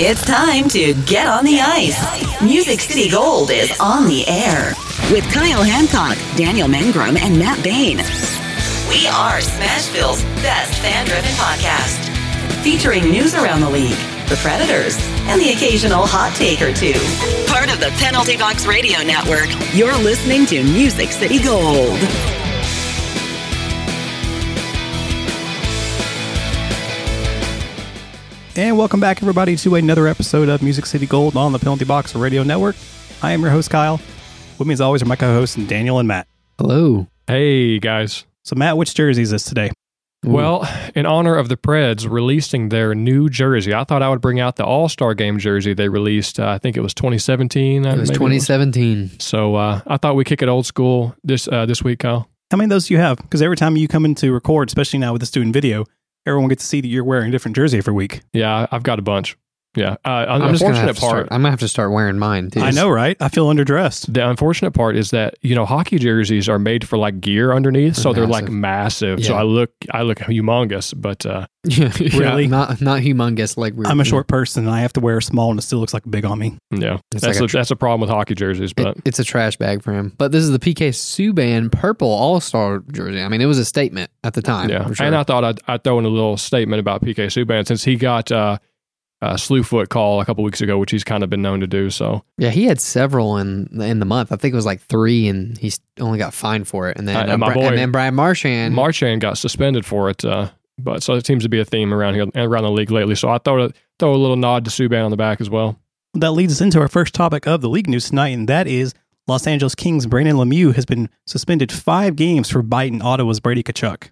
It's 0.00 0.22
time 0.22 0.68
to 0.68 0.94
get 1.06 1.26
on 1.26 1.44
the 1.44 1.58
ice. 1.60 2.40
Music 2.40 2.78
City 2.78 3.10
Gold 3.10 3.50
is 3.50 3.76
on 3.80 4.06
the 4.06 4.24
air 4.28 4.72
with 5.10 5.24
Kyle 5.32 5.64
Hancock, 5.64 6.16
Daniel 6.36 6.68
Mengrum, 6.68 7.18
and 7.18 7.36
Matt 7.36 7.64
Bain. 7.64 7.96
We 8.88 9.08
are 9.08 9.40
Smashville's 9.40 10.22
best 10.40 10.80
fan 10.82 11.04
driven 11.06 11.32
podcast, 11.32 11.98
featuring 12.62 13.10
news 13.10 13.34
around 13.34 13.60
the 13.60 13.70
league, 13.70 13.98
the 14.28 14.38
Predators, 14.40 14.96
and 15.26 15.40
the 15.40 15.50
occasional 15.50 16.06
hot 16.06 16.32
take 16.36 16.62
or 16.62 16.72
two. 16.72 16.94
Part 17.52 17.72
of 17.72 17.80
the 17.80 17.90
Penalty 17.98 18.36
Box 18.36 18.66
Radio 18.66 19.02
Network, 19.02 19.48
you're 19.74 19.98
listening 19.98 20.46
to 20.46 20.62
Music 20.62 21.10
City 21.10 21.42
Gold. 21.42 21.98
And 28.58 28.76
welcome 28.76 28.98
back, 28.98 29.22
everybody, 29.22 29.54
to 29.54 29.76
another 29.76 30.08
episode 30.08 30.48
of 30.48 30.62
Music 30.62 30.84
City 30.84 31.06
Gold 31.06 31.36
on 31.36 31.52
the 31.52 31.60
Penalty 31.60 31.84
Box 31.84 32.16
Radio 32.16 32.42
Network. 32.42 32.74
I 33.22 33.30
am 33.30 33.40
your 33.40 33.50
host, 33.50 33.70
Kyle. 33.70 34.00
With 34.58 34.66
me, 34.66 34.72
as 34.72 34.80
always, 34.80 35.00
are 35.00 35.06
my 35.06 35.14
co 35.14 35.32
hosts, 35.32 35.54
Daniel 35.54 36.00
and 36.00 36.08
Matt. 36.08 36.26
Hello. 36.58 37.06
Hey 37.28 37.78
guys. 37.78 38.26
So, 38.42 38.56
Matt, 38.56 38.76
which 38.76 38.92
jersey 38.94 39.22
is 39.22 39.30
this 39.30 39.44
today? 39.44 39.70
Well, 40.24 40.68
in 40.96 41.06
honor 41.06 41.36
of 41.36 41.48
the 41.48 41.56
Preds 41.56 42.10
releasing 42.10 42.70
their 42.70 42.96
new 42.96 43.28
jersey, 43.28 43.72
I 43.72 43.84
thought 43.84 44.02
I 44.02 44.08
would 44.08 44.20
bring 44.20 44.40
out 44.40 44.56
the 44.56 44.64
All 44.64 44.88
Star 44.88 45.14
Game 45.14 45.38
jersey 45.38 45.72
they 45.72 45.88
released. 45.88 46.40
Uh, 46.40 46.48
I 46.48 46.58
think 46.58 46.76
it 46.76 46.80
was 46.80 46.94
2017. 46.94 47.86
uh, 47.86 47.94
It 47.94 48.00
was 48.00 48.08
maybe 48.08 48.16
2017. 48.16 49.20
So 49.20 49.54
uh, 49.54 49.82
I 49.86 49.98
thought 49.98 50.16
we'd 50.16 50.26
kick 50.26 50.42
it 50.42 50.48
old 50.48 50.66
school 50.66 51.14
this 51.22 51.46
uh, 51.46 51.64
this 51.64 51.84
week, 51.84 52.00
Kyle. 52.00 52.28
How 52.50 52.56
many 52.56 52.64
of 52.64 52.70
those 52.70 52.88
do 52.88 52.94
you 52.94 52.98
have? 53.00 53.18
Because 53.18 53.40
every 53.40 53.56
time 53.56 53.76
you 53.76 53.86
come 53.86 54.04
in 54.04 54.16
to 54.16 54.32
record, 54.32 54.68
especially 54.68 54.98
now 54.98 55.12
with 55.12 55.20
the 55.20 55.26
student 55.26 55.52
video, 55.52 55.84
everyone 56.28 56.48
gets 56.48 56.62
to 56.62 56.68
see 56.68 56.80
that 56.80 56.88
you're 56.88 57.04
wearing 57.04 57.28
a 57.28 57.30
different 57.30 57.56
jersey 57.56 57.78
every 57.78 57.94
week. 57.94 58.20
Yeah, 58.32 58.66
I've 58.70 58.82
got 58.82 58.98
a 58.98 59.02
bunch. 59.02 59.36
Yeah, 59.76 59.96
uh, 60.04 60.08
I'm 60.08 60.50
just 60.52 60.62
gonna 60.62 60.74
have 60.74 60.88
unfortunate 60.88 60.94
to 60.94 61.00
part. 61.00 61.10
start. 61.10 61.28
I'm 61.30 61.40
gonna 61.42 61.50
have 61.50 61.60
to 61.60 61.68
start 61.68 61.92
wearing 61.92 62.18
mine 62.18 62.50
too. 62.50 62.60
I 62.60 62.70
know, 62.70 62.88
right? 62.88 63.16
I 63.20 63.28
feel 63.28 63.46
underdressed. 63.48 64.12
The 64.12 64.28
unfortunate 64.28 64.72
part 64.72 64.96
is 64.96 65.10
that 65.10 65.34
you 65.42 65.54
know 65.54 65.66
hockey 65.66 65.98
jerseys 65.98 66.48
are 66.48 66.58
made 66.58 66.88
for 66.88 66.96
like 66.98 67.20
gear 67.20 67.52
underneath, 67.52 67.94
so 67.96 68.12
they're 68.12 68.26
like 68.26 68.48
massive. 68.48 69.24
So 69.24 69.34
I 69.34 69.42
look 69.42 69.70
I 69.92 70.02
look 70.02 70.18
humongous, 70.18 70.94
but 70.96 71.24
uh, 71.26 71.46
Yeah, 71.68 71.92
yeah, 72.00 72.18
Really? 72.18 72.46
not 72.48 72.80
not 72.80 73.02
humongous 73.02 73.56
like 73.56 73.74
we're. 73.74 73.86
I'm 73.86 74.00
a 74.00 74.04
short 74.04 74.26
person 74.26 74.66
and 74.66 74.74
I 74.74 74.80
have 74.80 74.92
to 74.94 75.00
wear 75.00 75.18
a 75.18 75.22
small 75.22 75.50
and 75.50 75.58
it 75.58 75.62
still 75.62 75.78
looks 75.80 75.92
like 75.94 76.02
big 76.10 76.24
on 76.24 76.38
me. 76.38 76.58
yeah, 76.70 76.98
It's 77.12 77.22
that's 77.22 77.36
like 77.36 77.40
a 77.40 77.44
a, 77.44 77.48
tr- 77.48 77.56
that's 77.58 77.70
a 77.70 77.76
problem 77.76 78.00
with 78.00 78.10
hockey 78.10 78.34
jerseys. 78.34 78.72
But 78.72 78.96
It, 78.96 79.02
it's 79.04 79.18
a 79.18 79.24
trash 79.24 79.56
bag 79.58 79.82
for 79.82 79.92
him. 79.92 80.12
But 80.16 80.32
this 80.32 80.42
is 80.42 80.50
the 80.50 80.58
PK 80.58 80.88
Subban 80.90 81.70
purple 81.70 82.08
All 82.10 82.40
Star 82.40 82.80
jersey. 82.90 83.22
I 83.22 83.28
mean, 83.28 83.40
it 83.42 83.46
was 83.46 83.58
a 83.58 83.64
statement 83.64 84.10
at 84.24 84.34
the 84.34 84.42
time. 84.42 84.70
Yeah, 84.70 84.86
for 84.86 84.94
sure. 84.94 85.06
and 85.06 85.14
I 85.14 85.22
thought 85.24 85.44
I'd, 85.44 85.60
I'd 85.68 85.84
throw 85.84 85.98
in 85.98 86.04
a 86.04 86.08
little 86.08 86.36
statement 86.36 86.80
about 86.80 87.02
PK 87.02 87.26
Subban 87.26 87.66
since 87.66 87.84
he 87.84 87.96
got 87.96 88.32
uh, 88.32 88.58
a 89.20 89.36
slew 89.36 89.62
foot 89.62 89.88
call 89.88 90.20
a 90.20 90.24
couple 90.24 90.44
weeks 90.44 90.60
ago, 90.60 90.78
which 90.78 90.90
he's 90.90 91.04
kind 91.04 91.24
of 91.24 91.30
been 91.30 91.42
known 91.42 91.60
to 91.60 91.66
do. 91.66 91.90
So 91.90 92.22
yeah, 92.36 92.50
he 92.50 92.64
had 92.64 92.80
several 92.80 93.36
in 93.38 93.80
in 93.82 93.98
the 93.98 94.06
month. 94.06 94.30
I 94.32 94.36
think 94.36 94.52
it 94.52 94.56
was 94.56 94.66
like 94.66 94.80
three, 94.80 95.26
and 95.28 95.58
he 95.58 95.72
only 96.00 96.18
got 96.18 96.32
fined 96.34 96.68
for 96.68 96.88
it. 96.88 96.96
And 96.96 97.08
then 97.08 97.16
Uh, 97.16 97.32
and 97.32 97.40
my 97.40 97.52
boy- 97.54 97.66
and 97.68 97.78
then 97.78 97.90
Brian 97.90 98.14
Marchand. 98.14 98.74
Marchand 98.74 99.20
got 99.20 99.36
suspended 99.38 99.84
for 99.84 100.08
it. 100.10 100.24
Uh, 100.24 100.50
but 100.78 101.02
so 101.02 101.14
it 101.14 101.26
seems 101.26 101.42
to 101.42 101.48
be 101.48 101.58
a 101.58 101.64
theme 101.64 101.92
around 101.92 102.14
here 102.14 102.22
and 102.22 102.36
around 102.36 102.62
the 102.62 102.70
league 102.70 102.90
lately. 102.92 103.16
So 103.16 103.28
I 103.28 103.38
throw 103.38 103.64
a, 103.64 103.70
throw 103.98 104.14
a 104.14 104.16
little 104.16 104.36
nod 104.36 104.64
to 104.66 104.70
Subban 104.70 105.04
on 105.04 105.10
the 105.10 105.16
back 105.16 105.40
as 105.40 105.50
well. 105.50 105.76
That 106.14 106.30
leads 106.32 106.52
us 106.52 106.60
into 106.60 106.78
our 106.80 106.88
first 106.88 107.14
topic 107.14 107.46
of 107.46 107.60
the 107.60 107.68
league 107.68 107.88
news 107.88 108.08
tonight, 108.10 108.28
and 108.28 108.48
that 108.48 108.66
is 108.68 108.94
Los 109.26 109.46
Angeles 109.46 109.74
Kings' 109.74 110.06
Brandon 110.06 110.36
Lemieux 110.36 110.74
has 110.76 110.86
been 110.86 111.10
suspended 111.26 111.70
five 111.72 112.14
games 112.16 112.48
for 112.48 112.62
biting 112.62 113.02
Ottawa's 113.02 113.40
Brady 113.40 113.62
Tkachuk. 113.62 114.10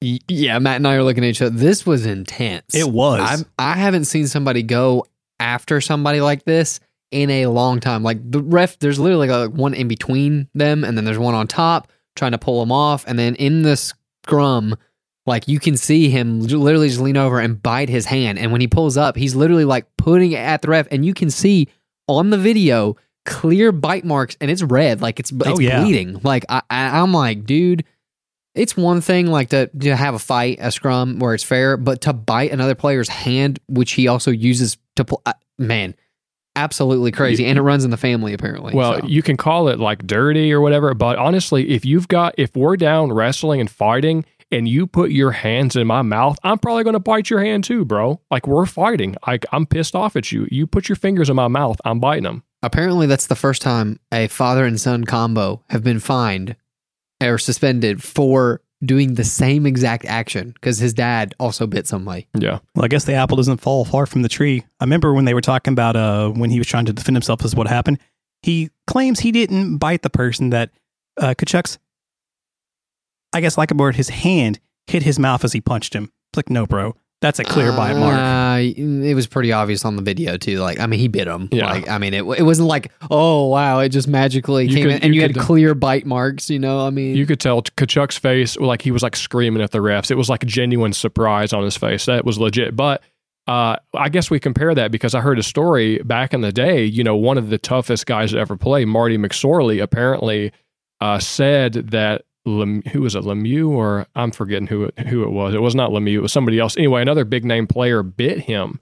Yeah, 0.00 0.58
Matt 0.58 0.76
and 0.76 0.86
I 0.86 0.94
are 0.96 1.02
looking 1.02 1.24
at 1.24 1.28
each 1.30 1.42
other. 1.42 1.56
This 1.56 1.86
was 1.86 2.04
intense. 2.06 2.74
It 2.74 2.88
was. 2.90 3.44
I 3.58 3.72
I 3.72 3.74
haven't 3.76 4.04
seen 4.04 4.26
somebody 4.26 4.62
go 4.62 5.06
after 5.40 5.80
somebody 5.80 6.20
like 6.20 6.44
this 6.44 6.80
in 7.10 7.30
a 7.30 7.46
long 7.46 7.80
time. 7.80 8.02
Like 8.02 8.18
the 8.30 8.42
ref, 8.42 8.78
there's 8.78 8.98
literally 8.98 9.28
like 9.28 9.50
one 9.52 9.72
in 9.74 9.88
between 9.88 10.48
them, 10.54 10.84
and 10.84 10.96
then 10.96 11.04
there's 11.04 11.18
one 11.18 11.34
on 11.34 11.46
top 11.48 11.90
trying 12.14 12.32
to 12.32 12.38
pull 12.38 12.62
him 12.62 12.72
off, 12.72 13.04
and 13.06 13.18
then 13.18 13.34
in 13.36 13.62
the 13.62 13.76
scrum, 13.76 14.74
like 15.26 15.48
you 15.48 15.58
can 15.58 15.76
see 15.76 16.08
him 16.08 16.40
literally 16.40 16.88
just 16.88 17.00
lean 17.00 17.16
over 17.16 17.40
and 17.40 17.62
bite 17.62 17.88
his 17.88 18.04
hand, 18.06 18.38
and 18.38 18.52
when 18.52 18.60
he 18.60 18.66
pulls 18.66 18.96
up, 18.98 19.16
he's 19.16 19.34
literally 19.34 19.64
like 19.64 19.86
putting 19.96 20.32
it 20.32 20.38
at 20.38 20.62
the 20.62 20.68
ref, 20.68 20.86
and 20.90 21.04
you 21.06 21.14
can 21.14 21.30
see 21.30 21.68
on 22.06 22.30
the 22.30 22.38
video 22.38 22.96
clear 23.24 23.72
bite 23.72 24.04
marks, 24.04 24.36
and 24.40 24.50
it's 24.50 24.62
red, 24.62 25.00
like 25.00 25.18
it's, 25.20 25.32
oh, 25.32 25.36
it's 25.40 25.48
Oh, 25.48 25.58
yeah. 25.58 25.80
bleeding. 25.82 26.20
Like 26.22 26.44
I, 26.50 26.62
I, 26.70 27.00
I'm 27.00 27.12
like, 27.12 27.44
dude. 27.46 27.84
It's 28.56 28.76
one 28.76 29.00
thing 29.02 29.26
like 29.26 29.50
to, 29.50 29.66
to 29.66 29.94
have 29.94 30.14
a 30.14 30.18
fight, 30.18 30.58
a 30.60 30.72
scrum 30.72 31.18
where 31.18 31.34
it's 31.34 31.44
fair, 31.44 31.76
but 31.76 32.00
to 32.02 32.12
bite 32.12 32.50
another 32.50 32.74
player's 32.74 33.08
hand, 33.08 33.58
which 33.68 33.92
he 33.92 34.08
also 34.08 34.30
uses 34.30 34.78
to 34.96 35.04
pull, 35.04 35.20
uh, 35.26 35.34
man, 35.58 35.94
absolutely 36.56 37.12
crazy. 37.12 37.44
and 37.44 37.58
it 37.58 37.62
runs 37.62 37.84
in 37.84 37.90
the 37.90 37.96
family 37.96 38.32
apparently. 38.32 38.74
Well, 38.74 39.00
so. 39.00 39.06
you 39.06 39.22
can 39.22 39.36
call 39.36 39.68
it 39.68 39.78
like 39.78 40.06
dirty 40.06 40.52
or 40.52 40.60
whatever, 40.60 40.94
but 40.94 41.18
honestly, 41.18 41.68
if 41.70 41.84
you've 41.84 42.08
got 42.08 42.34
if 42.38 42.56
we're 42.56 42.76
down 42.76 43.12
wrestling 43.12 43.60
and 43.60 43.70
fighting 43.70 44.24
and 44.50 44.66
you 44.66 44.86
put 44.86 45.10
your 45.10 45.32
hands 45.32 45.76
in 45.76 45.86
my 45.86 46.02
mouth, 46.02 46.38
I'm 46.42 46.58
probably 46.58 46.84
going 46.84 46.94
to 46.94 47.00
bite 47.00 47.28
your 47.28 47.40
hand 47.40 47.64
too, 47.64 47.84
bro. 47.84 48.20
Like 48.30 48.46
we're 48.46 48.66
fighting. 48.66 49.16
Like 49.26 49.44
I'm 49.52 49.66
pissed 49.66 49.94
off 49.94 50.16
at 50.16 50.32
you. 50.32 50.48
You 50.50 50.66
put 50.66 50.88
your 50.88 50.96
fingers 50.96 51.28
in 51.28 51.36
my 51.36 51.48
mouth, 51.48 51.78
I'm 51.84 52.00
biting 52.00 52.24
them. 52.24 52.42
apparently 52.62 53.06
that's 53.06 53.26
the 53.26 53.36
first 53.36 53.60
time 53.60 54.00
a 54.10 54.28
father 54.28 54.64
and 54.64 54.80
son 54.80 55.04
combo 55.04 55.62
have 55.68 55.84
been 55.84 56.00
fined 56.00 56.56
or 57.22 57.38
suspended 57.38 58.02
for 58.02 58.60
doing 58.84 59.14
the 59.14 59.24
same 59.24 59.66
exact 59.66 60.04
action 60.04 60.50
because 60.50 60.78
his 60.78 60.92
dad 60.92 61.34
also 61.40 61.66
bit 61.66 61.86
somebody. 61.86 62.28
Yeah. 62.34 62.58
Well, 62.74 62.84
I 62.84 62.88
guess 62.88 63.04
the 63.04 63.14
apple 63.14 63.36
doesn't 63.36 63.58
fall 63.58 63.84
far 63.84 64.06
from 64.06 64.22
the 64.22 64.28
tree. 64.28 64.64
I 64.80 64.84
remember 64.84 65.14
when 65.14 65.24
they 65.24 65.34
were 65.34 65.40
talking 65.40 65.72
about 65.72 65.96
uh, 65.96 66.30
when 66.30 66.50
he 66.50 66.58
was 66.58 66.66
trying 66.66 66.84
to 66.86 66.92
defend 66.92 67.16
himself 67.16 67.44
as 67.44 67.54
what 67.54 67.66
happened. 67.68 67.98
He 68.42 68.70
claims 68.86 69.20
he 69.20 69.32
didn't 69.32 69.78
bite 69.78 70.02
the 70.02 70.10
person 70.10 70.50
that 70.50 70.70
uh, 71.18 71.34
Tkachuk's, 71.34 71.78
I 73.32 73.40
guess, 73.40 73.56
like 73.56 73.70
a 73.70 73.74
word, 73.74 73.96
his 73.96 74.10
hand 74.10 74.60
hit 74.86 75.02
his 75.02 75.18
mouth 75.18 75.42
as 75.42 75.52
he 75.52 75.60
punched 75.60 75.94
him. 75.94 76.04
It's 76.30 76.36
like, 76.36 76.50
no, 76.50 76.66
bro, 76.66 76.94
that's 77.26 77.38
a 77.40 77.44
clear 77.44 77.72
bite 77.72 77.94
mark. 77.96 78.14
Uh, 78.18 78.58
it 78.60 79.14
was 79.14 79.26
pretty 79.26 79.52
obvious 79.52 79.84
on 79.84 79.96
the 79.96 80.02
video 80.02 80.36
too. 80.36 80.58
Like, 80.58 80.80
I 80.80 80.86
mean, 80.86 81.00
he 81.00 81.08
bit 81.08 81.26
him. 81.28 81.48
Yeah. 81.52 81.66
Like, 81.66 81.88
I 81.88 81.98
mean, 81.98 82.14
it, 82.14 82.22
it 82.22 82.42
wasn't 82.42 82.68
like, 82.68 82.90
oh 83.10 83.48
wow, 83.48 83.80
it 83.80 83.90
just 83.90 84.08
magically 84.08 84.66
You 84.66 84.74
came 84.74 84.84
could- 84.84 84.92
in, 84.96 85.02
and 85.02 85.14
you 85.14 85.20
you, 85.20 85.26
had 85.26 85.34
could- 85.34 85.42
clear 85.42 85.74
bite 85.74 86.06
marks. 86.06 86.48
You 86.48 86.58
know, 86.58 86.86
I 86.86 86.90
mean, 86.90 87.16
You 87.16 87.26
could 87.26 87.40
tell 87.40 87.62
Tkachuk's 87.62 88.16
face, 88.18 88.56
like 88.56 88.82
he 88.82 88.90
was 88.90 89.02
like 89.02 89.16
screaming 89.16 89.62
at 89.62 89.70
the 89.72 89.78
refs. 89.78 90.10
It 90.10 90.16
was 90.16 90.28
like 90.30 90.42
a 90.42 90.46
genuine 90.46 90.92
surprise 90.92 91.52
on 91.52 91.62
his 91.64 91.76
face. 91.76 92.06
That 92.06 92.24
was 92.24 92.38
legit. 92.38 92.74
But 92.76 93.02
uh, 93.46 93.76
I 93.94 94.08
guess 94.08 94.30
we 94.30 94.40
compare 94.40 94.74
that 94.74 94.90
because 94.90 95.14
I 95.14 95.20
heard 95.20 95.38
a 95.38 95.42
story 95.42 95.98
back 95.98 96.32
in 96.34 96.40
the 96.40 96.52
day. 96.52 96.84
You 96.84 97.04
know, 97.04 97.16
one 97.16 97.38
of 97.38 97.50
the 97.50 97.58
toughest 97.58 98.06
guys 98.06 98.32
to 98.32 98.38
ever 98.38 98.56
play, 98.56 98.84
Marty 98.84 99.18
McSorley, 99.18 99.82
apparently 99.82 100.52
uh, 101.00 101.18
said 101.18 101.74
that 101.90 102.22
Lem- 102.46 102.82
who 102.92 103.02
was 103.02 103.14
it, 103.14 103.24
Lemieux 103.24 103.68
or 103.68 104.06
I'm 104.14 104.30
forgetting 104.30 104.68
who 104.68 104.84
it, 104.84 104.98
who 105.08 105.22
it 105.22 105.30
was. 105.30 105.54
It 105.54 105.60
was 105.60 105.74
not 105.74 105.90
Lemieux. 105.90 106.16
It 106.16 106.22
was 106.22 106.32
somebody 106.32 106.58
else. 106.58 106.76
Anyway, 106.76 107.02
another 107.02 107.24
big 107.24 107.44
name 107.44 107.66
player 107.66 108.02
bit 108.02 108.40
him. 108.40 108.80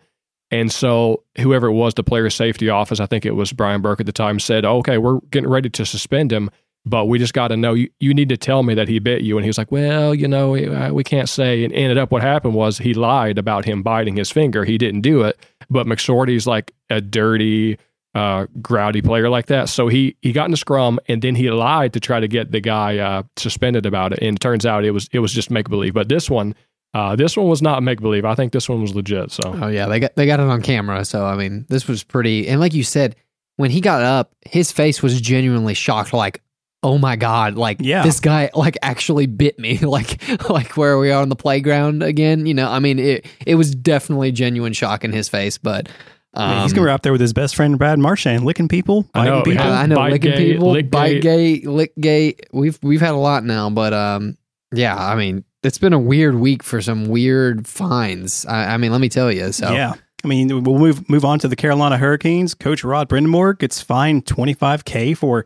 And 0.51 0.71
so 0.71 1.25
whoever 1.39 1.67
it 1.67 1.73
was, 1.73 1.95
the 1.95 2.05
player 2.05 2.31
safety 2.31 2.69
office, 2.69 3.01
I 3.01 3.07
think 3.07 3.25
it 3.27 3.33
was 3.33 3.53
Brian 3.53 3.81
Burke 3.81 4.01
at 4.01 4.07
the 4.07 4.13
time, 4.13 4.39
said, 4.39 4.65
"Okay, 4.65 4.99
we're 4.99 5.19
getting 5.31 5.51
ready 5.51 5.71
to 5.71 5.87
suspend 5.87 6.33
him." 6.33 6.51
but 6.87 7.07
we 7.07 7.19
just 7.19 7.33
got 7.33 7.49
to 7.49 7.57
know 7.57 7.75
you, 7.75 7.89
you 7.99 8.13
need 8.13 8.29
to 8.29 8.37
tell 8.37 8.63
me 8.63 8.75
that 8.75 8.89
he 8.89 8.99
bit 8.99 9.23
you 9.23 9.37
and 9.37 9.45
he 9.45 9.49
was 9.49 9.59
like 9.59 9.73
well 9.73 10.15
you 10.15 10.29
know 10.29 10.57
uh, 10.57 10.91
we 10.93 11.03
can't 11.03 11.29
say 11.29 11.65
and 11.65 11.73
ended 11.73 11.99
up 11.99 12.11
what 12.11 12.23
happened 12.23 12.55
was 12.55 12.79
he 12.79 12.95
lied 12.95 13.39
about 13.39 13.65
him 13.65 13.83
biting 13.83 14.17
his 14.17 14.31
finger 14.31 14.65
he 14.65 14.79
didn't 14.79 15.01
do 15.01 15.23
it 15.23 15.39
but 15.71 15.87
McSorley's 15.87 16.47
like 16.47 16.73
a 16.91 17.01
dirty 17.01 17.79
uh, 18.15 18.47
grouty 18.63 19.03
player 19.03 19.29
like 19.29 19.47
that 19.47 19.69
so 19.69 19.89
he 19.89 20.17
he 20.23 20.33
got 20.33 20.47
in 20.47 20.53
a 20.53 20.57
scrum 20.57 21.01
and 21.09 21.21
then 21.21 21.35
he 21.35 21.51
lied 21.51 21.93
to 21.93 21.99
try 22.01 22.21
to 22.21 22.29
get 22.29 22.53
the 22.53 22.61
guy 22.61 22.99
uh, 22.99 23.23
suspended 23.37 23.87
about 23.87 24.13
it 24.13 24.21
and 24.23 24.37
it 24.37 24.41
turns 24.41 24.65
out 24.65 24.85
it 24.85 24.93
was 24.93 25.09
it 25.13 25.19
was 25.19 25.33
just 25.33 25.51
make 25.51 25.69
believe 25.69 25.95
but 25.95 26.09
this 26.09 26.31
one 26.31 26.55
uh, 26.95 27.17
this 27.17 27.37
one 27.37 27.49
was 27.49 27.61
not 27.61 27.83
make 27.83 28.01
believe 28.01 28.25
i 28.25 28.37
think 28.37 28.53
this 28.53 28.69
one 28.69 28.81
was 28.81 28.95
legit 28.95 29.33
so 29.33 29.43
oh 29.61 29.67
yeah, 29.67 29.87
they 29.87 29.99
got 29.99 30.15
they 30.15 30.27
got 30.27 30.39
it 30.39 30.47
on 30.47 30.63
camera. 30.63 31.05
So 31.05 31.25
I 31.27 31.35
mean, 31.35 31.67
this 31.69 31.89
was 31.89 32.05
pretty. 32.05 32.47
And 32.47 32.61
like 32.61 32.73
you 32.73 32.85
said, 32.85 33.17
when 33.57 33.73
he 33.73 33.81
got 33.81 34.01
up, 34.03 34.33
his 34.47 34.71
face 34.71 35.03
was 35.03 35.21
genuinely 35.21 35.75
shocked. 35.75 36.13
Like, 36.13 36.41
oh 36.85 36.97
my 36.99 37.17
god, 37.17 37.57
like 37.57 37.79
Yeah. 37.81 38.05
this 38.05 38.21
guy 38.21 38.51
like 38.55 38.77
actually 38.81 39.27
bit 39.27 39.59
me. 39.59 39.79
Like, 39.83 40.23
like 40.49 40.77
where 40.77 40.97
we 40.99 41.11
are 41.11 41.21
on 41.21 41.31
the 41.31 41.37
playground 41.37 42.05
again. 42.05 42.47
You 42.47 42.55
know, 42.55 42.71
I 42.71 42.79
mean, 42.79 43.01
it 43.01 43.27
it 43.45 43.57
was 43.57 43.75
definitely 43.75 44.31
genuine 44.31 44.73
shock 44.73 45.03
in 45.03 45.13
his 45.13 45.29
face. 45.29 45.59
But 45.59 45.89
um, 46.35 46.51
Yeah, 46.51 46.63
he's 46.63 46.73
gonna 46.73 46.87
be 46.87 46.91
out 46.91 47.03
there 47.03 47.13
with 47.13 47.21
his 47.21 47.33
best 47.33 47.55
friend 47.57 47.79
Brad 47.79 47.99
Marchand, 47.99 48.45
licking 48.45 48.69
people, 48.69 49.09
I 49.15 49.21
biting 49.21 49.33
know, 49.35 49.43
people. 49.43 49.65
yeah. 49.65 49.71
I, 49.79 49.83
I 49.83 49.87
know 49.87 49.97
Bite 49.97 50.13
licking 50.13 50.31
gate, 50.33 50.53
people, 50.55 50.71
lick 50.73 50.91
bite 50.91 51.13
gate. 51.21 51.23
gate, 51.23 51.67
lick 51.67 51.93
gate. 52.01 52.47
We've 52.53 52.79
we've 52.83 53.01
had 53.01 53.13
a 53.15 53.19
lot 53.19 53.45
now, 53.45 53.71
but 53.71 53.93
um, 53.95 54.37
yeah. 54.73 54.97
I 54.97 55.15
mean, 55.17 55.45
it's 55.63 55.79
been 55.79 55.93
a 55.93 55.99
weird 55.99 56.35
week 56.35 56.63
for 56.63 56.81
some 56.83 57.07
weird 57.09 57.67
fines. 57.67 58.45
I, 58.47 58.75
I 58.75 58.77
mean, 58.77 58.93
let 58.93 59.01
me 59.01 59.09
tell 59.09 59.31
you. 59.33 59.53
So 59.53 59.73
Yeah. 59.73 59.95
I 60.23 60.27
mean, 60.27 60.63
we'll 60.65 60.79
move 60.79 61.09
move 61.11 61.25
on 61.25 61.39
to 61.41 61.49
the 61.49 61.57
Carolina 61.57 61.99
Hurricanes. 61.99 62.55
Coach 62.55 62.83
Rod 62.83 63.09
Brind'Amour 63.11 63.59
gets 63.59 63.81
fined 63.83 64.25
25K 64.25 65.17
for 65.17 65.45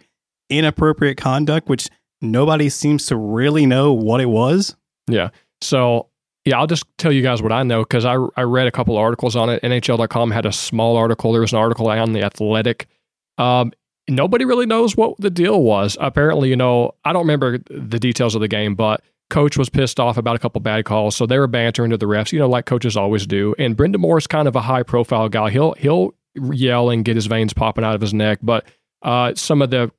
inappropriate 0.50 1.17
conduct, 1.17 1.69
which 1.69 1.88
nobody 2.23 2.69
seems 2.69 3.06
to 3.06 3.17
really 3.17 3.67
know 3.67 3.93
what 3.93 4.20
it 4.20 4.26
was. 4.31 4.76
Yeah. 5.08 5.31
So 5.61 6.08
Yeah, 6.49 6.61
I'll 6.61 6.67
just 6.67 6.85
tell 6.97 7.12
you 7.12 7.21
guys 7.21 7.43
what 7.43 7.53
I 7.53 7.62
know 7.62 7.83
because 7.83 8.06
I, 8.06 8.17
I 8.35 8.43
read 8.43 8.67
a 8.67 8.71
couple 8.71 8.97
articles 8.97 9.37
on 9.37 9.50
it. 9.50 9.62
NHL.com 9.62 10.31
had 10.31 10.47
a 10.47 10.53
small 10.53 10.97
article. 10.97 11.33
There 11.33 11.43
was 11.43 11.53
an 11.53 11.59
article 11.59 11.89
on 11.91 12.12
the 12.12 12.23
Athletic. 12.23 12.87
Um, 13.37 13.71
nobody 14.09 14.47
really 14.47 14.65
knows 14.65 14.97
what 14.97 15.15
the 15.19 15.29
deal 15.29 15.62
was. 15.62 15.99
Apparently, 16.00 16.49
you 16.49 16.56
know, 16.56 16.93
I 17.05 17.12
don't 17.12 17.27
remember 17.27 17.59
the 17.69 17.99
details 17.99 18.35
of 18.35 18.41
the 18.41 18.49
game, 18.49 18.75
but 18.75 19.03
coach 19.29 19.59
was 19.59 19.69
pissed 19.69 20.00
off 20.00 20.17
about 20.17 20.37
a 20.37 20.39
couple 20.39 20.59
bad 20.62 20.87
calls, 20.87 21.15
so 21.15 21.27
they 21.27 21.39
were 21.39 21.47
bantering 21.47 21.91
to 21.91 21.99
the 21.99 22.06
refs, 22.06 22.33
you 22.33 22.39
know, 22.39 22.49
like 22.49 22.65
coaches 22.65 22.97
always 22.97 23.27
do. 23.27 23.55
And 23.59 23.77
Brind'Amour 23.77 24.17
is 24.17 24.27
kind 24.27 24.49
of 24.49 24.56
a 24.56 24.62
high 24.62 24.83
profile 24.83 25.29
guy. 25.29 25.50
He'll 25.50 25.75
he'll 25.75 26.15
yell 26.35 26.89
and 26.89 27.05
get 27.05 27.17
his 27.17 27.27
veins 27.27 27.53
popping 27.53 27.85
out 27.85 27.95
of 27.95 28.00
his 28.00 28.15
neck, 28.15 28.39
but 28.43 28.65
uh, 29.03 29.35
some 29.35 29.61
of 29.61 29.69
the 29.69 29.93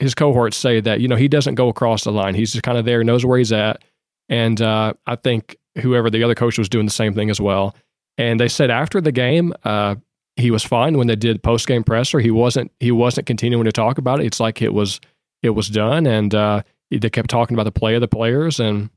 his 0.00 0.16
cohorts 0.16 0.56
say 0.56 0.80
that 0.80 1.00
you 1.00 1.06
know 1.06 1.14
he 1.14 1.28
doesn't 1.28 1.54
go 1.54 1.68
across 1.68 2.02
the 2.02 2.10
line. 2.10 2.34
He's 2.34 2.50
just 2.50 2.64
kind 2.64 2.78
of 2.78 2.84
there, 2.84 3.04
knows 3.04 3.24
where 3.24 3.38
he's 3.38 3.52
at, 3.52 3.80
and 4.28 4.60
uh, 4.60 4.94
I 5.06 5.14
think 5.14 5.56
whoever 5.80 6.10
the 6.10 6.22
other 6.22 6.34
coach 6.34 6.58
was 6.58 6.68
doing 6.68 6.86
the 6.86 6.92
same 6.92 7.14
thing 7.14 7.30
as 7.30 7.40
well. 7.40 7.74
And 8.16 8.38
they 8.38 8.48
said 8.48 8.70
after 8.70 9.00
the 9.00 9.12
game, 9.12 9.52
uh, 9.64 9.96
he 10.36 10.50
was 10.50 10.64
fine 10.64 10.98
when 10.98 11.06
they 11.06 11.16
did 11.16 11.42
post 11.42 11.66
game 11.66 11.84
presser. 11.84 12.20
He 12.20 12.30
wasn't 12.30 12.72
he 12.80 12.90
wasn't 12.90 13.26
continuing 13.26 13.64
to 13.64 13.72
talk 13.72 13.98
about 13.98 14.20
it. 14.20 14.26
It's 14.26 14.40
like 14.40 14.62
it 14.62 14.72
was 14.72 15.00
it 15.42 15.50
was 15.50 15.68
done, 15.68 16.06
and 16.06 16.34
uh, 16.34 16.62
they 16.90 17.10
kept 17.10 17.30
talking 17.30 17.54
about 17.54 17.64
the 17.64 17.72
play 17.72 17.94
of 17.94 18.00
the 18.00 18.08
players, 18.08 18.58
and 18.58 18.90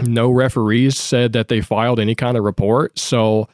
no 0.00 0.30
referees 0.30 0.98
said 0.98 1.32
that 1.34 1.48
they 1.48 1.60
filed 1.60 2.00
any 2.00 2.14
kind 2.14 2.36
of 2.36 2.44
report. 2.44 2.98
So 2.98 3.48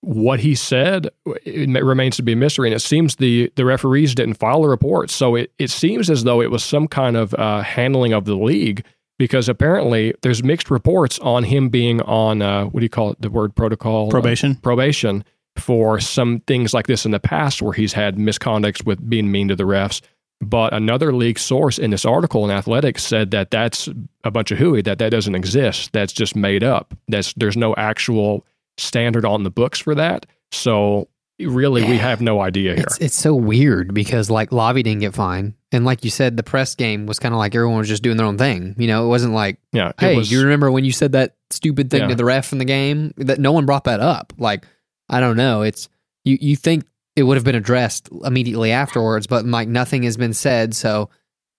what 0.00 0.40
he 0.40 0.54
said 0.54 1.08
remains 1.44 2.16
to 2.16 2.22
be 2.22 2.32
a 2.32 2.36
mystery, 2.36 2.68
and 2.68 2.74
it 2.74 2.80
seems 2.80 3.16
the 3.16 3.52
the 3.56 3.64
referees 3.64 4.14
didn't 4.14 4.34
file 4.34 4.64
a 4.64 4.68
report. 4.68 5.10
So 5.10 5.34
it 5.34 5.52
it 5.58 5.70
seems 5.70 6.10
as 6.10 6.24
though 6.24 6.40
it 6.40 6.50
was 6.50 6.64
some 6.64 6.88
kind 6.88 7.16
of 7.16 7.34
uh, 7.34 7.62
handling 7.62 8.12
of 8.12 8.24
the 8.24 8.36
league 8.36 8.84
because 9.18 9.48
apparently 9.48 10.14
there's 10.22 10.42
mixed 10.42 10.70
reports 10.70 11.18
on 11.20 11.44
him 11.44 11.68
being 11.68 12.00
on 12.02 12.42
uh, 12.42 12.64
what 12.66 12.80
do 12.80 12.84
you 12.84 12.90
call 12.90 13.12
it? 13.12 13.20
The 13.20 13.30
word 13.30 13.54
protocol? 13.54 14.10
Probation. 14.10 14.52
uh, 14.52 14.60
probation 14.62 15.24
for 15.56 15.98
some 16.00 16.40
things 16.40 16.74
like 16.74 16.86
this 16.86 17.06
in 17.06 17.12
the 17.12 17.20
past 17.20 17.62
where 17.62 17.72
he's 17.72 17.94
had 17.94 18.16
misconducts 18.16 18.84
with 18.84 19.08
being 19.08 19.30
mean 19.30 19.48
to 19.48 19.56
the 19.56 19.64
refs. 19.64 20.02
But 20.42 20.74
another 20.74 21.14
league 21.14 21.38
source 21.38 21.78
in 21.78 21.90
this 21.90 22.04
article 22.04 22.44
in 22.44 22.50
athletics 22.50 23.02
said 23.02 23.30
that 23.30 23.50
that's 23.50 23.88
a 24.22 24.30
bunch 24.30 24.50
of 24.50 24.58
hooey 24.58 24.82
that 24.82 24.98
that 24.98 25.08
doesn't 25.10 25.34
exist. 25.34 25.92
That's 25.92 26.12
just 26.12 26.36
made 26.36 26.62
up. 26.62 26.94
That's 27.08 27.32
there's 27.34 27.56
no 27.56 27.74
actual 27.76 28.44
standard 28.76 29.24
on 29.24 29.44
the 29.44 29.50
books 29.50 29.78
for 29.78 29.94
that. 29.94 30.26
So 30.52 31.08
really 31.40 31.84
we 31.84 31.98
have 31.98 32.20
no 32.20 32.40
idea 32.40 32.74
here 32.74 32.82
It's 32.84 32.98
it's 32.98 33.14
so 33.14 33.34
weird 33.34 33.92
because 33.92 34.30
like 34.30 34.50
Lavi 34.50 34.82
didn't 34.82 35.00
get 35.00 35.14
fined, 35.14 35.54
and 35.72 35.84
like 35.84 36.04
you 36.04 36.10
said, 36.10 36.36
the 36.36 36.42
press 36.42 36.74
game 36.74 37.06
was 37.06 37.18
kind 37.18 37.34
of 37.34 37.38
like 37.38 37.54
everyone 37.54 37.78
was 37.78 37.88
just 37.88 38.02
doing 38.02 38.16
their 38.16 38.26
own 38.26 38.38
thing. 38.38 38.74
You 38.78 38.86
know, 38.86 39.04
it 39.04 39.08
wasn't 39.08 39.34
like, 39.34 39.58
yeah 39.72 39.92
hey, 39.98 40.16
was- 40.16 40.28
do 40.28 40.36
you 40.36 40.42
remember 40.42 40.70
when 40.70 40.84
you 40.84 40.92
said 40.92 41.12
that 41.12 41.36
stupid 41.50 41.90
thing 41.90 42.02
Yeah. 42.02 42.08
to 42.08 42.14
the 42.14 42.24
ref 42.24 42.52
in 42.52 42.58
the 42.58 42.64
game? 42.64 43.12
That 43.18 43.38
no 43.38 43.52
one 43.52 43.66
brought 43.66 43.84
that 43.84 44.00
up. 44.00 44.32
Like, 44.38 44.64
I 45.08 45.20
don't 45.20 45.36
know. 45.36 45.62
It's 45.62 45.88
you. 46.24 46.38
You 46.40 46.56
think 46.56 46.84
it 47.16 47.22
would 47.22 47.36
have 47.36 47.44
been 47.44 47.54
addressed 47.54 48.08
immediately 48.24 48.72
afterwards, 48.72 49.26
but 49.26 49.44
like 49.46 49.68
nothing 49.68 50.02
has 50.04 50.16
been 50.16 50.34
said. 50.34 50.74
So 50.74 51.10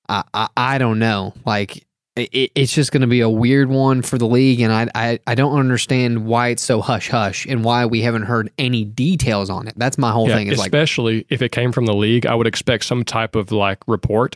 I 0.09 0.23
I, 0.33 0.47
I 0.57 0.77
don't 0.77 0.99
know. 0.99 1.33
Like. 1.45 1.83
It, 2.17 2.51
it's 2.55 2.73
just 2.73 2.91
going 2.91 3.01
to 3.01 3.07
be 3.07 3.21
a 3.21 3.29
weird 3.29 3.69
one 3.69 4.01
for 4.01 4.17
the 4.17 4.27
league, 4.27 4.59
and 4.59 4.73
I, 4.73 4.87
I 4.95 5.19
I 5.27 5.35
don't 5.35 5.57
understand 5.57 6.25
why 6.25 6.49
it's 6.49 6.63
so 6.63 6.81
hush 6.81 7.09
hush 7.09 7.45
and 7.45 7.63
why 7.63 7.85
we 7.85 8.01
haven't 8.01 8.23
heard 8.23 8.51
any 8.57 8.83
details 8.83 9.49
on 9.49 9.67
it. 9.67 9.75
That's 9.77 9.97
my 9.97 10.11
whole 10.11 10.27
Yeah, 10.27 10.35
thing. 10.35 10.47
Is 10.47 10.57
like 10.57 10.67
especially 10.67 11.25
if 11.29 11.41
it 11.41 11.51
came 11.51 11.71
from 11.71 11.85
the 11.85 11.93
league, 11.93 12.25
I 12.25 12.35
would 12.35 12.47
expect 12.47 12.85
some 12.85 13.03
type 13.03 13.35
of 13.35 13.51
like 13.51 13.79
report. 13.87 14.35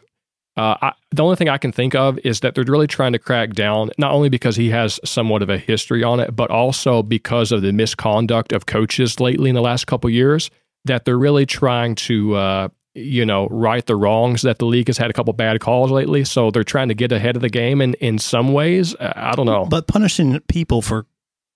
Uh, 0.58 0.76
I, 0.82 0.94
the 1.12 1.24
only 1.24 1.38
thing 1.38 1.48
I 1.48 1.58
can 1.58 1.72
think 1.72 1.96
of 1.96 2.20
is 2.20 2.42
that 2.42 2.56
they're 2.56 2.66
really 2.66 2.88
trying 2.88 3.14
to 3.14 3.20
crack 3.20 3.54
down, 3.54 3.90
not 3.98 4.12
only 4.12 4.28
because 4.28 4.58
he 4.58 4.70
has 4.70 5.00
somewhat 5.06 5.42
of 5.42 5.50
a 5.50 5.58
history 5.58 6.04
on 6.04 6.20
it, 6.20 6.36
but 6.36 6.52
also 6.52 7.02
because 7.02 7.54
of 7.54 7.62
the 7.62 7.72
misconduct 7.72 8.52
of 8.52 8.66
coaches 8.66 9.20
lately 9.20 9.50
in 9.50 9.56
the 9.56 9.62
last 9.62 9.88
couple 9.88 10.10
years. 10.10 10.52
That 10.86 11.06
they're 11.06 11.18
really 11.18 11.46
trying 11.46 11.94
to, 11.96 12.36
uh, 12.36 12.68
you 12.94 13.26
know, 13.26 13.48
right 13.48 13.86
the 13.86 13.96
wrongs 13.96 14.42
that 14.42 14.60
the 14.60 14.66
league 14.66 14.88
has 14.88 14.98
had 14.98 15.10
a 15.10 15.14
couple 15.14 15.34
bad 15.34 15.60
calls 15.62 15.92
lately. 15.92 16.24
So 16.24 16.52
they're 16.52 16.64
trying 16.64 16.90
to 16.90 16.94
get 16.94 17.12
ahead 17.12 17.36
of 17.36 17.42
the 17.42 17.50
game, 17.50 17.82
and 17.82 17.96
in 17.96 18.20
some 18.20 18.54
ways, 18.54 18.96
I 19.00 19.34
don't 19.36 19.46
know. 19.46 19.66
But 19.66 19.88
punishing 19.88 20.40
people 20.42 20.82
for, 20.82 21.06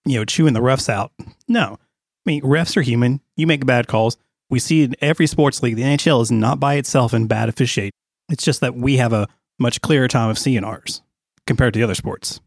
you 0.05 0.17
know, 0.17 0.25
chewing 0.25 0.53
the 0.53 0.61
refs 0.61 0.89
out. 0.89 1.11
No. 1.47 1.77
I 1.79 2.29
mean, 2.29 2.41
refs 2.41 2.75
are 2.77 2.81
human. 2.81 3.21
You 3.35 3.47
make 3.47 3.65
bad 3.65 3.87
calls. 3.87 4.17
We 4.49 4.59
see 4.59 4.83
in 4.83 4.95
every 5.01 5.27
sports 5.27 5.61
league, 5.61 5.75
the 5.75 5.83
NHL 5.83 6.21
is 6.21 6.31
not 6.31 6.59
by 6.59 6.75
itself 6.75 7.13
in 7.13 7.27
bad 7.27 7.49
officiate. 7.49 7.93
It's 8.29 8.43
just 8.43 8.61
that 8.61 8.75
we 8.75 8.97
have 8.97 9.13
a 9.13 9.27
much 9.59 9.81
clearer 9.81 10.07
time 10.07 10.29
of 10.29 10.37
seeing 10.37 10.63
ours 10.63 11.01
compared 11.47 11.73
to 11.73 11.79
the 11.79 11.83
other 11.83 11.95
sports. 11.95 12.39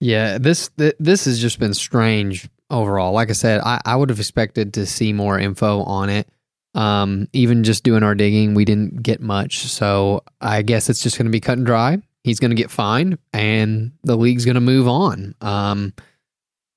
Yeah, 0.00 0.38
this 0.38 0.70
th- 0.78 0.96
this 0.98 1.26
has 1.26 1.40
just 1.40 1.58
been 1.58 1.74
strange 1.74 2.48
overall. 2.70 3.12
Like 3.12 3.28
I 3.28 3.34
said, 3.34 3.60
I, 3.60 3.80
I 3.84 3.96
would 3.96 4.08
have 4.08 4.18
expected 4.18 4.74
to 4.74 4.86
see 4.86 5.12
more 5.12 5.38
info 5.38 5.82
on 5.82 6.08
it. 6.08 6.28
Um, 6.74 7.28
even 7.32 7.64
just 7.64 7.82
doing 7.82 8.02
our 8.02 8.14
digging, 8.14 8.54
we 8.54 8.64
didn't 8.64 9.02
get 9.02 9.20
much. 9.20 9.64
So 9.64 10.22
I 10.40 10.62
guess 10.62 10.88
it's 10.88 11.02
just 11.02 11.18
going 11.18 11.26
to 11.26 11.32
be 11.32 11.40
cut 11.40 11.58
and 11.58 11.66
dry. 11.66 11.98
He's 12.22 12.38
going 12.38 12.50
to 12.50 12.56
get 12.56 12.70
fined, 12.70 13.18
and 13.32 13.92
the 14.04 14.16
league's 14.16 14.44
going 14.44 14.54
to 14.56 14.60
move 14.60 14.86
on. 14.86 15.34
Um, 15.40 15.94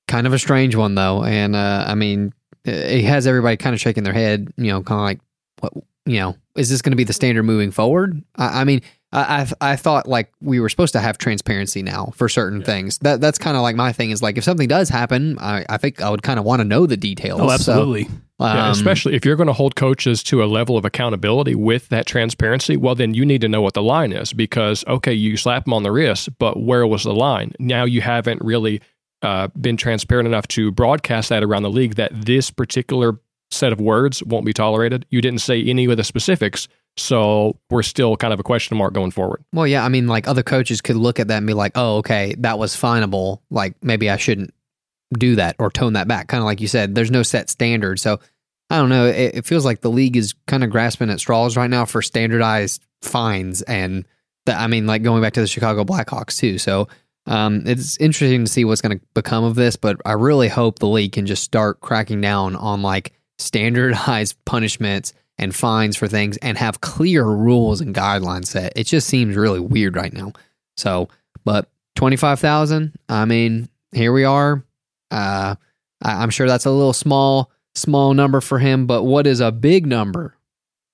kind 0.08 0.26
of 0.26 0.32
a 0.32 0.38
strange 0.38 0.74
one 0.74 0.94
though, 0.94 1.22
and 1.22 1.54
uh, 1.54 1.84
I 1.86 1.94
mean, 1.94 2.32
it 2.64 3.04
has 3.04 3.26
everybody 3.26 3.56
kind 3.56 3.74
of 3.74 3.80
shaking 3.80 4.04
their 4.04 4.14
head. 4.14 4.48
You 4.56 4.72
know, 4.72 4.82
kind 4.82 5.00
of 5.00 5.04
like, 5.04 5.20
what 5.60 5.84
you 6.06 6.18
know, 6.18 6.36
is 6.56 6.70
this 6.70 6.82
going 6.82 6.92
to 6.92 6.96
be 6.96 7.04
the 7.04 7.12
standard 7.12 7.42
moving 7.42 7.70
forward? 7.70 8.22
I, 8.36 8.62
I 8.62 8.64
mean, 8.64 8.80
I, 9.14 9.42
I 9.60 9.72
I 9.72 9.76
thought 9.76 10.06
like 10.08 10.32
we 10.40 10.60
were 10.60 10.68
supposed 10.68 10.92
to 10.92 11.00
have 11.00 11.16
transparency 11.16 11.82
now 11.82 12.12
for 12.16 12.28
certain 12.28 12.62
things. 12.62 12.98
That 12.98 13.20
that's 13.20 13.38
kind 13.38 13.56
of 13.56 13.62
like 13.62 13.76
my 13.76 13.92
thing 13.92 14.10
is 14.10 14.22
like 14.22 14.36
if 14.36 14.44
something 14.44 14.68
does 14.68 14.88
happen, 14.88 15.38
I, 15.38 15.64
I 15.68 15.76
think 15.78 16.02
I 16.02 16.10
would 16.10 16.22
kind 16.22 16.38
of 16.38 16.44
want 16.44 16.60
to 16.60 16.64
know 16.64 16.86
the 16.86 16.96
details. 16.96 17.40
Oh, 17.40 17.46
So, 17.48 17.54
absolutely. 17.54 18.08
Yeah, 18.40 18.66
um, 18.66 18.72
especially 18.72 19.14
if 19.14 19.24
you're 19.24 19.36
going 19.36 19.46
to 19.46 19.52
hold 19.52 19.76
coaches 19.76 20.22
to 20.24 20.42
a 20.42 20.46
level 20.46 20.76
of 20.76 20.84
accountability 20.84 21.54
with 21.54 21.88
that 21.90 22.04
transparency, 22.06 22.76
well, 22.76 22.96
then 22.96 23.14
you 23.14 23.24
need 23.24 23.40
to 23.42 23.48
know 23.48 23.62
what 23.62 23.74
the 23.74 23.82
line 23.82 24.12
is 24.12 24.32
because, 24.32 24.84
okay, 24.88 25.12
you 25.12 25.36
slap 25.36 25.64
them 25.64 25.72
on 25.72 25.84
the 25.84 25.92
wrist, 25.92 26.36
but 26.38 26.60
where 26.60 26.84
was 26.84 27.04
the 27.04 27.14
line? 27.14 27.52
Now 27.60 27.84
you 27.84 28.00
haven't 28.00 28.42
really 28.42 28.80
uh, 29.22 29.48
been 29.60 29.76
transparent 29.76 30.26
enough 30.26 30.48
to 30.48 30.72
broadcast 30.72 31.28
that 31.28 31.44
around 31.44 31.62
the 31.62 31.70
league 31.70 31.94
that 31.94 32.10
this 32.12 32.50
particular 32.50 33.20
set 33.52 33.72
of 33.72 33.80
words 33.80 34.22
won't 34.24 34.44
be 34.44 34.52
tolerated. 34.52 35.06
You 35.10 35.20
didn't 35.20 35.40
say 35.40 35.62
any 35.62 35.84
of 35.84 35.96
the 35.96 36.04
specifics. 36.04 36.66
So 36.96 37.58
we're 37.70 37.82
still 37.82 38.16
kind 38.16 38.32
of 38.32 38.40
a 38.40 38.44
question 38.44 38.76
mark 38.76 38.94
going 38.94 39.10
forward. 39.10 39.44
Well, 39.52 39.66
yeah, 39.66 39.84
I 39.84 39.88
mean, 39.88 40.06
like 40.06 40.28
other 40.28 40.42
coaches 40.42 40.80
could 40.80 40.96
look 40.96 41.18
at 41.18 41.28
that 41.28 41.38
and 41.38 41.46
be 41.46 41.52
like, 41.52 41.72
"Oh, 41.74 41.98
okay, 41.98 42.34
that 42.38 42.58
was 42.58 42.76
finable. 42.76 43.42
Like 43.50 43.74
maybe 43.82 44.08
I 44.08 44.16
shouldn't 44.16 44.54
do 45.12 45.36
that 45.36 45.56
or 45.58 45.70
tone 45.70 45.94
that 45.94 46.06
back." 46.06 46.28
Kind 46.28 46.40
of 46.40 46.46
like 46.46 46.60
you 46.60 46.68
said, 46.68 46.94
there's 46.94 47.10
no 47.10 47.24
set 47.24 47.50
standard. 47.50 47.98
So 47.98 48.20
I 48.70 48.78
don't 48.78 48.90
know. 48.90 49.06
It, 49.06 49.36
it 49.36 49.44
feels 49.46 49.64
like 49.64 49.80
the 49.80 49.90
league 49.90 50.16
is 50.16 50.34
kind 50.46 50.62
of 50.62 50.70
grasping 50.70 51.10
at 51.10 51.18
straws 51.18 51.56
right 51.56 51.70
now 51.70 51.84
for 51.84 52.00
standardized 52.00 52.84
fines, 53.02 53.62
and 53.62 54.04
I 54.46 54.68
mean, 54.68 54.86
like 54.86 55.02
going 55.02 55.20
back 55.20 55.32
to 55.34 55.40
the 55.40 55.48
Chicago 55.48 55.84
Blackhawks 55.84 56.38
too. 56.38 56.58
So 56.58 56.88
um, 57.26 57.62
it's 57.66 57.96
interesting 57.98 58.44
to 58.44 58.50
see 58.50 58.64
what's 58.64 58.80
going 58.80 58.98
to 58.98 59.04
become 59.14 59.44
of 59.44 59.54
this, 59.54 59.76
but 59.76 60.00
I 60.04 60.12
really 60.12 60.48
hope 60.48 60.78
the 60.78 60.88
league 60.88 61.12
can 61.12 61.26
just 61.26 61.42
start 61.42 61.80
cracking 61.80 62.20
down 62.20 62.54
on 62.56 62.82
like 62.82 63.12
standardized 63.38 64.36
punishments 64.44 65.12
and 65.38 65.54
fines 65.54 65.96
for 65.96 66.06
things 66.08 66.36
and 66.38 66.56
have 66.58 66.80
clear 66.80 67.24
rules 67.24 67.80
and 67.80 67.94
guidelines 67.94 68.46
set. 68.46 68.72
It 68.76 68.84
just 68.84 69.08
seems 69.08 69.36
really 69.36 69.60
weird 69.60 69.96
right 69.96 70.12
now. 70.12 70.32
So, 70.76 71.08
but 71.44 71.68
25,000, 71.96 72.92
I 73.08 73.24
mean, 73.24 73.68
here 73.92 74.12
we 74.12 74.24
are. 74.24 74.62
Uh, 75.10 75.54
I, 76.02 76.22
I'm 76.22 76.30
sure 76.30 76.46
that's 76.46 76.66
a 76.66 76.70
little 76.70 76.92
small, 76.92 77.50
small 77.74 78.14
number 78.14 78.40
for 78.40 78.58
him, 78.58 78.86
but 78.86 79.02
what 79.02 79.26
is 79.26 79.40
a 79.40 79.50
big 79.52 79.86
number 79.86 80.36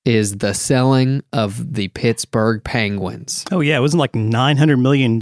is 0.07 0.39
the 0.39 0.55
selling 0.55 1.23
of 1.33 1.75
the 1.75 1.89
Pittsburgh 1.89 2.65
Penguins. 2.65 3.45
Oh, 3.53 3.61
yeah. 3.61 3.77
It 3.77 3.81
wasn't 3.81 4.01
like 4.01 4.13
$900 4.13 4.81
million, 4.81 5.19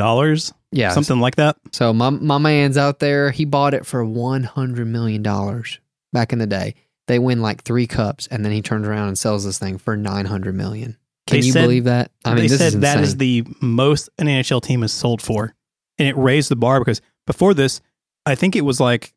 Yeah. 0.70 0.90
something 0.92 1.18
like 1.18 1.34
that. 1.37 1.56
So 1.72 1.92
my 1.92 2.10
my 2.10 2.38
man's 2.38 2.76
out 2.78 3.00
there. 3.00 3.30
He 3.32 3.44
bought 3.44 3.75
it 3.75 3.84
for 3.84 4.04
one 4.04 4.44
hundred 4.44 4.87
million 4.87 5.22
dollars 5.22 5.80
back 6.12 6.32
in 6.32 6.38
the 6.38 6.46
day. 6.46 6.75
They 7.08 7.18
win 7.18 7.42
like 7.42 7.62
three 7.64 7.86
cups, 7.88 8.28
and 8.28 8.44
then 8.44 8.52
he 8.52 8.62
turns 8.62 8.86
around 8.86 9.08
and 9.08 9.18
sells 9.18 9.44
this 9.44 9.58
thing 9.58 9.78
for 9.78 9.96
nine 9.96 10.26
hundred 10.26 10.54
million. 10.54 10.96
Can 11.26 11.40
They 11.40 11.46
you 11.46 11.52
said- 11.52 11.62
believe 11.62 11.84
that? 11.84 12.10
I 12.24 12.30
mean, 12.30 12.44
they 12.44 12.48
this 12.48 12.58
said 12.58 12.66
is 12.74 12.80
that 12.80 13.00
is 13.00 13.16
the 13.16 13.44
most 13.60 14.08
an 14.18 14.28
NHL 14.28 14.62
team 14.62 14.82
has 14.82 14.92
sold 14.92 15.20
for. 15.20 15.54
And 15.98 16.06
it 16.06 16.16
raised 16.16 16.48
the 16.48 16.56
bar 16.56 16.78
because 16.80 17.00
before 17.26 17.54
this, 17.54 17.80
I 18.24 18.36
think 18.36 18.54
it 18.54 18.60
was 18.60 18.78
like 18.78 19.12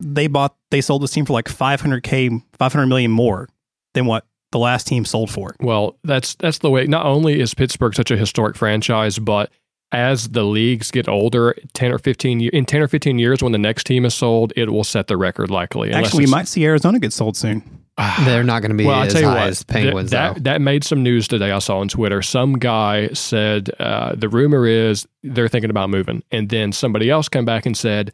they 0.00 0.26
bought, 0.28 0.54
they 0.70 0.80
sold 0.80 1.02
this 1.02 1.10
team 1.10 1.24
for 1.26 1.32
like 1.32 1.46
500K, 1.46 2.42
500 2.58 2.86
million 2.86 3.10
more 3.10 3.48
than 3.94 4.06
what 4.06 4.24
the 4.52 4.58
last 4.58 4.86
team 4.86 5.04
sold 5.04 5.30
for. 5.30 5.56
Well, 5.60 5.98
that's 6.04 6.34
that's 6.36 6.58
the 6.58 6.70
way. 6.70 6.86
Not 6.86 7.04
only 7.06 7.40
is 7.40 7.52
Pittsburgh 7.54 7.94
such 7.94 8.10
a 8.10 8.16
historic 8.16 8.54
franchise, 8.56 9.18
but 9.18 9.50
as 9.92 10.30
the 10.30 10.44
leagues 10.44 10.90
get 10.90 11.08
older, 11.08 11.54
ten 11.74 11.92
or 11.92 11.98
fifteen 11.98 12.40
in 12.40 12.64
ten 12.64 12.82
or 12.82 12.88
fifteen 12.88 13.18
years, 13.18 13.42
when 13.42 13.52
the 13.52 13.58
next 13.58 13.84
team 13.84 14.04
is 14.04 14.14
sold, 14.14 14.52
it 14.56 14.70
will 14.70 14.84
set 14.84 15.06
the 15.06 15.16
record 15.16 15.50
likely. 15.50 15.92
Actually, 15.92 16.24
we 16.24 16.30
might 16.30 16.48
see 16.48 16.64
Arizona 16.64 16.98
get 16.98 17.12
sold 17.12 17.36
soon. 17.36 17.62
They're 18.24 18.42
not 18.42 18.62
going 18.62 18.70
to 18.70 18.76
be 18.76 18.86
well, 18.86 19.00
I'll 19.00 19.06
as 19.06 19.12
tell 19.12 19.22
you 19.22 19.28
high 19.28 19.40
what, 19.40 19.48
as 19.48 19.62
Penguins 19.62 20.10
that, 20.10 20.34
that 20.34 20.44
though. 20.44 20.50
that 20.50 20.60
made 20.60 20.82
some 20.82 21.02
news 21.02 21.28
today. 21.28 21.50
I 21.50 21.58
saw 21.58 21.78
on 21.78 21.88
Twitter. 21.88 22.22
Some 22.22 22.54
guy 22.54 23.08
said 23.08 23.70
uh, 23.78 24.14
the 24.16 24.28
rumor 24.28 24.66
is 24.66 25.06
they're 25.22 25.48
thinking 25.48 25.70
about 25.70 25.90
moving, 25.90 26.22
and 26.30 26.48
then 26.48 26.72
somebody 26.72 27.10
else 27.10 27.28
came 27.28 27.44
back 27.44 27.66
and 27.66 27.76
said 27.76 28.12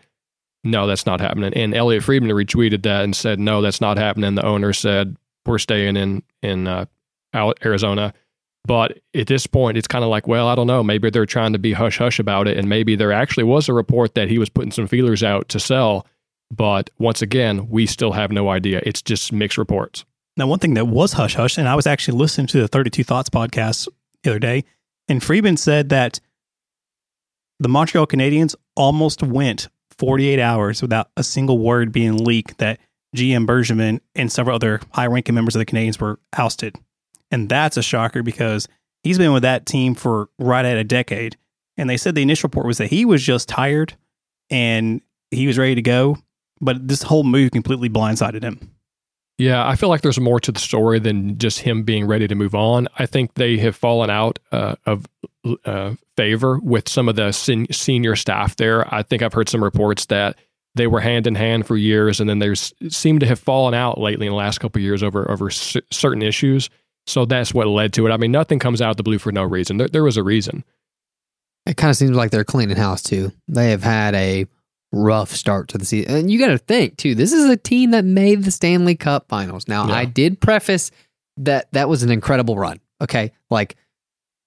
no, 0.65 0.87
that's 0.87 1.07
not 1.07 1.21
happening. 1.21 1.53
And 1.55 1.75
Elliot 1.75 2.03
Friedman 2.03 2.31
retweeted 2.31 2.83
that 2.83 3.05
and 3.05 3.15
said, 3.15 3.39
no, 3.39 3.63
that's 3.63 3.81
not 3.81 3.97
happening. 3.97 4.35
The 4.35 4.45
owner 4.45 4.73
said, 4.73 5.17
we're 5.47 5.59
staying 5.59 5.97
in 5.97 6.23
in 6.43 6.67
uh, 6.67 6.87
Arizona. 7.35 8.13
But 8.69 8.99
at 9.15 9.29
this 9.29 9.47
point, 9.47 9.79
it's 9.79 9.89
kind 9.89 10.05
of 10.05 10.11
like, 10.11 10.29
well, 10.29 10.47
I 10.47 10.55
don't 10.55 10.67
know. 10.67 10.83
Maybe 10.83 11.09
they're 11.09 11.25
trying 11.25 11.55
to 11.55 11.59
be 11.59 11.73
hush 11.73 11.97
hush 11.97 12.19
about 12.19 12.47
it, 12.47 12.59
and 12.59 12.69
maybe 12.69 12.97
there 12.97 13.13
actually 13.13 13.45
was 13.45 13.67
a 13.67 13.73
report 13.73 14.15
that 14.15 14.29
he 14.29 14.39
was 14.39 14.51
putting 14.51 14.73
some 14.73 14.87
feelers 14.87 15.23
out 15.23 15.49
to 15.49 15.59
sell. 15.59 16.07
But 16.55 16.91
once 16.99 17.23
again, 17.23 17.71
we 17.71 17.87
still 17.87 18.13
have 18.13 18.31
no 18.31 18.51
idea. 18.51 18.83
It's 18.85 19.01
just 19.01 19.33
mixed 19.33 19.57
reports. 19.57 20.05
Now, 20.37 20.49
one 20.49 20.59
thing 20.59 20.75
that 20.75 20.87
was 20.87 21.15
hush 21.15 21.35
hush, 21.35 21.57
and 21.57 21.67
I 21.67 21.77
was 21.77 21.87
actually 21.87 22.19
listening 22.19 22.47
to 22.49 22.61
the 22.61 22.69
32 22.69 23.05
Thoughts 23.05 23.31
podcast 23.31 23.89
the 24.23 24.31
other 24.31 24.39
day, 24.39 24.65
and 25.09 25.25
Friedman 25.25 25.57
said 25.57 25.89
that 25.89 26.21
the 27.59 27.71
Montreal 27.71 28.07
Canadiens 28.07 28.55
almost 28.77 29.23
went 29.23 29.69
48 29.99 30.39
hours 30.39 30.83
without 30.83 31.09
a 31.17 31.23
single 31.23 31.59
word 31.59 31.91
being 31.91 32.23
leaked 32.23 32.59
that 32.59 32.79
GM 33.17 33.47
Bergevin 33.47 34.01
and 34.15 34.31
several 34.31 34.57
other 34.57 34.83
high 34.93 35.07
ranking 35.07 35.35
members 35.35 35.57
of 35.57 35.61
the 35.61 35.67
Canadiens 35.67 35.99
were 35.99 36.21
ousted. 36.37 36.77
And 37.31 37.49
that's 37.49 37.77
a 37.77 37.83
shocker 37.83 38.23
because 38.23 38.69
he's 39.03 39.19
been 39.19 39.33
with 39.33 39.43
that 39.43 39.67
team 39.67 39.95
for 39.95 40.29
right 40.39 40.65
at 40.65 40.77
a 40.77 40.85
decade. 40.85 41.37
And 41.77 41.89
they 41.89 41.97
said 41.97 42.15
the 42.15 42.23
initial 42.23 42.49
report 42.49 42.67
was 42.67 42.79
that 42.79 42.89
he 42.89 43.05
was 43.05 43.23
just 43.23 43.49
tired 43.49 43.95
and 44.51 45.01
he 45.31 45.47
was 45.47 45.59
ready 45.59 45.75
to 45.75 45.83
go. 45.83 46.17
But 46.61 46.89
this 46.89 47.03
whole 47.03 47.23
move 47.23 47.53
completely 47.53 47.89
blindsided 47.89 48.43
him. 48.43 48.73
Yeah, 49.37 49.65
I 49.65 49.77
feel 49.77 49.89
like 49.89 50.01
there's 50.01 50.19
more 50.19 50.41
to 50.41 50.51
the 50.51 50.59
story 50.59 50.99
than 50.99 51.39
just 51.39 51.61
him 51.61 51.85
being 51.85 52.07
ready 52.07 52.27
to 52.27 52.35
move 52.35 52.57
on. 52.57 52.89
I 52.99 53.07
think 53.07 53.35
they 53.35 53.57
have 53.59 53.77
fallen 53.77 54.11
out 54.11 54.41
uh, 54.51 54.75
of 54.85 55.07
uh, 55.65 55.95
favor 56.17 56.59
with 56.59 56.89
some 56.89 57.09
of 57.09 57.15
the 57.15 57.31
sen- 57.31 57.73
senior 57.73 58.17
staff 58.17 58.57
there. 58.57 58.93
I 58.93 59.05
think 59.05 59.23
I've 59.23 59.33
heard 59.33 59.49
some 59.49 59.63
reports 59.63 60.07
that 60.07 60.37
they 60.75 60.89
were 60.89 60.99
hand 60.99 61.29
in 61.29 61.37
hand 61.37 61.69
for 61.69 61.77
years, 61.77 62.19
and 62.19 62.29
then 62.29 62.41
they 62.41 62.53
seem 62.55 63.21
to 63.21 63.27
have 63.27 63.39
fallen 63.39 63.75
out 63.75 64.01
lately 64.01 64.27
in 64.27 64.33
the 64.33 64.37
last 64.37 64.59
couple 64.59 64.81
of 64.81 64.83
years 64.83 65.05
over 65.05 65.31
over 65.31 65.51
c- 65.51 65.83
certain 65.93 66.23
issues. 66.23 66.69
So 67.09 67.25
that's 67.25 67.55
what 67.55 67.67
led 67.67 67.95
to 67.95 68.07
it. 68.07 68.11
I 68.11 68.19
mean, 68.19 68.33
nothing 68.33 68.59
comes 68.59 68.83
out 68.83 68.91
of 68.91 68.97
the 68.99 69.03
blue 69.03 69.19
for 69.19 69.33
no 69.33 69.43
reason. 69.43 69.79
There, 69.79 69.89
there 69.89 70.05
was 70.05 70.17
a 70.17 70.23
reason. 70.23 70.63
It 71.65 71.77
kind 71.77 71.91
of 71.91 71.97
seems 71.97 72.17
like 72.17 72.31
they're 72.31 72.45
cleaning 72.45 72.77
house 72.77 73.03
too. 73.03 73.33
They 73.49 73.71
have 73.71 73.83
had 73.83 74.15
a 74.15 74.47
rough 74.93 75.31
start 75.31 75.69
to 75.69 75.79
the 75.79 75.87
season. 75.87 76.15
And 76.15 76.31
you 76.31 76.39
got 76.39 76.49
to 76.49 76.59
think 76.59 76.97
too, 76.97 77.15
this 77.15 77.33
is 77.33 77.47
a 77.47 77.57
team 77.57 77.93
that 77.93 78.05
made 78.05 78.45
the 78.45 78.51
Stanley 78.51 78.95
Cup 78.95 79.29
finals. 79.29 79.69
Now, 79.69 79.89
yeah. 79.89 79.95
I 79.95 80.05
did 80.05 80.41
preface 80.41 80.91
that 81.39 81.73
that 81.73 81.89
was 81.89 82.03
an 82.03 82.11
incredible 82.11 82.57
run. 82.57 82.79
Okay. 83.01 83.33
Like 83.49 83.77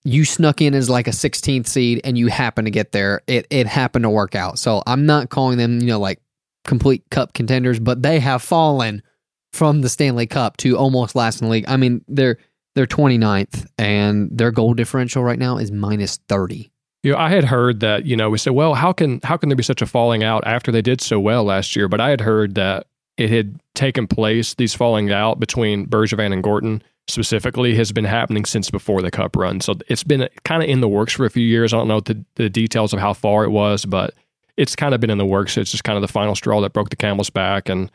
you 0.04 0.24
snuck 0.24 0.62
in 0.62 0.76
as 0.76 0.90
like 0.90 1.08
a 1.08 1.12
16th 1.12 1.68
seed 1.68 2.02
and 2.04 2.18
you 2.18 2.28
happen 2.28 2.66
to 2.66 2.72
get 2.72 2.92
there. 2.92 3.22
It, 3.28 3.48
it 3.50 3.66
happened 3.66 4.04
to 4.04 4.10
work 4.10 4.36
out. 4.36 4.60
So 4.60 4.84
I'm 4.86 5.06
not 5.06 5.30
calling 5.30 5.58
them, 5.58 5.80
you 5.80 5.88
know, 5.88 6.00
like 6.00 6.20
complete 6.64 7.10
cup 7.10 7.34
contenders, 7.34 7.80
but 7.80 8.04
they 8.04 8.20
have 8.20 8.42
fallen 8.42 9.02
from 9.52 9.82
the 9.82 9.90
Stanley 9.90 10.28
Cup 10.28 10.58
to 10.58 10.78
almost 10.78 11.16
last 11.16 11.42
in 11.42 11.48
the 11.48 11.52
league. 11.52 11.66
I 11.68 11.78
mean, 11.78 12.04
they're, 12.08 12.38
they're 12.76 12.88
29th 12.88 13.68
and 13.78 14.30
their 14.32 14.52
goal 14.52 14.74
differential 14.74 15.24
right 15.24 15.40
now 15.40 15.58
is 15.58 15.72
minus 15.72 16.18
30. 16.28 16.72
You 17.04 17.14
know, 17.14 17.18
I 17.18 17.30
had 17.30 17.46
heard 17.46 17.80
that, 17.80 18.06
you 18.06 18.16
know, 18.16 18.30
we 18.30 18.38
said, 18.38 18.54
well, 18.54 18.76
how 18.76 18.94
can 18.94 19.20
how 19.24 19.36
can 19.36 19.50
there 19.50 19.56
be 19.56 19.64
such 19.64 19.82
a 19.82 19.88
falling 19.88 20.24
out 20.24 20.46
after 20.46 20.72
they 20.72 20.84
did 20.84 21.02
so 21.02 21.20
well 21.20 21.44
last 21.44 21.76
year? 21.76 21.88
But 21.88 22.00
I 22.00 22.10
had 22.10 22.22
heard 22.22 22.56
that 22.56 22.86
it 23.18 23.30
had 23.30 23.60
taken 23.74 24.08
place, 24.08 24.54
these 24.54 24.74
falling 24.74 25.12
out 25.12 25.40
between 25.40 25.88
Bergevin 25.88 26.32
and 26.32 26.44
Gorton 26.44 26.84
specifically 27.08 27.76
has 27.76 27.92
been 27.92 28.06
happening 28.06 28.46
since 28.46 28.70
before 28.70 29.02
the 29.02 29.12
cup 29.12 29.36
run. 29.36 29.62
So 29.62 29.76
it's 29.88 30.04
been 30.04 30.30
kind 30.44 30.64
of 30.64 30.70
in 30.70 30.82
the 30.82 30.88
works 30.88 31.14
for 31.14 31.26
a 31.26 31.30
few 31.30 31.46
years. 31.46 31.74
I 31.74 31.78
don't 31.78 31.88
know 31.88 32.00
the, 32.00 32.24
the 32.36 32.50
details 32.50 32.94
of 32.94 33.00
how 33.00 33.14
far 33.14 33.44
it 33.44 33.50
was, 33.50 33.86
but 33.86 34.14
it's 34.58 34.76
kind 34.76 34.94
of 34.94 35.02
been 35.02 35.10
in 35.10 35.18
the 35.18 35.26
works. 35.26 35.58
It's 35.58 35.72
just 35.72 35.84
kind 35.84 35.98
of 35.98 36.02
the 36.02 36.08
final 36.08 36.36
straw 36.36 36.62
that 36.62 36.74
broke 36.74 36.90
the 36.90 36.96
camel's 36.96 37.30
back. 37.30 37.70
And, 37.70 37.92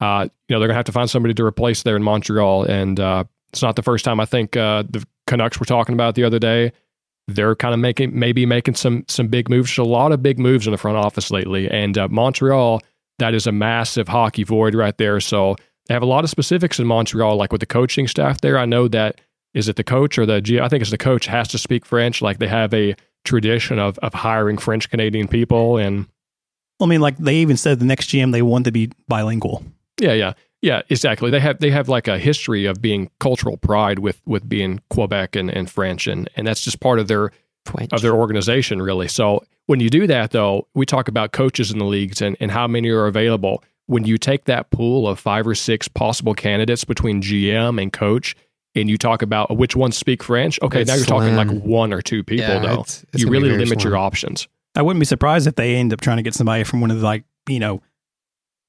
uh, 0.00 0.28
you 0.48 0.54
know, 0.54 0.58
they're 0.58 0.68
going 0.68 0.70
to 0.70 0.74
have 0.74 0.84
to 0.86 0.92
find 0.92 1.10
somebody 1.10 1.34
to 1.34 1.44
replace 1.44 1.82
there 1.82 1.96
in 1.96 2.02
Montreal. 2.02 2.64
And 2.64 2.98
uh, 2.98 3.24
it's 3.52 3.62
not 3.62 3.76
the 3.76 3.82
first 3.82 4.04
time 4.04 4.20
I 4.20 4.24
think 4.24 4.56
uh, 4.56 4.84
the 4.88 5.04
Canucks 5.26 5.60
were 5.60 5.66
talking 5.66 5.92
about 5.92 6.14
the 6.14 6.24
other 6.24 6.38
day 6.38 6.72
they're 7.34 7.54
kind 7.54 7.74
of 7.74 7.80
making 7.80 8.18
maybe 8.18 8.46
making 8.46 8.74
some 8.74 9.04
some 9.08 9.28
big 9.28 9.48
moves. 9.48 9.70
There's 9.70 9.86
a 9.86 9.90
lot 9.90 10.12
of 10.12 10.22
big 10.22 10.38
moves 10.38 10.66
in 10.66 10.72
the 10.72 10.78
front 10.78 10.98
office 10.98 11.30
lately, 11.30 11.70
and 11.70 11.96
uh, 11.96 12.08
Montreal 12.08 12.82
that 13.18 13.34
is 13.34 13.46
a 13.46 13.52
massive 13.52 14.08
hockey 14.08 14.44
void 14.44 14.74
right 14.74 14.96
there. 14.96 15.20
So 15.20 15.56
they 15.86 15.94
have 15.94 16.02
a 16.02 16.06
lot 16.06 16.24
of 16.24 16.30
specifics 16.30 16.78
in 16.78 16.86
Montreal, 16.86 17.36
like 17.36 17.52
with 17.52 17.60
the 17.60 17.66
coaching 17.66 18.08
staff 18.08 18.40
there. 18.40 18.58
I 18.58 18.64
know 18.64 18.88
that 18.88 19.20
is 19.52 19.68
it 19.68 19.76
the 19.76 19.84
coach 19.84 20.18
or 20.18 20.24
the 20.24 20.40
G? 20.40 20.60
I 20.60 20.68
think 20.68 20.80
it's 20.80 20.90
the 20.90 20.98
coach 20.98 21.26
has 21.26 21.48
to 21.48 21.58
speak 21.58 21.84
French. 21.84 22.22
Like 22.22 22.38
they 22.38 22.48
have 22.48 22.72
a 22.74 22.94
tradition 23.24 23.78
of 23.78 23.98
of 23.98 24.14
hiring 24.14 24.58
French 24.58 24.90
Canadian 24.90 25.28
people, 25.28 25.76
and 25.76 26.06
I 26.80 26.86
mean, 26.86 27.00
like 27.00 27.18
they 27.18 27.36
even 27.36 27.56
said 27.56 27.78
the 27.78 27.84
next 27.84 28.08
GM 28.08 28.32
they 28.32 28.42
want 28.42 28.64
to 28.64 28.72
be 28.72 28.90
bilingual. 29.08 29.62
Yeah, 30.00 30.14
yeah. 30.14 30.32
Yeah, 30.62 30.82
exactly. 30.90 31.30
They 31.30 31.40
have 31.40 31.58
they 31.58 31.70
have 31.70 31.88
like 31.88 32.06
a 32.06 32.18
history 32.18 32.66
of 32.66 32.82
being 32.82 33.10
cultural 33.18 33.56
pride 33.56 33.98
with 34.00 34.20
with 34.26 34.48
being 34.48 34.80
Quebec 34.90 35.36
and, 35.36 35.50
and 35.50 35.70
French 35.70 36.06
and 36.06 36.28
and 36.36 36.46
that's 36.46 36.62
just 36.62 36.80
part 36.80 36.98
of 36.98 37.08
their 37.08 37.32
French. 37.64 37.92
of 37.92 38.02
their 38.02 38.14
organization 38.14 38.82
really. 38.82 39.08
So 39.08 39.42
when 39.66 39.80
you 39.80 39.88
do 39.88 40.06
that 40.06 40.32
though, 40.32 40.66
we 40.74 40.84
talk 40.84 41.08
about 41.08 41.32
coaches 41.32 41.70
in 41.70 41.78
the 41.78 41.84
leagues 41.84 42.20
and, 42.20 42.36
and 42.40 42.50
how 42.50 42.66
many 42.66 42.90
are 42.90 43.06
available. 43.06 43.62
When 43.86 44.04
you 44.04 44.18
take 44.18 44.44
that 44.44 44.70
pool 44.70 45.08
of 45.08 45.18
five 45.18 45.46
or 45.46 45.54
six 45.54 45.88
possible 45.88 46.34
candidates 46.34 46.84
between 46.84 47.22
GM 47.22 47.80
and 47.80 47.92
coach 47.92 48.36
and 48.76 48.88
you 48.88 48.96
talk 48.96 49.22
about 49.22 49.56
which 49.56 49.74
ones 49.74 49.96
speak 49.96 50.22
French, 50.22 50.60
okay, 50.62 50.82
it's 50.82 50.88
now 50.88 50.94
you're 50.94 51.04
slim. 51.04 51.34
talking 51.34 51.36
like 51.36 51.64
one 51.64 51.92
or 51.92 52.00
two 52.00 52.22
people 52.22 52.46
yeah, 52.46 52.60
though. 52.60 52.82
It's, 52.82 53.04
it's 53.12 53.22
you 53.22 53.30
really 53.30 53.50
limit 53.50 53.80
slim. 53.80 53.90
your 53.92 53.96
options. 53.96 54.46
I 54.76 54.82
wouldn't 54.82 55.00
be 55.00 55.06
surprised 55.06 55.48
if 55.48 55.56
they 55.56 55.74
end 55.74 55.92
up 55.92 56.00
trying 56.00 56.18
to 56.18 56.22
get 56.22 56.34
somebody 56.34 56.62
from 56.62 56.80
one 56.80 56.92
of 56.92 57.00
the 57.00 57.04
like, 57.04 57.24
you 57.48 57.58
know, 57.58 57.82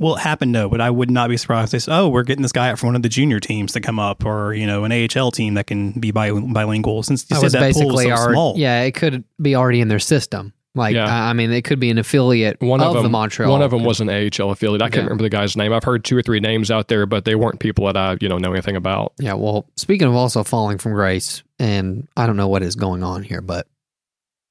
well, 0.02 0.16
it 0.16 0.22
happened 0.22 0.52
no, 0.52 0.68
but 0.68 0.82
I 0.82 0.90
would 0.90 1.12
not 1.12 1.30
be 1.30 1.38
surprised. 1.38 1.76
If, 1.76 1.88
oh, 1.88 2.10
we're 2.10 2.24
getting 2.24 2.42
this 2.42 2.52
guy 2.52 2.72
out 2.72 2.80
from 2.80 2.88
one 2.88 2.96
of 2.96 3.04
the 3.04 3.10
junior 3.10 3.40
teams 3.40 3.74
to 3.74 3.82
come 3.82 4.00
up, 4.00 4.26
or 4.26 4.52
you 4.52 4.66
know, 4.66 4.84
an 4.84 4.92
AHL 4.92 5.30
team 5.30 5.54
that 5.54 5.68
can 5.68 5.92
be 5.92 6.10
bi- 6.10 6.32
bilingual. 6.32 7.04
Since 7.04 7.28
you 7.30 7.38
said 7.38 7.52
that 7.52 7.60
basically 7.60 7.88
pool 7.88 8.00
is 8.00 8.06
so 8.06 8.12
our, 8.12 8.32
small, 8.32 8.58
yeah, 8.58 8.82
it 8.82 8.94
could 8.94 9.24
be 9.40 9.56
already 9.56 9.80
in 9.80 9.90
their 9.90 10.00
system. 10.00 10.54
Like, 10.74 10.96
yeah. 10.96 11.06
I 11.06 11.34
mean, 11.34 11.52
it 11.52 11.64
could 11.64 11.80
be 11.80 11.90
an 11.92 11.98
affiliate 11.98 12.62
one 12.62 12.80
of, 12.80 12.88
of 12.88 12.94
them, 12.96 13.04
the 13.04 13.10
Montreal. 13.10 13.52
One 13.52 13.62
of 13.62 13.72
them 13.72 13.84
was 13.84 14.00
an 14.00 14.10
AHL 14.10 14.52
affiliate. 14.52 14.82
I 14.82 14.90
can't 14.90 15.04
remember 15.04 15.24
the 15.24 15.30
guy's 15.30 15.58
name. 15.58 15.74
I've 15.74 15.84
heard 15.84 16.04
two 16.06 16.18
or 16.18 16.22
three 16.22 16.40
names 16.40 16.72
out 16.72 16.88
there, 16.88 17.06
but 17.06 17.26
they 17.26 17.36
weren't 17.36 17.60
people 17.60 17.86
that 17.88 17.98
I, 17.98 18.18
you 18.22 18.30
know, 18.30 18.38
know 18.38 18.54
anything 18.54 18.78
about. 18.78 19.14
Yeah. 19.20 19.34
Well, 19.34 19.68
speaking 19.76 20.08
of 20.08 20.16
also 20.16 20.44
falling 20.46 20.78
from 20.78 20.94
grace, 20.94 21.44
and 21.60 22.08
I 22.16 22.26
don't 22.26 22.38
know 22.38 22.48
what 22.48 22.64
is 22.64 22.76
going 22.76 23.04
on 23.04 23.22
here, 23.22 23.42
but 23.42 23.68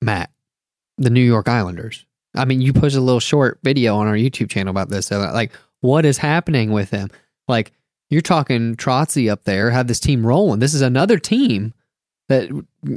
Matt, 0.02 0.30
the 0.98 1.10
New 1.10 1.24
York 1.24 1.48
Islanders. 1.48 2.04
I 2.34 2.44
mean, 2.44 2.60
you 2.60 2.72
posted 2.72 3.00
a 3.00 3.04
little 3.04 3.20
short 3.20 3.58
video 3.62 3.96
on 3.96 4.06
our 4.06 4.14
YouTube 4.14 4.50
channel 4.50 4.70
about 4.70 4.88
this. 4.88 5.06
So 5.06 5.18
like, 5.18 5.52
what 5.80 6.04
is 6.04 6.18
happening 6.18 6.72
with 6.72 6.90
him? 6.90 7.10
Like 7.48 7.72
you're 8.08 8.20
talking 8.20 8.76
Trotzy 8.76 9.30
up 9.30 9.44
there, 9.44 9.70
had 9.70 9.88
this 9.88 10.00
team 10.00 10.26
rolling. 10.26 10.60
This 10.60 10.74
is 10.74 10.82
another 10.82 11.18
team 11.18 11.74
that 12.28 12.48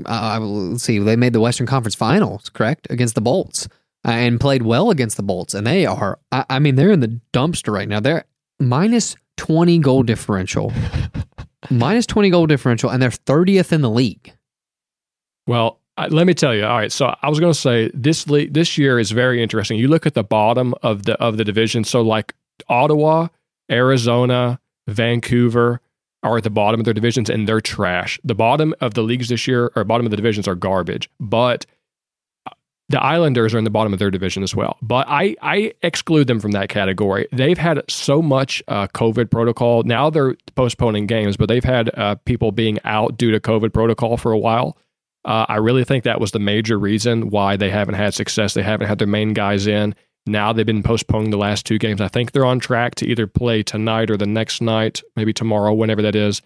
uh, 0.05 0.39
let's 0.39 0.83
see, 0.83 0.99
they 0.99 1.15
made 1.15 1.33
the 1.33 1.39
Western 1.39 1.67
Conference 1.67 1.95
Finals, 1.95 2.49
correct, 2.49 2.87
against 2.89 3.15
the 3.15 3.21
Bolts, 3.21 3.67
uh, 4.05 4.11
and 4.11 4.39
played 4.39 4.61
well 4.61 4.91
against 4.91 5.17
the 5.17 5.23
Bolts. 5.23 5.53
And 5.53 5.65
they 5.65 5.85
are, 5.85 6.19
I, 6.31 6.45
I 6.49 6.59
mean, 6.59 6.75
they're 6.75 6.91
in 6.91 6.99
the 6.99 7.19
dumpster 7.33 7.73
right 7.73 7.87
now. 7.87 7.99
They're 7.99 8.25
minus 8.59 9.15
twenty 9.37 9.79
goal 9.79 10.03
differential, 10.03 10.71
minus 11.69 12.05
twenty 12.05 12.29
goal 12.29 12.45
differential, 12.45 12.89
and 12.89 13.01
they're 13.01 13.11
thirtieth 13.11 13.73
in 13.73 13.81
the 13.81 13.89
league. 13.89 14.33
Well, 15.47 15.79
let 15.97 16.25
me 16.25 16.33
tell 16.33 16.55
you. 16.55 16.65
All 16.65 16.77
right, 16.77 16.91
so 16.91 17.15
I 17.21 17.29
was 17.29 17.39
going 17.39 17.53
to 17.53 17.59
say 17.59 17.91
this 17.93 18.23
this 18.25 18.77
year 18.77 18.99
is 18.99 19.11
very 19.11 19.41
interesting. 19.41 19.77
You 19.77 19.87
look 19.87 20.05
at 20.05 20.13
the 20.13 20.23
bottom 20.23 20.73
of 20.81 21.03
the 21.03 21.13
of 21.21 21.37
the 21.37 21.43
division. 21.43 21.83
So 21.83 22.01
like 22.01 22.33
Ottawa, 22.67 23.27
Arizona, 23.71 24.59
Vancouver 24.87 25.81
are 26.23 26.37
at 26.37 26.43
the 26.43 26.49
bottom 26.49 26.79
of 26.79 26.85
their 26.85 26.93
divisions 26.93 27.29
and 27.29 27.47
they're 27.47 27.61
trash. 27.61 28.19
The 28.23 28.35
bottom 28.35 28.73
of 28.81 28.93
the 28.93 29.03
leagues 29.03 29.29
this 29.29 29.47
year 29.47 29.71
or 29.75 29.83
bottom 29.83 30.05
of 30.05 30.09
the 30.09 30.17
divisions 30.17 30.47
are 30.47 30.55
garbage. 30.55 31.09
But 31.19 31.65
the 32.89 33.01
Islanders 33.01 33.53
are 33.53 33.57
in 33.57 33.63
the 33.63 33.69
bottom 33.69 33.93
of 33.93 33.99
their 33.99 34.11
division 34.11 34.43
as 34.43 34.55
well. 34.55 34.77
But 34.81 35.07
I, 35.09 35.35
I 35.41 35.73
exclude 35.81 36.27
them 36.27 36.39
from 36.39 36.51
that 36.51 36.69
category. 36.69 37.27
They've 37.31 37.57
had 37.57 37.81
so 37.89 38.21
much 38.21 38.61
uh, 38.67 38.87
COVID 38.87 39.31
protocol. 39.31 39.83
Now 39.83 40.09
they're 40.09 40.35
postponing 40.55 41.07
games, 41.07 41.35
but 41.35 41.49
they've 41.49 41.63
had 41.63 41.89
uh, 41.97 42.15
people 42.25 42.51
being 42.51 42.79
out 42.83 43.17
due 43.17 43.31
to 43.31 43.39
COVID 43.39 43.73
protocol 43.73 44.17
for 44.17 44.31
a 44.31 44.37
while. 44.37 44.77
Uh, 45.25 45.45
I 45.47 45.55
really 45.55 45.83
think 45.83 46.03
that 46.03 46.19
was 46.19 46.31
the 46.31 46.39
major 46.39 46.77
reason 46.77 47.29
why 47.29 47.55
they 47.55 47.69
haven't 47.69 47.95
had 47.95 48.13
success. 48.13 48.53
They 48.53 48.63
haven't 48.63 48.87
had 48.87 48.99
their 48.99 49.07
main 49.07 49.33
guys 49.33 49.67
in. 49.67 49.95
Now 50.25 50.53
they've 50.53 50.65
been 50.65 50.83
postponing 50.83 51.31
the 51.31 51.37
last 51.37 51.65
two 51.65 51.77
games. 51.77 52.01
I 52.01 52.07
think 52.07 52.31
they're 52.31 52.45
on 52.45 52.59
track 52.59 52.95
to 52.95 53.07
either 53.07 53.27
play 53.27 53.63
tonight 53.63 54.09
or 54.09 54.17
the 54.17 54.25
next 54.25 54.61
night, 54.61 55.01
maybe 55.15 55.33
tomorrow, 55.33 55.73
whenever 55.73 56.01
that 56.01 56.15
is. 56.15 56.41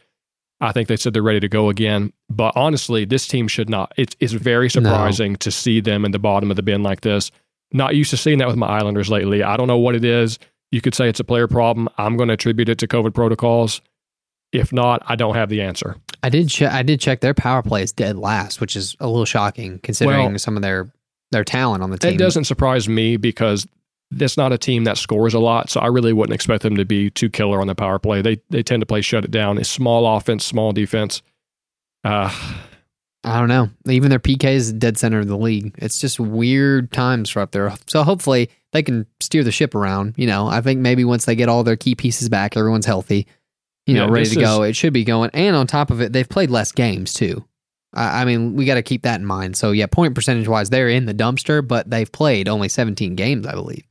I 0.59 0.71
think 0.71 0.87
they 0.87 0.97
said 0.97 1.13
they're 1.13 1.21
ready 1.21 1.39
to 1.39 1.47
go 1.47 1.69
again. 1.69 2.11
But 2.29 2.53
honestly, 2.55 3.05
this 3.05 3.27
team 3.27 3.47
should 3.47 3.69
not. 3.69 3.93
It's, 3.95 4.15
it's 4.19 4.33
very 4.33 4.69
surprising 4.69 5.33
no. 5.33 5.37
to 5.37 5.51
see 5.51 5.79
them 5.79 6.05
in 6.05 6.11
the 6.11 6.19
bottom 6.19 6.49
of 6.49 6.55
the 6.55 6.63
bin 6.63 6.81
like 6.81 7.01
this. 7.01 7.31
Not 7.71 7.95
used 7.95 8.09
to 8.11 8.17
seeing 8.17 8.39
that 8.39 8.47
with 8.47 8.57
my 8.57 8.67
Islanders 8.67 9.09
lately. 9.09 9.43
I 9.43 9.57
don't 9.57 9.67
know 9.67 9.77
what 9.77 9.93
it 9.93 10.03
is. 10.03 10.39
You 10.71 10.81
could 10.81 10.95
say 10.95 11.07
it's 11.07 11.19
a 11.19 11.23
player 11.23 11.47
problem. 11.47 11.87
I'm 11.97 12.17
going 12.17 12.27
to 12.27 12.33
attribute 12.33 12.69
it 12.69 12.79
to 12.79 12.87
COVID 12.87 13.13
protocols. 13.13 13.81
If 14.51 14.73
not, 14.73 15.03
I 15.05 15.15
don't 15.15 15.35
have 15.35 15.49
the 15.49 15.61
answer. 15.61 15.97
I 16.23 16.29
did. 16.29 16.49
Che- 16.49 16.65
I 16.65 16.83
did 16.83 16.99
check 16.99 17.21
their 17.21 17.33
power 17.33 17.61
play 17.61 17.83
is 17.83 17.91
dead 17.91 18.17
last, 18.17 18.59
which 18.61 18.75
is 18.75 18.95
a 18.99 19.07
little 19.07 19.25
shocking 19.25 19.79
considering 19.79 20.29
well, 20.29 20.39
some 20.39 20.55
of 20.55 20.61
their 20.61 20.89
their 21.31 21.43
talent 21.43 21.83
on 21.83 21.89
the 21.89 21.97
team. 21.97 22.13
It 22.13 22.17
doesn't 22.17 22.45
surprise 22.45 22.87
me 22.87 23.17
because 23.17 23.67
that's 24.11 24.37
not 24.37 24.53
a 24.53 24.57
team 24.57 24.85
that 24.85 24.97
scores 24.97 25.33
a 25.33 25.39
lot, 25.39 25.69
so 25.69 25.79
I 25.79 25.87
really 25.87 26.13
wouldn't 26.13 26.33
expect 26.33 26.63
them 26.63 26.77
to 26.77 26.85
be 26.85 27.09
too 27.09 27.29
killer 27.29 27.59
on 27.61 27.67
the 27.67 27.75
power 27.75 27.99
play. 27.99 28.21
They 28.21 28.39
they 28.49 28.63
tend 28.63 28.81
to 28.81 28.85
play 28.85 29.01
shut 29.01 29.25
it 29.25 29.31
down. 29.31 29.57
It's 29.57 29.69
small 29.69 30.17
offense, 30.17 30.45
small 30.45 30.71
defense. 30.71 31.21
Uh, 32.03 32.33
I 33.23 33.39
don't 33.39 33.49
know. 33.49 33.69
Even 33.89 34.09
their 34.09 34.19
PK 34.19 34.45
is 34.53 34.71
dead 34.71 34.97
center 34.97 35.19
of 35.19 35.27
the 35.27 35.37
league. 35.37 35.75
It's 35.79 35.99
just 35.99 36.19
weird 36.19 36.93
times 36.93 37.29
for 37.29 37.41
up 37.41 37.51
there. 37.51 37.73
So 37.87 38.03
hopefully 38.03 38.49
they 38.71 38.81
can 38.81 39.05
steer 39.19 39.43
the 39.43 39.51
ship 39.51 39.75
around. 39.75 40.13
You 40.17 40.27
know, 40.27 40.47
I 40.47 40.61
think 40.61 40.79
maybe 40.79 41.03
once 41.03 41.25
they 41.25 41.35
get 41.35 41.49
all 41.49 41.63
their 41.63 41.75
key 41.75 41.93
pieces 41.95 42.29
back, 42.29 42.55
everyone's 42.55 42.85
healthy, 42.85 43.27
you 43.87 43.95
know, 43.95 44.05
Yeah, 44.05 44.11
ready 44.11 44.29
to 44.29 44.39
go. 44.39 44.63
is- 44.63 44.69
It 44.71 44.75
should 44.75 44.93
be 44.93 45.03
going. 45.03 45.31
And 45.33 45.55
on 45.55 45.65
top 45.65 45.89
of 45.89 46.01
it, 46.01 46.13
they've 46.13 46.27
played 46.29 46.51
less 46.51 46.71
games 46.71 47.13
too. 47.13 47.43
I, 47.93 48.21
I 48.21 48.25
mean, 48.25 48.55
we 48.55 48.65
got 48.65 48.75
to 48.75 48.83
keep 48.83 49.01
that 49.03 49.19
in 49.19 49.25
mind. 49.25 49.55
So 49.57 49.71
yeah, 49.71 49.87
point 49.87 50.13
percentage 50.13 50.47
wise, 50.47 50.69
they're 50.69 50.89
in 50.89 51.05
the 51.05 51.13
dumpster, 51.13 51.65
but 51.67 51.89
they've 51.89 52.11
played 52.11 52.47
only 52.47 52.69
17 52.69 53.15
games, 53.15 53.47
I 53.47 53.53
believe. 53.53 53.83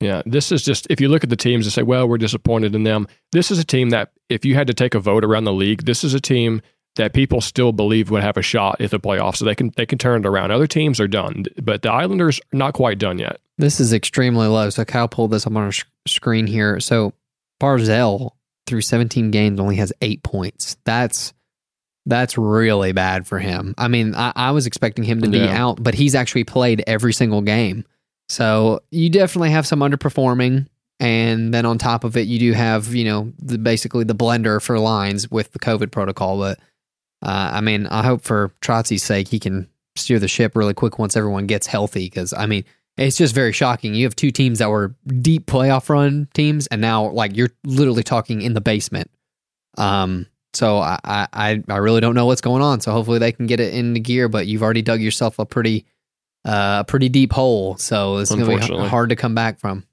Yeah, 0.00 0.22
this 0.26 0.50
is 0.50 0.64
just 0.64 0.88
if 0.90 1.00
you 1.00 1.08
look 1.08 1.22
at 1.22 1.30
the 1.30 1.36
teams 1.36 1.64
and 1.64 1.72
say, 1.72 1.82
well, 1.84 2.08
we're 2.08 2.18
disappointed 2.18 2.74
in 2.74 2.82
them. 2.82 3.06
This 3.30 3.52
is 3.52 3.60
a 3.60 3.64
team 3.64 3.90
that 3.90 4.10
if 4.28 4.44
you 4.44 4.56
had 4.56 4.66
to 4.66 4.74
take 4.74 4.94
a 4.94 5.00
vote 5.00 5.24
around 5.24 5.44
the 5.44 5.52
league, 5.52 5.84
this 5.84 6.02
is 6.02 6.12
a 6.12 6.20
team 6.20 6.60
that 6.96 7.14
people 7.14 7.40
still 7.40 7.72
believe 7.72 8.10
would 8.10 8.22
have 8.22 8.36
a 8.36 8.42
shot 8.42 8.80
at 8.80 8.90
the 8.90 8.98
playoffs. 8.98 9.36
So 9.36 9.44
they 9.44 9.54
can 9.54 9.70
they 9.76 9.86
can 9.86 9.98
turn 9.98 10.24
it 10.24 10.26
around. 10.26 10.50
Other 10.50 10.66
teams 10.66 10.98
are 10.98 11.06
done, 11.06 11.44
but 11.62 11.82
the 11.82 11.90
Islanders 11.92 12.40
are 12.52 12.56
not 12.56 12.74
quite 12.74 12.98
done 12.98 13.18
yet. 13.20 13.38
This 13.58 13.78
is 13.80 13.92
extremely 13.92 14.48
low. 14.48 14.70
So 14.70 14.84
Kyle 14.84 15.06
pulled 15.08 15.30
this 15.30 15.46
up 15.46 15.52
on 15.54 15.62
our 15.62 15.72
sh- 15.72 15.84
screen 16.08 16.48
here. 16.48 16.80
So 16.80 17.12
Barzal 17.62 18.32
through 18.66 18.80
17 18.82 19.30
games 19.30 19.58
only 19.60 19.76
has 19.76 19.92
eight 20.00 20.22
points. 20.22 20.76
That's 20.84 21.32
that's 22.04 22.36
really 22.36 22.92
bad 22.92 23.26
for 23.28 23.38
him. 23.38 23.74
I 23.78 23.86
mean, 23.88 24.14
I, 24.16 24.32
I 24.34 24.50
was 24.50 24.66
expecting 24.66 25.04
him 25.04 25.20
to 25.22 25.28
be 25.28 25.38
Yeah. 25.38 25.62
out, 25.64 25.80
but 25.82 25.94
he's 25.94 26.14
actually 26.16 26.42
played 26.44 26.82
every 26.86 27.12
single 27.12 27.42
game. 27.42 27.84
So 28.28 28.80
you 28.90 29.08
definitely 29.08 29.50
have 29.50 29.66
some 29.68 29.80
underperforming. 29.80 30.66
And 30.98 31.52
then 31.54 31.64
on 31.64 31.78
top 31.78 32.02
of 32.04 32.16
it, 32.16 32.26
you 32.26 32.38
do 32.40 32.52
have, 32.54 32.92
you 32.94 33.04
know, 33.04 33.32
the, 33.38 33.56
basically 33.58 34.02
the 34.04 34.14
blender 34.14 34.60
for 34.60 34.78
lines 34.80 35.30
with 35.30 35.52
the 35.52 35.58
COVID 35.60 35.90
protocol. 35.92 36.38
But 36.38 36.58
uh, 37.22 37.50
I 37.54 37.60
mean, 37.60 37.86
I 37.86 38.02
hope 38.02 38.22
for 38.22 38.52
Trotzy's 38.60 39.02
sake, 39.04 39.28
he 39.28 39.38
can 39.38 39.68
steer 39.94 40.18
the 40.18 40.28
ship 40.28 40.56
really 40.56 40.74
quick 40.74 40.98
once 40.98 41.16
everyone 41.16 41.46
gets 41.46 41.66
healthy. 41.68 42.06
Because, 42.06 42.32
I 42.32 42.46
mean, 42.46 42.64
it's 42.96 43.16
just 43.16 43.34
very 43.34 43.52
shocking. 43.52 43.94
You 43.94 44.04
have 44.04 44.16
two 44.16 44.30
teams 44.30 44.58
that 44.58 44.70
were 44.70 44.94
deep 45.20 45.46
playoff 45.46 45.88
run 45.88 46.28
teams, 46.34 46.66
and 46.68 46.80
now 46.80 47.10
like 47.10 47.36
you're 47.36 47.50
literally 47.64 48.02
talking 48.02 48.42
in 48.42 48.54
the 48.54 48.60
basement. 48.60 49.10
Um, 49.78 50.26
so 50.52 50.78
I, 50.78 50.98
I 51.04 51.26
I 51.32 51.62
I 51.68 51.76
really 51.78 52.00
don't 52.00 52.14
know 52.14 52.26
what's 52.26 52.42
going 52.42 52.62
on. 52.62 52.80
So 52.80 52.92
hopefully 52.92 53.18
they 53.18 53.32
can 53.32 53.46
get 53.46 53.60
it 53.60 53.72
into 53.74 54.00
gear. 54.00 54.28
But 54.28 54.46
you've 54.46 54.62
already 54.62 54.82
dug 54.82 55.00
yourself 55.00 55.38
a 55.38 55.46
pretty 55.46 55.86
uh 56.44 56.78
a 56.80 56.84
pretty 56.84 57.08
deep 57.08 57.32
hole. 57.32 57.76
So 57.78 58.18
it's 58.18 58.30
gonna 58.30 58.44
be 58.44 58.52
Unfortunately. 58.52 58.88
hard 58.88 59.08
to 59.08 59.16
come 59.16 59.34
back 59.34 59.58
from. 59.58 59.84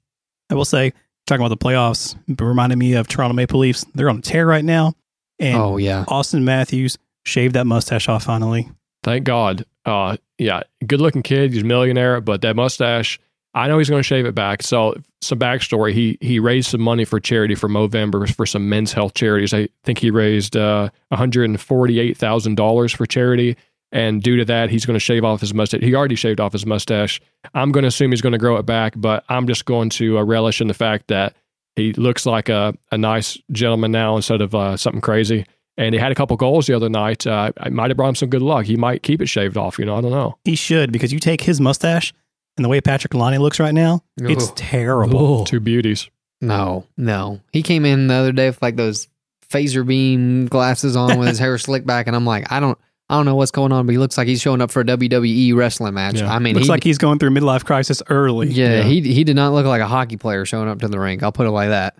I 0.50 0.54
will 0.54 0.64
say, 0.64 0.92
talking 1.26 1.44
about 1.44 1.58
the 1.58 1.64
playoffs, 1.64 2.16
it 2.28 2.40
reminded 2.40 2.76
me 2.76 2.94
of 2.94 3.08
Toronto 3.08 3.34
Maple 3.34 3.60
Leafs. 3.60 3.86
They're 3.94 4.10
on 4.10 4.18
a 4.18 4.22
tear 4.22 4.46
right 4.46 4.64
now. 4.64 4.94
And 5.38 5.56
oh 5.56 5.76
yeah, 5.78 6.04
Auston 6.08 6.42
Matthews 6.42 6.98
shaved 7.24 7.54
that 7.54 7.66
mustache 7.66 8.08
off 8.08 8.24
finally. 8.24 8.70
Thank 9.02 9.24
God. 9.24 9.64
Uh, 9.84 10.16
yeah, 10.38 10.62
good 10.86 11.00
looking 11.00 11.22
kid. 11.22 11.52
He's 11.52 11.62
a 11.62 11.66
millionaire, 11.66 12.20
but 12.20 12.42
that 12.42 12.56
mustache, 12.56 13.18
I 13.54 13.68
know 13.68 13.78
he's 13.78 13.88
going 13.88 14.00
to 14.00 14.06
shave 14.06 14.26
it 14.26 14.34
back. 14.34 14.62
So, 14.62 14.94
some 15.22 15.38
backstory: 15.38 15.92
he 15.92 16.18
he 16.20 16.38
raised 16.38 16.70
some 16.70 16.80
money 16.80 17.04
for 17.04 17.18
charity 17.20 17.54
for 17.54 17.68
Movember 17.68 18.32
for 18.34 18.46
some 18.46 18.68
men's 18.68 18.92
health 18.92 19.14
charities. 19.14 19.54
I 19.54 19.68
think 19.84 19.98
he 19.98 20.10
raised 20.10 20.56
uh, 20.56 20.90
one 21.08 21.18
hundred 21.18 21.44
and 21.44 21.60
forty 21.60 21.98
eight 21.98 22.16
thousand 22.16 22.56
dollars 22.56 22.92
for 22.92 23.06
charity. 23.06 23.56
And 23.92 24.22
due 24.22 24.36
to 24.36 24.44
that, 24.44 24.70
he's 24.70 24.86
going 24.86 24.94
to 24.94 25.00
shave 25.00 25.24
off 25.24 25.40
his 25.40 25.52
mustache. 25.52 25.80
He 25.80 25.96
already 25.96 26.14
shaved 26.14 26.38
off 26.38 26.52
his 26.52 26.64
mustache. 26.64 27.20
I'm 27.54 27.72
going 27.72 27.82
to 27.82 27.88
assume 27.88 28.12
he's 28.12 28.20
going 28.20 28.32
to 28.32 28.38
grow 28.38 28.56
it 28.56 28.64
back, 28.64 28.94
but 28.96 29.24
I'm 29.28 29.48
just 29.48 29.64
going 29.64 29.90
to 29.90 30.18
uh, 30.18 30.22
relish 30.22 30.60
in 30.60 30.68
the 30.68 30.74
fact 30.74 31.08
that 31.08 31.34
he 31.74 31.92
looks 31.94 32.24
like 32.24 32.48
a, 32.48 32.72
a 32.92 32.98
nice 32.98 33.36
gentleman 33.50 33.90
now 33.90 34.14
instead 34.14 34.42
of 34.42 34.54
uh, 34.54 34.76
something 34.76 35.00
crazy. 35.00 35.44
And 35.80 35.94
he 35.94 35.98
had 36.00 36.12
a 36.12 36.14
couple 36.14 36.36
goals 36.36 36.66
the 36.66 36.74
other 36.74 36.88
night. 36.90 37.26
Uh, 37.26 37.52
I 37.58 37.70
might 37.70 37.88
have 37.90 37.96
brought 37.96 38.10
him 38.10 38.14
some 38.14 38.28
good 38.28 38.42
luck. 38.42 38.66
He 38.66 38.76
might 38.76 39.02
keep 39.02 39.22
it 39.22 39.28
shaved 39.28 39.56
off. 39.56 39.78
You 39.78 39.86
know, 39.86 39.96
I 39.96 40.00
don't 40.02 40.10
know. 40.10 40.36
He 40.44 40.54
should, 40.54 40.92
because 40.92 41.10
you 41.12 41.18
take 41.18 41.40
his 41.40 41.60
mustache 41.60 42.12
and 42.58 42.64
the 42.64 42.68
way 42.68 42.80
Patrick 42.82 43.14
Lonnie 43.14 43.38
looks 43.38 43.58
right 43.58 43.72
now, 43.72 44.02
it's 44.18 44.48
Ugh. 44.50 44.56
terrible. 44.56 45.44
Two 45.46 45.58
beauties. 45.60 46.10
no, 46.42 46.84
no. 46.98 47.40
He 47.52 47.62
came 47.62 47.84
in 47.86 48.08
the 48.08 48.14
other 48.14 48.32
day 48.32 48.48
with 48.50 48.60
like 48.60 48.76
those 48.76 49.08
phaser 49.50 49.86
beam 49.86 50.46
glasses 50.46 50.96
on 50.96 51.18
with 51.18 51.28
his 51.28 51.38
hair 51.38 51.56
slicked 51.66 51.86
back, 51.86 52.06
and 52.06 52.14
I'm 52.14 52.26
like, 52.26 52.52
I 52.52 52.60
don't. 52.60 52.78
I 53.08 53.14
don't 53.14 53.24
know 53.26 53.34
what's 53.34 53.50
going 53.50 53.72
on, 53.72 53.86
but 53.86 53.90
he 53.92 53.98
looks 53.98 54.16
like 54.16 54.28
he's 54.28 54.40
showing 54.40 54.60
up 54.60 54.70
for 54.70 54.82
a 54.82 54.84
WWE 54.84 55.56
wrestling 55.56 55.94
match. 55.94 56.20
Yeah. 56.20 56.32
I 56.32 56.38
mean, 56.38 56.54
Looks 56.54 56.66
he, 56.66 56.70
like 56.70 56.84
he's 56.84 56.96
going 56.98 57.18
through 57.18 57.30
midlife 57.30 57.64
crisis 57.64 58.02
early. 58.08 58.46
yeah, 58.50 58.76
Yeah. 58.76 58.82
he 58.84 59.00
he 59.00 59.24
did 59.24 59.34
not 59.34 59.52
look 59.52 59.66
like 59.66 59.80
a 59.80 59.86
hockey 59.88 60.16
player 60.16 60.44
showing 60.44 60.68
up 60.68 60.78
to 60.78 60.86
the 60.88 61.00
rink. 61.00 61.24
I'll 61.24 61.32
put 61.32 61.46
it 61.48 61.50
like 61.50 61.70
that. 61.70 61.96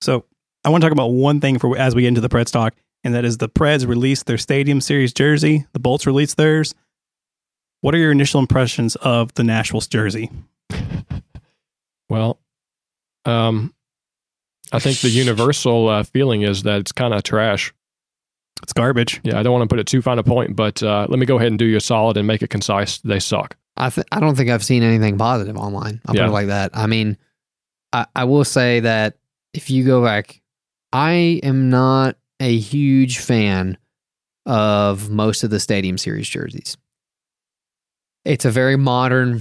So 0.00 0.24
I 0.64 0.70
want 0.70 0.80
to 0.82 0.86
talk 0.86 0.92
about 0.92 1.08
one 1.08 1.40
thing 1.40 1.58
for 1.58 1.76
as 1.76 1.94
we 1.94 2.02
get 2.02 2.08
into 2.08 2.22
the 2.22 2.30
Preds 2.30 2.50
talk, 2.50 2.72
and 3.04 3.14
that 3.14 3.24
is 3.24 3.38
the 3.38 3.48
Preds 3.48 3.86
released 3.86 4.26
their 4.26 4.38
Stadium 4.38 4.80
Series 4.80 5.12
jersey. 5.12 5.66
The 5.72 5.78
Bolts 5.80 6.06
released 6.06 6.36
theirs. 6.36 6.74
What 7.80 7.94
are 7.94 7.98
your 7.98 8.12
initial 8.12 8.38
impressions 8.40 8.94
of 8.96 9.34
the 9.34 9.44
Nashville's 9.44 9.86
jersey? 9.88 10.30
Well, 12.08 12.38
um, 13.24 13.72
I 14.70 14.78
think 14.78 14.98
the 15.00 15.08
universal 15.08 15.88
uh, 15.88 16.02
feeling 16.02 16.42
is 16.42 16.62
that 16.64 16.80
it's 16.80 16.92
kind 16.92 17.14
of 17.14 17.22
trash. 17.22 17.72
It's 18.62 18.74
garbage. 18.74 19.18
Yeah, 19.24 19.38
I 19.40 19.42
don't 19.42 19.52
want 19.52 19.62
to 19.68 19.72
put 19.72 19.78
it 19.80 19.86
too 19.86 20.02
fine 20.02 20.18
a 20.18 20.22
point, 20.22 20.54
but 20.54 20.82
uh, 20.82 21.06
let 21.08 21.18
me 21.18 21.24
go 21.26 21.36
ahead 21.36 21.48
and 21.48 21.58
do 21.58 21.64
you 21.64 21.78
a 21.78 21.80
solid 21.80 22.16
and 22.18 22.26
make 22.26 22.42
it 22.42 22.50
concise. 22.50 22.98
They 22.98 23.18
suck. 23.18 23.56
I 23.78 23.88
th- 23.88 24.06
I 24.12 24.20
don't 24.20 24.34
think 24.36 24.50
I've 24.50 24.62
seen 24.64 24.82
anything 24.82 25.16
positive 25.16 25.56
online. 25.56 26.00
I'll 26.06 26.14
Yeah. 26.14 26.22
put 26.24 26.28
it 26.28 26.32
like 26.32 26.46
that. 26.48 26.70
I 26.74 26.86
mean, 26.86 27.16
I, 27.94 28.04
I 28.14 28.24
will 28.24 28.44
say 28.44 28.80
that 28.80 29.16
if 29.54 29.70
you 29.70 29.84
go 29.84 30.04
back, 30.04 30.42
I 30.92 31.40
am 31.42 31.70
not 31.70 32.16
a 32.42 32.58
huge 32.58 33.18
fan 33.18 33.78
of 34.44 35.08
most 35.08 35.44
of 35.44 35.50
the 35.50 35.60
Stadium 35.60 35.96
Series 35.96 36.28
jerseys. 36.28 36.76
It's 38.24 38.44
a 38.44 38.50
very 38.50 38.76
modern 38.76 39.40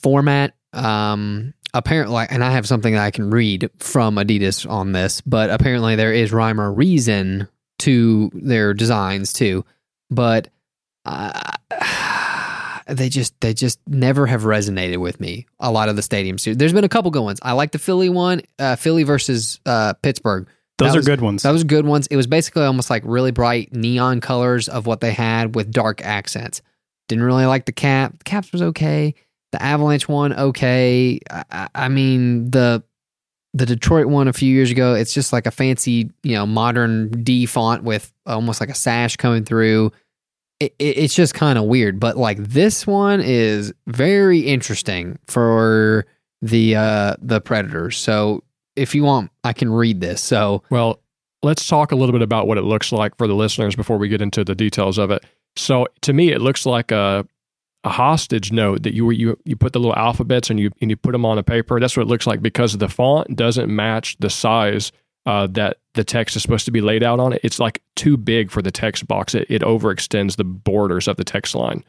format. 0.00 0.54
Um, 0.72 1.54
apparently, 1.72 2.26
and 2.30 2.42
I 2.44 2.52
have 2.52 2.66
something 2.66 2.96
I 2.96 3.10
can 3.10 3.30
read 3.30 3.68
from 3.78 4.16
Adidas 4.16 4.68
on 4.68 4.92
this, 4.92 5.20
but 5.22 5.50
apparently 5.50 5.96
there 5.96 6.12
is 6.12 6.32
rhyme 6.32 6.60
or 6.60 6.72
reason 6.72 7.48
to 7.80 8.30
their 8.32 8.74
designs 8.74 9.32
too. 9.32 9.64
But 10.10 10.48
uh, 11.04 11.52
they 12.86 13.08
just 13.08 13.38
they 13.40 13.54
just 13.54 13.80
never 13.88 14.26
have 14.26 14.42
resonated 14.42 14.98
with 14.98 15.18
me. 15.20 15.46
A 15.58 15.72
lot 15.72 15.88
of 15.88 15.96
the 15.96 16.02
stadium 16.02 16.38
series. 16.38 16.58
There's 16.58 16.72
been 16.72 16.84
a 16.84 16.88
couple 16.88 17.10
good 17.10 17.22
ones. 17.22 17.40
I 17.42 17.52
like 17.52 17.72
the 17.72 17.78
Philly 17.78 18.08
one, 18.08 18.42
uh, 18.58 18.76
Philly 18.76 19.02
versus 19.02 19.60
uh, 19.66 19.94
Pittsburgh. 19.94 20.48
Those 20.78 20.88
That 20.88 20.94
are 20.94 20.98
was- 20.98 21.06
good 21.06 21.20
ones. 21.20 21.42
That 21.44 21.52
was 21.52 21.64
good 21.64 21.86
ones. 21.86 22.06
It 22.08 22.16
was 22.16 22.26
basically 22.26 22.64
almost 22.64 22.90
like 22.90 23.02
really 23.06 23.30
bright 23.30 23.72
neon 23.72 24.20
colors 24.20 24.68
of 24.68 24.86
what 24.86 25.00
they 25.00 25.12
had 25.12 25.54
with 25.54 25.70
dark 25.70 26.04
accents. 26.04 26.62
Didn't 27.08 27.24
really 27.24 27.46
like 27.46 27.66
the 27.66 27.72
cap. 27.72 28.18
The 28.18 28.24
caps 28.24 28.50
was 28.52 28.62
okay. 28.62 29.14
The 29.52 29.62
Avalanche 29.62 30.08
one 30.08 30.32
okay. 30.32 31.20
I, 31.30 31.44
I- 31.50 31.68
I 31.74 31.88
mean 31.88 32.50
the 32.50 32.82
the 33.56 33.66
Detroit 33.66 34.06
one 34.06 34.26
a 34.26 34.32
few 34.32 34.52
years 34.52 34.72
ago. 34.72 34.94
It's 34.94 35.14
just 35.14 35.32
like 35.32 35.46
a 35.46 35.52
fancy 35.52 36.10
you 36.24 36.32
know 36.34 36.44
modern 36.46 37.22
D 37.22 37.46
font 37.46 37.84
with 37.84 38.12
almost 38.26 38.60
like 38.60 38.70
a 38.70 38.74
sash 38.74 39.16
coming 39.16 39.44
through. 39.44 39.92
It, 40.58 40.74
it, 40.80 40.98
it's 40.98 41.14
just 41.14 41.34
kind 41.34 41.56
of 41.56 41.64
weird. 41.66 42.00
But 42.00 42.16
like 42.16 42.38
this 42.38 42.84
one 42.84 43.20
is 43.20 43.72
very 43.86 44.40
interesting 44.40 45.20
for 45.28 46.04
the 46.42 46.74
uh 46.74 47.14
the 47.22 47.40
Predators. 47.40 47.96
So 47.96 48.42
if 48.76 48.94
you 48.94 49.04
want, 49.04 49.30
I 49.42 49.52
can 49.52 49.70
read 49.70 50.00
this. 50.00 50.20
So 50.20 50.62
Well, 50.70 51.00
let's 51.42 51.66
talk 51.66 51.92
a 51.92 51.96
little 51.96 52.12
bit 52.12 52.22
about 52.22 52.46
what 52.46 52.58
it 52.58 52.62
looks 52.62 52.92
like 52.92 53.16
for 53.16 53.26
the 53.26 53.34
listeners 53.34 53.76
before 53.76 53.98
we 53.98 54.08
get 54.08 54.22
into 54.22 54.44
the 54.44 54.54
details 54.54 54.98
of 54.98 55.10
it. 55.10 55.24
So, 55.56 55.86
to 56.00 56.12
me, 56.12 56.32
it 56.32 56.40
looks 56.40 56.66
like 56.66 56.90
a 56.90 57.26
a 57.84 57.90
hostage 57.90 58.50
note 58.50 58.82
that 58.82 58.94
you 58.94 59.10
you 59.10 59.38
you 59.44 59.56
put 59.56 59.74
the 59.74 59.78
little 59.78 59.96
alphabets 59.96 60.50
and 60.50 60.58
you 60.58 60.70
and 60.80 60.90
you 60.90 60.96
put 60.96 61.12
them 61.12 61.26
on 61.26 61.38
a 61.38 61.42
paper. 61.42 61.78
That's 61.78 61.96
what 61.96 62.04
it 62.04 62.08
looks 62.08 62.26
like 62.26 62.42
because 62.42 62.76
the 62.78 62.88
font 62.88 63.36
doesn't 63.36 63.74
match 63.74 64.16
the 64.18 64.30
size 64.30 64.90
uh, 65.26 65.46
that 65.48 65.78
the 65.92 66.02
text 66.02 66.34
is 66.34 66.42
supposed 66.42 66.64
to 66.64 66.70
be 66.70 66.80
laid 66.80 67.02
out 67.02 67.20
on 67.20 67.34
it. 67.34 67.40
It's 67.44 67.60
like 67.60 67.82
too 67.94 68.16
big 68.16 68.50
for 68.50 68.62
the 68.62 68.70
text 68.70 69.06
box. 69.06 69.34
It, 69.34 69.46
it 69.48 69.62
overextends 69.62 70.36
the 70.36 70.44
borders 70.44 71.08
of 71.08 71.16
the 71.16 71.24
text 71.24 71.54
line, 71.54 71.84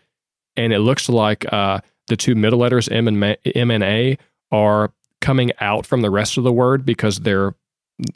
and 0.55 0.73
it 0.73 0.79
looks 0.79 1.09
like 1.09 1.51
uh, 1.51 1.79
the 2.07 2.17
two 2.17 2.35
middle 2.35 2.59
letters 2.59 2.89
M 2.89 3.07
and 3.07 3.37
M 3.55 3.71
and 3.71 3.83
A 3.83 4.17
are 4.51 4.91
coming 5.21 5.51
out 5.59 5.85
from 5.85 6.01
the 6.01 6.11
rest 6.11 6.37
of 6.37 6.43
the 6.43 6.53
word 6.53 6.85
because 6.85 7.21
their 7.21 7.55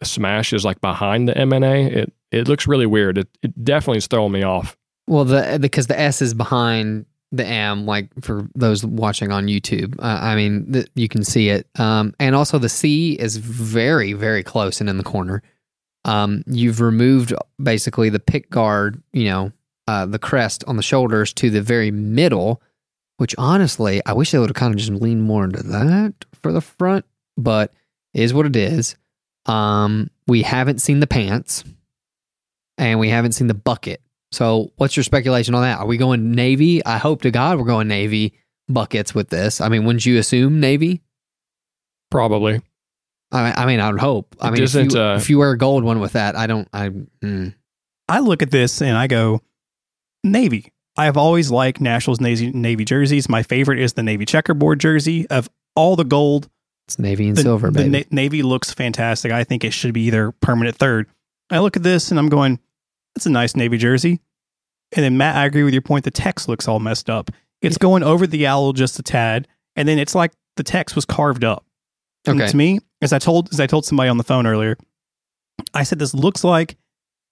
smash 0.04 0.54
is 0.54 0.66
like 0.66 0.82
behind 0.82 1.28
the 1.28 1.38
M 1.38 1.54
and 1.54 1.66
A. 1.66 2.02
It 2.02 2.14
it 2.32 2.48
looks 2.48 2.68
really 2.68 2.86
weird. 2.86 3.18
It, 3.18 3.28
it 3.42 3.64
definitely 3.64 3.98
is 3.98 4.08
throwing 4.08 4.32
me 4.32 4.44
off. 4.44 4.78
Well, 5.08 5.26
the 5.26 5.58
because 5.60 5.88
the 5.88 6.00
S 6.00 6.22
is 6.22 6.34
behind 6.34 7.06
the 7.32 7.46
M, 7.46 7.86
like 7.86 8.10
for 8.22 8.48
those 8.56 8.86
watching 8.86 9.32
on 9.32 9.48
YouTube. 9.48 9.96
Uh, 10.00 10.20
I 10.22 10.36
mean, 10.36 10.84
you 10.96 11.08
can 11.08 11.24
see 11.24 11.50
it. 11.50 11.68
Um, 11.78 12.14
and 12.20 12.36
also 12.36 12.58
the 12.58 12.70
C 12.70 13.14
is 13.14 13.38
very, 13.38 14.14
very 14.14 14.44
close 14.44 14.82
and 14.82 14.90
in 14.90 14.98
the 14.98 15.04
corner. 15.04 15.44
Um, 16.06 16.44
you've 16.48 16.82
removed 16.82 17.34
basically 17.62 18.10
the 18.10 18.20
pick 18.20 18.50
guard, 18.50 19.02
you 19.14 19.26
know, 19.26 19.52
uh, 19.88 20.06
the 20.06 20.20
crest 20.20 20.64
on 20.66 20.78
the 20.78 20.84
shoulders 20.84 21.34
to 21.34 21.50
the 21.50 21.62
very 21.62 21.92
middle. 21.92 22.62
Which 23.20 23.36
honestly, 23.38 24.02
I 24.06 24.14
wish 24.14 24.32
they 24.32 24.40
would 24.40 24.50
have 24.50 24.56
kind 24.56 24.74
of 24.74 24.80
just 24.80 24.92
leaned 24.92 25.24
more 25.24 25.44
into 25.44 25.62
that 25.62 26.14
for 26.42 26.54
the 26.54 26.62
front, 26.62 27.04
but 27.38 27.74
is 28.14 28.34
what 28.34 28.46
it 28.46 28.56
is. 28.56 28.96
Um, 29.46 30.10
we 30.26 30.42
haven't 30.42 30.80
seen 30.80 31.02
the 31.02 31.08
pants 31.08 31.66
and 32.78 32.98
we 32.98 33.10
haven't 33.10 33.34
seen 33.34 33.48
the 33.48 33.54
bucket. 33.54 34.02
So, 34.32 34.72
what's 34.78 34.96
your 34.96 35.04
speculation 35.04 35.54
on 35.54 35.64
that? 35.64 35.80
Are 35.80 35.86
we 35.86 35.98
going 35.98 36.32
navy? 36.32 36.86
I 36.86 36.98
hope 36.98 37.24
to 37.24 37.32
God 37.32 37.58
we're 37.58 37.66
going 37.66 37.90
navy 37.90 38.36
buckets 38.70 39.14
with 39.14 39.28
this. 39.30 39.60
I 39.60 39.68
mean, 39.68 39.84
wouldn't 39.84 40.06
you 40.06 40.18
assume 40.18 40.62
navy? 40.62 41.02
Probably. 42.10 42.62
I 43.34 43.44
mean, 43.44 43.54
I 43.58 43.66
mean, 43.66 43.80
I 43.82 43.92
would 43.92 44.00
hope. 44.00 44.34
I 44.40 44.48
It 44.48 44.52
mean, 44.52 44.64
if 44.64 44.74
you, 44.74 44.98
uh, 44.98 45.16
if 45.18 45.30
you 45.30 45.40
wear 45.40 45.52
a 45.52 45.58
gold 45.58 45.84
one 45.84 46.00
with 46.00 46.14
that, 46.14 46.38
I 46.38 46.48
don't. 46.48 46.70
I 46.72 46.90
mm. 47.22 47.54
I 48.08 48.20
look 48.20 48.42
at 48.42 48.50
this 48.50 48.82
and 48.82 48.96
I 48.98 49.08
go, 49.08 49.42
Navy. 50.24 50.72
I 51.00 51.06
have 51.06 51.16
always 51.16 51.50
liked 51.50 51.80
Nationals 51.80 52.20
Navy, 52.20 52.52
Navy 52.52 52.84
jerseys. 52.84 53.30
My 53.30 53.42
favorite 53.42 53.80
is 53.80 53.94
the 53.94 54.04
Navy 54.04 54.26
checkerboard 54.26 54.82
jersey. 54.82 55.26
Of 55.30 55.50
all 55.74 55.96
the 55.96 56.04
gold, 56.04 56.50
it's 56.90 57.00
navy 57.00 57.30
and 57.30 57.38
the, 57.38 57.42
silver, 57.42 57.68
the 57.68 57.84
baby. 57.84 57.90
Na- 57.90 58.04
Navy 58.12 58.44
looks 58.44 58.74
fantastic. 58.74 59.32
I 59.32 59.46
think 59.46 59.64
it 59.64 59.72
should 59.72 59.94
be 59.94 60.02
either 60.08 60.34
permanent 60.34 60.76
third. 60.76 61.08
I 61.50 61.60
look 61.60 61.78
at 61.78 61.84
this 61.84 62.12
and 62.12 62.20
I'm 62.20 62.28
going, 62.28 62.60
that's 63.16 63.26
a 63.26 63.30
nice 63.30 63.56
Navy 63.56 63.78
jersey. 63.78 64.20
And 64.92 65.06
then 65.06 65.18
Matt, 65.18 65.38
I 65.38 65.46
agree 65.46 65.64
with 65.64 65.74
your 65.74 65.82
point. 65.82 66.04
The 66.04 66.12
text 66.12 66.50
looks 66.50 66.68
all 66.68 66.80
messed 66.80 67.10
up. 67.10 67.32
It's 67.62 67.78
going 67.78 68.04
over 68.04 68.28
the 68.28 68.46
owl 68.48 68.74
just 68.74 69.00
a 69.00 69.04
tad, 69.04 69.48
and 69.78 69.88
then 69.88 70.00
it's 70.00 70.16
like 70.16 70.34
the 70.58 70.64
text 70.64 70.98
was 70.98 71.06
carved 71.06 71.46
up. 71.46 71.64
And 72.26 72.42
okay, 72.42 72.52
to 72.52 72.58
me, 72.58 72.80
as 73.02 73.14
I 73.14 73.20
told 73.20 73.54
as 73.54 73.62
I 73.62 73.68
told 73.68 73.86
somebody 73.86 74.10
on 74.10 74.18
the 74.18 74.24
phone 74.26 74.46
earlier, 74.46 74.78
I 75.74 75.84
said 75.84 76.00
this 76.00 76.14
looks 76.14 76.44
like 76.44 76.76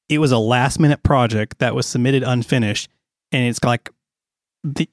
it 0.08 0.20
was 0.20 0.32
a 0.32 0.38
last 0.38 0.80
minute 0.80 1.04
project 1.04 1.60
that 1.60 1.76
was 1.76 1.86
submitted 1.86 2.24
unfinished, 2.24 2.90
and 3.32 3.48
it's 3.48 3.64
like 3.64 3.90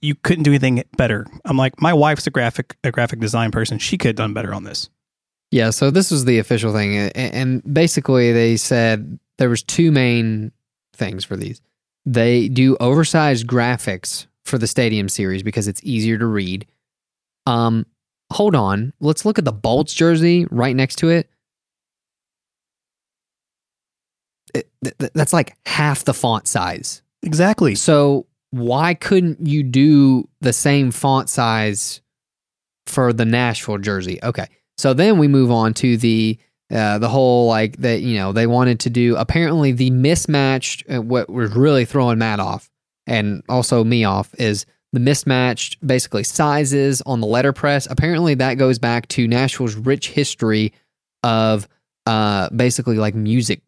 you 0.01 0.14
couldn't 0.14 0.44
do 0.44 0.51
anything 0.51 0.85
better. 0.97 1.27
I'm 1.44 1.57
like, 1.57 1.81
my 1.81 1.92
wife's 1.92 2.27
a 2.27 2.31
graphic 2.31 2.77
a 2.85 2.90
graphic 2.90 3.20
design 3.20 3.51
person; 3.51 3.79
she 3.79 3.99
could 3.99 4.09
have 4.09 4.16
done 4.16 4.35
better 4.35 4.55
on 4.55 4.64
this. 4.64 4.88
Yeah, 5.51 5.70
so 5.70 5.90
this 5.90 6.11
was 6.11 6.25
the 6.25 6.38
official 6.38 6.73
thing, 6.73 6.97
and 6.97 7.62
basically 7.73 8.33
they 8.33 8.57
said 8.57 9.18
there 9.38 9.49
was 9.49 9.62
two 9.62 9.92
main 9.92 10.53
things 10.94 11.25
for 11.25 11.37
these. 11.37 11.61
They 12.07 12.49
do 12.49 12.77
oversized 12.81 13.47
graphics 13.47 14.27
for 14.44 14.59
the 14.59 14.66
Stadium 14.66 15.09
series 15.09 15.42
because 15.42 15.68
it's 15.68 15.81
easier 15.85 16.18
to 16.18 16.27
read. 16.27 16.66
Um, 17.47 17.87
hold 18.33 18.55
on, 18.55 18.92
let's 19.01 19.25
look 19.25 19.38
at 19.38 19.44
the 19.44 19.53
Bolts 19.53 19.94
jersey 19.94 20.47
right 20.51 20.75
next 20.75 20.97
to 20.97 21.09
it. 21.11 21.29
It- 24.55 24.68
th- 24.83 24.97
th- 24.99 25.12
that's 25.14 25.33
like 25.33 25.57
half 25.66 26.05
the 26.05 26.14
font 26.14 26.47
size. 26.49 27.03
Exactly. 27.24 27.74
So 27.74 28.26
why 28.50 28.94
couldn't 28.94 29.46
you 29.46 29.62
do 29.62 30.28
the 30.40 30.52
same 30.52 30.90
font 30.90 31.28
size 31.28 32.00
for 32.87 33.12
the 33.12 33.24
Nashville 33.24 33.78
jersey? 33.78 34.20
Okay. 34.22 34.46
So 34.78 34.94
then 34.94 35.18
we 35.18 35.28
move 35.28 35.50
on 35.50 35.74
to 35.74 35.96
the 35.96 36.38
uh, 36.72 36.98
the 36.98 37.08
whole 37.08 37.46
like 37.46 37.76
that 37.78 38.00
you 38.00 38.16
know 38.16 38.32
they 38.32 38.46
wanted 38.46 38.80
to 38.80 38.90
do 38.90 39.16
apparently 39.16 39.72
the 39.72 39.90
mismatched 39.90 40.82
uh, 40.92 41.00
what 41.00 41.28
was 41.28 41.54
really 41.54 41.84
throwing 41.84 42.18
Matt 42.18 42.40
off 42.40 42.70
and 43.06 43.42
also 43.48 43.84
me 43.84 44.04
off 44.04 44.34
is 44.38 44.64
the 44.92 45.00
mismatched 45.00 45.84
basically 45.87 46.24
sizes 46.24 47.02
on 47.02 47.20
the 47.20 47.26
letterpress. 47.26 47.87
Apparently 47.90 48.34
that 48.34 48.54
goes 48.54 48.78
back 48.78 49.08
to 49.08 49.28
Nashville's 49.28 49.74
rich 49.74 50.10
history 50.10 50.72
of 51.22 51.68
uh 52.06 52.48
basically 52.50 52.96
like 52.96 53.14
music 53.14 53.60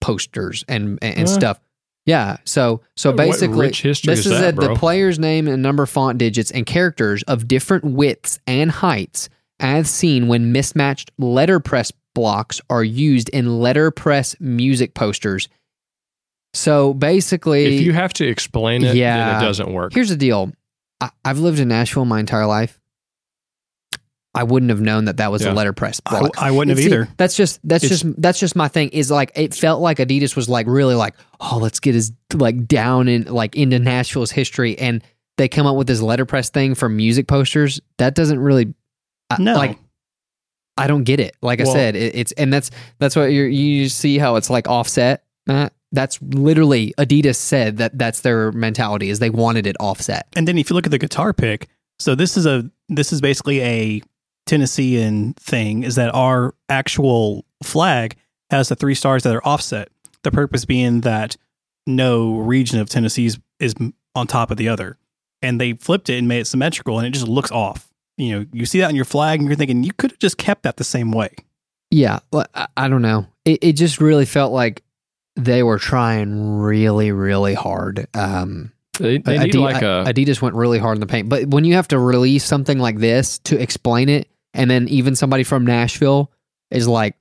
posters 0.00 0.64
and 0.68 0.98
and, 1.02 1.28
stuff. 1.28 1.58
Yeah. 2.06 2.36
So 2.44 2.82
so 2.96 3.10
What 3.10 3.16
basically 3.16 3.58
rich 3.58 3.80
history 3.82 4.10
this 4.14 4.26
is 4.26 4.32
is 4.32 4.38
that, 4.40 4.54
it, 4.54 4.56
the 4.56 4.66
bro? 4.66 4.76
player's 4.76 5.18
name 5.18 5.48
and 5.48 5.62
number 5.62 5.86
font 5.86 6.18
digits 6.18 6.50
and 6.50 6.66
characters 6.66 7.22
of 7.24 7.48
different 7.48 7.84
widths 7.84 8.38
and 8.46 8.70
heights 8.70 9.28
as 9.60 9.88
seen 9.90 10.28
when 10.28 10.52
mismatched 10.52 11.10
letterpress 11.18 11.92
blocks 12.14 12.60
are 12.68 12.84
used 12.84 13.28
in 13.30 13.58
letterpress 13.60 14.36
music 14.38 14.94
posters. 14.94 15.48
So 16.52 16.92
basically 16.94 17.76
If 17.76 17.80
you 17.82 17.92
have 17.94 18.12
to 18.14 18.26
explain 18.26 18.84
it, 18.84 18.94
Yeah. 18.94 19.32
then 19.34 19.42
it 19.42 19.46
doesn't 19.46 19.72
work. 19.72 19.92
Here's 19.94 20.10
the 20.10 20.16
deal. 20.16 20.52
I, 21.00 21.10
I've 21.24 21.38
lived 21.38 21.58
in 21.58 21.68
Nashville 21.68 22.04
my 22.04 22.20
entire 22.20 22.46
life. 22.46 22.78
I 24.36 24.42
wouldn't 24.42 24.70
have 24.70 24.80
known 24.80 25.04
that 25.04 25.18
that 25.18 25.30
was 25.30 25.42
Yeah. 25.42 25.52
a 25.52 25.54
letterpress 25.54 26.00
I, 26.06 26.18
block. 26.18 26.42
I 26.42 26.50
wouldn't 26.50 26.70
have 26.70 26.78
See, 26.78 26.86
either. 26.86 27.08
That's 27.16 27.36
just 27.36 27.60
that's 27.62 27.84
It's- 27.84 28.00
just 28.02 28.20
that's 28.20 28.38
just 28.40 28.56
my 28.56 28.66
thing. 28.68 28.88
Is 28.88 29.10
like 29.10 29.30
it 29.36 29.54
felt 29.54 29.80
like 29.80 29.98
Adidas 29.98 30.34
was 30.34 30.48
like 30.48 30.66
really 30.66 30.96
like 30.96 31.14
oh 31.52 31.58
let's 31.58 31.78
get 31.80 31.94
his 31.94 32.12
like 32.32 32.66
down 32.66 33.06
in 33.08 33.24
like 33.24 33.54
into 33.56 33.78
Nashville's 33.78 34.30
history 34.30 34.78
and 34.78 35.02
they 35.36 35.48
come 35.48 35.66
up 35.66 35.76
with 35.76 35.86
this 35.86 36.00
letterpress 36.00 36.50
thing 36.50 36.74
for 36.74 36.88
music 36.88 37.26
posters. 37.26 37.80
That 37.98 38.14
doesn't 38.14 38.38
really 38.38 38.72
I- 39.30 39.36
No. 39.40 39.54
like 39.54 39.78
I 40.76 40.86
don't 40.88 41.04
get 41.04 41.20
it. 41.20 41.36
Like 41.40 41.60
I 41.60 41.64
said, 41.64 41.94
it, 41.94 42.16
it's 42.16 42.32
and 42.32 42.52
that's 42.52 42.70
that's 42.98 43.14
what 43.14 43.26
you're, 43.26 43.46
you 43.46 43.88
see 43.88 44.18
how 44.18 44.34
it's 44.36 44.50
like 44.50 44.68
offset. 44.68 45.22
Matt. 45.46 45.72
That's 45.92 46.20
literally 46.20 46.92
Adidas 46.98 47.36
said 47.36 47.76
that 47.76 47.96
that's 47.96 48.22
their 48.22 48.50
mentality 48.50 49.10
is 49.10 49.20
they 49.20 49.30
wanted 49.30 49.68
it 49.68 49.76
offset. 49.78 50.26
And 50.34 50.48
then 50.48 50.58
if 50.58 50.68
you 50.70 50.74
look 50.74 50.86
at 50.86 50.90
the 50.90 50.98
guitar 50.98 51.32
pick, 51.32 51.68
so 52.00 52.16
this 52.16 52.36
is 52.36 52.46
a 52.46 52.68
this 52.88 53.12
is 53.12 53.20
basically 53.20 53.60
a 53.60 54.02
Tennessean 54.46 55.34
thing. 55.34 55.84
Is 55.84 55.94
that 55.94 56.12
our 56.14 56.54
actual 56.68 57.44
flag 57.62 58.16
has 58.50 58.68
the 58.68 58.76
three 58.76 58.94
stars 58.94 59.22
that 59.22 59.34
are 59.34 59.46
offset. 59.46 59.88
The 60.24 60.32
purpose 60.32 60.64
being 60.64 61.02
that 61.02 61.36
no 61.86 62.38
region 62.38 62.80
of 62.80 62.88
Tennessee 62.88 63.26
is, 63.26 63.38
is 63.60 63.74
on 64.14 64.26
top 64.26 64.50
of 64.50 64.56
the 64.56 64.68
other, 64.68 64.98
and 65.42 65.60
they 65.60 65.74
flipped 65.74 66.10
it 66.10 66.18
and 66.18 66.26
made 66.26 66.40
it 66.40 66.46
symmetrical, 66.46 66.98
and 66.98 67.06
it 67.06 67.10
just 67.10 67.28
looks 67.28 67.52
off. 67.52 67.88
You 68.16 68.38
know, 68.40 68.46
you 68.52 68.66
see 68.66 68.80
that 68.80 68.88
on 68.88 68.96
your 68.96 69.04
flag, 69.04 69.38
and 69.40 69.48
you're 69.48 69.56
thinking 69.56 69.84
you 69.84 69.92
could 69.92 70.10
have 70.10 70.18
just 70.20 70.38
kept 70.38 70.64
that 70.64 70.76
the 70.76 70.84
same 70.84 71.12
way. 71.12 71.30
Yeah, 71.90 72.18
well, 72.32 72.46
I, 72.54 72.66
I 72.76 72.88
don't 72.88 73.02
know. 73.02 73.26
It, 73.44 73.62
it 73.62 73.72
just 73.74 74.00
really 74.00 74.24
felt 74.24 74.52
like 74.52 74.82
they 75.36 75.62
were 75.62 75.78
trying 75.78 76.58
really, 76.58 77.12
really 77.12 77.54
hard. 77.54 78.06
Um, 78.14 78.72
They, 78.98 79.18
they 79.18 79.38
need 79.38 79.48
Adi- 79.50 79.58
like 79.58 79.82
a 79.82 80.04
Adidas 80.06 80.40
went 80.40 80.54
really 80.54 80.78
hard 80.78 80.96
in 80.96 81.00
the 81.00 81.06
paint, 81.06 81.28
but 81.28 81.48
when 81.48 81.64
you 81.64 81.74
have 81.74 81.88
to 81.88 81.98
release 81.98 82.44
something 82.44 82.78
like 82.78 82.98
this 82.98 83.38
to 83.40 83.60
explain 83.60 84.08
it, 84.08 84.28
and 84.54 84.70
then 84.70 84.88
even 84.88 85.16
somebody 85.16 85.42
from 85.42 85.66
Nashville 85.66 86.30
is 86.70 86.86
like, 86.86 87.16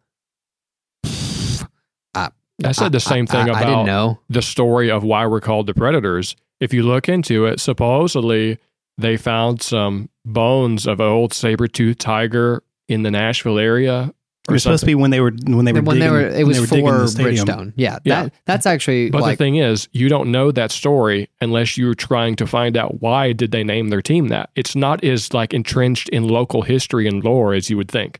I, 2.65 2.69
I 2.69 2.71
said 2.71 2.91
the 2.91 2.99
same 2.99 3.27
thing 3.27 3.49
I, 3.49 3.53
I 3.53 3.59
didn't 3.59 3.73
about 3.73 3.85
know. 3.85 4.19
the 4.29 4.41
story 4.41 4.89
of 4.91 5.03
why 5.03 5.25
we're 5.27 5.41
called 5.41 5.67
the 5.67 5.73
predators. 5.73 6.35
If 6.59 6.73
you 6.73 6.83
look 6.83 7.09
into 7.09 7.45
it, 7.45 7.59
supposedly 7.59 8.57
they 8.97 9.17
found 9.17 9.61
some 9.61 10.09
bones 10.25 10.87
of 10.87 10.99
an 10.99 11.07
old 11.07 11.33
saber-toothed 11.33 11.99
tiger 11.99 12.63
in 12.87 13.03
the 13.03 13.11
Nashville 13.11 13.59
area. 13.59 14.13
It 14.47 14.51
was 14.51 14.63
supposed 14.63 14.81
to 14.81 14.85
be 14.85 14.93
when 14.95 15.09
they 15.11 15.21
were 15.21 15.31
when 15.45 15.63
they 15.63 15.71
were 15.71 15.81
when 15.81 15.95
digging, 15.97 15.99
they 15.99 16.09
were, 16.09 16.19
it 16.27 16.45
was 16.45 16.69
they 16.69 16.81
were 16.81 17.07
for. 17.07 17.21
Bridgestone. 17.23 17.71
Yeah, 17.77 17.99
Yeah. 18.03 18.23
that 18.23 18.33
that's 18.45 18.65
actually 18.65 19.09
But 19.09 19.21
like 19.21 19.37
the 19.37 19.43
thing 19.45 19.55
is, 19.55 19.87
you 19.93 20.09
don't 20.09 20.31
know 20.33 20.51
that 20.51 20.69
story 20.69 21.29
unless 21.39 21.77
you're 21.77 21.95
trying 21.95 22.35
to 22.35 22.45
find 22.45 22.75
out 22.75 23.01
why 23.01 23.31
did 23.31 23.51
they 23.51 23.63
name 23.63 23.87
their 23.87 24.01
team 24.01 24.27
that. 24.27 24.49
It's 24.55 24.75
not 24.75 25.01
as 25.01 25.33
like 25.33 25.53
entrenched 25.53 26.09
in 26.09 26.27
local 26.27 26.61
history 26.63 27.07
and 27.07 27.23
lore 27.23 27.53
as 27.53 27.69
you 27.69 27.77
would 27.77 27.89
think. 27.89 28.19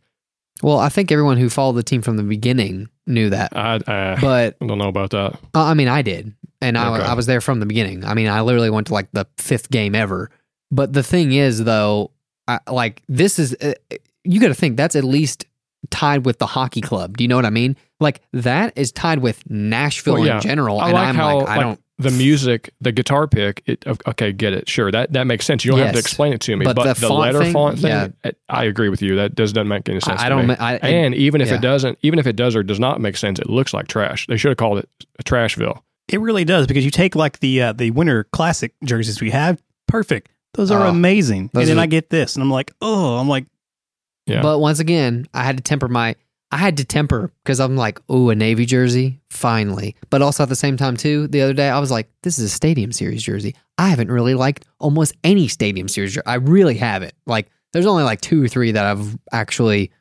well, 0.62 0.80
I 0.80 0.88
think 0.88 1.12
everyone 1.12 1.38
who 1.38 1.50
followed 1.50 1.74
the 1.74 1.84
team 1.84 2.02
from 2.02 2.16
the 2.16 2.24
beginning 2.24 2.88
knew 3.08 3.30
that, 3.30 3.56
I, 3.56 3.76
uh, 3.76 4.18
but 4.22 4.58
I 4.62 4.66
don't 4.66 4.78
know 4.78 4.88
about 4.88 5.12
that. 5.12 5.34
Uh, 5.54 5.64
I 5.64 5.74
mean, 5.74 5.88
I 5.88 6.02
did, 6.02 6.34
and 6.62 6.78
I, 6.78 6.96
Okay. 6.98 7.06
I 7.06 7.14
was 7.14 7.26
there 7.26 7.42
from 7.42 7.60
the 7.60 7.66
beginning. 7.66 8.06
I 8.06 8.14
mean, 8.14 8.28
I 8.28 8.42
literally 8.42 8.70
went 8.70 8.88
to 8.88 8.94
like 8.94 9.12
the 9.12 9.26
fifth 9.38 9.70
game 9.70 9.96
ever. 9.96 10.30
But 10.72 10.94
the 10.94 11.04
thing 11.04 11.34
is, 11.34 11.64
though, 11.64 12.12
I, 12.48 12.60
like 12.70 13.04
this 13.08 13.38
is 13.40 13.56
uh, 13.62 13.74
you 14.24 14.40
got 14.40 14.48
to 14.48 14.56
think 14.56 14.78
that's 14.78 14.96
at 14.96 15.04
least 15.04 15.46
tied 15.90 16.26
with 16.26 16.40
the 16.40 16.48
hockey 16.48 16.82
club. 16.82 17.18
Do 17.18 17.24
you 17.24 17.28
know 17.28 17.36
what 17.36 17.46
I 17.46 17.50
mean? 17.52 17.76
Like 18.00 18.22
that 18.34 18.74
is 18.78 18.92
tied 18.92 19.20
with 19.20 19.44
Nashville 19.50 20.16
Well, 20.16 20.26
yeah. 20.26 20.36
in 20.38 20.42
general, 20.42 20.80
I 20.80 20.86
and 20.86 20.94
like 20.94 21.08
I'm 21.10 21.16
how 21.16 21.38
like, 21.40 21.48
I 21.48 21.56
like, 21.58 21.62
don't. 21.62 21.80
The 22.00 22.12
music, 22.12 22.74
the 22.82 22.92
guitar 22.92 23.28
pick. 23.28 23.62
It, 23.66 23.86
okay, 24.08 24.32
get 24.32 24.54
it. 24.54 24.68
Sure, 24.68 24.92
that 24.92 25.14
that 25.14 25.26
makes 25.26 25.46
sense. 25.46 25.64
You 25.64 25.72
don't 25.72 25.80
have 25.82 25.94
to 25.94 26.00
explain 26.00 26.34
it 26.34 26.42
to 26.42 26.56
me. 26.58 26.66
But 26.66 26.76
But, 26.76 26.96
the 26.96 27.00
the, 27.02 27.08
font 27.08 27.20
letter 27.22 27.40
thing, 27.44 27.54
font 27.54 27.80
thing, 27.80 27.92
yeah. 28.24 28.32
I 28.50 28.64
agree 28.66 28.90
with 28.90 29.02
you. 29.02 29.16
That 29.16 29.36
does 29.36 29.54
doesn't 29.54 29.68
make 29.68 29.88
any 29.88 30.00
sense. 30.00 30.20
I, 30.20 30.26
I 30.26 30.30
to 30.30 30.36
don't. 30.36 30.48
me. 30.48 30.56
I, 30.56 30.76
and 30.78 31.14
even 31.16 31.42
if 31.42 31.50
yeah. 31.50 31.56
it 31.56 31.62
doesn't, 31.62 32.00
even 32.02 32.20
if 32.20 32.26
it 32.28 32.36
does 32.36 32.56
or 32.56 32.64
does 32.64 32.80
not 32.80 33.00
make 33.00 33.16
sense, 33.18 33.40
it 33.40 33.50
looks 33.50 33.74
like 33.74 33.88
trash. 33.88 34.26
They 34.28 34.38
should 34.38 34.50
have 34.50 34.58
called 34.58 34.80
it 34.80 34.90
Trashville. 35.24 35.82
It 36.10 36.20
really 36.20 36.44
does 36.46 36.68
because 36.68 36.84
you 36.84 36.92
take 36.92 37.16
like 37.16 37.40
the 37.40 37.62
uh, 37.62 37.74
the 37.74 37.92
winter 37.92 38.26
classic 38.26 38.74
jerseys 38.84 39.22
we 39.22 39.30
have, 39.32 39.62
perfect. 39.88 40.30
Those 40.56 40.70
are 40.72 40.86
Oh, 40.86 40.90
amazing. 40.90 41.50
those 41.54 41.62
and 41.64 41.70
then 41.72 41.80
are- 41.80 41.84
I 41.84 41.86
get 41.88 42.10
this, 42.10 42.36
and 42.36 42.44
I'm 42.44 42.50
like, 42.52 42.72
oh, 42.82 43.18
I'm 43.18 43.28
like, 43.30 43.46
Yeah. 44.26 44.42
But 44.42 44.60
once 44.60 44.80
again, 44.80 45.28
I 45.34 45.44
had 45.44 45.58
to 45.58 45.64
temper 45.64 45.88
my. 45.88 46.16
I 46.54 46.58
had 46.58 46.78
to 46.78 46.86
temper 46.86 47.32
because 47.44 47.60
I'm 47.60 47.76
like, 47.76 48.00
oh, 48.10 48.30
a 48.30 48.36
Navy 48.36 48.66
jersey, 48.66 49.20
finally. 49.30 49.96
But 50.10 50.22
also 50.22 50.44
at 50.44 50.50
the 50.50 50.56
same 50.56 50.78
time, 50.78 50.96
too, 50.96 51.28
the 51.28 51.42
other 51.42 51.54
day, 51.54 51.70
I 51.70 51.80
was 51.80 51.92
like, 51.92 52.10
this 52.22 52.38
is 52.38 52.46
a 52.46 52.50
Stadium 52.50 52.92
Series 52.92 53.24
jersey. 53.24 53.56
I 53.78 53.90
haven't 53.90 54.12
really 54.12 54.36
liked 54.36 54.66
almost 54.80 55.16
any 55.24 55.48
Stadium 55.48 55.88
Series. 55.88 56.14
jer- 56.14 56.24
I 56.26 56.36
really 56.36 56.76
haven't. 56.76 57.14
Like, 57.26 57.50
there's 57.74 57.86
only 57.88 58.04
like 58.04 58.22
two 58.22 58.44
or 58.44 58.48
three 58.48 58.72
that 58.72 58.86
I've 58.86 59.18
actually 59.32 59.92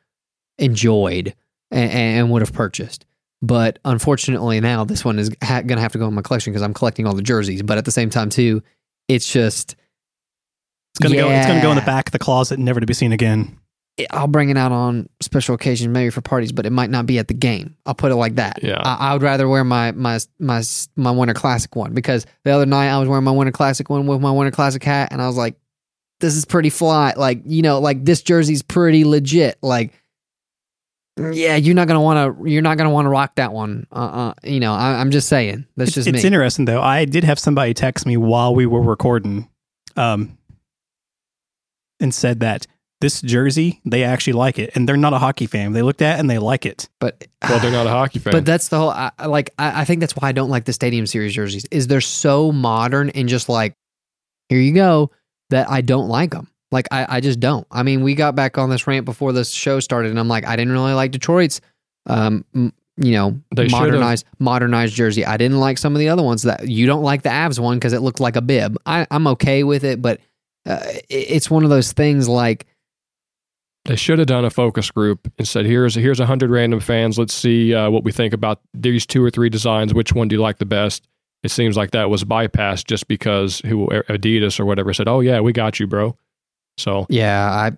enjoyed 0.59 1.33
and, 1.71 1.91
and 1.91 2.31
would 2.31 2.41
have 2.41 2.53
purchased. 2.53 3.05
But 3.41 3.79
unfortunately, 3.83 4.61
now 4.61 4.85
this 4.85 5.03
one 5.03 5.19
is 5.19 5.29
ha- 5.43 5.61
going 5.61 5.77
to 5.77 5.81
have 5.81 5.91
to 5.93 5.97
go 5.97 6.07
in 6.07 6.13
my 6.13 6.21
collection 6.21 6.53
because 6.53 6.61
I'm 6.61 6.73
collecting 6.73 7.07
all 7.07 7.15
the 7.15 7.21
jerseys. 7.23 7.61
But 7.63 7.77
at 7.77 7.85
the 7.85 7.91
same 7.91 8.09
time, 8.09 8.29
too, 8.29 8.61
it's 9.09 9.31
just 9.31 9.75
It's 10.91 10.99
gonna 10.99 11.15
go. 11.15 11.29
It's 11.29 11.47
gonna 11.47 11.61
go 11.61 11.71
in 11.71 11.75
the 11.77 11.81
back 11.81 12.07
of 12.07 12.11
the 12.13 12.19
closet, 12.19 12.59
never 12.59 12.79
to 12.79 12.85
be 12.85 12.93
seen 12.93 13.11
again. 13.11 13.57
I'll 14.09 14.27
bring 14.27 14.49
it 14.49 14.57
out 14.57 14.71
on 14.71 15.07
special 15.21 15.53
occasions, 15.53 15.93
maybe 15.93 16.09
for 16.09 16.21
parties, 16.21 16.51
but 16.51 16.65
it 16.65 16.71
might 16.71 16.89
not 16.89 17.05
be 17.05 17.19
at 17.19 17.27
the 17.27 17.35
game. 17.35 17.77
I'll 17.85 17.93
put 17.93 18.11
it 18.11 18.15
like 18.15 18.35
that. 18.35 18.63
Yeah. 18.63 18.81
I, 18.83 19.09
I 19.09 19.13
would 19.13 19.21
rather 19.21 19.47
wear 19.47 19.63
my 19.63 19.91
my 19.91 20.19
my 20.39 20.63
my 20.95 21.11
Winter 21.11 21.35
Classic 21.35 21.75
one 21.75 21.93
because 21.93 22.25
the 22.43 22.51
other 22.51 22.65
night 22.65 22.89
I 22.89 22.97
was 22.99 23.07
wearing 23.07 23.23
my 23.23 23.31
Winter 23.31 23.51
Classic 23.51 23.87
one 23.89 24.07
with 24.07 24.19
my 24.19 24.31
Winter 24.31 24.49
Classic 24.49 24.83
hat, 24.83 25.09
and 25.11 25.21
I 25.21 25.27
was 25.27 25.37
like, 25.37 25.55
"This 26.21 26.35
is 26.35 26.43
pretty 26.43 26.71
fly." 26.71 27.13
Like 27.15 27.41
you 27.45 27.61
know, 27.61 27.79
like 27.79 28.03
this 28.03 28.23
jersey's 28.23 28.63
pretty 28.63 29.05
legit. 29.05 29.59
Like, 29.61 29.93
yeah, 31.15 31.55
you're 31.57 31.75
not 31.75 31.87
gonna 31.87 32.01
want 32.01 32.39
to. 32.39 32.49
You're 32.49 32.63
not 32.63 32.79
gonna 32.79 32.89
want 32.89 33.05
to 33.05 33.09
rock 33.09 33.35
that 33.35 33.53
one. 33.53 33.85
Uh, 33.91 33.95
uh 33.95 34.33
you 34.43 34.59
know, 34.59 34.73
I, 34.73 34.99
I'm 35.01 35.11
just 35.11 35.29
saying. 35.29 35.67
That's 35.77 35.89
It's, 35.89 35.95
just 35.95 36.07
it's 36.07 36.23
me. 36.23 36.27
interesting 36.27 36.65
though. 36.65 36.81
I 36.81 37.05
did 37.05 37.23
have 37.25 37.37
somebody 37.37 37.75
text 37.75 38.07
me 38.07 38.17
while 38.17 38.55
we 38.55 38.65
were 38.65 38.81
recording, 38.81 39.49
um, 39.95 40.35
and 41.99 42.11
said 42.11 42.39
that 42.39 42.65
this 43.03 43.21
jersey 43.21 43.79
they 43.85 44.03
actually 44.03 44.33
like 44.33 44.57
it, 44.57 44.71
and 44.75 44.87
they're 44.89 44.97
not 44.97 45.13
a 45.13 45.19
hockey 45.19 45.45
fan. 45.45 45.73
They 45.73 45.81
looked 45.83 46.01
at 46.01 46.17
it 46.17 46.19
and 46.21 46.29
they 46.29 46.39
like 46.39 46.65
it. 46.65 46.89
but 46.99 47.27
Well, 47.47 47.59
they're 47.59 47.71
not 47.71 47.85
a 47.85 47.89
hockey 47.99 48.17
fan. 48.19 48.31
But 48.31 48.45
that's 48.45 48.69
the 48.69 48.79
whole. 48.79 48.89
I, 48.89 49.11
I- 49.19 49.27
like, 49.27 49.51
I, 49.59 49.81
I 49.81 49.85
think 49.85 49.99
that's 49.99 50.15
why 50.15 50.29
I 50.29 50.31
don't 50.31 50.49
like 50.49 50.65
the 50.65 50.73
Stadium 50.73 51.05
Series 51.05 51.33
jerseys. 51.33 51.65
Is 51.69 51.87
they're 51.87 52.01
so 52.01 52.51
modern 52.51 53.09
and 53.11 53.29
just 53.29 53.49
like, 53.49 53.75
here 54.49 54.59
you 54.59 54.73
go. 54.73 55.11
That 55.49 55.69
I 55.69 55.81
don't 55.81 56.07
like 56.07 56.31
them. 56.31 56.47
Like, 56.71 56.87
I, 56.89 57.17
I 57.17 57.19
just 57.19 57.39
don't. 57.39 57.67
I 57.69 57.83
mean, 57.83 58.01
we 58.01 58.15
got 58.15 58.33
back 58.35 58.57
on 58.57 58.71
this 58.71 58.87
rant 58.87 59.05
before 59.05 59.33
this 59.33 59.51
show 59.51 59.79
started, 59.79 60.09
and 60.09 60.19
I'm 60.19 60.27
like, 60.29 60.47
I 60.47 60.55
didn't 60.55 60.71
really 60.73 60.93
like 60.93 61.11
Detroit's, 61.11 61.61
um, 62.07 62.43
m- 62.55 62.73
you 62.97 63.11
know, 63.11 63.39
They 63.55 63.67
should've- 63.67 63.71
modernized 63.71 64.25
modernized 64.39 64.95
jersey. 64.95 65.25
I 65.25 65.37
didn't 65.37 65.59
like 65.59 65.77
some 65.77 65.93
of 65.93 65.99
the 65.99 66.09
other 66.09 66.23
ones 66.23 66.43
that 66.43 66.67
you 66.67 66.87
don't 66.87 67.03
like 67.03 67.21
the 67.21 67.29
Avs 67.29 67.59
one 67.59 67.77
because 67.77 67.93
it 67.93 67.99
looked 68.01 68.19
like 68.19 68.35
a 68.35 68.41
bib. 68.41 68.77
I, 68.85 69.05
I'm 69.11 69.27
okay 69.27 69.63
with 69.63 69.83
it, 69.83 70.01
but 70.01 70.21
uh, 70.65 70.79
it- 70.87 71.05
it's 71.09 71.51
one 71.51 71.63
of 71.63 71.69
those 71.69 71.91
things 71.91 72.27
like. 72.29 72.65
They 73.85 73.97
should 73.97 74.19
have 74.19 74.27
done 74.27 74.45
a 74.45 74.49
focus 74.49 74.89
group 74.91 75.31
and 75.37 75.47
said, 75.47 75.65
"Here's 75.65 75.95
here's 75.95 76.19
a 76.19 76.25
hundred 76.25 76.49
random 76.49 76.79
fans. 76.79 77.19
Let's 77.19 77.33
see 77.33 77.73
uh, 77.73 77.89
what 77.89 78.03
we 78.03 78.11
think 78.11 78.33
about 78.33 78.61
these 78.73 79.05
two 79.05 79.23
or 79.23 79.29
three 79.29 79.49
designs. 79.49 79.93
Which 79.93 80.13
one 80.13 80.27
do 80.29 80.35
you 80.35 80.41
like 80.41 80.57
the 80.57 80.65
best?" 80.65 81.07
It 81.43 81.51
seems 81.51 81.75
like 81.75 81.91
that 81.91 82.09
was 82.09 82.23
bypassed 82.23 82.85
just 82.85 83.09
because 83.09 83.59
who 83.65 83.87
Adidas 83.87 84.59
or 84.59 84.65
whatever 84.65 84.93
said, 84.93 85.09
"Oh 85.09 85.19
yeah, 85.19 85.41
we 85.41 85.51
got 85.51 85.79
you, 85.79 85.87
bro." 85.87 86.15
So 86.77 87.05
Yeah, 87.09 87.51
I 87.51 87.71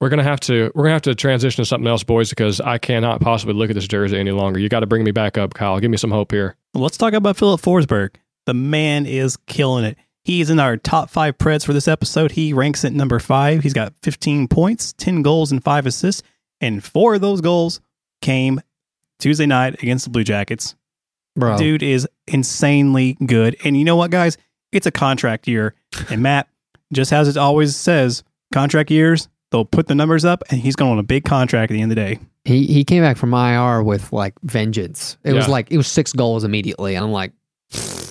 we're 0.00 0.08
gonna 0.08 0.22
have 0.22 0.40
to 0.40 0.72
we're 0.74 0.84
gonna 0.84 0.94
have 0.94 1.02
to 1.02 1.14
transition 1.14 1.62
to 1.62 1.66
something 1.66 1.86
else, 1.86 2.02
boys, 2.02 2.30
because 2.30 2.60
I 2.60 2.78
cannot 2.78 3.20
possibly 3.20 3.54
look 3.54 3.68
at 3.68 3.74
this 3.74 3.86
jersey 3.86 4.18
any 4.18 4.30
longer. 4.30 4.58
You 4.58 4.70
got 4.70 4.80
to 4.80 4.86
bring 4.86 5.04
me 5.04 5.10
back 5.10 5.36
up, 5.36 5.52
Kyle. 5.52 5.78
Give 5.78 5.90
me 5.90 5.98
some 5.98 6.10
hope 6.10 6.32
here. 6.32 6.56
Let's 6.72 6.96
talk 6.96 7.12
about 7.12 7.36
Filip 7.36 7.60
Forsberg. 7.60 8.14
The 8.46 8.54
man 8.54 9.04
is 9.04 9.36
killing 9.36 9.84
it. 9.84 9.98
He's 10.30 10.48
in 10.48 10.60
our 10.60 10.76
top 10.76 11.10
five 11.10 11.38
Preds 11.38 11.66
for 11.66 11.72
this 11.72 11.88
episode. 11.88 12.30
He 12.30 12.52
ranks 12.52 12.84
at 12.84 12.92
number 12.92 13.18
five. 13.18 13.64
He's 13.64 13.72
got 13.72 13.94
15 14.04 14.46
points, 14.46 14.92
10 14.92 15.22
goals, 15.22 15.50
and 15.50 15.60
five 15.60 15.86
assists. 15.86 16.22
And 16.60 16.84
four 16.84 17.16
of 17.16 17.20
those 17.20 17.40
goals 17.40 17.80
came 18.22 18.60
Tuesday 19.18 19.46
night 19.46 19.82
against 19.82 20.04
the 20.04 20.10
Blue 20.12 20.22
Jackets. 20.22 20.76
bro. 21.34 21.56
Dude 21.56 21.82
is 21.82 22.06
insanely 22.28 23.16
good. 23.26 23.56
And 23.64 23.76
you 23.76 23.84
know 23.84 23.96
what, 23.96 24.12
guys? 24.12 24.38
It's 24.70 24.86
a 24.86 24.92
contract 24.92 25.48
year. 25.48 25.74
And 26.10 26.22
Matt, 26.22 26.46
just 26.92 27.12
as 27.12 27.26
it 27.26 27.36
always 27.36 27.74
says, 27.74 28.22
contract 28.52 28.92
years, 28.92 29.28
they'll 29.50 29.64
put 29.64 29.88
the 29.88 29.96
numbers 29.96 30.24
up, 30.24 30.44
and 30.48 30.60
he's 30.60 30.76
going 30.76 30.92
on 30.92 31.00
a 31.00 31.02
big 31.02 31.24
contract 31.24 31.72
at 31.72 31.74
the 31.74 31.82
end 31.82 31.90
of 31.90 31.96
the 31.96 32.02
day. 32.02 32.20
He 32.44 32.66
he 32.66 32.84
came 32.84 33.02
back 33.02 33.16
from 33.16 33.34
IR 33.34 33.82
with 33.82 34.12
like 34.12 34.34
vengeance. 34.44 35.16
It 35.24 35.32
was 35.32 35.48
like 35.48 35.72
it 35.72 35.76
was 35.76 35.88
six 35.88 36.12
goals 36.12 36.44
immediately, 36.44 36.94
and 36.94 37.04
I'm 37.04 37.10
like, 37.10 37.32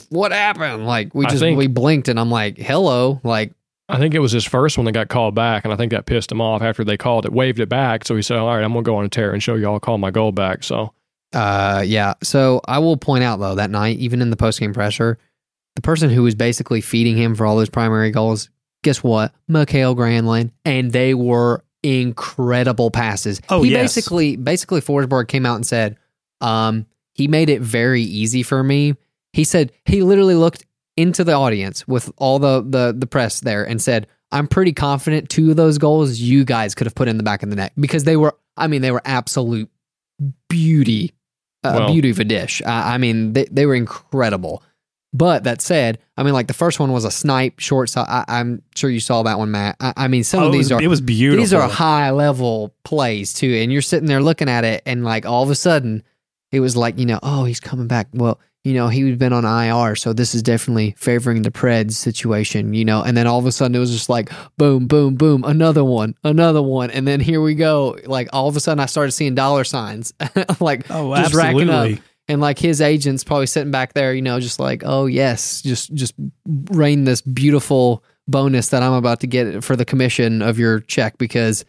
what 0.10 0.32
happened? 0.32 0.86
Like 0.86 1.15
we 1.15 1.26
I 1.26 1.30
just 1.30 1.41
think- 1.41 1.58
we 1.58 1.67
blinked, 1.67 2.08
and 2.08 2.19
I'm 2.19 2.30
like, 2.30 2.58
hello, 2.58 3.19
like 3.24 3.54
I 3.88 3.98
think 3.98 4.13
it 4.13 4.19
was 4.19 4.32
his 4.32 4.45
first 4.45 4.78
one 4.78 4.86
that 4.86 4.91
got 4.91 5.10
called 5.10 5.34
back, 5.34 5.63
and 5.63 5.74
I 5.74 5.76
think 5.76 5.91
that 5.91 6.06
pissed 6.06 6.32
him 6.32 6.41
off 6.41 6.62
after 6.62 6.84
they 6.84 6.95
called 6.95 7.26
it, 7.26 7.34
waved 7.34 7.60
it 7.60 7.69
back. 7.69 8.06
So 8.06 8.15
he 8.15 8.22
said, 8.22 8.38
"All 8.38 8.48
right, 8.48 8.63
I'm 8.63 8.72
gonna 8.72 8.84
go 8.84 8.98
on 8.98 9.06
a 9.06 9.10
tear 9.10 9.34
and 9.34 9.41
show 9.41 9.56
you 9.56 9.65
all 9.67 9.80
call 9.80 9.98
my 9.98 10.12
goal 10.12 10.32
back." 10.32 10.63
So 10.63 10.93
uh 11.34 11.84
yeah. 11.86 12.13
So 12.22 12.62
I 12.65 12.80
will 12.80 12.98
point 12.98 13.24
out 13.24 13.39
though 13.39 13.56
that 13.56 13.72
night, 13.72 13.98
even 13.98 14.22
in 14.22 14.30
the 14.30 14.38
post 14.38 14.60
game 14.60 14.74
presser, 14.74 15.17
the 15.76 15.82
person 15.82 16.10
who 16.10 16.24
was 16.24 16.36
basically 16.36 16.82
feeding 16.82 17.17
him 17.17 17.36
for 17.36 17.45
all 17.45 17.58
those 17.58 17.69
primary 17.69 18.12
goals, 18.12 18.50
guess 18.84 19.04
what? 19.04 19.34
Mikael 19.48 19.95
Granlund, 19.95 20.52
and 20.65 20.91
they 20.91 21.13
were 21.13 21.63
incredible 21.84 22.91
passes. 22.91 23.41
Oh, 23.50 23.63
he 23.63 23.72
yes. 23.72 23.95
basically 23.95 24.36
basically 24.36 24.82
Forsberg 24.82 25.28
came 25.28 25.45
out 25.45 25.56
and 25.56 25.65
said, 25.65 25.98
um, 26.41 26.86
he 27.13 27.28
made 27.28 27.50
it 27.50 27.62
very 27.62 28.02
easy 28.02 28.43
for 28.43 28.63
me. 28.63 28.95
He 29.34 29.44
said 29.44 29.72
he 29.86 30.02
literally 30.04 30.36
looked 30.36 30.65
into 30.98 31.24
the 31.24 31.34
audience 31.34 31.88
with 31.88 32.12
all 32.18 32.39
the 32.39 32.62
the 32.68 32.94
the 32.98 33.08
press 33.08 33.39
there 33.42 33.63
and 33.63 33.82
said, 33.82 34.08
"I'm 34.32 34.48
pretty 34.48 34.74
confident 34.74 35.30
two 35.30 35.52
of 35.52 35.56
those 35.58 35.78
goals 35.78 36.20
you 36.20 36.44
guys 36.46 36.76
could 36.76 36.88
have 36.88 36.96
put 36.96 37.08
in 37.08 37.18
the 37.18 37.24
back 37.24 37.44
of 37.44 37.50
the 37.50 37.56
net 37.56 37.74
because 37.80 38.04
they 38.04 38.18
were, 38.18 38.36
I 38.58 38.68
mean, 38.68 38.82
they 38.82 38.92
were 38.92 39.02
absolute 39.06 39.70
beauty, 40.50 41.13
uh, 41.63 41.76
Well- 41.80 41.92
beauty 41.94 42.10
of 42.10 42.20
a 42.20 42.24
dish. 42.24 42.62
I, 42.65 42.96
I 42.96 42.98
mean, 42.98 43.34
they 43.34 43.46
they 43.46 43.65
were 43.65 43.76
incredible." 43.76 44.63
But 45.12 45.46
that 45.46 45.60
said, 45.60 45.98
I 46.18 46.22
mean, 46.24 46.34
like 46.36 46.46
the 46.46 46.54
first 46.54 46.80
one 46.80 46.92
was 46.92 47.04
a 47.04 47.10
snipe 47.10 47.58
short. 47.60 47.89
So 47.89 48.02
I, 48.02 48.26
I'm 48.28 48.62
sure 48.76 48.92
you 48.92 49.00
saw 49.00 49.24
that 49.24 49.39
one, 49.39 49.50
Matt. 49.50 49.76
I, 49.80 49.92
I 49.98 50.08
mean, 50.08 50.24
some 50.24 50.44
Oh, 50.44 50.48
of 50.50 50.54
it, 50.54 50.58
these 50.58 50.65
was, 50.65 50.72
are 50.74 50.82
it 50.84 50.88
was 50.88 51.02
beautiful. 51.02 51.42
these 51.42 51.52
are 51.52 51.68
high 51.68 52.12
level 52.12 52.76
plays 52.84 53.34
too, 53.34 53.52
and 53.56 53.72
you're 53.74 53.82
sitting 53.82 54.06
there 54.08 54.22
looking 54.22 54.48
at 54.50 54.65
it, 54.65 54.84
and 54.86 55.04
like 55.04 55.26
all 55.26 55.42
of 55.42 55.50
a 55.50 55.56
sudden, 55.56 56.04
it 56.52 56.60
was 56.60 56.78
like 56.78 57.00
you 57.00 57.08
know, 57.08 57.20
oh, 57.24 57.46
he's 57.46 57.60
coming 57.60 57.88
back. 57.88 58.08
Well, 58.13 58.39
you 58.63 58.74
know, 58.74 58.89
he's 58.89 59.17
been 59.17 59.32
on 59.32 59.45
IR, 59.45 59.95
so 59.95 60.12
this 60.12 60.36
is 60.36 60.43
definitely 60.43 60.93
favoring 60.98 61.43
the 61.43 61.52
Preds 61.52 61.93
situation, 61.93 62.74
you 62.74 62.84
know. 62.84 63.02
And 63.02 63.15
then 63.15 63.26
all 63.26 63.39
of 63.39 63.45
a 63.45 63.52
sudden, 63.52 63.74
it 63.76 63.80
was 63.80 63.91
just 63.91 64.10
like 64.10 64.30
boom, 64.58 64.86
boom, 64.88 65.15
boom, 65.15 65.43
another 65.45 65.84
one, 65.84 66.15
another 66.24 66.62
one, 66.62 66.91
and 66.91 67.08
then 67.08 67.19
here 67.22 67.41
we 67.41 67.56
go. 67.56 67.98
Like 68.06 68.28
all 68.34 68.48
of 68.50 68.56
a 68.58 68.60
sudden, 68.60 68.80
I 68.82 68.86
started 68.88 69.12
seeing 69.12 69.34
dollar 69.34 69.63
signs, 69.63 70.13
like 70.60 70.89
Oh, 70.91 71.15
just 71.15 71.34
racking 71.34 71.69
up. 71.69 71.86
And 72.28 72.41
like 72.41 72.60
his 72.60 72.80
agents 72.80 73.24
probably 73.24 73.48
sitting 73.48 73.72
back 73.72 73.93
there, 73.93 74.13
you 74.13 74.22
know, 74.22 74.39
just 74.39 74.60
like, 74.60 74.84
oh 74.86 75.08
yes, 75.08 75.63
just 75.63 75.91
just 75.95 76.13
rain 76.45 77.06
this 77.06 77.22
beautiful 77.22 78.04
bonus 78.28 78.69
that 78.69 78.84
I'm 78.84 78.93
about 78.93 79.22
to 79.22 79.28
get 79.28 79.63
for 79.63 79.76
the 79.76 79.86
commission 79.86 80.43
of 80.43 80.60
your 80.60 80.82
check 80.82 81.17
because 81.17 81.65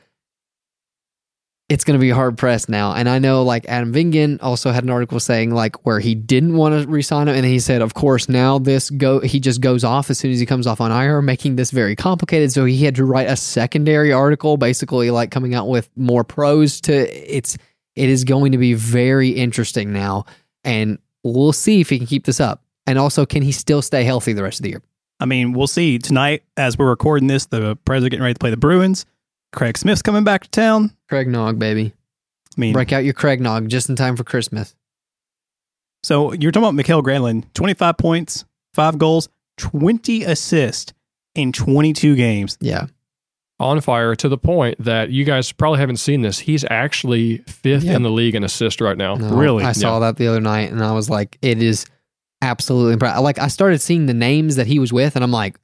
it's 1.71 1.85
going 1.85 1.99
to 1.99 2.01
be 2.01 2.11
hard 2.11 2.37
pressed 2.37 2.69
now. 2.69 2.93
And 2.93 3.09
I 3.09 3.21
know 3.21 3.45
like 3.45 3.65
Adam 3.69 3.95
Vingan 3.95 4.43
also 4.43 4.73
had 4.73 4.83
an 4.83 4.91
article 4.91 5.21
saying 5.21 5.55
like 5.55 5.87
where 5.87 6.01
he 6.01 6.17
didn't 6.17 6.57
want 6.57 6.83
to 6.83 6.89
resign 6.89 7.29
him, 7.29 7.37
and 7.37 7.47
he 7.47 7.61
said, 7.61 7.81
of 7.81 7.95
course, 7.95 8.29
now 8.29 8.59
this 8.59 8.91
go 8.91 9.21
he 9.21 9.39
just 9.41 9.61
goes 9.61 9.85
off 9.85 10.11
as 10.11 10.19
soon 10.19 10.33
as 10.33 10.41
he 10.41 10.47
comes 10.47 10.67
off 10.67 10.81
on 10.81 10.91
IR, 10.91 11.23
making 11.23 11.57
this 11.57 11.71
very 11.71 11.95
complicated. 11.97 12.53
So 12.53 12.65
he 12.65 12.85
had 12.85 12.97
to 12.97 13.05
write 13.05 13.29
a 13.29 13.37
secondary 13.37 14.13
article, 14.13 14.57
basically 14.57 15.11
like 15.11 15.31
coming 15.31 15.55
out 15.55 15.69
with 15.69 15.89
more 15.97 16.25
pros 16.25 16.81
to 16.83 16.93
it's. 17.35 17.57
It 17.97 18.09
is 18.09 18.23
going 18.23 18.53
to 18.53 18.59
be 18.59 18.75
very 18.75 19.31
interesting 19.31 19.93
now 19.93 20.25
and 20.65 20.99
we'll 21.23 21.53
see 21.53 21.81
if 21.81 21.91
he 21.91 21.99
can 21.99 22.07
keep 22.07 22.25
this 22.25 22.41
up. 22.41 22.63
And 22.87 22.99
also, 22.99 23.27
can 23.27 23.43
he 23.43 23.53
still 23.53 23.83
stay 23.83 24.05
healthy 24.05 24.33
the 24.33 24.43
rest 24.43 24.61
of 24.61 24.63
the 24.63 24.71
year? 24.71 24.83
I 25.19 25.27
mean, 25.27 25.53
we'll 25.53 25.67
see 25.67 25.99
tonight 25.99 26.43
as 26.57 26.79
we're 26.79 26.89
recording 26.89 27.27
this. 27.27 27.47
The 27.47 27.77
Preds 27.79 28.05
are 28.05 28.09
getting 28.09 28.23
ready 28.23 28.35
to 28.35 28.39
play 28.39 28.51
the 28.51 28.57
Bruins. 28.57 29.05
Craig 29.53 29.77
Smith's 29.79 30.03
coming 30.03 30.25
back 30.25 30.43
to 30.45 30.51
town. 30.51 30.95
Craig 31.09 31.29
Nog, 31.29 31.59
baby. 31.59 31.93
I 32.57 32.61
mean, 32.61 32.73
Break 32.73 32.93
out 32.93 33.05
your 33.05 33.15
Craig 33.15 33.41
Nog 33.41 33.69
just 33.69 33.89
in 33.89 33.97
time 33.97 34.17
for 34.17 34.25
Christmas. 34.25 34.75
so 36.03 36.33
you're 36.33 36.51
talking 36.53 36.65
about 36.65 36.75
Mikael 36.75 37.03
Granlund, 37.03 37.45
25 37.55 37.97
points, 37.99 38.45
five 38.75 38.99
goals, 38.99 39.29
20 39.59 40.25
assists 40.25 40.93
in 41.35 41.53
22 41.53 42.17
games. 42.17 42.57
Yeah. 42.61 42.87
on 43.59 43.79
fire 43.83 44.15
to 44.17 44.27
the 44.27 44.39
point 44.39 44.75
that 44.83 45.11
you 45.11 45.23
guys 45.23 45.53
probably 45.53 45.79
haven't 45.79 45.99
seen 45.99 46.23
this. 46.23 46.39
He's 46.39 46.65
actually 46.71 47.39
fifth 47.47 47.85
Yeah. 47.85 47.97
in 47.97 48.03
the 48.03 48.09
league 48.11 48.35
in 48.35 48.43
assist 48.43 48.81
right 48.81 48.97
now. 48.97 49.17
No, 49.17 49.37
Really? 49.37 49.63
I 49.65 49.73
saw 49.73 49.97
Yeah. 49.97 50.07
that 50.07 50.17
the 50.17 50.29
other 50.29 50.41
night 50.41 50.73
and 50.73 50.83
I 50.83 50.93
was 50.93 51.11
like, 51.11 51.37
it 51.43 51.63
is 51.63 51.85
absolutely 52.41 52.95
impressive. 52.95 53.21
Like, 53.23 53.39
I 53.39 53.49
started 53.49 53.83
seeing 53.83 54.07
the 54.07 54.15
names 54.15 54.57
that 54.57 54.67
he 54.67 54.79
was 54.79 54.95
with 54.95 55.15
and 55.15 55.23
I'm 55.23 55.31
like, 55.31 55.59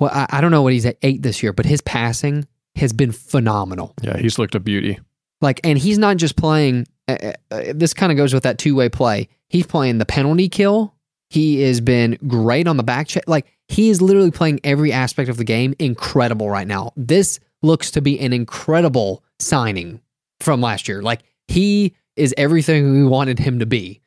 well, 0.00 0.10
I, 0.12 0.26
I 0.30 0.40
don't 0.40 0.50
know 0.50 0.62
what 0.62 0.72
he's 0.72 0.86
at 0.86 0.98
eight 1.02 1.22
this 1.22 1.42
year, 1.42 1.52
but 1.52 1.66
his 1.66 1.80
passing 1.80 2.46
has 2.76 2.92
been 2.92 3.12
phenomenal. 3.12 3.94
Yeah, 4.02 4.16
he's 4.16 4.38
looked 4.38 4.54
a 4.54 4.60
beauty. 4.60 4.98
Like, 5.40 5.60
and 5.64 5.78
he's 5.78 5.98
not 5.98 6.16
just 6.16 6.36
playing. 6.36 6.86
Uh, 7.06 7.16
uh, 7.22 7.32
uh, 7.50 7.62
this 7.74 7.94
kind 7.94 8.12
of 8.12 8.16
goes 8.16 8.34
with 8.34 8.42
that 8.42 8.58
two 8.58 8.74
way 8.74 8.88
play. 8.88 9.28
He's 9.48 9.66
playing 9.66 9.98
the 9.98 10.06
penalty 10.06 10.48
kill. 10.48 10.94
He 11.30 11.62
has 11.62 11.80
been 11.80 12.18
great 12.26 12.66
on 12.66 12.76
the 12.76 12.82
back 12.82 13.08
check. 13.08 13.24
Like, 13.26 13.46
he 13.68 13.90
is 13.90 14.00
literally 14.00 14.30
playing 14.30 14.60
every 14.64 14.92
aspect 14.92 15.28
of 15.28 15.36
the 15.36 15.44
game 15.44 15.74
incredible 15.78 16.48
right 16.48 16.66
now. 16.66 16.92
This 16.96 17.38
looks 17.62 17.90
to 17.92 18.00
be 18.00 18.18
an 18.20 18.32
incredible 18.32 19.22
signing 19.38 20.00
from 20.40 20.60
last 20.60 20.88
year. 20.88 21.02
Like, 21.02 21.22
he 21.48 21.94
is 22.16 22.34
everything 22.36 22.92
we 22.92 23.04
wanted 23.04 23.38
him 23.38 23.58
to 23.58 23.66
be, 23.66 24.00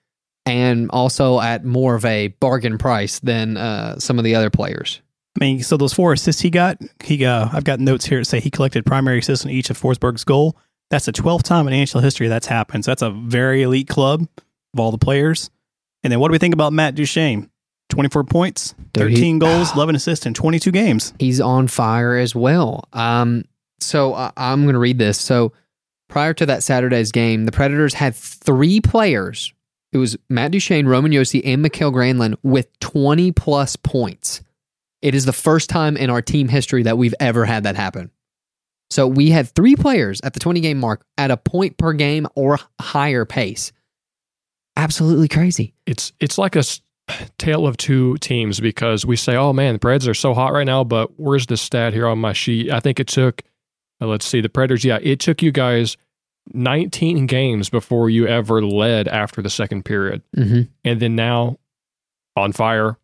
and 0.46 0.90
also 0.92 1.40
at 1.40 1.64
more 1.64 1.96
of 1.96 2.06
a 2.06 2.30
bargain 2.30 2.78
price 2.78 3.20
than 3.20 3.58
uh, 3.58 4.00
some 4.00 4.18
of 4.18 4.24
the 4.24 4.36
other 4.36 4.50
players. 4.50 5.02
I 5.40 5.44
mean, 5.46 5.64
so 5.64 5.78
those 5.78 5.94
four 5.94 6.14
assists 6.14 6.42
he 6.42 6.50
got, 6.50 6.78
he 7.04 7.24
uh, 7.26 7.48
I've 7.54 7.64
got 7.64 7.80
notes 7.80 8.06
here 8.06 8.20
that 8.20 8.26
say 8.26 8.40
he 8.40 8.50
collected 8.50 8.86
primary 8.86 9.20
assists 9.20 9.46
on 9.46 9.52
each 9.52 9.70
of 9.70 9.80
Forsberg's 9.80 10.24
goal. 10.24 10.58
That's 10.90 11.06
the 11.06 11.14
12th 11.14 11.44
time 11.44 11.68
in 11.70 11.74
NHL 11.74 12.02
history 12.04 12.28
that's 12.28 12.48
happened. 12.48 12.84
So 12.84 12.92
that's 12.92 13.02
a 13.02 13.12
very 13.12 13.62
elite 13.64 13.88
club 13.88 14.28
of 14.74 14.80
all 14.80 14.92
the 14.92 14.98
players. 14.98 15.50
And 16.04 16.12
then 16.12 16.20
what 16.20 16.28
do 16.28 16.32
we 16.34 16.38
think 16.38 16.54
about 16.54 16.74
Matt 16.74 16.96
Duchene? 16.96 17.50
24 17.90 18.24
points, 18.26 18.74
Dude, 18.94 19.10
he- 19.10 19.16
13 19.16 19.40
goals, 19.40 19.72
11 19.76 19.96
assists 19.96 20.26
in 20.26 20.34
22 20.34 20.72
games. 20.72 21.14
he's 21.20 21.40
on 21.42 21.68
fire 21.68 22.16
as 22.18 22.34
well. 22.36 22.86
Um, 22.94 23.46
so 23.80 24.14
I 24.14 24.32
I'm 24.38 24.64
going 24.64 24.74
to 24.74 24.80
read 24.80 24.98
this. 24.98 25.20
So 25.20 25.54
prior 26.10 26.34
to 26.34 26.46
that 26.46 26.64
Saturday's 26.64 27.12
game, 27.12 27.46
the 27.46 27.52
Predators 27.54 27.94
had 27.94 28.16
three 28.16 28.80
players. 28.82 29.54
It 29.94 29.98
was 29.98 30.18
Matt 30.30 30.52
Duchene, 30.52 30.88
Roman 30.88 31.12
Josi, 31.12 31.42
and 31.46 31.62
Mikael 31.62 31.92
Granlund 31.92 32.36
with 32.44 32.68
20 32.80 33.32
plus 33.34 33.76
points. 33.78 34.42
It 35.02 35.16
is 35.16 35.26
the 35.26 35.34
first 35.34 35.70
time 35.70 35.98
in 35.98 36.10
our 36.10 36.22
team 36.22 36.48
history 36.48 36.84
that 36.84 36.98
we've 36.98 37.16
ever 37.20 37.46
had 37.46 37.64
that 37.64 37.76
happen. 37.76 38.12
So 38.90 39.08
we 39.08 39.30
had 39.30 39.48
three 39.48 39.76
players 39.76 40.20
at 40.22 40.34
the 40.34 40.40
20 40.40 40.60
game 40.60 40.78
mark 40.80 41.04
at 41.18 41.32
a 41.32 41.38
point 41.38 41.78
per 41.78 41.94
game 41.94 42.28
or 42.36 42.60
higher 42.80 43.26
pace. 43.26 43.72
Absolutely 44.78 45.28
crazy. 45.28 45.74
it's 45.86 46.14
it's 46.20 46.38
like 46.38 46.56
a 46.56 46.64
tale 47.38 47.68
of 47.68 47.76
two 47.78 48.16
teams 48.18 48.60
because 48.62 49.06
we 49.06 49.16
say, 49.18 49.36
"Oh 49.36 49.52
man, 49.52 49.74
the 49.74 49.80
Preds 49.80 50.08
are 50.08 50.14
so 50.14 50.34
hot 50.34 50.54
right 50.54 50.66
now," 50.66 50.84
but 50.84 51.12
where's 51.20 51.46
the 51.48 51.58
stat 51.58 51.94
here 51.94 52.08
on 52.08 52.20
my 52.20 52.32
sheet? 52.34 52.72
I 52.72 52.80
think 52.80 53.00
it 53.00 53.08
took, 53.08 53.42
uh, 54.02 54.08
let's 54.08 54.26
see, 54.26 54.40
the 54.40 54.48
Predators. 54.50 54.86
Yeah, 54.86 55.00
it 55.02 55.20
took 55.20 55.42
you 55.42 55.52
guys 55.52 55.98
19 56.54 57.26
games 57.28 57.70
before 57.70 58.10
you 58.10 58.28
ever 58.28 58.64
led 58.64 59.08
after 59.10 59.42
the 59.42 59.50
second 59.50 59.84
period, 59.84 60.22
Mm-hmm. 60.38 60.62
and 60.86 61.00
then 61.02 61.16
now 61.16 61.58
on 62.38 62.54
fire. 62.54 62.98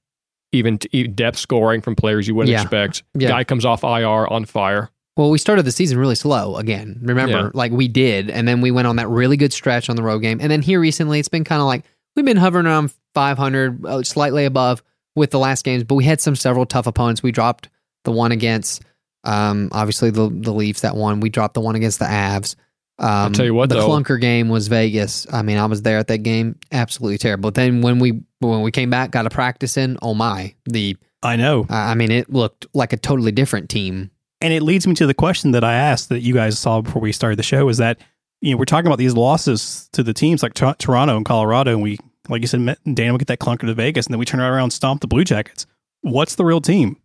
Even 0.54 0.78
t- 0.78 1.08
depth 1.08 1.38
scoring 1.38 1.82
from 1.82 1.96
players 1.96 2.28
you 2.28 2.34
wouldn't 2.36 2.52
Yeah. 2.52 2.62
expect. 2.62 3.04
Yeah. 3.14 3.30
Guy 3.30 3.44
comes 3.44 3.66
off 3.66 3.84
IR 3.84 4.28
on 4.32 4.46
fire. 4.46 4.90
Well, 5.18 5.30
we 5.32 5.40
started 5.40 5.66
the 5.66 5.72
season 5.72 5.98
really 5.98 6.16
slow 6.16 6.56
again. 6.58 7.00
Remember, 7.02 7.32
Yeah. 7.38 7.50
like 7.54 7.72
we 7.72 7.88
did, 7.88 8.30
and 8.30 8.48
then 8.48 8.62
we 8.62 8.70
went 8.72 8.88
on 8.88 8.98
that 8.98 9.10
really 9.10 9.36
good 9.36 9.52
stretch 9.52 9.90
on 9.90 9.96
the 9.96 10.04
road 10.04 10.20
game, 10.20 10.38
and 10.42 10.52
then 10.52 10.62
here 10.62 10.80
recently, 10.80 11.20
it's 11.20 11.28
been 11.30 11.44
kind 11.44 11.60
of 11.60 11.66
like 11.66 11.84
we've 12.16 12.26
been 12.26 12.38
hovering 12.38 12.66
around 12.68 12.92
500, 13.14 13.86
uh, 13.86 14.04
slightly 14.04 14.46
above 14.46 14.84
with 15.16 15.32
the 15.32 15.40
last 15.40 15.66
games, 15.66 15.84
but 15.84 15.96
we 15.96 16.04
had 16.04 16.22
some 16.22 16.36
several 16.36 16.66
tough 16.68 16.86
opponents. 16.88 17.24
We 17.24 17.32
dropped 17.32 17.68
the 18.04 18.12
one 18.12 18.32
against, 18.32 18.84
um, 19.24 19.70
obviously 19.72 20.12
the 20.12 20.30
the 20.30 20.54
Leafs 20.54 20.82
that 20.82 20.96
one. 20.96 21.20
We 21.20 21.30
dropped 21.30 21.56
the 21.56 21.62
one 21.62 21.76
against 21.76 21.98
the 22.00 22.06
Avs. 22.06 22.56
Um, 23.00 23.08
I'll 23.10 23.32
tell 23.32 23.46
you 23.46 23.54
what, 23.54 23.70
the 23.70 23.76
though. 23.76 23.90
clunker 23.90 24.20
game 24.20 24.50
was 24.50 24.68
Vegas. 24.68 25.32
I 25.32 25.42
mean, 25.44 25.58
I 25.58 25.66
was 25.66 25.84
there 25.84 25.98
at 26.00 26.08
that 26.08 26.20
game. 26.20 26.58
Absolutely 26.72 27.18
terrible. 27.20 27.50
But 27.52 27.56
Then 27.56 27.82
when 27.82 28.00
we 28.00 28.22
when 28.40 28.62
we 28.62 28.72
came 28.72 28.90
back, 28.90 29.12
got 29.12 29.26
a 29.26 29.30
practice 29.30 29.78
in. 29.78 29.98
Oh 30.02 30.14
my, 30.14 30.56
the 30.66 30.98
I 31.24 31.36
know. 31.36 31.66
I 31.70 31.96
mean, 31.96 32.12
it 32.12 32.32
looked 32.32 32.68
like 32.74 32.94
a 32.94 32.98
totally 32.98 33.32
different 33.32 33.70
team. 33.70 34.12
And 34.40 34.54
it 34.54 34.62
leads 34.62 34.86
me 34.86 34.94
to 34.96 35.08
the 35.08 35.16
question 35.16 35.52
that 35.52 35.64
I 35.64 35.74
asked 35.74 36.10
that 36.10 36.20
you 36.22 36.34
guys 36.34 36.60
saw 36.60 36.82
before 36.82 37.02
we 37.02 37.12
started 37.12 37.40
the 37.40 37.44
show 37.44 37.70
is 37.70 37.78
that, 37.78 37.98
you 38.40 38.52
know, 38.52 38.58
we're 38.58 38.66
talking 38.66 38.86
about 38.86 39.00
these 39.00 39.16
losses 39.16 39.90
to 39.94 40.04
the 40.04 40.14
teams 40.14 40.44
like 40.44 40.54
Tor- 40.54 40.76
Toronto 40.78 41.18
and 41.18 41.26
Colorado. 41.26 41.72
And 41.72 41.82
we, 41.82 41.98
like 42.30 42.42
you 42.42 42.48
said, 42.48 42.60
met- 42.62 42.80
Dan 42.94 43.12
will 43.12 43.18
get 43.18 43.30
that 43.30 43.40
clunker 43.40 43.62
to 43.62 43.74
Vegas 43.74 44.06
and 44.06 44.14
then 44.14 44.20
we 44.20 44.26
turn 44.26 44.40
around 44.40 44.62
and 44.64 44.74
stomp 44.74 45.02
the 45.02 45.08
Blue 45.08 45.24
Jackets. 45.24 45.66
What's 46.02 46.36
the 46.36 46.46
real 46.46 46.62
team? 46.62 46.98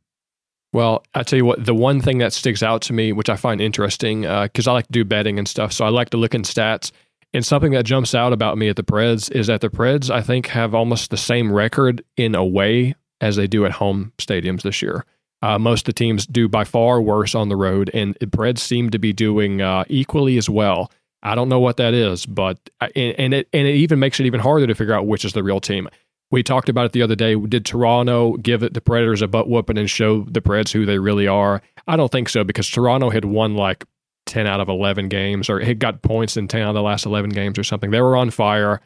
Well, 0.73 1.05
I 1.15 1.23
tell 1.23 1.37
you 1.37 1.45
what, 1.45 1.65
the 1.65 1.75
one 1.75 2.01
thing 2.01 2.19
that 2.19 2.33
sticks 2.33 2.63
out 2.63 2.83
to 2.83 2.93
me, 2.93 3.13
which 3.13 3.29
I 3.29 3.37
find 3.37 3.61
interesting, 3.61 4.23
because 4.23 4.67
I 4.67 4.73
like 4.73 4.87
to 4.87 4.93
do 4.93 5.05
betting 5.05 5.39
and 5.39 5.47
stuff, 5.47 5.73
so 5.73 5.85
I 5.85 5.91
like 5.91 6.11
to 6.11 6.17
look 6.17 6.35
in 6.35 6.43
stats. 6.43 6.91
And 7.35 7.45
something 7.45 7.73
that 7.73 7.85
jumps 7.85 8.15
out 8.15 8.33
about 8.33 8.59
me 8.59 8.69
at 8.69 8.77
the 8.77 8.83
Preds 8.83 9.31
is 9.31 9.47
that 9.47 9.63
the 9.63 9.71
Preds, 9.71 10.11
I 10.11 10.21
think, 10.21 10.49
have 10.49 10.75
almost 10.75 11.11
the 11.11 11.17
same 11.17 11.51
record 11.51 12.05
in 12.17 12.35
away 12.35 12.95
as 13.21 13.37
they 13.37 13.47
do 13.47 13.65
at 13.65 13.73
home 13.73 14.13
stadiums 14.19 14.63
this 14.63 14.83
year. 14.83 15.07
Uh, 15.41 15.59
most 15.59 15.81
of 15.81 15.87
the 15.87 15.99
teams 15.99 16.27
do 16.27 16.49
by 16.49 16.65
far 16.65 17.01
worse 17.01 17.35
on 17.35 17.49
the 17.49 17.57
road, 17.57 17.91
and 17.95 18.17
the 18.21 18.27
Preds 18.27 18.59
seem 18.59 18.91
to 18.91 18.99
be 18.99 19.13
doing 19.13 19.61
uh, 19.61 19.85
equally 19.89 20.39
as 20.39 20.49
well. 20.49 20.91
I 21.23 21.35
don't 21.35 21.49
know 21.49 21.61
what 21.61 21.77
that 21.79 21.95
is, 21.95 22.27
but 22.27 22.59
uh, 22.81 22.89
and, 22.95 23.15
and 23.19 23.35
it 23.35 23.49
and 23.53 23.67
it 23.67 23.75
even 23.77 23.99
makes 23.99 24.21
it 24.21 24.27
even 24.27 24.41
harder 24.41 24.67
to 24.67 24.75
figure 24.75 24.95
out 24.95 25.07
which 25.07 25.25
is 25.25 25.33
the 25.33 25.43
real 25.43 25.61
team. 25.61 25.89
We 26.33 26.43
talked 26.43 26.69
about 26.69 26.87
it 26.87 26.93
the 26.93 27.03
other 27.03 27.15
day. 27.15 27.37
Did 27.37 27.65
Toronto 27.65 28.37
give 28.39 28.63
it 28.63 28.75
the 28.75 28.81
Predators 28.81 29.23
a 29.23 29.29
butt 29.29 29.49
whooping 29.49 29.79
and 29.79 29.89
show 29.89 30.23
the 30.25 30.41
Preds 30.41 30.73
who 30.73 30.85
they 30.87 30.99
really 30.99 31.29
are? 31.29 31.63
I 31.87 31.97
don't 31.97 32.11
think 32.11 32.29
so 32.29 32.43
because 32.43 32.69
Toronto 32.69 33.11
had 33.11 33.25
won 33.27 33.55
like 33.55 33.85
10 34.27 34.47
out 34.47 34.59
of 34.61 34.69
11 34.69 35.09
games 35.09 35.51
or 35.51 35.61
had 35.61 35.79
got 35.79 36.03
points 36.03 36.37
in 36.37 36.49
10 36.49 36.63
out 36.63 36.71
of 36.71 36.75
the 36.75 36.83
last 36.83 37.05
11 37.07 37.31
games 37.31 37.59
or 37.59 37.65
something. 37.65 37.91
They 37.91 38.01
were 38.01 38.17
on 38.17 38.31
fire. 38.31 38.81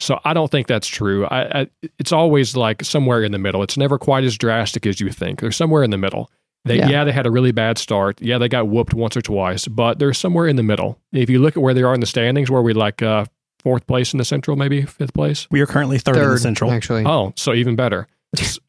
So 0.00 0.20
I 0.24 0.34
don't 0.34 0.50
think 0.50 0.66
that's 0.66 0.88
true. 0.88 1.24
I, 1.26 1.62
I, 1.62 1.66
it's 1.98 2.12
always 2.12 2.56
like 2.56 2.84
somewhere 2.84 3.22
in 3.22 3.32
the 3.32 3.38
middle. 3.38 3.62
It's 3.62 3.76
never 3.78 3.98
quite 3.98 4.24
as 4.24 4.36
drastic 4.36 4.84
as 4.86 5.00
you 5.00 5.10
think. 5.10 5.40
They're 5.40 5.52
somewhere 5.52 5.84
in 5.84 5.90
the 5.90 5.98
middle. 5.98 6.30
They, 6.64 6.76
Yeah. 6.78 6.88
yeah. 6.90 7.04
they 7.04 7.12
had 7.12 7.26
a 7.26 7.30
really 7.30 7.52
bad 7.52 7.78
start. 7.78 8.20
Yeah, 8.20 8.36
they 8.38 8.48
got 8.48 8.68
whooped 8.68 8.94
once 8.94 9.16
or 9.16 9.22
twice, 9.22 9.66
but 9.66 9.98
they're 9.98 10.12
somewhere 10.12 10.46
in 10.46 10.56
the 10.56 10.62
middle. 10.62 10.98
If 11.12 11.30
you 11.30 11.38
look 11.38 11.56
at 11.56 11.62
where 11.62 11.72
they 11.72 11.82
are 11.82 11.94
in 11.94 12.00
the 12.00 12.06
standings, 12.06 12.50
where 12.50 12.62
we 12.62 12.72
like 12.74 13.00
uh, 13.00 13.24
fourth 13.62 13.86
place 13.86 14.12
in 14.12 14.18
the 14.18 14.24
Central, 14.24 14.56
maybe 14.56 14.82
fifth 14.82 15.14
place. 15.14 15.46
We 15.50 15.60
are 15.60 15.66
currently 15.66 15.98
third, 15.98 16.16
in 16.16 16.28
the 16.30 16.38
Central. 16.38 16.70
actually. 16.70 17.04
Oh, 17.06 17.32
so 17.36 17.54
even 17.54 17.76
better. 17.76 18.06
so, 18.36 18.60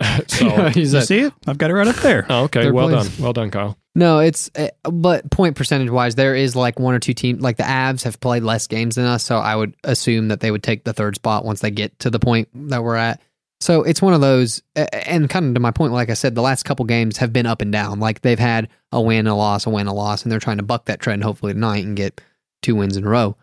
Yeah, 0.41 0.71
You 0.75 0.97
at- 0.97 1.07
see 1.07 1.19
it? 1.19 1.33
I've 1.47 1.57
got 1.57 1.71
it 1.71 1.73
right 1.73 1.87
up 1.87 1.95
there. 1.97 2.25
oh, 2.29 2.43
okay, 2.43 2.63
Third 2.63 2.73
well 2.73 2.89
place. 2.89 3.07
done, 3.15 3.23
well 3.23 3.33
done, 3.33 3.51
Kyle. 3.51 3.77
No, 3.95 4.19
it's 4.19 4.49
uh, 4.55 4.69
but 4.91 5.29
point 5.29 5.55
percentage 5.55 5.89
wise, 5.91 6.15
there 6.15 6.35
is 6.35 6.55
like 6.55 6.79
one 6.79 6.95
or 6.95 6.99
two 6.99 7.13
teams. 7.13 7.41
Like 7.41 7.57
the 7.57 7.63
Avs 7.63 8.03
have 8.03 8.19
played 8.19 8.41
less 8.43 8.65
games 8.65 8.95
than 8.95 9.05
us, 9.05 9.23
so 9.23 9.37
I 9.37 9.55
would 9.55 9.75
assume 9.83 10.29
that 10.29 10.39
they 10.39 10.49
would 10.49 10.63
take 10.63 10.83
the 10.83 10.93
third 10.93 11.15
spot 11.15 11.45
once 11.45 11.59
they 11.61 11.69
get 11.69 11.97
to 11.99 12.09
the 12.09 12.17
point 12.19 12.49
that 12.69 12.83
we're 12.83 12.95
at. 12.95 13.21
So 13.61 13.83
it's 13.83 14.01
one 14.01 14.13
of 14.15 14.19
those, 14.19 14.61
and 14.75 15.29
kind 15.29 15.45
of 15.45 15.53
to 15.53 15.59
my 15.59 15.69
point, 15.71 15.93
like 15.93 16.09
I 16.09 16.15
said, 16.15 16.33
the 16.35 16.41
last 16.41 16.63
couple 16.63 16.83
games 16.85 17.17
have 17.17 17.31
been 17.31 17.45
up 17.45 17.61
and 17.61 17.71
down. 17.71 17.99
Like 17.99 18.21
they've 18.21 18.37
had 18.39 18.67
a 18.91 18.99
win, 18.99 19.27
a 19.27 19.35
loss, 19.37 19.65
a 19.67 19.69
win, 19.69 19.85
a 19.87 19.93
loss, 19.93 20.23
and 20.23 20.31
they're 20.31 20.39
trying 20.39 20.57
to 20.57 20.63
buck 20.63 20.85
that 20.85 20.99
trend 20.99 21.23
hopefully 21.23 21.53
tonight 21.53 21.85
and 21.85 21.95
get 21.95 22.19
two 22.63 22.75
wins 22.75 22.97
in 22.97 23.05
a 23.05 23.09
row. 23.09 23.37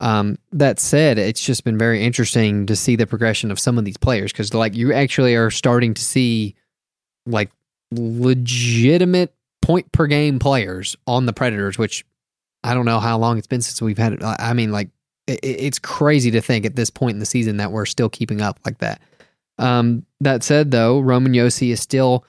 Um, 0.00 0.38
that 0.52 0.78
said, 0.78 1.18
it's 1.18 1.40
just 1.40 1.64
been 1.64 1.78
very 1.78 2.04
interesting 2.04 2.66
to 2.66 2.76
see 2.76 2.96
the 2.96 3.06
progression 3.06 3.50
of 3.50 3.58
some 3.58 3.78
of 3.78 3.84
these 3.84 3.96
players 3.96 4.32
because, 4.32 4.52
like, 4.52 4.74
you 4.74 4.92
actually 4.92 5.34
are 5.34 5.50
starting 5.50 5.94
to 5.94 6.02
see 6.02 6.54
like 7.24 7.50
legitimate 7.90 9.34
point 9.62 9.90
per 9.92 10.06
game 10.06 10.38
players 10.38 10.96
on 11.06 11.26
the 11.26 11.32
Predators, 11.32 11.78
which 11.78 12.04
I 12.62 12.74
don't 12.74 12.84
know 12.84 13.00
how 13.00 13.18
long 13.18 13.38
it's 13.38 13.46
been 13.46 13.62
since 13.62 13.80
we've 13.80 13.98
had 13.98 14.12
it. 14.12 14.22
I 14.22 14.52
mean, 14.52 14.70
like, 14.70 14.90
it, 15.26 15.40
it's 15.42 15.78
crazy 15.78 16.30
to 16.32 16.40
think 16.40 16.66
at 16.66 16.76
this 16.76 16.90
point 16.90 17.14
in 17.14 17.20
the 17.20 17.26
season 17.26 17.56
that 17.56 17.72
we're 17.72 17.86
still 17.86 18.08
keeping 18.08 18.40
up 18.42 18.60
like 18.64 18.78
that. 18.78 19.00
Um, 19.58 20.04
that 20.20 20.42
said, 20.42 20.70
though, 20.70 21.00
Roman 21.00 21.32
Josi 21.32 21.70
is 21.70 21.80
still 21.80 22.24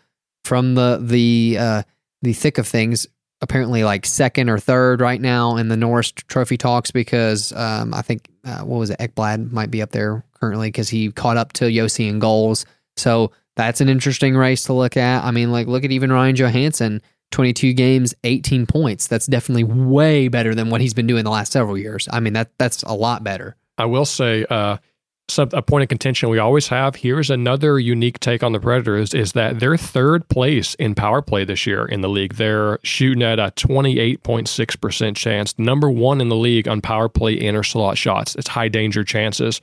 from 0.46 0.76
the 0.76 1.00
the 1.02 1.58
uh, 1.60 1.84
the 2.22 2.34
thick 2.34 2.58
of 2.58 2.68
things. 2.68 3.08
Apparently, 3.40 3.84
like 3.84 4.06
second 4.06 4.50
or 4.50 4.58
third 4.58 5.00
right 5.00 5.22
now 5.22 5.58
in 5.58 5.68
the 5.68 5.78
Norris 5.78 6.12
Trophy 6.12 6.58
talks 6.58 6.90
because 6.90 7.54
um, 7.54 7.94
I 7.94 8.02
think 8.02 8.28
uh, 8.44 8.60
what 8.60 8.78
was 8.78 8.90
it? 8.90 9.00
Ekblad 9.00 9.52
might 9.52 9.70
be 9.70 9.82
up 9.82 9.92
there 9.92 10.24
currently 10.40 10.70
because 10.70 10.90
he 10.90 11.12
caught 11.12 11.38
up 11.38 11.54
to 11.54 11.66
Josi 11.66 12.10
in 12.10 12.18
goals. 12.20 12.66
So 12.96 13.32
that's 13.56 13.80
an 13.82 13.90
interesting 13.90 14.36
race 14.36 14.64
to 14.64 14.74
look 14.74 14.98
at. 14.98 15.24
I 15.24 15.32
mean, 15.32 15.52
like 15.52 15.68
look 15.68 15.84
at 15.84 15.92
even 15.92 16.12
Ryan 16.12 16.36
Johansen, 16.36 17.02
22 17.32 17.74
games, 17.74 18.16
18 18.24 18.66
points. 18.66 19.08
That's 19.08 19.28
definitely 19.28 19.66
way 19.66 20.30
better 20.30 20.56
than 20.56 20.70
what 20.70 20.82
he's 20.82 20.94
been 20.94 21.08
doing 21.08 21.24
the 21.24 21.32
last 21.32 21.52
several 21.52 21.78
years. 21.78 22.08
I 22.12 22.20
mean, 22.20 22.34
that 22.34 22.58
that's 22.58 22.84
a 22.84 22.94
lot 22.94 23.24
better. 23.24 23.56
I 23.78 23.86
will 23.86 24.06
say, 24.06 24.46
uh, 24.50 24.78
some, 25.30 25.50
a 25.54 25.62
point 25.62 25.84
of 25.84 25.90
contention 25.90 26.30
we 26.30 26.40
always 26.40 26.68
have. 26.70 26.96
Here's 26.96 27.30
another 27.30 27.80
unique 27.80 28.20
take 28.20 28.44
on 28.44 28.54
the 28.54 28.60
Predators: 28.60 29.14
is 29.14 29.34
that 29.34 29.60
they're 29.60 29.78
third 29.78 30.28
place 30.30 30.76
in 30.76 30.96
power 30.96 31.22
play 31.22 31.44
this 31.44 31.66
year 31.66 31.86
in 31.86 32.02
the 32.02 32.10
league. 32.10 32.36
They're 32.36 32.80
shooting 32.84 33.24
at 33.24 33.40
a 33.40 33.52
28.6 33.56 34.82
percent 34.82 35.18
chance, 35.18 35.58
number 35.58 35.90
one 35.90 36.22
in 36.22 36.30
the 36.30 36.36
league 36.36 36.68
on 36.68 36.82
power 36.82 37.10
play 37.10 37.34
inner 37.34 37.64
slot 37.64 37.98
shots. 37.98 38.36
It's 38.36 38.48
high 38.48 38.70
danger 38.70 39.04
chances. 39.04 39.62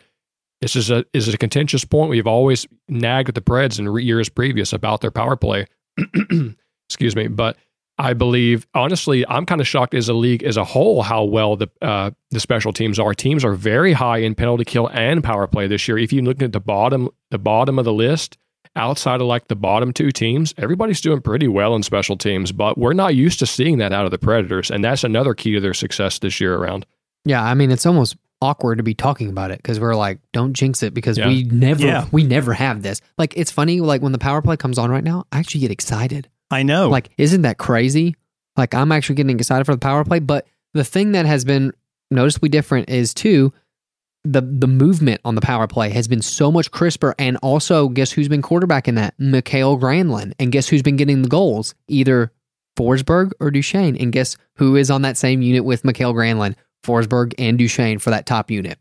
This 0.60 0.76
is 0.76 0.90
a 0.90 1.04
is 1.12 1.32
a 1.32 1.38
contentious 1.38 1.84
point. 1.84 2.10
We've 2.10 2.26
always 2.26 2.66
nagged 2.88 3.28
at 3.28 3.34
the 3.34 3.42
Preds 3.42 3.78
in 3.78 3.94
years 3.96 4.28
previous 4.28 4.72
about 4.72 5.00
their 5.00 5.10
power 5.10 5.36
play. 5.36 5.66
Excuse 6.88 7.16
me, 7.16 7.28
but 7.28 7.56
I 7.98 8.12
believe 8.12 8.66
honestly, 8.74 9.24
I'm 9.28 9.46
kind 9.46 9.60
of 9.60 9.68
shocked 9.68 9.94
as 9.94 10.08
a 10.08 10.14
league 10.14 10.42
as 10.42 10.56
a 10.56 10.64
whole 10.64 11.02
how 11.02 11.24
well 11.24 11.54
the 11.56 11.68
uh, 11.80 12.10
the 12.30 12.40
special 12.40 12.72
teams 12.72 12.98
are. 12.98 13.14
Teams 13.14 13.44
are 13.44 13.54
very 13.54 13.92
high 13.92 14.18
in 14.18 14.34
penalty 14.34 14.64
kill 14.64 14.88
and 14.88 15.22
power 15.22 15.46
play 15.46 15.66
this 15.68 15.86
year. 15.86 15.96
If 15.98 16.12
you 16.12 16.22
look 16.22 16.42
at 16.42 16.52
the 16.52 16.60
bottom 16.60 17.08
the 17.30 17.38
bottom 17.38 17.78
of 17.78 17.84
the 17.84 17.92
list, 17.92 18.36
outside 18.74 19.20
of 19.20 19.28
like 19.28 19.46
the 19.46 19.54
bottom 19.54 19.92
two 19.92 20.10
teams, 20.10 20.52
everybody's 20.58 21.00
doing 21.00 21.20
pretty 21.20 21.46
well 21.46 21.76
in 21.76 21.84
special 21.84 22.16
teams. 22.16 22.50
But 22.50 22.76
we're 22.76 22.94
not 22.94 23.14
used 23.14 23.38
to 23.38 23.46
seeing 23.46 23.78
that 23.78 23.92
out 23.92 24.04
of 24.04 24.10
the 24.10 24.18
Predators, 24.18 24.70
and 24.72 24.82
that's 24.82 25.04
another 25.04 25.32
key 25.34 25.52
to 25.52 25.60
their 25.60 25.74
success 25.74 26.18
this 26.18 26.40
year 26.40 26.56
around. 26.56 26.86
Yeah, 27.24 27.44
I 27.44 27.54
mean, 27.54 27.70
it's 27.70 27.86
almost 27.86 28.16
awkward 28.42 28.76
to 28.78 28.82
be 28.82 28.92
talking 28.94 29.30
about 29.30 29.52
it 29.52 29.58
because 29.58 29.78
we're 29.78 29.94
like, 29.94 30.18
don't 30.32 30.52
jinx 30.52 30.82
it 30.82 30.92
because 30.92 31.16
Yeah. 31.16 31.28
we 31.28 31.44
never 31.44 31.86
Yeah. 31.86 32.06
we 32.10 32.24
never 32.24 32.52
have 32.54 32.82
this. 32.82 33.00
Like, 33.16 33.34
it's 33.36 33.52
funny. 33.52 33.80
Like 33.80 34.02
when 34.02 34.10
the 34.12 34.18
power 34.18 34.42
play 34.42 34.56
comes 34.56 34.78
on 34.78 34.90
right 34.90 35.04
now, 35.04 35.24
I 35.30 35.38
actually 35.38 35.60
get 35.60 35.70
excited. 35.70 36.28
I 36.50 36.62
know. 36.62 36.88
Like, 36.88 37.10
isn't 37.18 37.42
that 37.42 37.58
crazy? 37.58 38.16
Like, 38.56 38.74
I'm 38.74 38.92
actually 38.92 39.16
getting 39.16 39.36
excited 39.36 39.64
for 39.64 39.74
the 39.74 39.80
power 39.80 40.04
play. 40.04 40.20
But 40.20 40.46
the 40.72 40.84
thing 40.84 41.12
that 41.12 41.26
has 41.26 41.44
been 41.44 41.72
noticeably 42.10 42.48
different 42.48 42.88
is 42.88 43.14
too 43.14 43.52
the 44.24 44.40
the 44.40 44.66
movement 44.66 45.20
on 45.24 45.34
the 45.34 45.40
power 45.40 45.66
play 45.66 45.90
has 45.90 46.08
been 46.08 46.22
so 46.22 46.50
much 46.50 46.70
crisper. 46.70 47.14
And 47.18 47.36
also, 47.38 47.88
guess 47.88 48.10
who's 48.10 48.28
been 48.28 48.42
quarterbacking 48.42 48.96
that? 48.96 49.14
Mikael 49.18 49.78
Granlund. 49.78 50.32
And 50.38 50.50
guess 50.50 50.68
who's 50.68 50.82
been 50.82 50.96
getting 50.96 51.22
the 51.22 51.28
goals? 51.28 51.74
Either 51.88 52.32
Forsberg 52.76 53.32
or 53.40 53.50
Duchene. 53.50 53.96
And 53.96 54.12
guess 54.12 54.36
who 54.54 54.76
is 54.76 54.90
on 54.90 55.02
that 55.02 55.16
same 55.16 55.42
unit 55.42 55.64
with 55.64 55.84
Mikael 55.84 56.14
Granlund? 56.14 56.54
Forsberg 56.84 57.34
and 57.38 57.58
Duchene 57.58 57.98
for 57.98 58.10
that 58.10 58.26
top 58.26 58.50
unit. 58.50 58.78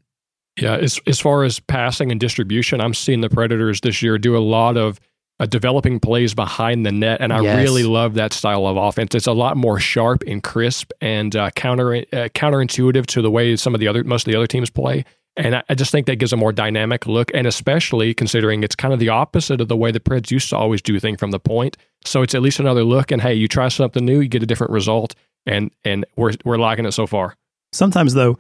Yeah, 0.59 0.75
as 0.75 0.99
as 1.07 1.19
far 1.19 1.43
as 1.43 1.59
passing 1.59 2.11
and 2.11 2.19
distribution, 2.19 2.79
I'm 2.79 2.93
seeing 2.93 3.21
the 3.21 3.29
Predators 3.29 3.81
this 3.81 4.01
year 4.01 4.17
do 4.17 4.37
a 4.37 4.39
lot 4.39 4.77
of 4.77 4.99
uh, 5.43 5.45
developing 5.45 5.99
plays 5.99 6.33
behind 6.33 6.85
the 6.85 6.91
net, 6.91 7.19
and 7.21 7.33
I 7.33 7.41
Yes. 7.41 7.57
really 7.61 7.83
love 7.83 8.13
that 8.15 8.33
style 8.33 8.65
of 8.65 8.77
offense. 8.77 9.13
It's 9.15 9.27
a 9.27 9.33
lot 9.33 9.57
more 9.57 9.79
sharp 9.79 10.23
and 10.27 10.41
crisp 10.41 10.91
and 11.01 11.35
uh, 11.35 11.49
counter 11.51 11.93
uh, 11.95 12.29
counterintuitive 12.33 13.05
to 13.07 13.21
the 13.21 13.29
way 13.31 13.55
some 13.55 13.73
of 13.73 13.79
the 13.79 13.87
other 13.87 14.03
most 14.03 14.27
of 14.27 14.31
the 14.31 14.37
other 14.37 14.47
teams 14.47 14.69
play. 14.69 15.03
And 15.35 15.55
I, 15.55 15.63
I 15.67 15.73
just 15.75 15.91
think 15.91 16.05
that 16.07 16.17
gives 16.17 16.31
a 16.31 16.37
more 16.37 16.51
dynamic 16.53 17.07
look, 17.07 17.31
and 17.33 17.47
especially 17.47 18.13
considering 18.13 18.63
it's 18.63 18.75
kind 18.75 18.93
of 18.93 18.99
the 18.99 19.09
opposite 19.09 19.59
of 19.61 19.67
the 19.67 19.75
way 19.77 19.91
the 19.91 19.99
Preds 19.99 20.29
used 20.31 20.49
to 20.51 20.57
always 20.57 20.81
do 20.81 20.99
things 20.99 21.19
from 21.19 21.31
the 21.31 21.39
point. 21.39 21.75
So 22.05 22.21
it's 22.21 22.35
at 22.35 22.41
least 22.43 22.59
another 22.59 22.83
look. 22.83 23.11
And 23.11 23.21
hey, 23.21 23.33
you 23.33 23.47
try 23.47 23.67
something 23.69 24.05
new, 24.05 24.19
you 24.21 24.27
get 24.29 24.43
a 24.43 24.45
different 24.45 24.71
result, 24.71 25.15
and 25.45 25.71
and 25.83 26.05
we're 26.15 26.33
we're 26.45 26.57
liking 26.57 26.85
it 26.85 26.91
so 26.93 27.07
far. 27.07 27.35
Sometimes, 27.71 28.13
though, 28.13 28.37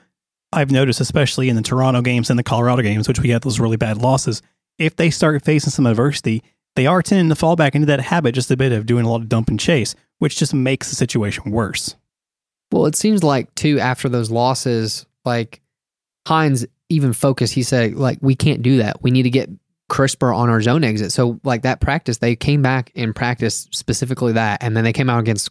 I've 0.51 0.69
noticed, 0.69 1.01
especially 1.01 1.49
in 1.49 1.55
the 1.55 1.63
Toronto 1.63 2.01
games 2.01 2.29
and 2.29 2.37
the 2.37 2.43
Colorado 2.43 2.83
games, 2.83 3.07
which 3.07 3.19
we 3.19 3.29
had 3.29 3.41
those 3.41 3.59
really 3.59 3.77
bad 3.77 3.97
losses, 3.97 4.43
if 4.77 4.95
they 4.95 5.09
start 5.09 5.43
facing 5.43 5.71
some 5.71 5.87
adversity, 5.87 6.43
they 6.75 6.87
are 6.87 7.01
tending 7.01 7.29
to 7.29 7.35
fall 7.35 7.55
back 7.55 7.75
into 7.75 7.87
that 7.87 8.01
habit 8.01 8.33
just 8.33 8.51
a 8.51 8.57
bit 8.57 8.71
of 8.71 8.85
doing 8.85 9.05
a 9.05 9.09
lot 9.09 9.21
of 9.21 9.29
dump 9.29 9.49
and 9.49 9.59
chase, 9.59 9.95
which 10.19 10.37
just 10.37 10.53
makes 10.53 10.89
the 10.89 10.95
situation 10.95 11.51
worse. 11.51 11.95
Well, 12.71 12.85
it 12.85 12.95
seems 12.95 13.23
like 13.23 13.53
too 13.55 13.79
after 13.79 14.09
those 14.09 14.31
losses, 14.31 15.05
like 15.25 15.61
Hynes 16.27 16.65
even 16.89 17.13
focused. 17.13 17.53
He 17.53 17.63
said, 17.63 17.95
like, 17.95 18.19
we 18.21 18.35
can't 18.35 18.61
do 18.61 18.77
that. 18.77 19.01
We 19.01 19.11
need 19.11 19.23
to 19.23 19.29
get 19.29 19.49
crisper 19.89 20.33
on 20.33 20.49
our 20.49 20.61
zone 20.61 20.83
exit. 20.83 21.11
So, 21.11 21.39
like 21.43 21.63
that 21.63 21.81
practice, 21.81 22.17
they 22.17 22.35
came 22.35 22.61
back 22.61 22.91
and 22.95 23.15
practiced 23.15 23.75
specifically 23.75 24.33
that, 24.33 24.63
and 24.63 24.75
then 24.75 24.83
they 24.83 24.93
came 24.93 25.09
out 25.09 25.19
against 25.19 25.49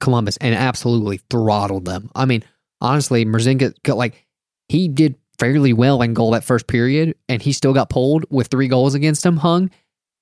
Columbus 0.00 0.36
and 0.38 0.54
absolutely 0.54 1.20
throttled 1.30 1.84
them. 1.84 2.10
I 2.14 2.24
mean, 2.24 2.42
honestly, 2.80 3.24
Merzlikins 3.24 3.74
got 3.82 3.96
like 3.96 4.26
he 4.68 4.88
did 4.88 5.16
fairly 5.38 5.72
well 5.72 6.02
in 6.02 6.14
goal 6.14 6.32
that 6.32 6.44
first 6.44 6.66
period, 6.66 7.14
and 7.28 7.42
he 7.42 7.52
still 7.52 7.72
got 7.72 7.90
pulled 7.90 8.24
with 8.30 8.48
three 8.48 8.68
goals 8.68 8.94
against 8.94 9.24
him 9.24 9.36
hung. 9.36 9.70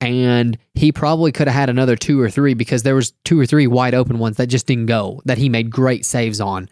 And 0.04 0.58
he 0.74 0.92
probably 0.92 1.32
could 1.32 1.48
have 1.48 1.56
had 1.56 1.70
another 1.70 1.96
two 1.96 2.20
or 2.20 2.30
three 2.30 2.54
because 2.54 2.82
there 2.82 2.94
was 2.94 3.12
two 3.24 3.38
or 3.38 3.46
three 3.46 3.66
wide 3.66 3.94
open 3.94 4.18
ones 4.18 4.36
that 4.36 4.46
just 4.48 4.66
didn't 4.66 4.86
go 4.86 5.22
that 5.24 5.38
he 5.38 5.48
made 5.48 5.70
great 5.70 6.04
saves 6.04 6.40
on. 6.40 6.68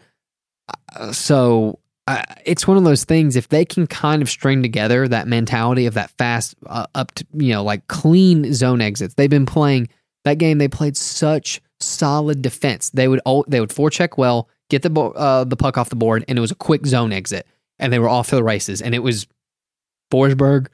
Uh, 0.95 1.11
so 1.11 1.79
uh, 2.07 2.21
it's 2.45 2.67
one 2.67 2.77
of 2.77 2.83
those 2.83 3.03
things. 3.05 3.35
If 3.35 3.49
they 3.49 3.65
can 3.65 3.87
kind 3.87 4.21
of 4.21 4.29
string 4.29 4.61
together 4.61 5.07
that 5.07 5.27
mentality 5.27 5.85
of 5.85 5.93
that 5.93 6.11
fast 6.11 6.55
uh, 6.65 6.85
up 6.95 7.11
to 7.13 7.25
you 7.33 7.53
know 7.53 7.63
like 7.63 7.87
clean 7.87 8.53
zone 8.53 8.81
exits, 8.81 9.13
they've 9.13 9.29
been 9.29 9.45
playing 9.45 9.89
that 10.25 10.37
game. 10.37 10.57
They 10.57 10.67
played 10.67 10.97
such 10.97 11.61
solid 11.79 12.41
defense. 12.41 12.89
They 12.89 13.07
would 13.07 13.21
they 13.47 13.59
would 13.59 13.69
forecheck 13.69 14.17
well, 14.17 14.49
get 14.69 14.81
the 14.81 14.89
bo- 14.89 15.11
uh, 15.11 15.43
the 15.45 15.57
puck 15.57 15.77
off 15.77 15.89
the 15.89 15.95
board, 15.95 16.25
and 16.27 16.37
it 16.37 16.41
was 16.41 16.51
a 16.51 16.55
quick 16.55 16.85
zone 16.85 17.13
exit, 17.13 17.47
and 17.79 17.91
they 17.91 17.99
were 17.99 18.09
off 18.09 18.29
to 18.29 18.35
the 18.35 18.43
races. 18.43 18.81
And 18.81 18.93
it 18.93 18.99
was 18.99 19.27
Forsberg 20.11 20.67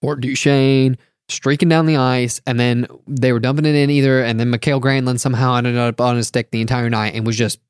Fort 0.00 0.20
Duchene 0.20 0.98
streaking 1.30 1.68
down 1.68 1.86
the 1.86 1.96
ice, 1.96 2.40
and 2.46 2.58
then 2.58 2.86
they 3.06 3.32
were 3.32 3.40
dumping 3.40 3.64
it 3.66 3.74
in 3.74 3.90
either, 3.90 4.22
and 4.22 4.38
then 4.38 4.50
Mikael 4.50 4.80
Granlund 4.80 5.20
somehow 5.20 5.54
ended 5.56 5.76
up 5.76 6.00
on 6.00 6.16
his 6.16 6.28
stick 6.28 6.50
the 6.50 6.60
entire 6.60 6.90
night 6.90 7.14
and 7.14 7.26
was 7.26 7.36
just 7.36 7.60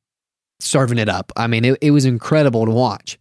serving 0.61 0.99
it 0.99 1.09
up. 1.09 1.33
I 1.37 1.47
mean, 1.47 1.65
it, 1.65 1.79
it 1.81 1.91
was 1.91 2.05
incredible 2.05 2.67
to 2.67 2.71
watch. 2.73 3.19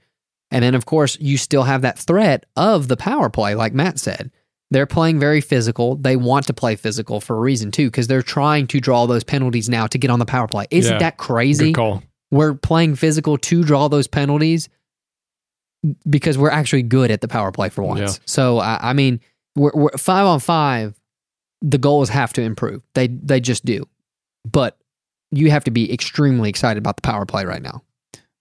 And 0.51 0.63
then, 0.63 0.73
of 0.75 0.85
course, 0.85 1.17
you 1.19 1.37
still 1.37 1.63
have 1.63 1.83
that 1.83 1.99
threat 1.99 2.45
of 2.55 2.87
the 2.87 2.97
power 2.97 3.29
play, 3.29 3.53
like 3.55 3.73
Matt 3.73 3.99
said. 3.99 4.31
They're 4.71 4.85
playing 4.87 5.19
very 5.19 5.41
physical. 5.41 5.95
They 5.95 6.15
want 6.15 6.47
to 6.47 6.53
play 6.53 6.75
physical 6.75 7.21
for 7.21 7.35
a 7.35 7.39
reason, 7.39 7.71
too, 7.71 7.87
because 7.87 8.07
they're 8.07 8.21
trying 8.21 8.67
to 8.67 8.79
draw 8.79 9.05
those 9.05 9.23
penalties 9.23 9.69
now 9.69 9.87
to 9.87 9.97
get 9.97 10.09
on 10.11 10.19
the 10.19 10.25
power 10.25 10.47
play. 10.47 10.65
Isn't 10.71 10.93
Yeah. 10.93 10.99
that 10.99 11.17
crazy? 11.17 11.73
We're 12.31 12.53
playing 12.55 12.95
physical 12.95 13.37
to 13.37 13.63
draw 13.63 13.87
those 13.87 14.07
penalties 14.07 14.69
because 16.07 16.37
we're 16.37 16.51
actually 16.51 16.83
good 16.83 17.09
at 17.11 17.21
the 17.21 17.27
power 17.27 17.51
play 17.51 17.69
for 17.69 17.83
once. 17.83 17.99
Yeah. 18.17 18.23
So, 18.25 18.59
I, 18.59 18.89
I 18.89 18.93
mean, 18.93 19.19
we're, 19.55 19.71
we're 19.73 19.97
five 19.97 20.25
on 20.25 20.39
five. 20.39 20.99
The 21.61 21.77
goals 21.77 22.09
have 22.09 22.33
to 22.33 22.41
improve. 22.41 22.81
They 22.93 23.07
they 23.07 23.39
just 23.39 23.65
do. 23.65 23.87
But 24.49 24.77
you 25.31 25.51
have 25.51 25.63
to 25.65 25.71
be 25.71 25.91
extremely 25.91 26.49
excited 26.49 26.79
about 26.79 26.95
the 26.95 27.01
power 27.01 27.25
play 27.25 27.45
right 27.45 27.61
now. 27.61 27.83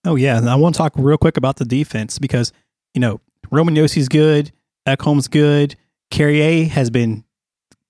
Oh 0.05 0.15
yeah, 0.15 0.37
and 0.37 0.49
I 0.49 0.55
want 0.55 0.75
to 0.75 0.77
talk 0.77 0.93
real 0.95 1.17
quick 1.17 1.37
about 1.37 1.57
the 1.57 1.65
defense 1.65 2.19
because 2.19 2.53
you 2.93 3.01
know 3.01 3.19
Roman 3.51 3.75
Josi's 3.75 4.07
good, 4.07 4.51
Ekholm's 4.87 5.27
good, 5.27 5.75
Carrier 6.09 6.65
has 6.69 6.89
been 6.89 7.25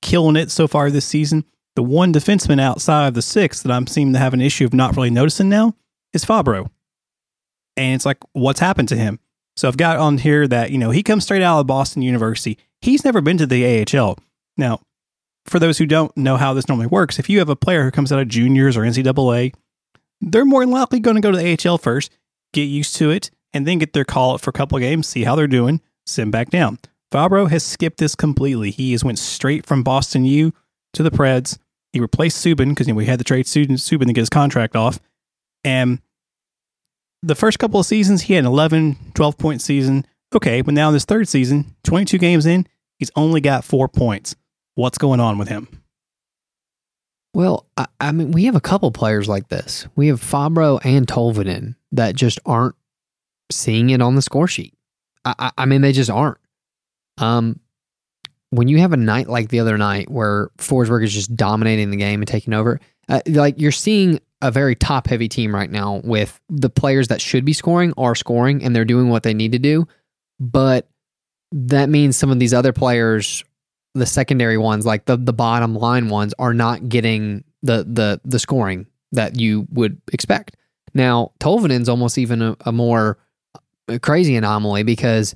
killing 0.01 0.35
it 0.35 0.51
so 0.51 0.67
far 0.67 0.89
this 0.89 1.05
season. 1.05 1.45
The 1.75 1.83
one 1.83 2.11
defenseman 2.11 2.59
outside 2.59 3.07
of 3.07 3.13
the 3.13 3.21
six 3.21 3.61
that 3.61 3.71
I'm 3.71 3.87
seeming 3.87 4.13
to 4.13 4.19
have 4.19 4.33
an 4.33 4.41
issue 4.41 4.65
of 4.65 4.73
not 4.73 4.95
really 4.95 5.11
noticing 5.11 5.49
now 5.49 5.75
is 6.13 6.25
Fabbro, 6.25 6.69
and 7.77 7.95
it's 7.95 8.05
like 8.05 8.17
what's 8.33 8.59
happened 8.59 8.89
to 8.89 8.97
him. 8.97 9.19
So 9.55 9.67
I've 9.67 9.77
got 9.77 9.97
on 9.97 10.17
here 10.17 10.47
that 10.47 10.71
you 10.71 10.77
know 10.77 10.89
he 10.89 11.03
comes 11.03 11.23
straight 11.23 11.43
out 11.43 11.59
of 11.59 11.67
Boston 11.67 12.01
University. 12.01 12.57
He's 12.81 13.03
never 13.03 13.21
been 13.21 13.37
to 13.37 13.45
the 13.45 13.85
AHL. 13.85 14.17
Now, 14.57 14.81
for 15.45 15.59
those 15.59 15.77
who 15.77 15.85
don't 15.85 16.15
know 16.15 16.37
how 16.37 16.53
this 16.53 16.67
normally 16.67 16.87
works, 16.87 17.19
if 17.19 17.29
you 17.29 17.39
have 17.39 17.49
a 17.49 17.55
player 17.55 17.83
who 17.83 17.91
comes 17.91 18.11
out 18.11 18.19
of 18.19 18.27
juniors 18.27 18.77
or 18.77 18.81
NCAA, 18.81 19.53
they're 20.21 20.45
more 20.45 20.61
than 20.61 20.71
likely 20.71 20.99
going 20.99 21.15
to 21.15 21.21
go 21.21 21.31
to 21.31 21.37
the 21.37 21.57
AHL 21.69 21.77
first, 21.77 22.11
get 22.53 22.63
used 22.63 22.95
to 22.97 23.09
it, 23.09 23.31
and 23.53 23.65
then 23.65 23.79
get 23.79 23.93
their 23.93 24.05
call 24.05 24.35
up 24.35 24.41
for 24.41 24.49
a 24.49 24.53
couple 24.53 24.77
of 24.77 24.81
games, 24.81 25.07
see 25.07 25.23
how 25.23 25.35
they're 25.35 25.47
doing, 25.47 25.81
send 26.05 26.31
back 26.31 26.49
down. 26.49 26.79
Fabbro 27.11 27.49
has 27.49 27.63
skipped 27.63 27.97
this 27.97 28.15
completely. 28.15 28.71
He 28.71 28.91
has 28.91 29.03
went 29.03 29.17
straight 29.17 29.65
from 29.65 29.83
Boston 29.83 30.25
U 30.25 30.53
to 30.93 31.03
the 31.03 31.11
Preds. 31.11 31.57
He 31.91 31.99
replaced 31.99 32.45
Subban 32.45 32.69
because 32.69 32.87
you 32.87 32.93
know, 32.93 32.97
we 32.97 33.05
had 33.05 33.19
to 33.19 33.25
trade 33.25 33.45
Subban 33.45 34.07
to 34.07 34.13
get 34.13 34.17
his 34.17 34.29
contract 34.29 34.75
off. 34.75 34.99
And 35.63 35.99
the 37.23 37.35
first 37.35 37.57
couple 37.57 37.79
of 37.79 37.85
seasons, 37.85 38.23
he 38.23 38.35
had 38.35 38.43
an 38.43 38.51
11, 38.51 38.97
12 39.15 39.37
point 39.37 39.61
season. 39.61 40.05
Okay, 40.35 40.61
but 40.61 40.73
now 40.73 40.91
this 40.91 41.05
third 41.05 41.27
season, 41.27 41.75
22 41.83 42.17
games 42.17 42.45
in, 42.45 42.67
he's 42.97 43.11
only 43.15 43.41
got 43.41 43.63
four 43.63 43.87
points. 43.87 44.35
What's 44.75 44.97
going 44.97 45.19
on 45.19 45.37
with 45.37 45.47
him? 45.47 45.67
Well, 47.33 47.65
I, 47.77 47.87
I 47.99 48.11
mean, 48.11 48.31
we 48.31 48.45
have 48.45 48.55
a 48.55 48.61
couple 48.61 48.91
players 48.91 49.27
like 49.27 49.49
this. 49.49 49.87
We 49.95 50.07
have 50.07 50.21
Fabbro 50.21 50.79
and 50.83 51.07
Tolvanen 51.07 51.75
that 51.91 52.15
just 52.15 52.39
aren't 52.45 52.75
seeing 53.51 53.89
it 53.89 54.01
on 54.01 54.15
the 54.15 54.21
score 54.21 54.47
sheet. 54.47 54.73
I, 55.25 55.33
I, 55.39 55.51
I 55.59 55.65
mean, 55.65 55.81
they 55.81 55.91
just 55.91 56.09
aren't. 56.09 56.37
Um, 57.17 57.59
when 58.51 58.67
you 58.67 58.79
have 58.79 58.93
a 58.93 58.97
night 58.97 59.27
like 59.27 59.49
the 59.49 59.59
other 59.59 59.77
night 59.77 60.09
where 60.09 60.49
Forsberg 60.57 61.03
is 61.03 61.13
just 61.13 61.35
dominating 61.35 61.91
the 61.91 61.97
game 61.97 62.21
and 62.21 62.27
taking 62.27 62.53
over, 62.53 62.79
uh, 63.07 63.21
like 63.27 63.59
you're 63.59 63.71
seeing 63.71 64.19
a 64.41 64.51
very 64.51 64.75
top 64.75 65.07
heavy 65.07 65.27
team 65.27 65.53
right 65.53 65.69
now 65.69 66.01
with 66.03 66.39
the 66.49 66.69
players 66.69 67.09
that 67.09 67.21
should 67.21 67.43
be 67.45 67.53
scoring 67.53 67.93
are 67.97 68.15
scoring 68.15 68.63
and 68.63 68.75
they're 68.75 68.85
doing 68.85 69.09
what 69.09 69.23
they 69.23 69.33
need 69.33 69.51
to 69.51 69.59
do. 69.59 69.87
But 70.39 70.87
that 71.51 71.89
means 71.89 72.15
some 72.15 72.31
of 72.31 72.39
these 72.39 72.53
other 72.53 72.73
players 72.73 73.43
the 73.95 74.05
secondary 74.05 74.57
ones, 74.57 74.85
like 74.85 75.05
the 75.05 75.17
the 75.17 75.33
bottom 75.33 75.75
line 75.75 76.09
ones, 76.09 76.33
are 76.39 76.53
not 76.53 76.89
getting 76.89 77.43
the 77.63 77.85
the 77.87 78.21
the 78.23 78.39
scoring 78.39 78.87
that 79.11 79.39
you 79.39 79.67
would 79.71 80.01
expect. 80.13 80.55
Now, 80.93 81.31
Tolvanen's 81.39 81.89
almost 81.89 82.17
even 82.17 82.41
a, 82.41 82.55
a 82.65 82.71
more 82.71 83.17
crazy 84.01 84.35
anomaly 84.35 84.83
because 84.83 85.35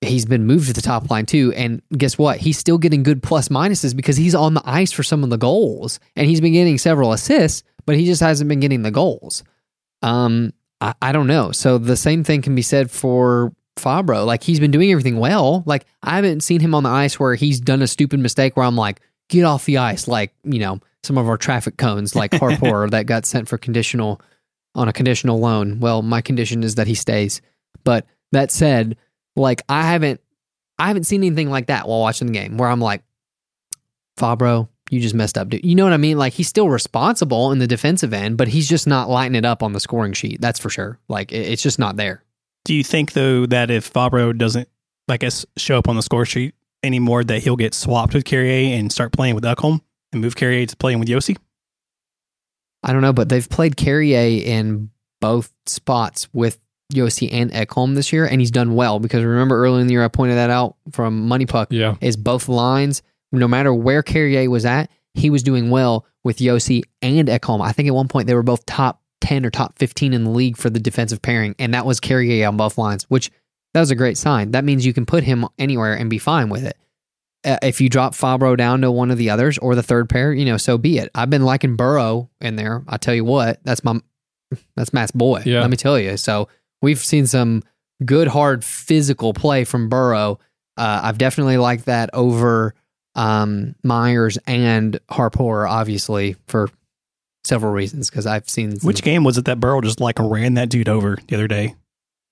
he's 0.00 0.26
been 0.26 0.46
moved 0.46 0.68
to 0.68 0.72
the 0.72 0.80
top 0.80 1.10
line 1.10 1.26
too. 1.26 1.52
And 1.56 1.82
guess 1.96 2.16
what? 2.16 2.38
He's 2.38 2.58
still 2.58 2.78
getting 2.78 3.02
good 3.02 3.22
plus 3.22 3.48
minuses 3.48 3.94
because 3.96 4.16
he's 4.16 4.34
on 4.34 4.54
the 4.54 4.62
ice 4.64 4.92
for 4.92 5.02
some 5.02 5.24
of 5.24 5.30
the 5.30 5.38
goals, 5.38 5.98
and 6.16 6.26
he's 6.26 6.40
been 6.40 6.52
getting 6.52 6.78
several 6.78 7.12
assists, 7.12 7.64
but 7.84 7.96
he 7.96 8.04
just 8.04 8.20
hasn't 8.20 8.48
been 8.48 8.60
getting 8.60 8.82
the 8.82 8.90
goals. 8.90 9.42
Um, 10.02 10.52
I, 10.80 10.94
I 11.02 11.12
don't 11.12 11.26
know. 11.26 11.50
So 11.50 11.78
the 11.78 11.96
same 11.96 12.22
thing 12.22 12.42
can 12.42 12.54
be 12.54 12.62
said 12.62 12.90
for 12.90 13.52
Fabbro. 13.78 14.26
Like 14.26 14.42
he's 14.42 14.60
been 14.60 14.70
doing 14.70 14.90
everything 14.90 15.18
well. 15.18 15.62
Like 15.66 15.86
I 16.02 16.16
haven't 16.16 16.42
seen 16.42 16.60
him 16.60 16.74
on 16.74 16.82
the 16.82 16.88
ice 16.88 17.18
where 17.18 17.34
he's 17.34 17.60
done 17.60 17.82
a 17.82 17.86
stupid 17.86 18.20
mistake 18.20 18.56
where 18.56 18.66
I'm 18.66 18.76
like, 18.76 19.00
get 19.28 19.44
off 19.44 19.64
the 19.64 19.78
ice. 19.78 20.08
Like, 20.08 20.34
you 20.44 20.58
know, 20.58 20.80
some 21.02 21.18
of 21.18 21.28
our 21.28 21.36
traffic 21.36 21.76
cones 21.76 22.14
like 22.14 22.30
Harpur 22.40 22.90
that 22.90 23.06
got 23.06 23.26
sent 23.26 23.48
for 23.48 23.58
conditional 23.58 24.20
on 24.74 24.88
a 24.88 24.92
conditional 24.92 25.40
loan. 25.40 25.80
Well, 25.80 26.02
my 26.02 26.20
condition 26.20 26.62
is 26.62 26.76
that 26.76 26.86
he 26.86 26.94
stays. 26.94 27.40
But 27.84 28.06
that 28.32 28.50
said, 28.50 28.96
like 29.36 29.62
I 29.68 29.82
haven't 29.82 30.20
I 30.78 30.88
haven't 30.88 31.04
seen 31.04 31.22
anything 31.24 31.50
like 31.50 31.66
that 31.66 31.88
while 31.88 32.00
watching 32.00 32.28
the 32.28 32.32
game 32.32 32.56
where 32.56 32.68
I'm 32.68 32.80
like, 32.80 33.02
Fabbro, 34.18 34.68
you 34.90 35.00
just 35.00 35.14
messed 35.14 35.38
up, 35.38 35.48
dude. 35.48 35.64
You 35.64 35.74
know 35.74 35.84
what 35.84 35.92
I 35.92 35.98
mean? 35.98 36.18
Like 36.18 36.32
he's 36.32 36.48
still 36.48 36.68
responsible 36.68 37.52
in 37.52 37.58
the 37.58 37.66
defensive 37.66 38.12
end, 38.12 38.36
but 38.36 38.48
he's 38.48 38.68
just 38.68 38.86
not 38.86 39.08
lighting 39.08 39.34
it 39.34 39.44
up 39.44 39.62
on 39.62 39.72
the 39.72 39.80
scoring 39.80 40.12
sheet. 40.12 40.40
That's 40.40 40.58
for 40.58 40.70
sure. 40.70 40.98
Like 41.08 41.32
it's 41.32 41.62
just 41.62 41.78
not 41.78 41.96
there. 41.96 42.22
Do 42.68 42.74
you 42.74 42.84
think 42.84 43.14
though 43.14 43.46
that 43.46 43.70
if 43.70 43.90
Fabbro 43.90 44.36
doesn't, 44.36 44.68
I 45.08 45.16
guess, 45.16 45.46
show 45.56 45.78
up 45.78 45.88
on 45.88 45.96
the 45.96 46.02
score 46.02 46.26
sheet 46.26 46.54
anymore, 46.82 47.24
that 47.24 47.42
he'll 47.42 47.56
get 47.56 47.72
swapped 47.72 48.12
with 48.12 48.26
Carrier 48.26 48.76
and 48.76 48.92
start 48.92 49.10
playing 49.10 49.34
with 49.34 49.44
Ekholm 49.44 49.80
and 50.12 50.20
move 50.20 50.36
Carrier 50.36 50.66
to 50.66 50.76
playing 50.76 50.98
with 50.98 51.08
Josi? 51.08 51.38
I 52.82 52.92
don't 52.92 53.00
know, 53.00 53.14
but 53.14 53.30
they've 53.30 53.48
played 53.48 53.78
Carrier 53.78 54.42
in 54.44 54.90
both 55.18 55.50
spots 55.64 56.28
with 56.34 56.58
Josi 56.92 57.30
and 57.32 57.50
Ekholm 57.52 57.94
this 57.94 58.12
year, 58.12 58.26
and 58.26 58.38
he's 58.38 58.50
done 58.50 58.74
well 58.74 59.00
because 59.00 59.24
remember 59.24 59.56
earlier 59.64 59.80
in 59.80 59.86
the 59.86 59.94
year 59.94 60.04
I 60.04 60.08
pointed 60.08 60.34
that 60.34 60.50
out 60.50 60.76
from 60.92 61.26
Money 61.26 61.46
Puck 61.46 61.68
Yeah. 61.70 61.94
is 62.02 62.18
both 62.18 62.50
lines, 62.50 63.00
no 63.32 63.48
matter 63.48 63.72
where 63.72 64.02
Carrier 64.02 64.50
was 64.50 64.66
at, 64.66 64.90
he 65.14 65.30
was 65.30 65.42
doing 65.42 65.70
well 65.70 66.04
with 66.22 66.36
Josi 66.36 66.82
and 67.00 67.28
Ekholm. 67.28 67.62
I 67.62 67.72
think 67.72 67.88
at 67.88 67.94
one 67.94 68.08
point 68.08 68.26
they 68.26 68.34
were 68.34 68.42
both 68.42 68.66
top 68.66 69.00
10 69.20 69.44
or 69.44 69.50
top 69.50 69.78
15 69.78 70.12
in 70.12 70.24
the 70.24 70.30
league 70.30 70.56
for 70.56 70.70
the 70.70 70.80
defensive 70.80 71.22
pairing, 71.22 71.54
and 71.58 71.74
that 71.74 71.86
was 71.86 72.00
Carrier 72.00 72.46
on 72.46 72.56
both 72.56 72.78
lines, 72.78 73.04
which 73.04 73.30
that 73.74 73.80
was 73.80 73.90
a 73.90 73.96
great 73.96 74.16
sign. 74.16 74.52
That 74.52 74.64
means 74.64 74.86
you 74.86 74.92
can 74.92 75.06
put 75.06 75.24
him 75.24 75.46
anywhere 75.58 75.94
and 75.94 76.08
be 76.08 76.18
fine 76.18 76.48
with 76.48 76.64
it. 76.64 76.76
Uh, 77.44 77.58
if 77.62 77.80
you 77.80 77.88
drop 77.88 78.14
Fabbro 78.14 78.56
down 78.56 78.80
to 78.80 78.90
one 78.90 79.10
of 79.10 79.18
the 79.18 79.30
others 79.30 79.58
or 79.58 79.74
the 79.74 79.82
third 79.82 80.08
pair, 80.08 80.32
you 80.32 80.44
know, 80.44 80.56
so 80.56 80.76
be 80.76 80.98
it. 80.98 81.10
I've 81.14 81.30
been 81.30 81.44
liking 81.44 81.76
Burrow 81.76 82.30
in 82.40 82.56
there. 82.56 82.82
I 82.88 82.96
tell 82.96 83.14
you 83.14 83.24
what, 83.24 83.60
that's 83.62 83.84
my 83.84 84.00
that's 84.76 84.92
Matt's 84.92 85.12
boy. 85.12 85.42
Yeah. 85.44 85.60
Let 85.60 85.70
me 85.70 85.76
tell 85.76 85.98
you. 85.98 86.16
So 86.16 86.48
we've 86.82 86.98
seen 86.98 87.26
some 87.26 87.62
good, 88.04 88.28
hard 88.28 88.64
physical 88.64 89.32
play 89.34 89.64
from 89.64 89.88
Burrow. 89.88 90.38
Uh, 90.76 91.00
I've 91.04 91.18
definitely 91.18 91.58
liked 91.58 91.86
that 91.86 92.10
over 92.12 92.74
um, 93.14 93.74
Myers 93.82 94.38
and 94.46 94.98
Harpur, 95.10 95.68
obviously 95.68 96.36
for 96.46 96.70
several 97.44 97.72
reasons. 97.72 98.10
Because 98.10 98.26
I've 98.26 98.48
seen 98.48 98.78
some, 98.78 98.86
Which 98.86 99.02
game 99.02 99.24
was 99.24 99.38
it 99.38 99.44
that 99.46 99.60
Burrow 99.60 99.80
just 99.80 100.00
like 100.00 100.18
ran 100.18 100.54
that 100.54 100.68
dude 100.68 100.88
over 100.88 101.18
the 101.28 101.34
other 101.36 101.48
day? 101.48 101.74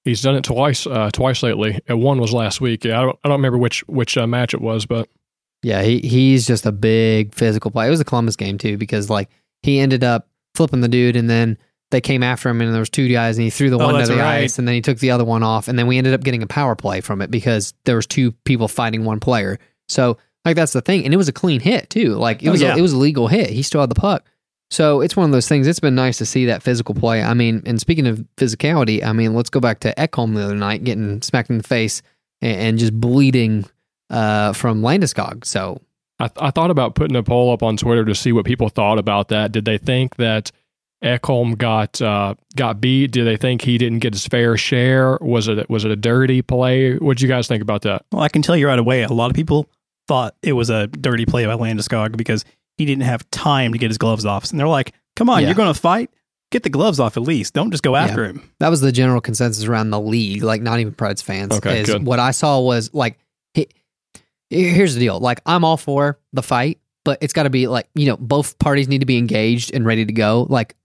He's 0.05 0.23
done 0.23 0.37
it 0.37 0.45
twice, 0.45 0.87
uh, 0.87 1.11
twice 1.13 1.43
lately. 1.43 1.81
And 1.89 2.01
one 2.01 2.21
was 2.21 2.33
last 2.33 2.61
week. 2.61 2.85
Yeah, 2.85 3.01
I 3.01 3.03
don't, 3.03 3.19
I 3.25 3.29
don't 3.29 3.39
remember 3.39 3.59
which 3.59 3.81
which 3.89 4.17
uh, 4.17 4.27
match 4.27 4.55
it 4.55 4.61
was, 4.61 4.87
but 4.87 5.09
Yeah, 5.63 5.83
he 5.83 5.99
he's 6.01 6.47
just 6.47 6.65
a 6.67 6.73
big 6.73 7.35
physical 7.35 7.71
player. 7.73 7.89
It 7.89 7.91
was 7.91 8.01
a 8.01 8.05
Columbus 8.05 8.37
game 8.37 8.57
too 8.59 8.77
because 8.79 9.11
like 9.11 9.29
he 9.63 9.81
ended 9.81 10.05
up 10.05 10.29
flipping 10.55 10.81
the 10.81 10.89
dude 10.89 11.17
and 11.17 11.29
then 11.29 11.59
they 11.91 12.01
came 12.01 12.23
after 12.23 12.49
him 12.49 12.61
and 12.61 12.73
there 12.73 12.79
was 12.81 12.89
two 12.91 13.09
guys 13.09 13.37
and 13.37 13.45
he 13.45 13.51
threw 13.51 13.69
the 13.71 13.79
Oh, 13.79 13.93
one 13.93 14.01
to 14.01 14.07
the 14.07 14.17
right. 14.17 14.43
ice 14.45 14.59
and 14.59 14.67
then 14.67 14.75
he 14.75 14.81
took 14.81 14.99
the 14.99 15.11
other 15.11 15.25
one 15.25 15.43
off 15.43 15.67
and 15.69 15.79
then 15.79 15.87
we 15.87 15.99
ended 15.99 16.15
up 16.15 16.23
getting 16.23 16.43
a 16.43 16.47
power 16.47 16.75
play 16.77 17.01
from 17.01 17.21
it 17.21 17.31
because 17.31 17.75
there 17.85 17.97
was 17.97 18.07
two 18.07 18.33
people 18.45 18.69
fighting 18.69 19.05
one 19.05 19.19
player. 19.21 19.59
So 19.89 20.19
like 20.45 20.55
that's 20.57 20.73
the 20.73 20.81
thing 20.83 21.05
and 21.05 21.13
it 21.13 21.17
was 21.17 21.29
a 21.29 21.33
clean 21.33 21.61
hit 21.61 21.91
too. 21.91 22.15
Like 22.15 22.43
it 22.45 22.49
Oh, 22.49 22.53
was 22.53 22.63
yeah. 22.63 22.75
a, 22.75 22.79
it 22.79 22.81
was 22.81 22.93
a 22.93 22.97
legal 22.99 23.27
hit. 23.29 23.51
He 23.51 23.63
still 23.63 23.81
had 23.81 23.91
the 23.91 23.95
puck. 23.97 24.25
So 24.71 25.01
it's 25.01 25.17
one 25.17 25.27
of 25.27 25.33
those 25.33 25.49
things. 25.49 25.67
It's 25.67 25.81
been 25.81 25.95
nice 25.95 26.19
to 26.19 26.27
see 26.27 26.47
that 26.47 26.63
physical 26.63 26.95
play. 26.95 27.23
I 27.23 27.35
mean, 27.35 27.63
and 27.67 27.81
speaking 27.81 28.07
of 28.07 28.25
physicality, 28.37 29.05
I 29.05 29.13
mean, 29.13 29.35
let's 29.35 29.51
go 29.51 29.61
back 29.61 29.81
to 29.81 29.95
Ekholm 29.95 30.35
the 30.35 30.43
other 30.43 30.57
night, 30.57 30.85
getting 30.85 31.23
smacked 31.23 31.51
in 31.51 31.59
the 31.59 31.65
face 31.65 32.03
and, 32.43 32.61
and 32.61 32.79
just 32.79 32.99
bleeding 32.99 33.65
uh, 34.11 34.53
from 34.53 34.83
Landeskog. 34.83 35.45
So 35.45 35.81
I, 36.19 36.31
I 36.37 36.51
thought 36.51 36.71
about 36.71 36.95
putting 36.95 37.17
a 37.17 37.23
poll 37.23 37.53
up 37.53 37.63
on 37.63 37.77
Twitter 37.77 38.05
to 38.05 38.15
see 38.15 38.33
what 38.33 38.45
people 38.45 38.69
thought 38.69 38.99
about 38.99 39.29
that. 39.29 39.53
Did 39.53 39.65
they 39.67 39.79
think 39.79 40.17
that 40.17 40.51
Ekholm 41.05 41.57
got 41.57 42.01
uh, 42.01 42.35
got 42.57 42.81
beat? 42.81 43.13
Did 43.13 43.27
they 43.27 43.37
think 43.37 43.63
he 43.63 43.79
didn't 43.79 44.01
get 44.01 44.15
his 44.15 44.27
fair 44.27 44.57
share? 44.57 45.19
Was 45.21 45.47
it 45.47 45.69
was 45.69 45.85
it 45.85 45.91
a 45.91 45.97
dirty 45.97 46.43
play? 46.43 46.95
What 46.95 47.03
would 47.03 47.21
you 47.21 47.29
guys 47.29 47.47
think 47.47 47.63
about 47.63 47.83
that? 47.83 48.05
Well, 48.11 48.23
I 48.23 48.29
can 48.29 48.43
tell 48.43 48.57
you 48.57 48.67
right 48.67 48.79
away, 48.79 49.03
a 49.03 49.13
lot 49.13 49.31
of 49.31 49.37
people 49.37 49.69
thought 50.09 50.35
it 50.43 50.53
was 50.53 50.71
a 50.71 50.87
dirty 50.87 51.27
play 51.27 51.45
by 51.47 51.55
Landeskog 51.55 52.17
because 52.17 52.45
he 52.77 52.85
didn't 52.85 53.03
have 53.05 53.29
time 53.31 53.73
to 53.73 53.79
get 53.79 53.89
his 53.91 53.99
gloves 53.99 54.25
off. 54.25 54.51
And 54.51 54.59
they're 54.61 54.69
like, 54.69 54.93
come 55.15 55.29
on, 55.31 55.41
Yeah. 55.41 55.49
you're 55.49 55.55
going 55.55 55.73
to 55.73 55.79
fight? 55.81 56.11
Get 56.53 56.63
the 56.63 56.71
gloves 56.71 57.01
off 57.01 57.17
at 57.17 57.23
least. 57.25 57.55
Don't 57.55 57.71
just 57.73 57.83
go 57.83 57.97
after 57.97 58.25
him. 58.25 58.49
that 58.61 58.69
was 58.69 58.81
the 58.81 58.93
general 58.93 59.21
consensus 59.21 59.65
around 59.65 59.91
the 59.91 60.01
league, 60.01 60.43
like 60.45 60.63
not 60.63 60.79
even 60.79 60.95
Preds 60.95 61.23
fans. 61.23 61.53
Okay, 61.55 61.81
is 61.81 61.87
good. 61.89 62.05
what 62.07 62.21
I 62.21 62.31
saw 62.31 62.61
was 62.61 62.95
like, 62.95 63.19
he, 63.53 63.67
here's 64.51 64.95
the 64.95 65.01
deal. 65.01 65.19
Like, 65.19 65.41
I'm 65.45 65.65
all 65.65 65.77
for 65.77 66.21
the 66.33 66.43
fight, 66.43 66.79
but 67.05 67.19
it's 67.21 67.33
got 67.33 67.45
to 67.45 67.51
be 67.51 67.67
like, 67.67 67.89
you 67.97 68.07
know, 68.07 68.17
both 68.17 68.59
parties 68.61 68.87
need 68.89 69.01
to 69.01 69.07
be 69.07 69.19
engaged 69.19 69.75
and 69.75 69.85
ready 69.85 70.05
to 70.05 70.13
go. 70.13 70.47
Like, 70.49 70.77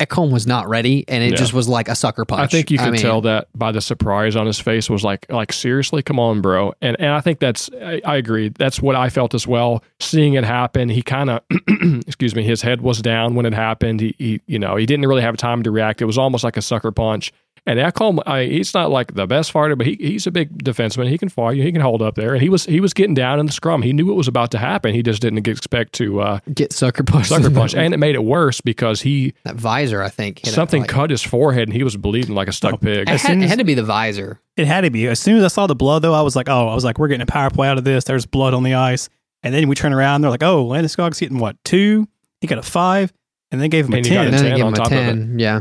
Ekholm 0.00 0.32
was 0.32 0.46
not 0.46 0.68
ready, 0.68 1.04
and 1.08 1.22
it 1.22 1.32
Yeah. 1.32 1.36
just 1.36 1.52
was 1.52 1.68
like 1.68 1.88
a 1.88 1.94
sucker 1.94 2.24
punch. 2.24 2.40
I 2.40 2.46
think 2.46 2.70
you 2.70 2.78
could 2.78 2.92
mean, 2.92 3.00
tell 3.00 3.20
that 3.20 3.48
by 3.54 3.70
the 3.70 3.80
surprise 3.80 4.34
on 4.34 4.46
his 4.46 4.58
face 4.58 4.88
was 4.90 5.04
like 5.04 5.26
like 5.30 5.52
seriously, 5.52 6.02
come 6.02 6.18
on, 6.18 6.40
bro. 6.40 6.72
And 6.80 6.96
and 6.98 7.10
I 7.12 7.20
think 7.20 7.38
that's 7.38 7.70
I, 7.82 8.00
I 8.04 8.16
agree. 8.16 8.48
That's 8.48 8.80
what 8.80 8.96
I 8.96 9.10
felt 9.10 9.34
as 9.34 9.46
well. 9.46 9.84
Seeing 10.00 10.34
it 10.34 10.44
happen, 10.44 10.88
he 10.88 11.02
kind 11.02 11.30
of 11.30 11.40
excuse 12.06 12.34
me, 12.34 12.42
his 12.42 12.62
head 12.62 12.80
was 12.80 13.00
down 13.02 13.34
when 13.34 13.46
it 13.46 13.52
happened. 13.54 14.00
He, 14.00 14.14
he 14.18 14.40
you 14.46 14.58
know 14.58 14.76
he 14.76 14.86
didn't 14.86 15.06
really 15.06 15.22
have 15.22 15.36
time 15.36 15.62
to 15.62 15.70
react. 15.70 16.00
It 16.02 16.06
was 16.06 16.18
almost 16.18 16.42
like 16.44 16.56
a 16.56 16.62
sucker 16.62 16.90
punch. 16.92 17.32
And 17.66 17.78
Ekholm, 17.78 18.20
I, 18.26 18.44
he's 18.44 18.72
not 18.74 18.90
like 18.90 19.14
the 19.14 19.26
best 19.26 19.52
fighter, 19.52 19.76
but 19.76 19.86
he, 19.86 19.96
he's 20.00 20.26
a 20.26 20.30
big 20.30 20.64
defenseman. 20.64 21.08
He 21.08 21.18
can 21.18 21.28
fight. 21.28 21.56
He 21.56 21.70
can 21.70 21.80
hold 21.80 22.00
up 22.02 22.14
there. 22.14 22.32
And 22.32 22.42
he 22.42 22.48
was 22.48 22.64
he 22.64 22.80
was 22.80 22.94
getting 22.94 23.14
down 23.14 23.38
in 23.38 23.46
the 23.46 23.52
scrum. 23.52 23.82
He 23.82 23.92
knew 23.92 24.06
what 24.06 24.16
was 24.16 24.28
about 24.28 24.50
to 24.52 24.58
happen. 24.58 24.94
He 24.94 25.02
just 25.02 25.20
didn't 25.22 25.46
expect 25.46 25.92
to 25.94 26.20
uh, 26.20 26.38
get 26.54 26.72
sucker 26.72 27.02
punch. 27.04 27.28
sucker 27.28 27.50
punch. 27.54 27.74
And 27.74 27.92
it 27.92 27.98
made 27.98 28.14
it 28.14 28.24
worse 28.24 28.60
because 28.60 29.02
he 29.02 29.34
that 29.44 29.56
visor, 29.56 30.02
I 30.02 30.08
think, 30.08 30.38
hit 30.40 30.48
it, 30.48 30.52
something 30.52 30.82
like- 30.82 30.90
cut 30.90 31.10
his 31.10 31.22
forehead 31.22 31.68
and 31.68 31.76
he 31.76 31.82
was 31.84 31.96
bleeding 31.96 32.34
like 32.34 32.48
a 32.48 32.52
stuck 32.52 32.74
Oh, 32.74 32.76
pig. 32.78 33.08
It 33.08 33.20
had, 33.20 33.38
it 33.42 33.48
had 33.48 33.58
to 33.58 33.64
be 33.64 33.74
the 33.74 33.84
visor. 33.84 34.40
It 34.56 34.66
had 34.66 34.82
to 34.82 34.90
be. 34.90 35.06
As 35.06 35.20
soon 35.20 35.36
as 35.36 35.44
I 35.44 35.48
saw 35.48 35.66
the 35.66 35.74
blood, 35.74 36.02
though, 36.02 36.14
I 36.14 36.22
was 36.22 36.34
like, 36.36 36.48
oh, 36.48 36.68
I 36.68 36.74
was 36.74 36.84
like, 36.84 36.98
we're 36.98 37.08
getting 37.08 37.22
a 37.22 37.26
power 37.26 37.50
play 37.50 37.68
out 37.68 37.78
of 37.78 37.84
this. 37.84 38.04
There's 38.04 38.26
blood 38.26 38.54
on 38.54 38.62
the 38.62 38.74
ice. 38.74 39.08
And 39.42 39.54
then 39.54 39.68
we 39.68 39.74
turn 39.74 39.92
around, 39.92 40.20
they're 40.20 40.30
like, 40.30 40.42
oh, 40.42 40.66
Landeskog's 40.66 41.18
getting 41.20 41.38
what, 41.38 41.56
two? 41.64 42.06
He 42.42 42.46
got 42.46 42.58
a 42.58 42.62
five, 42.62 43.12
and 43.50 43.60
then 43.60 43.70
gave 43.70 43.86
him 43.86 43.94
And 43.94 44.04
a 44.04 44.08
he 44.08 44.14
got 44.14 44.24
10. 44.24 44.34
And 44.34 44.38
then 44.38 44.44
they 44.44 44.50
10 44.50 44.60
on 44.62 44.68
him 44.68 44.72
a 44.74 44.76
top 44.76 44.86
of 44.88 44.92
it. 44.92 44.96
ten. 44.96 45.38
Yeah, 45.38 45.60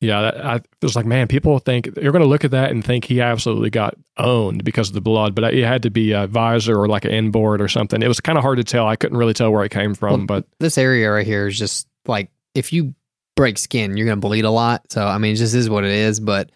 Yeah, 0.00 0.20
that, 0.22 0.44
I 0.46 0.54
it 0.56 0.64
was 0.82 0.94
like, 0.94 1.06
man, 1.06 1.26
people 1.26 1.58
think 1.58 1.86
you're 2.00 2.12
going 2.12 2.22
to 2.22 2.28
look 2.28 2.44
at 2.44 2.52
that 2.52 2.70
and 2.70 2.84
think 2.84 3.04
he 3.04 3.20
absolutely 3.20 3.70
got 3.70 3.94
owned 4.16 4.62
because 4.62 4.88
of 4.88 4.94
the 4.94 5.00
blood, 5.00 5.34
but 5.34 5.52
it 5.52 5.64
had 5.64 5.82
to 5.82 5.90
be 5.90 6.12
a 6.12 6.26
visor 6.28 6.78
or 6.80 6.86
like 6.86 7.04
an 7.04 7.10
inboard 7.10 7.60
or 7.60 7.66
something. 7.68 8.00
It 8.00 8.06
was 8.08 8.20
kind 8.20 8.38
of 8.38 8.42
hard 8.44 8.58
to 8.58 8.64
tell. 8.64 8.86
I 8.86 8.94
couldn't 8.94 9.18
really 9.18 9.34
tell 9.34 9.50
where 9.50 9.64
it 9.64 9.70
came 9.72 9.94
from, 9.94 10.20
Well, 10.20 10.26
but 10.26 10.44
this 10.60 10.78
area 10.78 11.10
right 11.10 11.26
here 11.26 11.48
is 11.48 11.58
just 11.58 11.88
like 12.06 12.30
if 12.54 12.72
you 12.72 12.94
break 13.34 13.58
skin, 13.58 13.96
you're 13.96 14.06
gonna 14.06 14.20
bleed 14.20 14.44
a 14.44 14.50
lot. 14.50 14.90
So 14.92 15.04
I 15.04 15.18
mean, 15.18 15.32
it 15.32 15.36
just 15.38 15.54
is 15.54 15.68
what 15.68 15.82
it 15.84 15.90
is. 15.90 16.20
But 16.20 16.50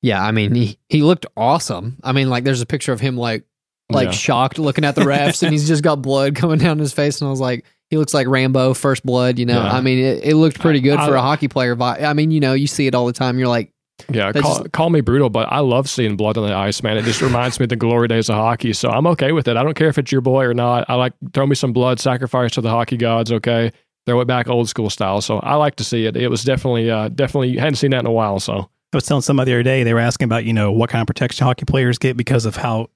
yeah, 0.00 0.24
I 0.24 0.30
mean, 0.30 0.54
he 0.54 0.78
he 0.88 1.02
looked 1.02 1.26
awesome. 1.36 1.98
I 2.02 2.12
mean, 2.12 2.30
like 2.30 2.44
there's 2.44 2.62
a 2.62 2.66
picture 2.66 2.92
of 2.94 3.00
him 3.00 3.18
like 3.18 3.44
like 3.90 4.06
Yeah. 4.06 4.12
shocked 4.12 4.58
looking 4.58 4.84
at 4.84 4.94
the 4.94 5.02
refs, 5.02 5.42
and 5.42 5.52
he's 5.52 5.68
just 5.68 5.82
got 5.82 6.00
blood 6.00 6.34
coming 6.36 6.58
down 6.58 6.78
his 6.78 6.94
face, 6.94 7.20
and 7.20 7.28
I 7.28 7.30
was 7.30 7.40
like. 7.40 7.64
He 7.90 7.96
looks 7.96 8.12
like 8.14 8.26
Rambo, 8.26 8.74
first 8.74 9.04
blood. 9.06 9.38
You 9.38 9.46
know, 9.46 9.62
Yeah. 9.62 9.72
I 9.72 9.80
mean, 9.80 9.98
it, 9.98 10.24
it 10.24 10.34
looked 10.36 10.58
pretty 10.60 10.80
good 10.80 10.98
I- 10.98 11.06
for 11.06 11.14
a 11.14 11.20
I- 11.20 11.22
hockey 11.22 11.48
player. 11.48 11.80
I 11.80 12.12
mean, 12.14 12.30
you 12.30 12.40
know, 12.40 12.52
you 12.54 12.66
see 12.66 12.86
it 12.86 12.94
all 12.94 13.06
the 13.06 13.12
time. 13.12 13.38
You're 13.38 13.48
like, 13.48 13.70
yeah, 14.10 14.30
call, 14.32 14.58
just- 14.58 14.72
call 14.72 14.90
me 14.90 15.00
brutal, 15.00 15.30
but 15.30 15.50
I 15.50 15.60
love 15.60 15.88
seeing 15.88 16.16
blood 16.16 16.36
on 16.36 16.46
the 16.46 16.54
ice, 16.54 16.82
man. 16.82 16.96
It 16.98 17.04
just 17.04 17.22
reminds 17.22 17.58
me 17.58 17.64
of 17.64 17.68
the 17.70 17.76
glory 17.76 18.08
days 18.08 18.28
of 18.28 18.34
hockey. 18.36 18.72
So 18.72 18.90
I'm 18.90 19.06
okay 19.08 19.32
with 19.32 19.48
it. 19.48 19.56
I 19.56 19.62
don't 19.62 19.74
care 19.74 19.88
if 19.88 19.98
it's 19.98 20.12
your 20.12 20.20
boy 20.20 20.44
or 20.44 20.52
not. 20.54 20.84
I 20.88 20.94
like 20.94 21.12
throw 21.32 21.46
me 21.46 21.54
some 21.54 21.72
blood, 21.72 21.98
sacrifice 22.00 22.50
to 22.52 22.60
the 22.60 22.70
hockey 22.70 22.96
gods. 22.96 23.30
Okay, 23.32 23.72
throw 24.06 24.20
it 24.20 24.26
back 24.26 24.48
old 24.48 24.68
school 24.68 24.90
style. 24.90 25.20
So 25.20 25.38
I 25.38 25.54
like 25.54 25.76
to 25.76 25.84
see 25.84 26.06
it. 26.06 26.16
It 26.16 26.28
was 26.28 26.44
definitely, 26.44 26.90
uh, 26.90 27.08
definitely 27.08 27.56
hadn't 27.56 27.76
seen 27.76 27.92
that 27.92 28.00
in 28.00 28.06
a 28.06 28.12
while. 28.12 28.38
So 28.38 28.68
I 28.92 28.96
was 28.96 29.06
telling 29.06 29.22
somebody 29.22 29.50
the 29.52 29.56
other 29.56 29.62
day, 29.62 29.82
they 29.82 29.94
were 29.94 30.00
asking 30.00 30.26
about, 30.26 30.44
you 30.44 30.52
know, 30.52 30.70
what 30.72 30.90
kind 30.90 31.00
of 31.00 31.06
protection 31.06 31.46
hockey 31.46 31.64
players 31.64 31.98
get 31.98 32.16
because 32.16 32.44
of 32.46 32.56
how 32.56 32.88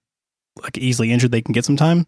like 0.63 0.77
easily 0.79 1.11
injured 1.13 1.31
they 1.31 1.41
can 1.43 1.53
get 1.53 1.65
sometimes. 1.65 2.07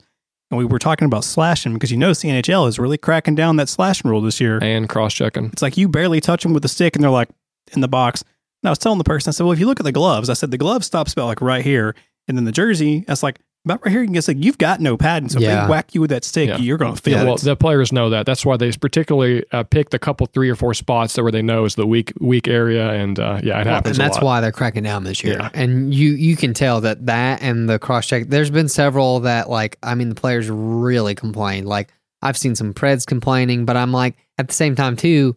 And 0.52 0.58
we 0.58 0.66
were 0.66 0.78
talking 0.78 1.06
about 1.06 1.24
slashing 1.24 1.72
because 1.72 1.90
you 1.90 1.96
know 1.96 2.10
CNHL 2.10 2.68
is 2.68 2.78
really 2.78 2.98
cracking 2.98 3.34
down 3.34 3.56
that 3.56 3.70
slashing 3.70 4.10
rule 4.10 4.20
this 4.20 4.38
year. 4.38 4.58
and 4.62 4.86
cross 4.86 5.14
checking. 5.14 5.46
It's 5.46 5.62
like 5.62 5.78
you 5.78 5.88
barely 5.88 6.20
touch 6.20 6.42
them 6.42 6.52
with 6.52 6.62
the 6.62 6.68
stick 6.68 6.94
and 6.94 7.02
they're 7.02 7.10
like 7.10 7.30
in 7.72 7.80
the 7.80 7.88
box. 7.88 8.20
And 8.62 8.68
I 8.68 8.70
was 8.70 8.78
telling 8.78 8.98
the 8.98 9.04
person, 9.04 9.30
I 9.30 9.32
said, 9.32 9.44
well, 9.44 9.54
if 9.54 9.58
you 9.58 9.64
look 9.66 9.80
at 9.80 9.84
the 9.84 9.92
gloves, 9.92 10.28
I 10.28 10.34
said 10.34 10.50
the 10.50 10.58
glove 10.58 10.84
stops 10.84 11.14
about 11.14 11.24
like 11.24 11.40
right 11.40 11.64
here. 11.64 11.94
And 12.28 12.36
then 12.36 12.44
the 12.44 12.52
jersey, 12.52 13.02
that's 13.08 13.22
like 13.22 13.40
about 13.64 13.84
right 13.84 13.90
here. 13.92 14.00
You 14.00 14.06
can 14.06 14.14
get 14.14 14.26
like, 14.28 14.42
you've 14.44 14.58
got 14.58 14.80
no 14.80 14.96
padding. 14.96 15.28
So 15.28 15.38
if 15.38 15.44
they 15.44 15.68
whack 15.70 15.94
you 15.94 16.00
with 16.00 16.10
that 16.10 16.24
stick, 16.24 16.48
Yeah. 16.48 16.56
you're 16.58 16.78
going 16.78 16.94
to 16.96 17.00
feel 17.00 17.14
Yeah, 17.14 17.22
it. 17.22 17.26
well, 17.26 17.36
the 17.36 17.54
players 17.56 17.92
know 17.92 18.10
that. 18.10 18.26
That's 18.26 18.44
why 18.44 18.56
they 18.56 18.70
particularly 18.72 19.44
uh, 19.52 19.62
picked 19.64 19.94
a 19.94 19.98
couple, 19.98 20.26
three 20.26 20.50
or 20.50 20.56
four 20.56 20.74
spots 20.74 21.14
that 21.14 21.22
where 21.22 21.30
they 21.32 21.42
know 21.42 21.64
is 21.64 21.74
the 21.76 21.86
weak, 21.86 22.12
weak 22.20 22.48
area, 22.48 22.90
and 22.90 23.18
uh, 23.18 23.40
yeah, 23.42 23.60
it 23.60 23.66
happens. 23.66 23.98
and 23.98 24.04
a 24.04 24.08
that's 24.08 24.16
lot. 24.16 24.24
why 24.24 24.40
they're 24.40 24.52
cracking 24.52 24.82
down 24.82 25.04
this 25.04 25.22
year. 25.22 25.36
Yeah. 25.38 25.50
And 25.54 25.94
you 25.94 26.10
you 26.12 26.36
can 26.36 26.54
tell 26.54 26.80
that 26.82 27.06
that 27.06 27.42
and 27.42 27.68
the 27.68 27.78
cross 27.78 28.06
check. 28.06 28.28
There's 28.28 28.50
been 28.50 28.68
several 28.68 29.20
that 29.20 29.48
like 29.48 29.78
I 29.82 29.94
mean 29.94 30.08
the 30.08 30.14
players 30.14 30.50
really 30.50 31.14
complained. 31.14 31.66
Like 31.68 31.88
I've 32.20 32.36
seen 32.36 32.54
some 32.54 32.72
Preds 32.74 33.06
complaining, 33.06 33.64
but 33.64 33.76
I'm 33.76 33.92
like 33.92 34.16
at 34.38 34.48
the 34.48 34.54
same 34.54 34.74
time 34.74 34.96
too. 34.96 35.36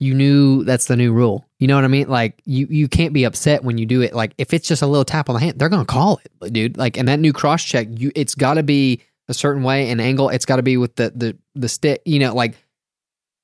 You 0.00 0.14
knew 0.14 0.62
that's 0.64 0.86
the 0.86 0.96
new 0.96 1.12
rule. 1.12 1.44
You 1.58 1.66
know 1.66 1.74
what 1.74 1.84
I 1.84 1.88
mean? 1.88 2.08
Like 2.08 2.40
you 2.44 2.68
you 2.70 2.86
can't 2.88 3.12
be 3.12 3.24
upset 3.24 3.64
when 3.64 3.78
you 3.78 3.86
do 3.86 4.00
it. 4.00 4.14
Like 4.14 4.32
if 4.38 4.54
it's 4.54 4.68
just 4.68 4.80
a 4.82 4.86
little 4.86 5.04
tap 5.04 5.28
on 5.28 5.34
the 5.34 5.40
hand, 5.40 5.58
they're 5.58 5.68
gonna 5.68 5.84
call 5.84 6.20
it, 6.24 6.52
dude. 6.52 6.76
Like 6.76 6.96
and 6.96 7.08
that 7.08 7.18
new 7.18 7.32
cross 7.32 7.64
check, 7.64 7.88
you 7.90 8.12
it's 8.14 8.34
got 8.36 8.54
to 8.54 8.62
be 8.62 9.00
a 9.28 9.34
certain 9.34 9.62
way, 9.64 9.90
an 9.90 9.98
angle. 9.98 10.28
It's 10.28 10.44
got 10.46 10.56
to 10.56 10.62
be 10.62 10.76
with 10.76 10.94
the 10.96 11.12
the 11.14 11.36
the 11.56 11.68
stick. 11.68 12.00
You 12.04 12.20
know, 12.20 12.34
like 12.34 12.52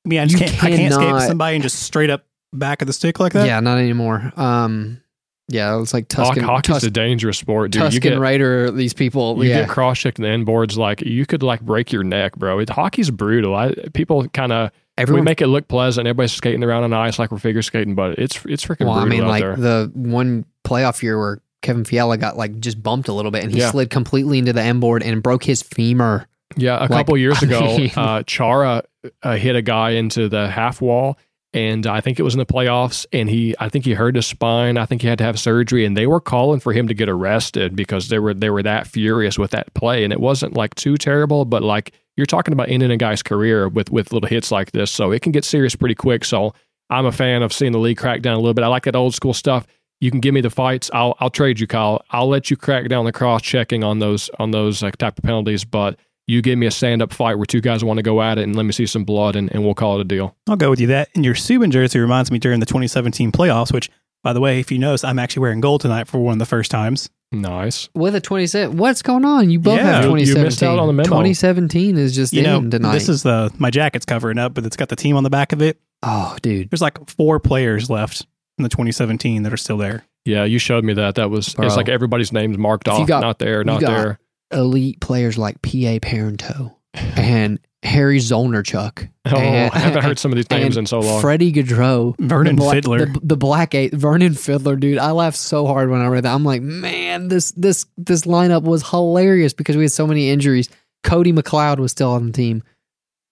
I 0.06 0.08
mean, 0.08 0.20
I 0.20 0.26
just 0.26 0.40
you 0.40 0.46
can't, 0.48 0.64
I 0.64 0.70
can't 0.70 0.92
escape 0.92 1.06
cannot- 1.06 1.22
somebody 1.22 1.56
and 1.56 1.62
just 1.62 1.80
straight 1.82 2.10
up 2.10 2.24
back 2.52 2.82
of 2.82 2.86
the 2.86 2.92
stick 2.92 3.18
like 3.18 3.32
that. 3.32 3.46
yeah, 3.46 3.58
not 3.58 3.78
anymore. 3.78 4.32
Um, 4.36 5.00
yeah, 5.48 5.80
it's 5.80 5.92
like 5.92 6.10
Hockey- 6.10 6.40
Tuscan. 6.40 6.44
hockey's 6.44 6.74
Tus- 6.76 6.84
a 6.84 6.90
dangerous 6.90 7.36
sport, 7.36 7.72
dude. 7.72 7.82
Tuscan 7.82 7.94
you 7.94 8.00
get 8.00 8.18
Raider, 8.20 8.70
these 8.70 8.94
people. 8.94 9.42
you 9.42 9.50
yeah. 9.50 9.62
get 9.62 9.68
cross 9.68 9.98
checked 9.98 10.18
in 10.18 10.22
the 10.22 10.28
end 10.28 10.46
boards, 10.46 10.78
like 10.78 11.02
you 11.02 11.26
could 11.26 11.42
like 11.42 11.60
break 11.62 11.90
your 11.92 12.04
neck, 12.04 12.36
bro. 12.36 12.60
It, 12.60 12.70
hockey's 12.70 13.10
brutal. 13.10 13.54
I, 13.56 13.74
people 13.92 14.26
kind 14.28 14.52
of 14.52 14.70
we 15.08 15.20
make 15.20 15.40
it 15.42 15.46
look 15.48 15.68
pleasant. 15.68 16.06
Everybody's 16.06 16.32
skating 16.32 16.62
around 16.62 16.84
on 16.84 16.92
ice 16.92 17.18
like 17.18 17.30
we're 17.32 17.38
figure 17.38 17.62
skating, 17.62 17.94
but 17.94 18.18
it's 18.18 18.44
it's 18.46 18.64
freaking 18.64 18.86
well, 18.86 18.94
I 18.94 19.04
mean, 19.04 19.26
like 19.26 19.42
there. 19.42 19.56
the 19.56 19.90
one 19.94 20.44
playoff 20.64 21.02
year 21.02 21.18
where 21.18 21.40
Kevin 21.62 21.84
Fiala 21.84 22.16
got 22.18 22.36
like 22.36 22.58
just 22.60 22.82
bumped 22.82 23.08
a 23.08 23.12
little 23.12 23.30
bit 23.30 23.42
and 23.44 23.52
he 23.52 23.58
Yeah. 23.60 23.70
slid 23.70 23.90
completely 23.90 24.38
into 24.38 24.52
the 24.52 24.62
end 24.62 24.80
board 24.80 25.02
and 25.02 25.22
broke 25.22 25.44
his 25.44 25.62
femur. 25.62 26.26
Yeah, 26.56 26.78
a 26.78 26.82
Like, 26.82 26.90
couple 26.90 27.16
years 27.16 27.38
I 27.42 27.46
ago, 27.46 27.60
mean- 27.78 27.90
uh, 27.96 28.22
Chara 28.24 28.84
uh, 29.22 29.36
hit 29.36 29.56
a 29.56 29.62
guy 29.62 29.90
into 29.90 30.28
the 30.28 30.48
half 30.48 30.80
wall, 30.80 31.18
and 31.52 31.86
I 31.86 32.00
think 32.00 32.20
it 32.20 32.22
was 32.22 32.34
in 32.34 32.38
the 32.38 32.46
playoffs. 32.46 33.06
And 33.12 33.28
he, 33.28 33.54
I 33.58 33.68
think 33.68 33.84
he 33.84 33.94
hurt 33.94 34.14
his 34.14 34.26
spine. 34.26 34.76
I 34.78 34.86
think 34.86 35.02
he 35.02 35.08
had 35.08 35.18
to 35.18 35.24
have 35.24 35.38
surgery, 35.38 35.84
and 35.84 35.96
they 35.96 36.06
were 36.06 36.20
calling 36.20 36.60
for 36.60 36.72
him 36.72 36.86
to 36.88 36.94
get 36.94 37.08
arrested 37.08 37.74
because 37.74 38.08
they 38.08 38.18
were 38.20 38.34
they 38.34 38.50
were 38.50 38.62
that 38.62 38.86
furious 38.86 39.38
with 39.38 39.50
that 39.52 39.72
play. 39.74 40.04
And 40.04 40.12
it 40.12 40.20
wasn't 40.20 40.54
like 40.54 40.74
too 40.76 40.96
terrible, 40.96 41.44
but 41.44 41.62
like 41.62 41.92
you're 42.16 42.26
talking 42.26 42.52
about 42.52 42.68
ending 42.68 42.90
a 42.90 42.96
guy's 42.96 43.22
career 43.22 43.68
with 43.68 43.90
with 43.90 44.12
little 44.12 44.28
hits 44.28 44.50
like 44.50 44.72
this, 44.72 44.90
so 44.90 45.10
it 45.12 45.22
can 45.22 45.32
get 45.32 45.44
serious 45.44 45.74
pretty 45.74 45.94
quick. 45.94 46.24
So 46.24 46.54
I'm 46.90 47.06
a 47.06 47.12
fan 47.12 47.42
of 47.42 47.52
seeing 47.52 47.72
the 47.72 47.78
league 47.78 47.98
crack 47.98 48.22
down 48.22 48.34
a 48.34 48.38
little 48.38 48.54
bit. 48.54 48.64
I 48.64 48.68
like 48.68 48.84
that 48.84 48.96
old 48.96 49.14
school 49.14 49.34
stuff. 49.34 49.66
you 50.00 50.10
can 50.10 50.20
give 50.20 50.34
me 50.34 50.40
the 50.40 50.50
fights. 50.50 50.90
I'll 50.92 51.14
I'll 51.20 51.30
trade 51.30 51.58
you, 51.60 51.66
Kyle. 51.66 52.04
I'll 52.10 52.28
let 52.28 52.50
you 52.50 52.56
crack 52.56 52.88
down 52.88 53.04
the 53.04 53.12
cross 53.12 53.42
checking 53.42 53.82
on 53.82 53.98
those 53.98 54.30
on 54.38 54.50
those 54.50 54.82
uh, 54.82 54.90
type 54.92 55.18
of 55.18 55.24
penalties, 55.24 55.64
but 55.64 55.98
you 56.26 56.40
give 56.40 56.58
me 56.58 56.66
a 56.66 56.70
stand 56.70 57.02
up 57.02 57.12
fight 57.12 57.36
where 57.36 57.44
two 57.46 57.60
guys 57.60 57.84
want 57.84 57.98
to 57.98 58.02
go 58.02 58.22
at 58.22 58.38
it 58.38 58.44
and 58.44 58.56
let 58.56 58.64
me 58.64 58.72
see 58.72 58.86
some 58.86 59.04
blood 59.04 59.36
and, 59.36 59.52
and 59.52 59.62
we'll 59.64 59.74
call 59.74 59.98
it 59.98 60.00
a 60.00 60.04
deal. 60.04 60.34
I'll 60.48 60.56
go 60.56 60.70
with 60.70 60.80
you 60.80 60.86
that. 60.88 61.10
And 61.14 61.24
your 61.24 61.34
Subban 61.34 61.70
jersey 61.70 61.98
reminds 61.98 62.30
me 62.30 62.38
during 62.38 62.60
the 62.60 62.66
2017 62.66 63.30
playoffs, 63.30 63.72
which, 63.72 63.90
by 64.22 64.32
the 64.32 64.40
way, 64.40 64.58
if 64.58 64.72
you 64.72 64.78
notice, 64.78 65.04
I'm 65.04 65.18
actually 65.18 65.42
wearing 65.42 65.60
gold 65.60 65.82
tonight 65.82 66.08
for 66.08 66.18
one 66.18 66.32
of 66.32 66.38
the 66.38 66.46
first 66.46 66.70
times. 66.70 67.10
Nice. 67.40 67.88
With 67.94 68.14
a 68.14 68.20
27, 68.20 68.76
what's 68.76 69.02
going 69.02 69.24
on? 69.24 69.50
You 69.50 69.58
both 69.58 69.76
Yeah. 69.78 69.84
have 69.84 70.04
You- 70.04 70.10
you 70.16 70.26
2017. 70.26 70.44
missed 70.44 70.62
out 70.62 70.78
on 70.78 70.86
the 70.86 70.92
memo. 70.92 71.08
2017 71.08 71.96
is 71.98 72.14
just 72.14 72.32
You 72.32 72.42
know, 72.42 72.60
tonight. 72.68 72.92
this 72.92 73.08
is 73.08 73.22
the 73.22 73.50
my 73.58 73.70
jacket's 73.70 74.04
covering 74.06 74.38
up, 74.38 74.54
but 74.54 74.64
it's 74.66 74.76
got 74.76 74.88
the 74.88 74.96
team 74.96 75.16
on 75.16 75.24
the 75.24 75.30
back 75.30 75.52
of 75.52 75.60
it. 75.62 75.78
oh, 76.02 76.36
dude. 76.42 76.70
There's 76.70 76.82
like 76.82 76.98
four 77.10 77.40
players 77.40 77.88
left 77.90 78.26
in 78.58 78.62
the 78.62 78.68
2017 78.68 79.42
that 79.44 79.52
are 79.52 79.56
still 79.56 79.78
there. 79.78 80.04
Yeah, 80.26 80.44
you 80.44 80.58
showed 80.58 80.84
me 80.84 80.92
that. 80.94 81.16
That 81.16 81.30
was 81.30 81.54
Bro. 81.54 81.66
it's 81.66 81.76
like 81.76 81.88
everybody's 81.88 82.32
name's 82.32 82.56
marked 82.58 82.88
If 82.88 82.94
you 82.94 83.00
off. 83.02 83.08
got- 83.08 83.20
not 83.20 83.38
there, 83.38 83.64
not 83.64 83.80
got- 83.80 83.90
there. 83.90 84.18
Elite 84.52 85.00
players 85.00 85.36
like 85.38 85.60
P.A. 85.62 85.98
Parenteau 86.00 86.74
and 87.16 87.58
Harry 87.84 88.18
Zolnierczyk. 88.18 89.10
Oh, 89.26 89.38
and- 89.38 89.72
I 89.72 89.78
haven't 89.78 90.02
heard 90.04 90.18
some 90.18 90.32
of 90.32 90.36
these 90.36 90.50
names 90.50 90.76
in 90.76 90.84
so 90.84 91.00
long. 91.00 91.22
Freddie 91.22 91.50
Gaudreau. 91.50 92.14
Vernon 92.18 92.56
the 92.56 92.60
black, 92.60 92.74
Fiddler. 92.74 93.06
The, 93.06 93.20
the 93.22 93.36
Black 93.38 93.74
Eight. 93.74 93.94
Vernon 93.94 94.34
Fiddler, 94.34 94.76
dude. 94.76 94.98
I 94.98 95.12
laughed 95.12 95.38
so 95.38 95.66
hard 95.66 95.88
when 95.88 96.02
I 96.02 96.08
read 96.08 96.24
that. 96.24 96.34
I'm 96.34 96.44
like, 96.44 96.60
man, 96.60 97.28
this 97.28 97.52
this 97.52 97.86
this 97.96 98.22
lineup 98.26 98.64
was 98.64 98.86
hilarious 98.90 99.54
because 99.54 99.78
we 99.78 99.84
had 99.84 99.92
so 99.92 100.06
many 100.06 100.28
injuries. 100.28 100.68
Cody 101.04 101.32
McLeod 101.32 101.78
was 101.78 101.90
still 101.90 102.10
on 102.10 102.26
the 102.26 102.32
team. 102.32 102.62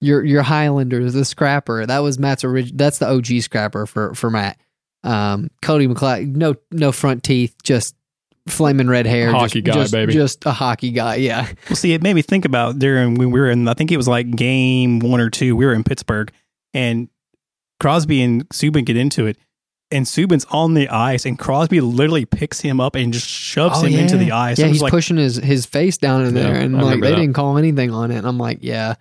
Your 0.00 0.24
your 0.24 0.42
Highlanders, 0.42 1.12
the 1.12 1.26
scrapper. 1.26 1.84
That 1.84 1.98
was 1.98 2.18
Matt's 2.18 2.42
original. 2.42 2.76
That's 2.78 2.96
the 2.98 3.08
OG 3.10 3.26
scrapper 3.42 3.84
for 3.84 4.14
for 4.14 4.30
Matt. 4.30 4.58
Um, 5.04 5.50
Cody 5.60 5.86
McLeod, 5.88 6.34
no 6.34 6.54
no 6.70 6.90
front 6.90 7.22
teeth, 7.22 7.54
just 7.62 7.94
flaming 8.48 8.88
red 8.88 9.06
hair. 9.06 9.30
Hockey 9.30 9.62
just, 9.62 9.66
guy, 9.76 9.80
just, 9.82 9.92
baby. 9.92 10.12
Just 10.12 10.44
a 10.46 10.52
hockey 10.52 10.90
guy. 10.90 11.16
Yeah. 11.16 11.50
Well, 11.68 11.76
see, 11.76 11.92
it 11.92 12.02
made 12.02 12.14
me 12.14 12.22
think 12.22 12.44
about 12.44 12.78
during 12.78 13.14
when 13.14 13.30
we 13.30 13.40
were 13.40 13.50
in, 13.50 13.68
I 13.68 13.74
think 13.74 13.92
it 13.92 13.96
was 13.96 14.08
like 14.08 14.30
game 14.30 14.98
one 14.98 15.20
or 15.20 15.30
two, 15.30 15.54
we 15.56 15.64
were 15.66 15.72
in 15.74 15.84
Pittsburgh, 15.84 16.32
and 16.74 17.08
Crosby 17.80 18.22
and 18.22 18.48
Subban 18.50 18.84
get 18.84 18.96
into 18.96 19.26
it, 19.26 19.36
and 19.90 20.06
Subban's 20.06 20.46
on 20.50 20.74
the 20.74 20.88
ice, 20.88 21.26
and 21.26 21.38
Crosby 21.38 21.80
literally 21.80 22.24
picks 22.24 22.60
him 22.60 22.80
up 22.80 22.94
and 22.94 23.12
just 23.12 23.28
shoves 23.28 23.78
Oh, 23.78 23.82
him 23.84 23.92
yeah. 23.92 23.98
into 24.00 24.16
the 24.16 24.32
ice. 24.32 24.58
Yeah, 24.58 24.66
I 24.66 24.68
was 24.68 24.76
he's 24.76 24.82
like, 24.82 24.90
pushing 24.90 25.16
his 25.16 25.36
his 25.36 25.66
face 25.66 25.98
down 25.98 26.24
in 26.24 26.34
there, 26.34 26.54
Yeah, 26.54 26.60
and 26.62 26.76
I 26.76 26.82
like 26.82 27.00
they 27.00 27.10
that. 27.10 27.16
didn't 27.16 27.34
call 27.34 27.58
anything 27.58 27.90
on 27.90 28.10
it. 28.10 28.16
And 28.18 28.26
I'm 28.26 28.38
like, 28.38 28.58
yeah, 28.62 28.94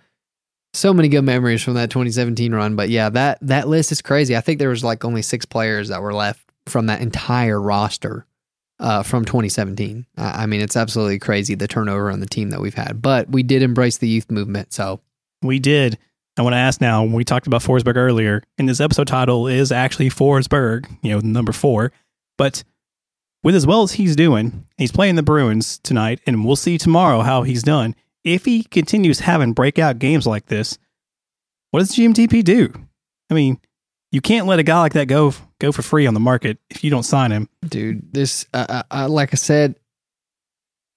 so 0.74 0.92
many 0.92 1.08
good 1.08 1.22
memories 1.22 1.62
from 1.62 1.74
that 1.74 1.90
2017 1.90 2.54
run. 2.54 2.76
But 2.76 2.88
yeah, 2.90 3.08
that 3.10 3.38
that 3.42 3.68
list 3.68 3.90
is 3.92 4.02
crazy. 4.02 4.36
I 4.36 4.40
think 4.40 4.58
there 4.58 4.68
was 4.68 4.84
like 4.84 5.04
only 5.04 5.22
six 5.22 5.44
players 5.46 5.88
that 5.88 6.02
were 6.02 6.12
left 6.14 6.40
from 6.66 6.86
that 6.86 7.00
entire 7.00 7.60
roster 7.60 8.26
uh, 8.82 9.02
from 9.02 9.24
2017. 9.24 10.04
I 10.18 10.46
mean, 10.46 10.60
it's 10.60 10.76
absolutely 10.76 11.20
crazy 11.20 11.54
the 11.54 11.68
turnover 11.68 12.10
on 12.10 12.20
the 12.20 12.26
team 12.26 12.50
that 12.50 12.60
we've 12.60 12.74
had. 12.74 13.00
But 13.00 13.30
we 13.30 13.42
did 13.42 13.62
embrace 13.62 13.98
the 13.98 14.08
youth 14.08 14.30
movement, 14.30 14.72
so 14.72 15.00
we 15.40 15.60
did. 15.60 15.96
I 16.36 16.42
want 16.42 16.54
to 16.54 16.58
ask 16.58 16.80
now. 16.80 17.04
We 17.04 17.24
talked 17.24 17.46
about 17.46 17.62
Forsberg 17.62 17.96
earlier, 17.96 18.42
and 18.58 18.68
this 18.68 18.80
episode 18.80 19.06
title 19.06 19.46
is 19.46 19.70
actually 19.70 20.10
Forsberg, 20.10 20.90
you 21.02 21.12
know, 21.12 21.20
number 21.20 21.52
four. 21.52 21.92
But 22.36 22.64
with 23.44 23.54
as 23.54 23.66
well 23.66 23.84
as 23.84 23.92
he's 23.92 24.16
doing, 24.16 24.66
he's 24.76 24.92
playing 24.92 25.14
the 25.14 25.22
Bruins 25.22 25.78
tonight, 25.78 26.20
and 26.26 26.44
we'll 26.44 26.56
see 26.56 26.76
tomorrow 26.76 27.20
how 27.20 27.44
he's 27.44 27.62
done. 27.62 27.94
If 28.24 28.44
he 28.44 28.64
continues 28.64 29.20
having 29.20 29.52
breakout 29.52 30.00
games 30.00 30.26
like 30.26 30.46
this, 30.46 30.78
what 31.70 31.80
does 31.80 31.94
GMDP 31.94 32.42
do? 32.42 32.72
I 33.30 33.34
mean, 33.34 33.60
you 34.10 34.20
can't 34.20 34.46
let 34.46 34.58
a 34.58 34.64
guy 34.64 34.80
like 34.80 34.92
that 34.94 35.06
go 35.06 35.34
go 35.62 35.72
for 35.72 35.82
free 35.82 36.06
on 36.06 36.14
the 36.14 36.20
market 36.20 36.58
if 36.70 36.82
you 36.84 36.90
don't 36.90 37.02
sign 37.04 37.30
him. 37.30 37.48
dude 37.66 38.12
this 38.12 38.44
uh, 38.52 38.66
uh, 38.68 38.82
uh, 38.90 39.08
like 39.08 39.30
i 39.32 39.36
said 39.36 39.74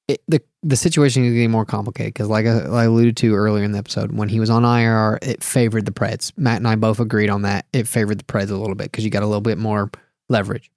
it, 0.08 0.22
the 0.28 0.42
the 0.62 0.76
situation 0.76 1.24
is 1.26 1.34
getting 1.34 1.50
more 1.52 1.66
complicated 1.66 2.14
because 2.14 2.28
like 2.30 2.46
I, 2.46 2.60
I 2.60 2.84
alluded 2.86 3.18
to 3.18 3.34
earlier 3.34 3.64
in 3.64 3.72
the 3.72 3.78
episode 3.80 4.12
when 4.12 4.30
he 4.30 4.40
was 4.40 4.50
on 4.50 4.64
ir 4.66 5.18
it 5.22 5.44
favored 5.44 5.86
the 5.86 5.92
preds 5.92 6.32
matt 6.38 6.58
and 6.58 6.68
i 6.68 6.76
both 6.76 7.00
agreed 7.00 7.30
on 7.30 7.42
that 7.44 7.66
it 7.74 7.88
favored 7.88 8.20
the 8.20 8.24
preds 8.24 8.52
a 8.52 8.56
little 8.56 8.76
bit 8.76 8.92
because 8.92 9.04
you 9.04 9.10
got 9.10 9.24
a 9.24 9.28
little 9.28 9.42
bit 9.42 9.58
more 9.58 9.90
leverage 10.30 10.70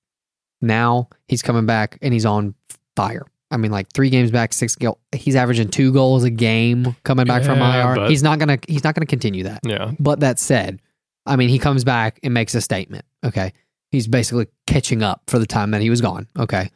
now 0.62 1.08
he's 1.28 1.42
coming 1.42 1.66
back 1.66 1.98
and 2.02 2.12
he's 2.14 2.24
on 2.26 2.54
fire 2.96 3.26
i 3.50 3.56
mean 3.58 3.70
like 3.70 3.86
three 3.92 4.08
games 4.10 4.30
back 4.30 4.52
six 4.54 4.74
goal 4.76 4.98
he's 5.14 5.36
averaging 5.36 5.68
two 5.68 5.92
goals 5.92 6.24
a 6.24 6.30
game 6.30 6.96
coming 7.04 7.26
back 7.26 7.42
from 7.44 7.58
ir 7.60 7.94
but- 7.96 8.10
he's 8.10 8.22
not 8.22 8.38
gonna 8.38 8.58
he's 8.66 8.82
not 8.84 8.94
gonna 8.94 9.06
continue 9.06 9.44
that 9.44 9.60
Yeah. 9.64 9.92
but 10.00 10.20
that 10.20 10.38
said, 10.38 10.80
I 11.26 11.36
mean, 11.36 11.50
he 11.50 11.58
comes 11.58 11.84
back 11.84 12.18
and 12.22 12.32
makes 12.32 12.54
a 12.54 12.60
statement. 12.62 13.04
Okay. 13.22 13.52
He's 13.90 14.06
basically 14.06 14.48
catching 14.66 15.02
up 15.02 15.22
for 15.28 15.38
the 15.38 15.46
time 15.46 15.70
that 15.70 15.80
he 15.80 15.90
was 15.90 16.00
gone. 16.00 16.28
Okay. 16.38 16.70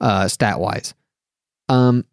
Uh, 0.00 0.28
stat 0.28 0.60
wise. 0.60 0.94
Um, 1.68 2.04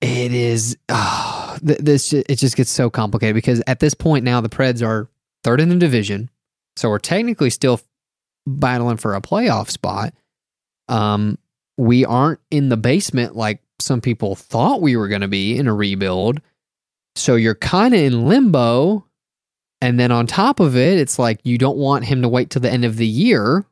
it 0.00 0.32
is, 0.32 0.76
oh, 0.88 1.56
th- 1.66 1.78
this, 1.78 2.12
it 2.12 2.36
just 2.36 2.56
gets 2.56 2.70
so 2.70 2.90
complicated 2.90 3.34
because 3.34 3.62
at 3.66 3.80
this 3.80 3.94
point 3.94 4.24
now 4.24 4.40
the 4.40 4.48
Preds 4.48 4.86
are 4.86 5.08
third 5.42 5.60
in 5.60 5.68
the 5.68 5.76
division. 5.76 6.30
So 6.76 6.88
we're 6.88 6.98
technically 6.98 7.50
still 7.50 7.80
battling 8.46 8.96
for 8.96 9.14
a 9.14 9.20
playoff 9.20 9.70
spot. 9.70 10.12
Um, 10.88 11.38
we 11.78 12.04
aren't 12.04 12.40
in 12.50 12.68
the 12.68 12.76
basement 12.76 13.34
like 13.34 13.60
some 13.80 14.00
people 14.00 14.34
thought 14.34 14.82
we 14.82 14.96
were 14.96 15.08
going 15.08 15.20
to 15.22 15.28
be 15.28 15.56
in 15.56 15.66
a 15.66 15.74
rebuild. 15.74 16.40
So 17.16 17.36
you're 17.36 17.54
kind 17.54 17.94
of 17.94 18.00
in 18.00 18.26
limbo. 18.26 19.06
And 19.80 19.98
then 20.00 20.10
on 20.10 20.26
top 20.26 20.60
of 20.60 20.76
it, 20.76 20.98
it's 20.98 21.18
like 21.18 21.40
you 21.44 21.58
don't 21.58 21.76
want 21.76 22.04
him 22.04 22.22
to 22.22 22.28
wait 22.28 22.50
till 22.50 22.62
the 22.62 22.70
end 22.70 22.84
of 22.84 22.96
the 22.96 23.06
year, 23.06 23.64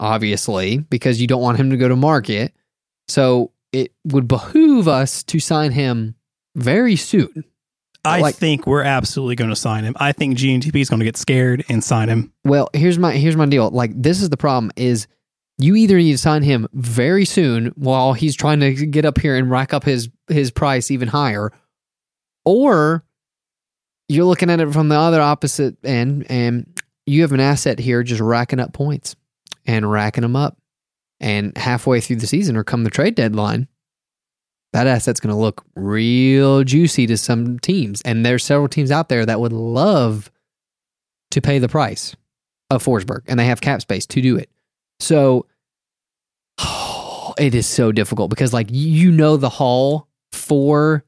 obviously, 0.00 0.78
because 0.78 1.20
you 1.20 1.26
don't 1.26 1.42
want 1.42 1.58
him 1.58 1.70
to 1.70 1.76
go 1.76 1.88
to 1.88 1.96
market. 1.96 2.52
So 3.08 3.52
it 3.72 3.92
would 4.04 4.26
behoove 4.26 4.88
us 4.88 5.22
to 5.24 5.38
sign 5.38 5.70
him 5.72 6.16
very 6.56 6.96
soon. 6.96 7.44
I 8.04 8.20
Like- 8.20 8.34
think 8.34 8.66
we're 8.66 8.82
absolutely 8.82 9.36
going 9.36 9.50
to 9.50 9.56
sign 9.56 9.84
him. 9.84 9.94
I 10.00 10.12
think 10.12 10.36
GMDP 10.38 10.80
is 10.80 10.88
going 10.88 11.00
to 11.00 11.04
get 11.04 11.16
scared 11.18 11.64
and 11.68 11.84
sign 11.84 12.08
him. 12.08 12.32
Well, 12.44 12.70
here's 12.72 12.98
my 12.98 13.12
here's 13.12 13.36
my 13.36 13.46
deal. 13.46 13.70
Like 13.70 13.92
this 13.94 14.22
is 14.22 14.30
the 14.30 14.36
problem 14.38 14.72
is 14.74 15.06
you 15.58 15.76
either 15.76 15.98
need 15.98 16.12
to 16.12 16.18
sign 16.18 16.42
him 16.42 16.66
very 16.72 17.26
soon 17.26 17.66
while 17.76 18.14
he's 18.14 18.34
trying 18.34 18.60
to 18.60 18.86
get 18.86 19.04
up 19.04 19.18
here 19.20 19.36
and 19.36 19.50
rack 19.50 19.74
up 19.74 19.84
his 19.84 20.08
his 20.28 20.50
price 20.50 20.90
even 20.90 21.08
higher, 21.08 21.52
or 22.46 23.04
you're 24.10 24.24
looking 24.24 24.50
at 24.50 24.58
it 24.58 24.72
from 24.72 24.88
the 24.88 24.96
other 24.96 25.20
opposite 25.20 25.76
end 25.84 26.26
and 26.28 26.66
you 27.06 27.22
have 27.22 27.30
an 27.30 27.38
asset 27.38 27.78
here 27.78 28.02
just 28.02 28.20
racking 28.20 28.58
up 28.58 28.72
points 28.72 29.14
and 29.66 29.88
racking 29.90 30.22
them 30.22 30.34
up. 30.34 30.58
And 31.20 31.56
halfway 31.56 32.00
through 32.00 32.16
the 32.16 32.26
season 32.26 32.56
or 32.56 32.64
come 32.64 32.82
the 32.82 32.90
trade 32.90 33.14
deadline, 33.14 33.68
that 34.72 34.88
asset's 34.88 35.20
going 35.20 35.34
to 35.34 35.40
look 35.40 35.62
real 35.76 36.64
juicy 36.64 37.06
to 37.06 37.16
some 37.16 37.60
teams. 37.60 38.02
And 38.02 38.26
there's 38.26 38.42
several 38.42 38.68
teams 38.68 38.90
out 38.90 39.08
there 39.08 39.24
that 39.24 39.38
would 39.38 39.52
love 39.52 40.30
to 41.30 41.40
pay 41.40 41.60
the 41.60 41.68
price 41.68 42.16
of 42.68 42.82
Forsberg, 42.84 43.22
and 43.28 43.38
they 43.38 43.44
have 43.44 43.60
cap 43.60 43.80
space 43.80 44.06
to 44.06 44.20
do 44.20 44.36
it. 44.36 44.50
So 44.98 45.46
it 47.38 47.54
is 47.54 47.66
so 47.66 47.92
difficult 47.92 48.30
because, 48.30 48.52
like, 48.52 48.68
you 48.70 49.12
know, 49.12 49.36
the 49.36 49.50
haul 49.50 50.08
for 50.32 51.04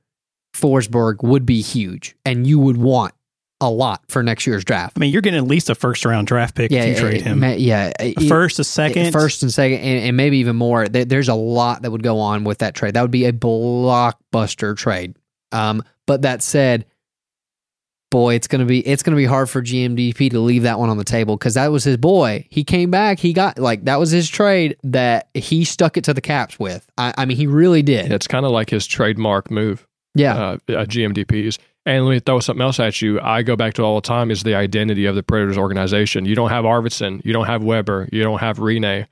Forsberg 0.55 1.23
would 1.23 1.47
be 1.47 1.61
huge, 1.63 2.15
and 2.27 2.47
you 2.47 2.59
would 2.59 2.77
want 2.77 3.15
a 3.61 3.71
lot 3.71 4.03
for 4.09 4.23
next 4.25 4.47
year's 4.47 4.65
draft. 4.65 4.97
I 4.97 5.01
mean, 5.01 5.13
you're 5.13 5.23
getting 5.23 5.39
at 5.39 5.47
least 5.47 5.71
a 5.71 5.75
first 5.77 6.05
round 6.05 6.27
draft 6.27 6.57
pick 6.57 6.73
if 6.73 6.87
you 6.89 6.95
trade 6.97 7.17
it- 7.19 7.23
him. 7.23 7.41
ma- 7.41 7.53
yeah, 7.53 7.93
A 8.01 8.11
it- 8.11 8.29
first, 8.29 8.59
a 8.59 8.65
second, 8.65 9.13
first 9.13 9.43
and 9.43 9.53
second, 9.53 9.79
and, 9.79 10.05
and 10.07 10.17
maybe 10.17 10.39
even 10.39 10.57
more. 10.57 10.89
There's 10.89 11.29
a 11.29 11.35
lot 11.35 11.83
that 11.83 11.91
would 11.93 12.03
go 12.03 12.19
on 12.19 12.43
with 12.45 12.59
that 12.59 12.75
trade. 12.75 12.95
That 12.95 13.03
would 13.03 13.11
be 13.13 13.25
a 13.27 13.33
blockbuster 13.33 14.77
trade. 14.77 15.15
Um, 15.53 15.83
but 16.07 16.23
that 16.23 16.43
said, 16.43 16.87
boy, 18.11 18.35
it's 18.35 18.49
gonna 18.49 18.65
be 18.67 18.81
it's 18.87 19.03
gonna 19.03 19.17
be 19.17 19.25
hard 19.27 19.49
for 19.49 19.63
GMDP 19.63 20.31
to 20.31 20.41
leave 20.41 20.65
that 20.65 20.79
one 20.79 20.91
on 20.91 20.99
the 20.99 21.05
table 21.05 21.37
because 21.37 21.55
that 21.55 21.69
was 21.71 21.85
his 21.85 21.97
boy. 21.97 22.47
He 22.51 22.65
came 22.65 22.91
back. 22.91 23.19
He 23.21 23.33
got 23.33 23.59
like 23.59 23.85
that 23.85 23.99
was 24.01 24.11
his 24.11 24.29
trade 24.29 24.77
that 24.83 25.29
he 25.35 25.65
stuck 25.65 25.97
it 25.97 26.05
to 26.05 26.15
the 26.15 26.21
Caps 26.21 26.59
with. 26.59 26.87
I, 26.99 27.15
I 27.17 27.25
mean, 27.27 27.37
he 27.37 27.47
really 27.47 27.83
did. 27.83 28.11
It's 28.11 28.27
kind 28.27 28.45
of 28.45 28.51
like 28.53 28.71
his 28.71 28.87
trademark 28.87 29.51
move. 29.51 29.87
Yeah, 30.15 30.35
uh, 30.37 30.43
uh, 30.69 30.85
GMDPs. 30.85 31.59
And 31.85 32.05
let 32.05 32.13
me 32.13 32.21
throw 32.21 32.39
something 32.39 32.63
else 32.63 32.79
at 32.79 33.03
you. 33.03 33.21
I 33.21 33.43
go 33.43 33.57
back 33.57 33.75
to 33.75 33.83
all 33.83 33.97
the 33.97 34.07
time 34.07 34.31
is 34.31 34.45
the 34.45 34.55
identity 34.55 35.07
of 35.07 35.17
the 35.17 35.23
Predators 35.23 35.59
organization. 35.59 36.25
You 36.27 36.35
don't 36.37 36.51
have 36.51 36.65
Arvidsson, 36.65 37.25
you 37.25 37.33
don't 37.33 37.47
have 37.47 37.65
Weber, 37.65 38.09
you 38.13 38.23
don't 38.23 38.39
have 38.39 38.59
Rinne. 38.59 39.07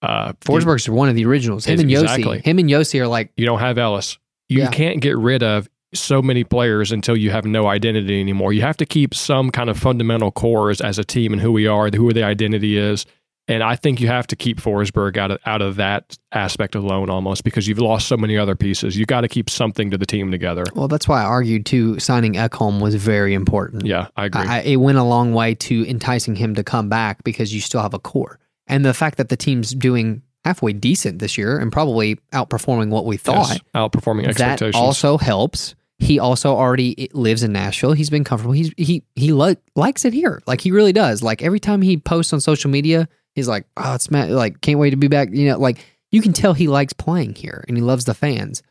Uh, 0.00 0.32
Forsberg's 0.40 0.88
one 0.88 1.08
of 1.08 1.14
the 1.14 1.24
originals. 1.26 1.64
Him 1.64 1.78
and 1.78 1.88
Josi. 1.88 2.02
Exactly. 2.02 2.40
Him 2.44 2.58
and 2.58 2.68
Josi 2.68 3.00
are 3.00 3.06
like 3.06 3.30
You 3.36 3.46
don't 3.46 3.60
have 3.60 3.78
Ellis. 3.78 4.18
You 4.48 4.60
Yeah. 4.62 4.70
can't 4.70 5.00
get 5.00 5.16
rid 5.16 5.44
of 5.44 5.68
so 5.94 6.20
many 6.20 6.42
players 6.42 6.90
until 6.90 7.16
you 7.16 7.30
have 7.30 7.44
no 7.44 7.66
identity 7.68 8.18
anymore. 8.20 8.52
You 8.52 8.62
have 8.62 8.78
to 8.78 8.86
keep 8.86 9.14
some 9.14 9.50
kind 9.50 9.70
of 9.70 9.78
fundamental 9.78 10.32
cores 10.32 10.80
as 10.80 10.98
a 10.98 11.04
team 11.04 11.32
and 11.32 11.40
who 11.40 11.52
we 11.52 11.66
are, 11.68 11.88
who 11.90 12.12
the 12.12 12.24
identity 12.24 12.76
is. 12.78 13.06
And 13.48 13.62
I 13.62 13.74
think 13.74 14.00
you 14.00 14.06
have 14.06 14.28
to 14.28 14.36
keep 14.36 14.60
Forsberg 14.60 15.16
out 15.16 15.32
of 15.32 15.38
out 15.46 15.62
of 15.62 15.76
that 15.76 16.16
aspect 16.30 16.74
alone 16.76 17.10
almost 17.10 17.42
because 17.42 17.66
you've 17.66 17.80
lost 17.80 18.06
so 18.06 18.16
many 18.16 18.38
other 18.38 18.54
pieces. 18.54 18.96
You 18.96 19.04
got 19.04 19.22
to 19.22 19.28
keep 19.28 19.50
something 19.50 19.90
to 19.90 19.98
the 19.98 20.06
team 20.06 20.30
together. 20.30 20.64
well. 20.74 20.86
That's 20.88 21.08
why 21.08 21.22
I 21.22 21.24
argued 21.24 21.66
too. 21.66 21.98
Signing 21.98 22.34
Ekholm 22.34 22.80
was 22.80 22.94
very 22.94 23.34
important. 23.34 23.84
Yeah, 23.84 24.06
I 24.16 24.26
agree. 24.26 24.42
I, 24.42 24.60
it 24.60 24.76
went 24.76 24.98
a 24.98 25.02
long 25.02 25.34
way 25.34 25.54
to 25.56 25.88
enticing 25.88 26.36
him 26.36 26.54
to 26.54 26.62
come 26.62 26.88
back 26.88 27.24
because 27.24 27.52
you 27.52 27.60
still 27.60 27.82
have 27.82 27.94
a 27.94 27.98
core. 27.98 28.38
And 28.68 28.84
the 28.84 28.94
fact 28.94 29.18
that 29.18 29.28
the 29.28 29.36
team's 29.36 29.74
doing 29.74 30.22
halfway 30.44 30.72
decent 30.72 31.18
this 31.18 31.36
year 31.36 31.58
and 31.58 31.72
probably 31.72 32.16
outperforming 32.32 32.90
what 32.90 33.06
we 33.06 33.16
thought. 33.16 33.48
Yes, 33.48 33.58
outperforming 33.74 34.22
That 34.22 34.30
expectations. 34.40 34.76
also 34.76 35.18
helps. 35.18 35.74
He 35.98 36.18
also 36.18 36.54
already 36.56 37.08
lives 37.12 37.42
in 37.42 37.52
Nashville. 37.52 37.92
He's 37.92 38.10
been 38.10 38.24
comfortable. 38.24 38.52
He's 38.52 38.72
he 38.76 39.02
he 39.16 39.32
li- 39.32 39.56
likes 39.76 40.04
it 40.04 40.12
here. 40.12 40.42
Like 40.46 40.60
he 40.60 40.70
really 40.72 40.92
does. 40.92 41.22
Like 41.22 41.42
every 41.42 41.60
time 41.60 41.80
he 41.82 41.96
posts 41.96 42.32
on 42.32 42.40
social 42.40 42.70
media, 42.70 43.08
he's 43.34 43.48
like, 43.48 43.66
"Oh, 43.76 43.94
it's 43.94 44.10
Matt. 44.10 44.30
Like 44.30 44.60
can't 44.60 44.78
wait 44.78 44.90
to 44.90 44.96
be 44.96 45.08
back." 45.08 45.30
You 45.32 45.50
know, 45.50 45.58
like 45.58 45.84
you 46.10 46.22
can 46.22 46.32
tell 46.32 46.54
he 46.54 46.68
likes 46.68 46.92
playing 46.92 47.34
here 47.34 47.64
and 47.68 47.76
he 47.76 47.82
loves 47.82 48.04
the 48.04 48.14
fans. 48.14 48.62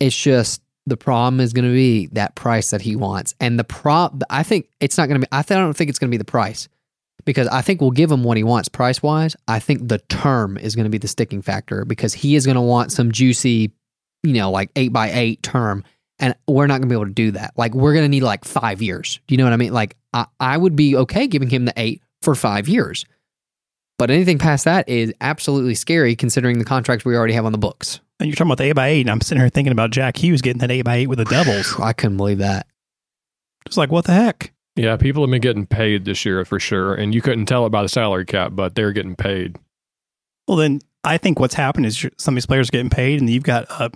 It's 0.00 0.16
just 0.16 0.60
the 0.86 0.96
problem 0.96 1.40
is 1.40 1.52
going 1.52 1.64
to 1.64 1.72
be 1.72 2.08
that 2.08 2.34
price 2.34 2.70
that 2.70 2.82
he 2.82 2.96
wants, 2.96 3.34
and 3.40 3.58
the 3.58 3.64
prop. 3.64 4.22
I 4.30 4.42
think 4.42 4.68
it's 4.80 4.98
not 4.98 5.08
going 5.08 5.20
to 5.20 5.26
be. 5.26 5.30
I, 5.32 5.42
th- 5.42 5.56
I 5.56 5.60
don't 5.60 5.76
think 5.76 5.90
it's 5.90 5.98
going 5.98 6.10
to 6.10 6.14
be 6.14 6.18
the 6.18 6.24
price 6.24 6.68
because 7.24 7.48
I 7.48 7.62
think 7.62 7.80
we'll 7.80 7.90
give 7.90 8.10
him 8.10 8.24
what 8.24 8.36
he 8.36 8.44
wants 8.44 8.68
price 8.68 9.02
wise. 9.02 9.36
I 9.48 9.58
think 9.58 9.88
the 9.88 9.98
term 9.98 10.58
is 10.58 10.74
going 10.74 10.84
to 10.84 10.90
be 10.90 10.98
the 10.98 11.08
sticking 11.08 11.42
factor 11.42 11.84
because 11.84 12.12
he 12.12 12.36
is 12.36 12.44
going 12.44 12.56
to 12.56 12.62
want 12.62 12.92
some 12.92 13.12
juicy, 13.12 13.72
you 14.22 14.34
know, 14.34 14.50
like 14.50 14.70
eight 14.76 14.92
by 14.92 15.10
eight 15.10 15.42
term. 15.42 15.84
And 16.20 16.34
we're 16.46 16.68
not 16.68 16.74
going 16.74 16.82
to 16.82 16.88
be 16.88 16.94
able 16.94 17.06
to 17.06 17.12
do 17.12 17.32
that. 17.32 17.54
Like, 17.56 17.74
we're 17.74 17.92
going 17.92 18.04
to 18.04 18.08
need 18.08 18.22
like 18.22 18.44
five 18.44 18.80
years. 18.80 19.18
Do 19.26 19.34
you 19.34 19.38
know 19.38 19.44
what 19.44 19.52
I 19.52 19.56
mean? 19.56 19.72
Like, 19.72 19.96
I, 20.12 20.26
I 20.38 20.56
would 20.56 20.76
be 20.76 20.94
okay 20.96 21.26
giving 21.26 21.50
him 21.50 21.64
the 21.64 21.72
eight 21.76 22.02
for 22.22 22.36
five 22.36 22.68
years. 22.68 23.04
But 24.04 24.10
anything 24.10 24.38
past 24.38 24.66
that 24.66 24.86
is 24.86 25.14
absolutely 25.22 25.74
scary 25.74 26.14
considering 26.14 26.58
the 26.58 26.64
contracts 26.66 27.06
we 27.06 27.16
already 27.16 27.32
have 27.32 27.46
on 27.46 27.52
the 27.52 27.58
books. 27.58 28.00
And 28.20 28.28
you're 28.28 28.34
talking 28.34 28.48
about 28.48 28.58
the 28.58 28.64
8 28.64 28.72
by 28.72 28.88
8 28.88 29.00
and 29.00 29.10
I'm 29.10 29.22
sitting 29.22 29.40
here 29.40 29.48
thinking 29.48 29.72
about 29.72 29.92
Jack 29.92 30.18
Hughes 30.18 30.42
getting 30.42 30.60
that 30.60 30.70
8 30.70 30.82
by 30.82 30.96
8 30.96 31.06
with 31.06 31.20
the 31.20 31.24
Devils. 31.24 31.74
I 31.80 31.94
couldn't 31.94 32.18
believe 32.18 32.36
that. 32.36 32.66
Just 33.66 33.78
like, 33.78 33.90
what 33.90 34.04
the 34.04 34.12
heck? 34.12 34.52
yeah, 34.76 34.98
people 34.98 35.22
have 35.22 35.30
been 35.30 35.40
getting 35.40 35.64
paid 35.64 36.04
this 36.04 36.26
year 36.26 36.44
for 36.44 36.60
sure, 36.60 36.92
and 36.92 37.14
you 37.14 37.22
couldn't 37.22 37.46
tell 37.46 37.64
it 37.64 37.70
by 37.70 37.82
the 37.82 37.88
salary 37.88 38.26
cap, 38.26 38.50
but 38.52 38.74
they're 38.74 38.92
getting 38.92 39.16
paid. 39.16 39.56
Well, 40.46 40.58
then 40.58 40.80
I 41.02 41.16
think 41.16 41.40
what's 41.40 41.54
happened 41.54 41.86
is 41.86 42.06
some 42.18 42.34
of 42.34 42.36
these 42.36 42.44
players 42.44 42.68
are 42.68 42.72
getting 42.72 42.90
paid, 42.90 43.20
and 43.20 43.30
you've 43.30 43.42
got, 43.42 43.64
uh, 43.70 43.88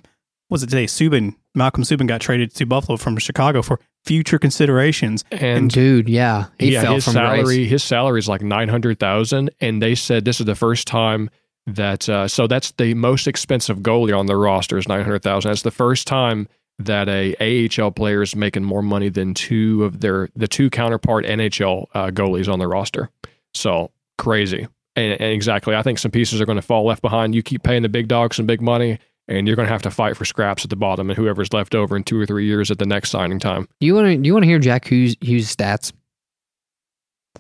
what's 0.49 0.63
it 0.63 0.71
today? 0.71 0.87
Subban, 0.87 1.35
Malcolm 1.55 1.85
Subban 1.85 2.09
got 2.09 2.23
traded 2.23 2.55
to 2.55 2.65
Buffalo 2.65 2.97
from 2.97 3.19
Chicago 3.19 3.61
for 3.61 3.79
future 4.09 4.39
considerations. 4.39 5.23
And 5.31 5.71
Dude, 5.71 6.09
yeah. 6.09 6.47
He 6.59 6.73
yeah, 6.73 6.83
fell 6.83 6.95
his 6.95 7.05
from 7.05 7.13
salary 7.13 7.45
grace. 7.45 7.71
his 7.71 7.85
salary 7.85 8.19
is 8.19 8.29
like 8.29 8.41
nine 8.43 8.69
hundred 8.69 8.99
thousand, 8.99 9.51
and 9.61 9.83
they 9.83 9.95
said 9.95 10.25
this 10.25 10.41
is 10.41 10.47
the 10.47 10.55
first 10.55 10.87
time 10.87 11.29
that 11.67 12.09
uh, 12.09 12.27
so 12.27 12.47
that's 12.47 12.73
the 12.73 12.95
most 12.95 13.29
expensive 13.29 13.81
goalie 13.81 14.19
on 14.19 14.25
the 14.25 14.37
roster 14.37 14.79
is 14.79 14.89
nine 14.89 15.03
hundred 15.03 15.23
thousand. 15.23 15.51
That's 15.51 15.63
the 15.63 15.71
first 15.71 16.07
time 16.07 16.49
that 16.79 17.09
a 17.09 17.69
AHL 17.69 17.91
player 17.91 18.23
is 18.23 18.35
making 18.35 18.65
more 18.65 18.83
money 18.83 19.11
than 19.11 19.35
two 19.35 19.85
of 19.85 20.01
their 20.01 20.31
the 20.35 20.49
two 20.49 20.71
counterpart 20.71 21.27
NHL 21.27 21.87
uh, 21.93 22.07
goalies 22.07 22.51
on 22.51 22.59
the 22.59 22.67
roster. 22.67 23.11
So 23.53 23.91
crazy, 24.17 24.67
and, 24.97 25.21
and 25.21 25.33
exactly, 25.33 25.77
I 25.77 25.83
think 25.83 25.99
some 25.99 26.11
pieces 26.11 26.41
are 26.41 26.47
going 26.47 26.57
to 26.57 26.63
fall 26.63 26.87
left 26.87 27.03
behind. 27.03 27.35
You 27.35 27.43
keep 27.43 27.63
paying 27.63 27.83
the 27.83 27.91
big 27.91 28.09
dogs 28.09 28.37
some 28.37 28.47
big 28.47 28.63
money. 28.63 28.99
And 29.29 29.47
you're 29.47 29.57
going 29.57 29.67
to 29.67 29.73
have 29.73 29.83
to 29.83 29.91
fight 29.91 30.17
for 30.17 30.25
scraps 30.25 30.65
at 30.65 30.71
the 30.71 30.77
bottom, 30.77 31.11
and 31.11 31.17
whoever's 31.17 31.53
left 31.53 31.75
over 31.75 31.95
in 31.97 32.03
two 32.03 32.19
or 32.19 32.25
three 32.25 32.47
years 32.47 32.71
at 32.71 32.79
the 32.79 32.87
next 32.87 33.11
signing 33.11 33.39
time. 33.39 33.69
Do 33.79 33.87
you 33.87 33.95
want 33.95 34.07
to 34.07 34.17
do 34.17 34.27
you 34.27 34.33
want 34.33 34.45
to 34.45 34.49
hear 34.49 34.59
Jack 34.59 34.87
Hughes, 34.87 35.17
Hughes' 35.21 35.55
stats? 35.55 35.93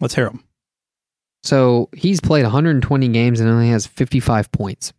Let's 0.00 0.14
hear 0.14 0.26
them. 0.26 0.44
So 1.42 1.88
he's 1.94 2.20
played 2.20 2.42
120 2.42 3.08
games 3.08 3.40
and 3.40 3.48
only 3.48 3.70
has 3.70 3.86
55 3.86 4.52
points. 4.52 4.92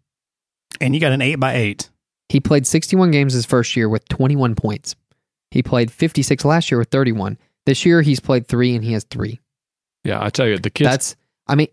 And 0.82 0.94
you 0.96 1.02
got 1.02 1.12
an 1.12 1.22
8 1.22 1.36
by 1.36 1.56
8 1.56 1.90
He 2.30 2.40
played 2.40 2.66
61 2.66 3.12
games 3.12 3.34
his 3.34 3.46
first 3.46 3.76
year 3.76 3.90
with 3.90 4.08
21 4.08 4.56
points. 4.56 4.96
He 5.52 5.64
played 5.64 5.92
56 5.92 6.46
last 6.46 6.72
year 6.72 6.80
with 6.80 6.90
31. 6.90 7.38
This 7.66 7.86
year 7.86 8.02
he's 8.02 8.20
played 8.20 8.48
three 8.48 8.76
and 8.76 8.84
he 8.84 8.94
has 8.94 9.04
three. 9.04 9.40
Yeah, 10.04 10.24
I 10.24 10.30
tell 10.30 10.48
you, 10.48 10.58
the 10.58 10.70
kids. 10.70 10.90
That's 10.90 11.16
I 11.48 11.56
mean 11.56 11.68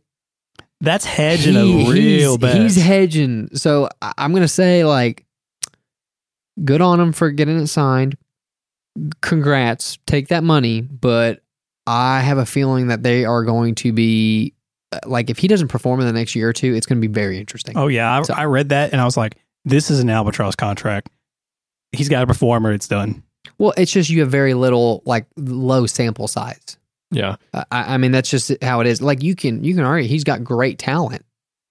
That's 0.81 1.05
hedging 1.05 1.55
he- 1.55 1.87
a 1.87 1.91
real 1.91 2.39
bet. 2.39 2.57
He's 2.61 2.77
hedging. 2.77 3.49
So 3.55 3.89
I'm 4.03 4.33
gonna 4.33 4.49
say 4.49 4.85
like, 4.85 5.25
good 6.65 6.81
on 6.81 7.01
him 7.01 7.13
for 7.13 7.31
getting 7.31 7.59
it 7.59 7.67
signed. 7.69 8.17
Congrats, 9.21 9.99
take 10.07 10.29
that 10.29 10.43
money. 10.45 10.81
But 10.81 11.43
I 11.87 12.21
have 12.21 12.39
a 12.39 12.47
feeling 12.47 12.89
that 12.89 13.03
they 13.03 13.25
are 13.25 13.45
going 13.45 13.75
to 13.77 13.93
be 13.93 14.55
uh, 14.93 15.01
like, 15.07 15.31
if 15.31 15.39
he 15.39 15.49
doesn't 15.49 15.69
perform 15.69 16.01
in 16.01 16.07
the 16.07 16.13
next 16.13 16.35
year 16.35 16.49
or 16.49 16.53
two, 16.53 16.75
it's 16.75 16.87
going 16.87 17.01
to 17.01 17.07
be 17.07 17.13
very 17.13 17.39
interesting. 17.39 17.77
oh, 17.77 17.89
yeah. 17.89 18.19
I, 18.19 18.23
So- 18.23 18.35
I 18.35 18.45
read 18.45 18.71
that 18.71 18.93
and 18.93 19.01
I 19.01 19.05
was 19.05 19.17
like, 19.17 19.37
this 19.65 19.91
is 19.91 20.01
an 20.01 20.09
albatross 20.11 20.55
contract. 20.57 21.11
He's 21.93 22.09
got 22.09 22.21
to 22.21 22.27
perform 22.27 22.67
or 22.67 22.73
it's 22.73 22.89
done. 22.89 23.23
Well, 23.59 23.73
it's 23.77 23.93
just 23.93 24.11
you 24.11 24.21
have 24.21 24.31
very 24.31 24.55
little 24.55 25.03
like 25.07 25.27
low 25.37 25.87
sample 25.87 26.29
size. 26.29 26.77
Yeah, 27.11 27.37
I, 27.55 27.67
I 27.71 27.97
mean, 27.99 28.13
that's 28.13 28.31
just 28.31 28.53
how 28.63 28.81
it 28.81 28.87
is. 28.87 29.01
Like 29.01 29.23
you 29.23 29.35
can 29.35 29.63
you 29.63 29.75
can 29.75 29.85
argue 29.85 30.09
he's 30.09 30.25
got 30.25 30.43
great 30.45 30.79
talent. 30.79 31.25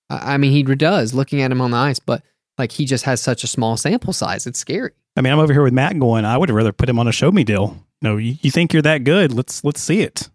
I 0.09 0.35
I 0.35 0.37
mean, 0.37 0.51
he 0.51 0.63
does. 0.63 1.13
Looking 1.13 1.41
at 1.41 1.51
him 1.51 1.61
on 1.61 1.71
the 1.71 1.77
ice, 1.77 1.99
but 1.99 2.23
like 2.57 2.71
he 2.71 2.85
just 2.85 3.05
has 3.05 3.21
such 3.21 3.43
a 3.43 3.47
small 3.47 3.77
sample 3.77 4.13
size. 4.13 4.47
It's 4.47 4.59
scary. 4.59 4.91
I 5.17 5.21
mean, 5.21 5.31
I'm 5.31 5.39
over 5.39 5.53
here 5.53 5.63
with 5.63 5.73
Matt 5.73 5.97
going, 5.97 6.25
I 6.25 6.37
would 6.37 6.49
rather 6.49 6.73
put 6.73 6.89
him 6.89 6.99
on 6.99 7.07
a 7.07 7.11
show 7.11 7.31
me 7.31 7.43
deal. 7.43 7.77
No, 8.01 8.17
you, 8.17 8.35
you 8.41 8.51
think 8.51 8.73
you're 8.73 8.81
that 8.81 9.03
good? 9.03 9.33
Let's 9.33 9.63
let's 9.63 9.81
see 9.81 10.01
it. 10.01 10.29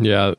Yeah, 0.00 0.34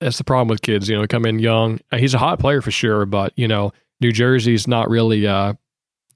that's 0.00 0.18
the 0.18 0.24
problem 0.24 0.48
with 0.48 0.62
kids. 0.62 0.88
You 0.88 0.98
know, 0.98 1.06
come 1.06 1.26
in 1.26 1.38
young. 1.38 1.80
Uh, 1.92 1.98
He's 1.98 2.14
a 2.14 2.18
hot 2.18 2.38
player 2.38 2.62
for 2.62 2.70
sure, 2.70 3.06
but 3.06 3.32
you 3.36 3.46
know, 3.46 3.72
New 4.00 4.12
Jersey's 4.12 4.66
not 4.66 4.88
really 4.88 5.26
uh, 5.26 5.54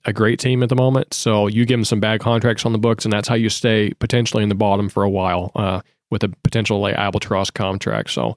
a 0.05 0.13
great 0.13 0.41
team 0.41 0.63
at 0.63 0.69
the 0.69 0.77
moment. 0.77 1.13
So 1.15 1.47
you 1.47 1.67
give 1.67 1.79
them 1.79 1.85
some 1.85 2.01
bad 2.01 2.21
contracts 2.21 2.65
on 2.65 2.73
the 2.73 2.79
books, 2.79 3.05
and 3.05 3.13
that's 3.13 3.29
how 3.29 3.35
you 3.35 3.51
stay 3.51 3.93
potentially 3.99 4.43
in 4.43 4.49
the 4.49 4.55
bottom 4.55 4.89
for 4.89 5.03
a 5.03 5.11
while 5.11 5.53
uh, 5.55 5.83
with 6.11 6.23
a 6.25 6.29
potential 6.43 6.81
like 6.81 6.95
albatross 6.95 7.51
contract. 7.51 8.11
So 8.11 8.37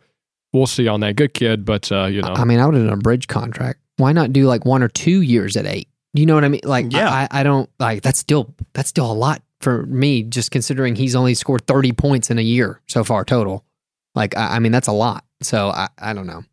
we'll 0.53 0.67
see 0.67 0.87
on 0.87 0.99
that. 1.01 1.15
Good 1.15 1.33
kid, 1.33 1.65
but 1.65 1.91
uh, 1.91 2.05
you 2.05 2.21
know, 2.21 2.33
I 2.33 2.43
mean, 2.43 2.59
I 2.59 2.65
would 2.65 2.75
have 2.75 2.85
done 2.85 2.93
a 2.93 2.97
bridge 2.97 3.27
contract. 3.27 3.79
Why 3.97 4.11
not 4.11 4.33
do 4.33 4.45
like 4.45 4.65
one 4.65 4.83
or 4.83 4.87
two 4.87 5.21
years 5.21 5.55
at 5.57 5.65
eight? 5.65 5.87
You 6.13 6.25
know 6.25 6.35
what 6.35 6.43
I 6.43 6.49
mean? 6.49 6.61
Like, 6.63 6.91
Yeah. 6.91 7.09
I, 7.09 7.27
I 7.31 7.43
don't 7.43 7.69
like 7.79 8.01
that's 8.01 8.19
still 8.19 8.53
that's 8.73 8.89
still 8.89 9.09
a 9.11 9.13
lot 9.13 9.41
for 9.61 9.85
me. 9.85 10.23
Just 10.23 10.51
considering 10.51 10.95
he's 10.95 11.15
only 11.15 11.33
scored 11.33 11.65
thirty 11.67 11.91
points 11.91 12.29
in 12.29 12.37
a 12.37 12.41
year 12.43 12.81
so 12.87 13.03
far 13.03 13.23
total. 13.23 13.63
Like, 14.13 14.35
I, 14.35 14.55
I 14.55 14.59
mean, 14.59 14.71
that's 14.73 14.87
a 14.87 14.93
lot. 14.93 15.23
So 15.41 15.69
I, 15.69 15.87
I 15.97 16.13
don't 16.13 16.27
know. 16.27 16.43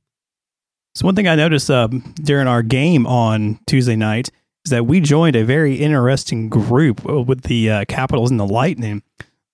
So 0.95 1.05
one 1.07 1.15
thing 1.15 1.29
I 1.29 1.35
noticed 1.35 1.71
um, 1.71 2.15
during 2.23 2.47
our 2.49 2.63
game 2.63 3.07
on 3.07 3.59
Tuesday 3.67 3.97
night 3.97 4.31
is 4.65 4.71
that 4.71 4.87
we 4.87 5.01
joined 5.01 5.37
a 5.37 5.45
very 5.45 5.77
interesting 5.77 6.49
group 6.49 7.09
uh, 7.09 7.21
with 7.21 7.43
the 7.43 7.71
uh, 7.71 7.85
Capitals 7.87 8.31
and 8.31 8.39
the 8.41 8.47
Lightning. 8.47 9.03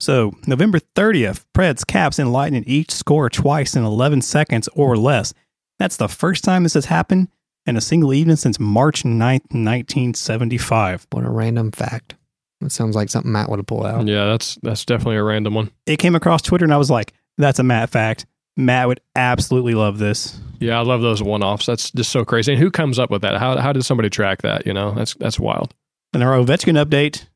So 0.01 0.33
November 0.47 0.79
30th, 0.81 1.45
Preds, 1.55 1.87
Caps, 1.87 2.19
and 2.19 2.33
Lightning 2.33 2.65
each 2.67 2.91
score 2.91 3.31
twice 3.31 3.75
in 3.77 3.85
11 3.85 4.23
seconds 4.23 4.69
or 4.75 4.97
less. 4.97 5.33
That's 5.79 5.97
the 5.97 6.09
first 6.09 6.45
time 6.45 6.63
this 6.63 6.75
has 6.75 6.87
happened 6.87 7.29
in 7.67 7.77
a 7.77 7.81
single 7.81 8.13
evening 8.13 8.37
since 8.37 8.61
March 8.61 9.03
9th, 9.03 9.51
1975. 9.53 11.07
What 11.11 11.25
a 11.25 11.31
random 11.31 11.71
fact. 11.73 12.15
That 12.61 12.71
sounds 12.71 12.97
like 12.97 13.11
something 13.11 13.33
Matt 13.33 13.49
would 13.51 13.59
have 13.59 13.67
pulled 13.67 13.87
out. 13.87 14.07
yeah, 14.07 14.27
that's 14.27 14.57
that's 14.63 14.85
definitely 14.85 15.17
a 15.17 15.23
random 15.23 15.55
one. 15.55 15.71
It 15.87 15.99
came 15.99 16.15
across 16.15 16.43
Twitter 16.43 16.65
and 16.65 16.73
I 16.73 16.77
was 16.79 16.91
like, 16.91 17.13
that's 17.37 17.59
a 17.59 17.63
Matt 17.63 17.91
fact. 17.91 18.27
Matt 18.57 18.87
would 18.89 19.01
absolutely 19.17 19.75
love 19.75 19.99
this. 19.99 20.39
Yeah, 20.61 20.79
I 20.79 20.83
love 20.83 21.03
those 21.03 21.23
one-offs. 21.23 21.67
That's 21.67 21.91
just 21.91 22.11
so 22.11 22.25
crazy. 22.25 22.53
And 22.53 22.63
who 22.63 22.71
comes 22.71 22.99
up 22.99 23.11
with 23.11 23.23
that? 23.23 23.39
How 23.39 23.59
how 23.59 23.73
did 23.73 23.85
somebody 23.85 24.09
track 24.09 24.43
that? 24.43 24.67
You 24.67 24.73
know, 24.73 24.93
that's 24.93 25.15
that's 25.15 25.39
wild. 25.41 25.75
And 26.13 26.23
our 26.23 26.37
Ovechkin 26.39 26.83
update, 26.83 27.27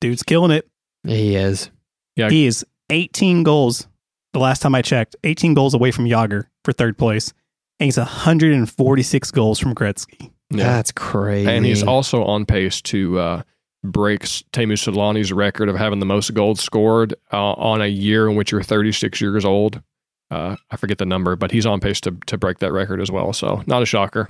dude's 0.00 0.22
killing 0.24 0.50
it. 0.50 0.68
He 1.06 1.36
is. 1.36 1.70
Yeah. 2.16 2.30
He 2.30 2.46
is 2.46 2.64
18 2.90 3.42
goals. 3.42 3.86
The 4.32 4.38
last 4.38 4.60
time 4.60 4.74
I 4.74 4.82
checked, 4.82 5.16
18 5.24 5.54
goals 5.54 5.74
away 5.74 5.90
from 5.90 6.06
Jagr 6.06 6.44
for 6.64 6.72
third 6.72 6.98
place. 6.98 7.32
And 7.78 7.86
he's 7.86 7.98
146 7.98 9.30
goals 9.30 9.58
from 9.58 9.74
Gretzky. 9.74 10.30
Yeah. 10.50 10.64
That's 10.64 10.92
crazy. 10.92 11.50
And 11.50 11.64
he's 11.64 11.82
also 11.82 12.24
on 12.24 12.46
pace 12.46 12.80
to 12.82 13.18
uh, 13.18 13.42
break 13.82 14.22
Teemu 14.22 14.74
Selanne's 14.74 15.32
record 15.32 15.68
of 15.68 15.76
having 15.76 15.98
the 15.98 16.06
most 16.06 16.32
goals 16.34 16.60
scored 16.60 17.14
uh, 17.32 17.52
on 17.52 17.82
a 17.82 17.86
year 17.86 18.28
in 18.28 18.36
which 18.36 18.52
you're 18.52 18.62
36 18.62 19.20
years 19.20 19.44
old. 19.44 19.82
Uh, 20.30 20.56
I 20.70 20.76
forget 20.76 20.98
the 20.98 21.06
number, 21.06 21.36
but 21.36 21.50
he's 21.50 21.66
on 21.66 21.78
pace 21.80 22.00
to 22.02 22.16
to 22.26 22.36
break 22.36 22.58
that 22.58 22.72
record 22.72 23.00
as 23.00 23.10
well. 23.12 23.32
So 23.32 23.62
not 23.66 23.82
a 23.82 23.86
shocker. 23.86 24.28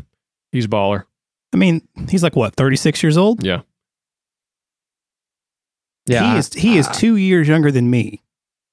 He's 0.52 0.66
baller. 0.66 1.04
I 1.54 1.56
mean, 1.56 1.86
he's 2.08 2.22
like 2.22 2.36
what, 2.36 2.54
36 2.54 3.02
years 3.02 3.16
old? 3.16 3.44
Yeah. 3.44 3.62
Yeah, 6.06 6.32
He 6.32 6.38
is 6.38 6.52
he 6.54 6.78
is 6.78 6.88
2 6.88 7.16
years 7.16 7.48
younger 7.48 7.70
than 7.70 7.90
me. 7.90 8.22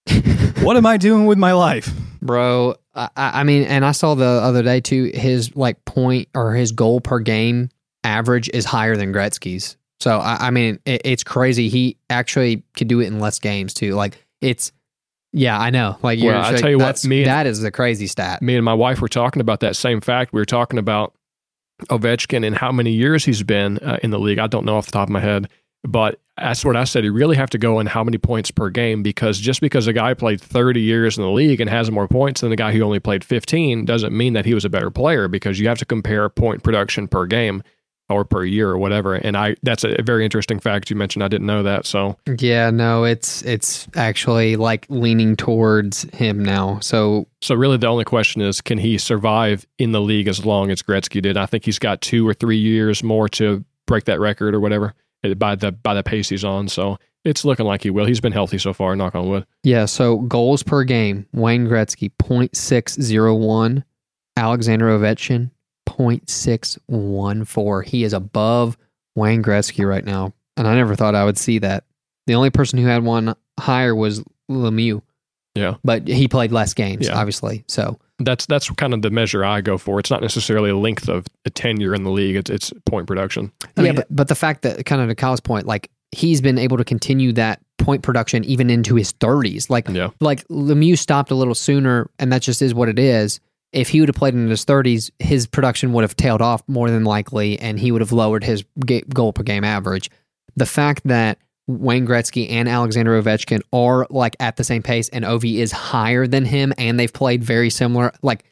what 0.61 0.77
am 0.77 0.85
I 0.85 0.97
doing 0.97 1.25
with 1.25 1.37
my 1.37 1.53
life? 1.53 1.91
bro. 2.21 2.75
I, 2.95 3.09
I 3.17 3.41
I 3.41 3.43
mean, 3.43 3.63
and 3.63 3.83
I 3.83 3.91
saw 3.91 4.15
the 4.15 4.25
other 4.25 4.63
day 4.63 4.79
too. 4.79 5.11
His 5.13 5.55
like 5.55 5.83
point 5.85 6.29
or 6.33 6.53
his 6.53 6.71
goal 6.71 7.01
per 7.01 7.19
game 7.19 7.69
average 8.03 8.49
is 8.53 8.63
higher 8.65 8.95
than 8.95 9.11
Gretzky's. 9.13 9.75
So 9.99 10.19
I, 10.19 10.47
I 10.47 10.49
mean, 10.51 10.79
it, 10.85 11.01
it's 11.05 11.23
crazy. 11.23 11.69
He 11.69 11.97
actually 12.09 12.63
could 12.75 12.87
do 12.87 12.99
it 13.01 13.07
in 13.07 13.19
less 13.19 13.39
games 13.39 13.73
too. 13.73 13.95
Like 13.95 14.17
it's, 14.41 14.71
yeah, 15.33 15.57
I 15.59 15.69
know. 15.69 15.97
Like 16.03 16.19
you're, 16.19 16.33
Well, 16.33 16.43
I 16.45 16.55
tell 16.55 16.69
you 16.69 16.77
what, 16.77 16.83
that's- 16.85 17.05
me 17.05 17.19
and- 17.23 17.27
that 17.27 17.45
is 17.47 17.61
the 17.61 17.71
crazy 17.71 18.07
stat. 18.07 18.41
Me 18.41 18.55
and 18.55 18.63
my 18.65 18.73
wife 18.73 19.01
were 19.01 19.07
talking 19.09 19.41
about 19.41 19.59
that 19.61 19.75
same 19.75 19.99
fact. 20.01 20.31
We 20.33 20.39
were 20.41 20.45
talking 20.45 20.77
about 20.79 21.13
Ovechkin 21.89 22.45
and 22.45 22.55
how 22.55 22.71
many 22.71 22.91
years 22.91 23.25
he's 23.25 23.43
been 23.43 23.79
uh, 23.79 23.97
in 24.03 24.11
the 24.11 24.19
league. 24.19 24.39
I 24.39 24.47
don't 24.47 24.65
know 24.65 24.77
off 24.77 24.85
the 24.85 24.91
top 24.93 25.07
of 25.07 25.11
my 25.11 25.19
head, 25.19 25.49
but 25.83 26.19
that's 26.37 26.65
what 26.65 26.75
I 26.75 26.83
said. 26.83 27.03
You 27.03 27.13
really 27.13 27.35
have 27.35 27.49
to 27.51 27.57
go 27.57 27.79
in 27.79 27.85
how 27.85 28.03
many 28.03 28.17
points 28.17 28.49
per 28.49 28.69
game 28.69 29.03
because 29.03 29.39
just 29.39 29.61
because 29.61 29.85
a 29.85 29.93
guy 29.93 30.13
played 30.13 30.41
30 30.41 30.81
years 30.81 31.17
in 31.17 31.23
the 31.23 31.29
league 31.29 31.61
and 31.61 31.69
has 31.69 31.91
more 31.91 32.07
points 32.07 32.41
than 32.41 32.49
the 32.49 32.55
guy 32.55 32.71
who 32.71 32.81
only 32.81 32.99
played 32.99 33.23
15 33.23 33.85
doesn't 33.85 34.15
mean 34.15 34.33
that 34.33 34.45
he 34.45 34.53
was 34.53 34.65
a 34.65 34.69
better 34.69 34.89
player 34.89 35.27
because 35.27 35.59
you 35.59 35.67
have 35.67 35.77
to 35.77 35.85
compare 35.85 36.27
point 36.29 36.63
production 36.63 37.07
per 37.07 37.25
game 37.25 37.61
or 38.09 38.25
per 38.25 38.43
year 38.43 38.69
or 38.69 38.77
whatever. 38.77 39.13
And 39.13 39.37
I 39.37 39.55
that's 39.63 39.83
a 39.83 40.01
very 40.01 40.25
interesting 40.25 40.59
fact 40.59 40.89
you 40.89 40.95
mentioned. 40.95 41.23
I 41.23 41.27
didn't 41.27 41.47
know 41.47 41.63
that. 41.63 41.85
So 41.85 42.17
Yeah, 42.39 42.69
no, 42.71 43.03
it's 43.03 43.43
it's 43.43 43.87
actually 43.95 44.55
like 44.55 44.85
leaning 44.89 45.35
towards 45.35 46.03
him 46.13 46.43
now. 46.43 46.79
So 46.79 47.27
so 47.41 47.55
really 47.55 47.77
the 47.77 47.87
only 47.87 48.05
question 48.05 48.41
is 48.41 48.59
can 48.59 48.79
he 48.79 48.97
survive 48.97 49.65
in 49.77 49.91
the 49.91 50.01
league 50.01 50.27
as 50.27 50.45
long 50.45 50.71
as 50.71 50.81
Gretzky 50.81 51.21
did? 51.21 51.37
I 51.37 51.45
think 51.45 51.63
he's 51.65 51.79
got 51.79 52.01
two 52.01 52.27
or 52.27 52.33
three 52.33 52.57
years 52.57 53.03
more 53.03 53.29
to 53.29 53.63
break 53.85 54.05
that 54.05 54.19
record 54.19 54.55
or 54.55 54.59
whatever 54.59 54.95
by 55.37 55.55
the 55.55 55.71
by 55.71 55.93
the 55.93 56.03
pace 56.03 56.29
he's 56.29 56.43
on. 56.43 56.67
So 56.67 56.97
it's 57.25 57.45
looking 57.45 57.65
like 57.65 57.81
he 57.83 57.89
will. 57.89 58.05
He's 58.05 58.19
been 58.19 58.33
healthy 58.33 58.57
so 58.57 58.73
far, 58.73 58.95
knock 58.95 59.15
on 59.15 59.27
wood. 59.29 59.45
yeah, 59.63 59.85
so 59.85 60.17
goals 60.19 60.61
per 60.63 60.83
game, 60.83 61.25
Wayne 61.31 61.67
Gretzky 61.67 62.11
0.601, 62.21 63.83
Alexander 64.35 64.87
Ovechkin 64.97 65.49
0.614. 65.87 67.85
He 67.85 68.03
is 68.03 68.13
above 68.13 68.77
Wayne 69.15 69.43
Gretzky 69.43 69.87
right 69.87 70.03
now. 70.05 70.33
And 70.57 70.67
I 70.67 70.75
never 70.75 70.95
thought 70.95 71.15
I 71.15 71.25
would 71.25 71.37
see 71.37 71.59
that. 71.59 71.85
The 72.27 72.35
only 72.35 72.49
person 72.49 72.79
who 72.79 72.87
had 72.87 73.03
one 73.03 73.35
higher 73.59 73.95
was 73.95 74.23
Lemieux, 74.49 75.01
Yeah. 75.55 75.75
but 75.83 76.07
he 76.07 76.27
played 76.27 76.51
less 76.51 76.73
games, 76.73 77.07
Yeah. 77.07 77.17
obviously. 77.19 77.63
So 77.67 77.99
That's 78.23 78.45
that's 78.45 78.69
kind 78.71 78.93
of 78.93 79.01
the 79.01 79.09
measure 79.11 79.43
I 79.45 79.61
go 79.61 79.77
for. 79.77 79.99
It's 79.99 80.09
not 80.11 80.21
necessarily 80.21 80.69
a 80.69 80.77
length 80.77 81.09
of 81.09 81.25
a 81.45 81.49
tenure 81.49 81.93
in 81.95 82.03
the 82.03 82.11
league. 82.11 82.35
It's 82.35 82.49
it's 82.49 82.73
point 82.85 83.07
production. 83.07 83.51
I 83.63 83.67
yeah, 83.77 83.83
mean- 83.83 83.95
but, 83.95 84.07
but 84.09 84.27
the 84.27 84.35
fact 84.35 84.61
that 84.63 84.85
kind 84.85 85.01
of 85.01 85.07
to 85.09 85.15
Kyle's 85.15 85.39
point, 85.39 85.65
like 85.65 85.89
he's 86.11 86.41
been 86.41 86.57
able 86.57 86.77
to 86.77 86.83
continue 86.83 87.33
that 87.33 87.59
point 87.79 88.03
production 88.03 88.43
even 88.45 88.69
into 88.69 88.95
his 88.95 89.11
30s. 89.13 89.69
Like 89.69 89.89
Yeah. 89.89 90.09
like 90.19 90.47
Lemieux 90.47 90.97
stopped 90.97 91.31
a 91.31 91.35
little 91.35 91.55
sooner, 91.55 92.09
and 92.19 92.31
that 92.31 92.41
just 92.41 92.61
is 92.61 92.73
what 92.73 92.87
it 92.89 92.99
is. 92.99 93.39
If 93.71 93.89
he 93.89 93.99
would 93.99 94.09
have 94.09 94.15
played 94.15 94.35
in 94.35 94.47
his 94.47 94.63
30s, 94.65 95.09
his 95.17 95.47
production 95.47 95.91
would 95.93 96.03
have 96.03 96.15
tailed 96.15 96.41
off 96.43 96.61
more 96.67 96.91
than 96.91 97.03
likely, 97.03 97.59
and 97.59 97.79
he 97.79 97.91
would 97.91 98.01
have 98.01 98.11
lowered 98.11 98.43
his 98.43 98.63
ga- 98.85 99.01
goal 99.13 99.33
per 99.33 99.41
game 99.41 99.63
average. 99.63 100.11
The 100.55 100.67
fact 100.67 101.01
that 101.05 101.39
Wayne 101.67 102.05
Gretzky 102.05 102.49
and 102.51 102.67
Alexander 102.67 103.21
Ovechkin 103.21 103.61
are 103.71 104.05
like 104.09 104.35
at 104.39 104.57
the 104.57 104.63
same 104.63 104.83
pace, 104.83 105.09
and 105.09 105.23
Ovi 105.23 105.55
is 105.57 105.71
higher 105.71 106.27
than 106.27 106.45
him, 106.45 106.73
and 106.77 106.99
they've 106.99 107.11
played 107.13 107.43
very 107.43 107.69
similar, 107.69 108.11
like 108.21 108.43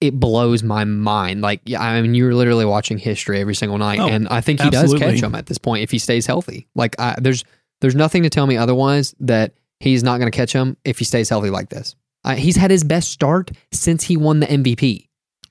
it 0.00 0.18
blows 0.18 0.62
my 0.62 0.84
mind. 0.84 1.40
Like, 1.40 1.60
I 1.76 2.00
mean, 2.00 2.14
you're 2.14 2.34
literally 2.34 2.64
watching 2.64 2.98
history 2.98 3.40
every 3.40 3.54
single 3.54 3.78
night, 3.78 3.98
Oh, 4.00 4.08
and 4.08 4.28
I 4.28 4.40
think 4.40 4.60
he 4.60 4.70
does 4.70 4.94
catch 4.94 5.20
him 5.20 5.34
at 5.34 5.46
this 5.46 5.58
point 5.58 5.82
if 5.82 5.90
he 5.90 5.98
stays 5.98 6.26
healthy. 6.26 6.66
Like, 6.74 6.98
I, 7.00 7.16
there's 7.20 7.44
there's 7.80 7.94
nothing 7.94 8.22
to 8.24 8.30
tell 8.30 8.46
me 8.46 8.56
otherwise 8.56 9.14
that 9.20 9.54
he's 9.80 10.02
not 10.02 10.18
going 10.18 10.30
to 10.30 10.36
catch 10.36 10.52
him 10.52 10.76
if 10.84 10.98
he 10.98 11.04
stays 11.04 11.28
healthy 11.28 11.50
like 11.50 11.68
this. 11.68 11.94
Uh, 12.24 12.34
he's 12.34 12.56
had 12.56 12.70
his 12.72 12.82
best 12.82 13.10
start 13.12 13.52
since 13.72 14.02
he 14.02 14.16
won 14.16 14.40
the 14.40 14.46
MVP, 14.46 15.06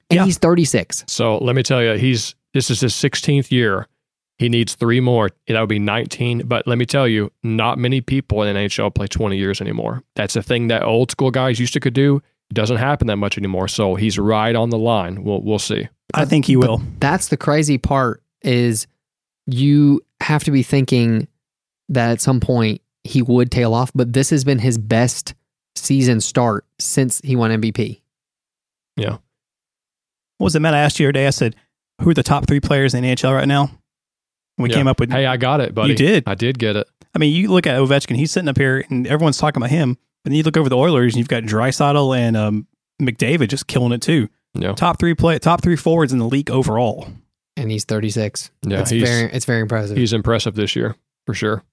and 0.09 0.17
Yeah. 0.17 0.25
he's 0.25 0.37
36. 0.37 1.05
So 1.07 1.37
let 1.37 1.55
me 1.55 1.63
tell 1.63 1.81
you, 1.81 1.93
he's 1.93 2.35
this 2.53 2.69
is 2.69 2.81
his 2.81 2.93
16th 2.93 3.49
year. 3.51 3.87
He 4.37 4.49
needs 4.49 4.75
three 4.75 4.99
more. 4.99 5.29
That 5.47 5.59
would 5.59 5.69
be 5.69 5.79
19. 5.79 6.47
But 6.47 6.67
let 6.67 6.77
me 6.77 6.85
tell 6.85 7.07
you, 7.07 7.31
not 7.43 7.79
many 7.79 8.01
people 8.01 8.43
in 8.43 8.55
NHL 8.55 8.93
play 8.93 9.07
20 9.07 9.35
years 9.35 9.61
anymore. 9.61 10.03
That's 10.15 10.35
a 10.35 10.43
thing 10.43 10.67
that 10.67 10.83
old 10.83 11.09
school 11.09 11.31
guys 11.31 11.59
used 11.59 11.73
to 11.73 11.79
could 11.79 11.95
do. 11.95 12.21
It 12.49 12.53
doesn't 12.53 12.77
happen 12.77 13.07
that 13.07 13.17
much 13.17 13.37
anymore. 13.37 13.67
So 13.67 13.95
he's 13.95 14.19
right 14.19 14.55
on 14.55 14.69
the 14.69 14.77
line. 14.77 15.23
We'll 15.23 15.41
we'll 15.41 15.59
see. 15.59 15.87
I 16.13 16.25
think 16.25 16.45
he 16.45 16.55
will. 16.55 16.81
That's 16.99 17.27
the 17.27 17.37
crazy 17.37 17.77
part 17.77 18.23
is 18.41 18.87
you 19.47 20.01
have 20.21 20.43
to 20.45 20.51
be 20.51 20.63
thinking 20.63 21.27
that 21.89 22.11
at 22.11 22.21
some 22.21 22.39
point 22.39 22.81
he 23.03 23.21
would 23.21 23.51
tail 23.51 23.73
off, 23.73 23.91
but 23.93 24.13
this 24.13 24.29
has 24.29 24.43
been 24.43 24.59
his 24.59 24.77
best 24.77 25.33
season 25.75 26.21
start 26.21 26.65
since 26.79 27.21
he 27.23 27.35
won 27.35 27.51
MVP. 27.51 28.01
Yeah. 28.95 29.17
What 30.37 30.45
was 30.45 30.55
it, 30.55 30.59
Matt? 30.59 30.73
I 30.73 30.79
asked 30.79 30.99
you 30.99 31.05
the 31.05 31.09
other 31.09 31.13
day. 31.13 31.27
I 31.27 31.31
said, 31.31 31.55
"Who 32.01 32.11
are 32.11 32.13
the 32.13 32.23
top 32.23 32.47
three 32.47 32.59
players 32.59 32.93
in 32.93 33.03
the 33.03 33.09
NHL 33.09 33.33
right 33.33 33.47
now?" 33.47 33.71
And 34.57 34.63
we 34.63 34.69
Yeah. 34.69 34.75
came 34.75 34.87
up 34.87 34.99
with. 34.99 35.11
Hey, 35.11 35.25
I 35.25 35.37
got 35.37 35.61
it, 35.61 35.73
buddy. 35.75 35.89
You 35.91 35.95
did. 35.95 36.23
I 36.27 36.35
did 36.35 36.57
get 36.59 36.75
it. 36.75 36.87
I 37.15 37.19
mean, 37.19 37.33
you 37.33 37.49
look 37.49 37.65
at 37.67 37.77
Ovechkin. 37.79 38.15
He's 38.15 38.31
sitting 38.31 38.49
up 38.49 38.57
here, 38.57 38.83
and 38.89 39.07
everyone's 39.07 39.37
talking 39.37 39.61
about 39.61 39.69
him. 39.71 39.97
But 40.23 40.31
then 40.31 40.33
you 40.37 40.43
look 40.43 40.57
over 40.57 40.69
the 40.69 40.77
Oilers, 40.77 41.13
and 41.13 41.19
you've 41.19 41.27
got 41.27 41.43
Draisaitl 41.43 42.17
and 42.17 42.35
um, 42.37 42.67
McDavid 43.01 43.47
just 43.49 43.67
killing 43.67 43.91
it 43.93 44.01
too. 44.01 44.29
Yeah. 44.55 44.73
Top 44.73 44.99
three 44.99 45.13
play, 45.13 45.37
top 45.39 45.61
three 45.61 45.75
forwards 45.75 46.11
in 46.11 46.19
the 46.19 46.25
league 46.27 46.49
overall. 46.49 47.07
And 47.55 47.71
he's 47.71 47.85
36. 47.85 48.51
Yeah, 48.63 48.81
it's 48.81 48.89
he's 48.91 49.03
very 49.03 49.31
it's 49.31 49.45
very 49.45 49.61
impressive. 49.61 49.97
he's 49.97 50.13
impressive 50.13 50.55
this 50.55 50.75
year 50.75 50.95
for 51.25 51.33
sure. 51.33 51.63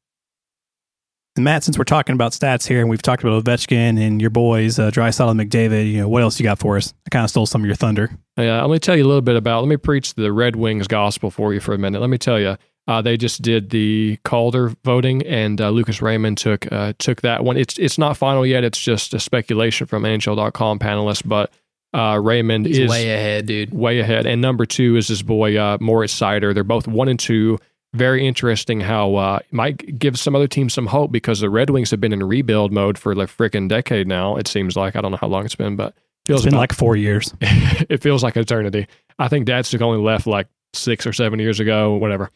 And 1.37 1.45
Matt, 1.45 1.65
since 1.65 1.77
we're 1.77 1.85
talking 1.85 2.15
about 2.15 2.33
stats 2.33 2.67
here, 2.69 2.81
and 2.81 2.89
we've 2.89 3.03
talked 3.03 3.25
about 3.25 3.43
Ovechkin 3.43 4.01
and 4.01 4.21
your 4.21 4.31
boys, 4.31 4.79
uh, 4.79 4.91
Draisaitl 4.91 5.31
and 5.33 5.41
McDavid, 5.41 5.91
you 5.91 5.99
know, 5.99 6.09
what 6.09 6.23
else 6.23 6.39
you 6.39 6.45
got 6.45 6.59
for 6.61 6.77
us? 6.77 6.95
I 7.07 7.11
kind 7.11 7.25
of 7.25 7.31
stole 7.31 7.47
some 7.47 7.61
of 7.63 7.67
your 7.67 7.75
thunder. 7.75 8.17
Yeah, 8.37 8.61
let 8.63 8.71
me 8.71 8.79
tell 8.79 8.97
you 8.97 9.05
a 9.05 9.09
little 9.09 9.21
bit 9.21 9.35
about. 9.37 9.61
Let 9.63 9.69
me 9.69 9.77
preach 9.77 10.15
the 10.15 10.33
Red 10.33 10.55
Wings 10.57 10.87
gospel 10.87 11.31
for 11.33 11.53
you 11.53 11.59
for 11.61 11.75
a 11.75 11.79
minute. 11.79 12.01
Let 12.01 12.09
me 12.11 12.19
tell 12.19 12.39
you, 12.39 12.57
uh, 12.87 13.01
they 13.03 13.17
just 13.17 13.41
did 13.43 13.71
the 13.71 14.19
Calder 14.25 14.73
voting, 14.85 15.25
and 15.27 15.61
uh, 15.61 15.71
Lucas 15.71 16.03
Raymond 16.03 16.39
took 16.39 16.71
uh, 16.71 16.93
took 16.99 17.23
that 17.23 17.45
one. 17.45 17.57
It's 17.57 17.79
it's 17.79 17.99
not 17.99 18.17
final 18.17 18.45
yet. 18.45 18.65
It's 18.65 18.79
just 18.81 19.15
a 19.15 19.21
speculation 19.21 19.87
from 19.87 20.03
NHL.com 20.03 20.79
panelists, 20.79 21.23
but 21.27 21.51
uh, 21.95 22.19
Raymond 22.23 22.67
he's 22.67 22.79
is 22.79 22.91
way 22.91 23.13
ahead, 23.15 23.47
dude. 23.47 23.73
way 23.73 24.01
ahead. 24.01 24.27
And 24.27 24.43
number 24.43 24.67
two 24.67 24.97
is 24.97 25.09
this 25.09 25.23
boy 25.23 25.57
uh, 25.57 25.79
Moritz 25.81 26.19
Seider. 26.19 26.53
They're 26.53 26.65
both 26.65 26.87
one 26.89 27.09
and 27.09 27.19
two. 27.19 27.59
Very 27.95 28.27
interesting 28.27 28.81
how 28.81 29.15
uh, 29.15 29.39
might 29.53 29.99
give 30.01 30.19
some 30.19 30.35
other 30.35 30.49
teams 30.49 30.75
some 30.75 30.89
hope 30.89 31.13
because 31.13 31.39
the 31.39 31.49
Red 31.49 31.71
Wings 31.71 31.93
have 31.93 32.01
been 32.01 32.13
in 32.13 32.23
rebuild 32.25 32.73
mode 32.73 32.99
for 32.99 33.15
like 33.15 33.29
freaking 33.29 33.69
decade 33.69 34.09
now. 34.09 34.37
It 34.37 34.49
seems 34.49 34.77
like 34.77 34.97
I 34.97 35.01
don't 35.01 35.13
know 35.13 35.17
how 35.17 35.29
long 35.29 35.45
it's 35.45 35.55
been, 35.55 35.77
but 35.77 35.95
feels 36.27 36.41
It's 36.41 36.47
been 36.47 36.55
about- 36.55 36.61
like 36.61 36.73
four 36.73 36.97
years. 36.97 37.33
it 37.41 38.03
feels 38.03 38.25
like 38.25 38.37
eternity. 38.37 38.89
I 39.21 39.29
think 39.29 39.47
Datsyuk 39.47 39.81
only 39.81 40.03
left 40.03 40.27
like 40.27 40.49
six 40.73 41.07
or 41.07 41.13
seven 41.13 41.39
years 41.39 41.61
ago, 41.61 41.95
whatever. 41.95 42.31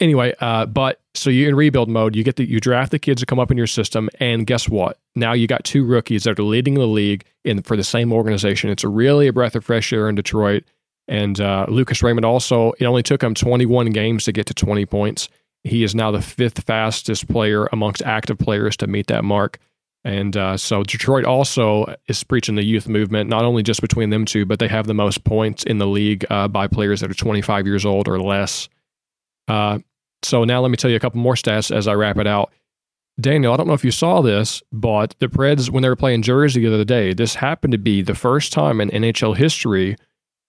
Anyway, 0.00 0.34
uh, 0.40 0.66
but 0.66 1.00
so 1.14 1.30
you're 1.30 1.48
in 1.48 1.54
rebuild 1.54 1.88
mode. 1.88 2.16
You 2.16 2.24
get 2.24 2.36
the 2.36 2.44
you 2.44 2.58
draft 2.58 2.90
the 2.90 2.98
kids 2.98 3.20
to 3.22 3.26
come 3.26 3.38
up 3.38 3.50
in 3.50 3.56
your 3.56 3.68
system, 3.68 4.10
and 4.18 4.46
guess 4.46 4.68
what? 4.68 4.98
Now 5.14 5.32
you 5.32 5.46
got 5.46 5.64
two 5.64 5.84
rookies 5.84 6.24
that 6.24 6.38
are 6.38 6.42
leading 6.42 6.74
the 6.74 6.86
league 6.86 7.24
in 7.44 7.62
for 7.62 7.76
the 7.76 7.84
same 7.84 8.12
organization. 8.12 8.70
It's 8.70 8.84
really 8.84 9.28
a 9.28 9.32
breath 9.32 9.54
of 9.54 9.64
fresh 9.64 9.92
air 9.92 10.08
in 10.08 10.16
Detroit. 10.16 10.64
And 11.06 11.40
uh, 11.40 11.66
Lucas 11.68 12.02
Raymond 12.02 12.24
also, 12.24 12.72
it 12.78 12.86
only 12.86 13.02
took 13.02 13.22
him 13.22 13.34
21 13.34 13.90
games 13.90 14.24
to 14.24 14.32
get 14.32 14.46
to 14.46 14.54
20 14.54 14.86
points. 14.86 15.28
He 15.62 15.84
is 15.84 15.94
now 15.94 16.10
the 16.10 16.22
fifth 16.22 16.64
fastest 16.64 17.28
player 17.28 17.66
amongst 17.66 18.02
active 18.02 18.38
players 18.38 18.76
to 18.78 18.86
meet 18.86 19.06
that 19.08 19.22
mark. 19.22 19.58
And 20.04 20.36
uh, 20.36 20.56
so 20.58 20.82
Detroit 20.82 21.24
also 21.24 21.94
is 22.08 22.22
preaching 22.24 22.56
the 22.56 22.62
youth 22.62 22.88
movement, 22.88 23.30
not 23.30 23.44
only 23.44 23.62
just 23.62 23.80
between 23.80 24.10
them 24.10 24.26
two, 24.26 24.44
but 24.44 24.58
they 24.58 24.68
have 24.68 24.86
the 24.86 24.94
most 24.94 25.24
points 25.24 25.62
in 25.64 25.78
the 25.78 25.86
league 25.86 26.26
uh, 26.28 26.48
by 26.48 26.66
players 26.66 27.00
that 27.00 27.10
are 27.10 27.14
25 27.14 27.66
years 27.66 27.86
old 27.86 28.08
or 28.08 28.20
less. 28.20 28.68
Uh, 29.48 29.78
so 30.22 30.44
now 30.44 30.60
let 30.60 30.70
me 30.70 30.76
tell 30.76 30.90
you 30.90 30.96
a 30.96 31.00
couple 31.00 31.20
more 31.20 31.34
stats 31.34 31.74
as 31.74 31.86
I 31.86 31.94
wrap 31.94 32.16
it 32.18 32.26
out. 32.26 32.52
Daniel, 33.20 33.52
I 33.52 33.56
don't 33.56 33.66
know 33.68 33.74
if 33.74 33.84
you 33.84 33.90
saw 33.92 34.22
this, 34.22 34.62
but 34.72 35.14
the 35.20 35.28
Preds, 35.28 35.70
when 35.70 35.82
they 35.82 35.88
were 35.88 35.94
playing 35.96 36.22
Jersey 36.22 36.62
the 36.62 36.74
other 36.74 36.84
day, 36.84 37.12
this 37.14 37.36
happened 37.36 37.72
to 37.72 37.78
be 37.78 38.02
the 38.02 38.14
first 38.14 38.52
time 38.52 38.80
in 38.80 38.90
NHL 38.90 39.36
history 39.36 39.96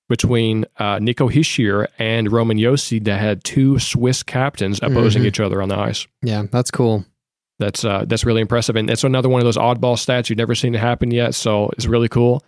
between 0.10 0.66
uh, 0.78 1.00
Nico 1.00 1.30
Hischier 1.30 1.88
and 2.00 2.32
Roman 2.32 2.58
Josi 2.58 3.04
that 3.06 3.20
had 3.20 3.44
two 3.44 3.78
Swiss 3.80 4.24
captains 4.24 4.80
opposing 4.82 5.24
Mhm. 5.24 5.28
each 5.28 5.40
other 5.40 5.62
on 5.62 5.70
the 5.70 5.78
ice. 5.78 6.08
Yeah, 6.24 6.44
that's 6.52 6.72
cool. 6.72 7.06
That's 7.60 7.86
uh, 7.86 8.06
that's 8.08 8.26
really 8.26 8.42
impressive, 8.42 8.76
and 8.76 8.90
that's 8.90 9.04
another 9.04 9.30
one 9.30 9.40
of 9.42 9.46
those 9.46 9.58
oddball 9.58 9.96
stats 9.96 10.30
you've 10.30 10.38
never 10.38 10.56
seen 10.56 10.76
it 10.76 10.80
happen 10.80 11.10
yet. 11.12 11.34
So 11.36 11.70
it's 11.78 11.86
really 11.86 12.10
cool. 12.10 12.44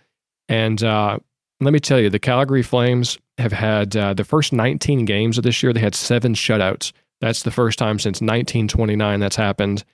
And 0.48 0.82
uh, 0.82 1.18
let 1.60 1.72
me 1.72 1.80
tell 1.80 1.98
you, 1.98 2.10
the 2.10 2.18
Calgary 2.18 2.62
Flames 2.62 3.18
have 3.38 3.52
had 3.52 3.96
uh, 3.96 4.14
the 4.14 4.24
first 4.24 4.52
19 4.52 5.04
games 5.04 5.38
of 5.38 5.44
this 5.44 5.62
year. 5.62 5.72
They 5.72 5.80
had 5.80 5.94
seven 5.94 6.34
shutouts. 6.34 6.92
That's 7.20 7.42
the 7.42 7.50
first 7.50 7.78
time 7.78 7.98
since 7.98 8.20
1929 8.20 9.20
that's 9.20 9.36
happened. 9.36 9.84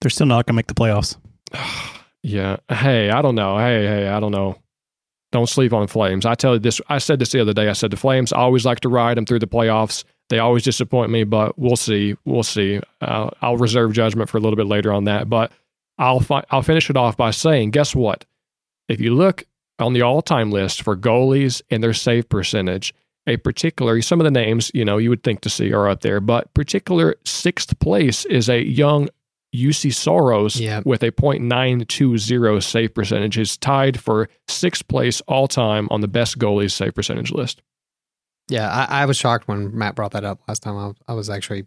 They're 0.00 0.10
still 0.10 0.26
not 0.26 0.46
going 0.46 0.54
to 0.54 0.56
make 0.56 0.66
the 0.66 0.74
playoffs. 0.74 1.16
Yeah. 2.26 2.56
Hey, 2.70 3.10
I 3.10 3.20
don't 3.20 3.34
know. 3.34 3.58
Hey, 3.58 3.84
hey, 3.84 4.08
I 4.08 4.18
don't 4.18 4.32
know. 4.32 4.56
Don't 5.30 5.46
sleep 5.46 5.74
on 5.74 5.86
Flames. 5.88 6.24
I 6.24 6.34
tell 6.34 6.54
you 6.54 6.58
this. 6.58 6.80
I 6.88 6.96
said 6.96 7.18
this 7.18 7.32
the 7.32 7.40
other 7.42 7.52
day. 7.52 7.68
I 7.68 7.74
said 7.74 7.90
the 7.90 7.98
Flames 7.98 8.32
I 8.32 8.38
always 8.38 8.64
like 8.64 8.80
to 8.80 8.88
ride 8.88 9.18
them 9.18 9.26
through 9.26 9.40
the 9.40 9.46
playoffs. 9.46 10.04
They 10.30 10.38
always 10.38 10.62
disappoint 10.62 11.10
me, 11.10 11.24
but 11.24 11.58
we'll 11.58 11.76
see. 11.76 12.16
We'll 12.24 12.42
see. 12.42 12.80
Uh, 13.02 13.28
I'll 13.42 13.58
reserve 13.58 13.92
judgment 13.92 14.30
for 14.30 14.38
a 14.38 14.40
little 14.40 14.56
bit 14.56 14.66
later 14.66 14.90
on 14.90 15.04
that. 15.04 15.28
But 15.28 15.52
I'll 15.98 16.20
fi- 16.20 16.44
I'll 16.50 16.62
finish 16.62 16.88
it 16.88 16.96
off 16.96 17.14
by 17.14 17.30
saying, 17.30 17.72
guess 17.72 17.94
what? 17.94 18.24
If 18.88 19.02
you 19.02 19.14
look 19.14 19.44
on 19.78 19.92
the 19.92 20.02
all-time 20.02 20.50
list 20.50 20.82
for 20.82 20.96
goalies 20.96 21.60
and 21.70 21.82
their 21.82 21.92
save 21.94 22.28
percentage, 22.28 22.94
a 23.26 23.36
particular 23.38 24.00
some 24.02 24.20
of 24.20 24.24
the 24.24 24.30
names 24.30 24.70
you 24.74 24.84
know 24.84 24.98
you 24.98 25.08
would 25.10 25.22
think 25.22 25.40
to 25.42 25.50
see 25.50 25.72
are 25.72 25.88
up 25.88 26.00
there, 26.02 26.20
but 26.20 26.52
particular 26.54 27.16
sixth 27.24 27.78
place 27.80 28.24
is 28.26 28.48
a 28.48 28.62
young 28.64 29.08
Juuse 29.54 29.94
Saros 29.94 30.60
Yeah. 30.60 30.82
with 30.84 31.02
a 31.04 31.12
.920 31.12 32.62
save 32.62 32.94
percentage 32.94 33.38
is 33.38 33.56
tied 33.56 34.00
for 34.00 34.28
sixth 34.48 34.86
place 34.88 35.20
all 35.22 35.46
time 35.48 35.88
on 35.90 36.00
the 36.00 36.08
best 36.08 36.38
goalies 36.38 36.72
save 36.72 36.94
percentage 36.94 37.30
list. 37.32 37.62
Yeah, 38.48 38.68
I, 38.70 39.02
I 39.02 39.06
was 39.06 39.16
shocked 39.16 39.48
when 39.48 39.76
Matt 39.76 39.94
brought 39.94 40.10
that 40.12 40.24
up 40.24 40.40
last 40.48 40.62
time. 40.62 40.76
I, 40.76 41.12
I 41.12 41.14
was 41.14 41.30
actually 41.30 41.66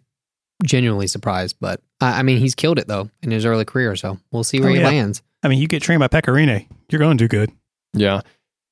genuinely 0.64 1.06
surprised. 1.08 1.56
But 1.60 1.80
I, 2.00 2.20
I 2.20 2.22
mean, 2.22 2.38
he's 2.38 2.54
killed 2.54 2.78
it 2.78 2.86
though 2.88 3.10
in 3.22 3.30
his 3.30 3.44
early 3.44 3.64
career, 3.64 3.96
so 3.96 4.18
we'll 4.30 4.44
see 4.44 4.60
where 4.60 4.70
Oh, 4.70 4.74
he 4.74 4.80
yeah. 4.80 4.86
lands. 4.86 5.22
I 5.42 5.48
mean, 5.48 5.58
you 5.58 5.66
get 5.66 5.82
trained 5.82 6.00
by 6.00 6.08
Pekka 6.08 6.32
Rinne, 6.32 6.66
you're 6.90 6.98
going 6.98 7.16
to 7.18 7.24
do 7.24 7.28
good. 7.28 7.50
Yeah. 7.92 8.20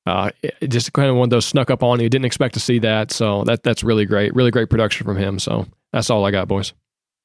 Uh, 0.05 0.31
just 0.67 0.93
kind 0.93 1.09
of 1.09 1.17
one 1.17 1.25
of 1.25 1.29
those 1.31 1.45
snuck 1.45 1.69
up 1.69 1.83
on 1.83 1.99
you. 1.99 2.07
Didn't 2.07 2.25
expect 2.25 2.53
to 2.53 2.59
see 2.59 2.79
that. 2.79 3.11
So 3.11 3.43
that 3.43 3.63
that's 3.63 3.83
really 3.83 4.05
great. 4.05 4.33
Really 4.35 4.51
great 4.51 4.69
production 4.69 5.05
from 5.05 5.17
him. 5.17 5.37
So 5.37 5.67
that's 5.91 6.09
all 6.09 6.25
I 6.25 6.31
got, 6.31 6.47
boys. 6.47 6.73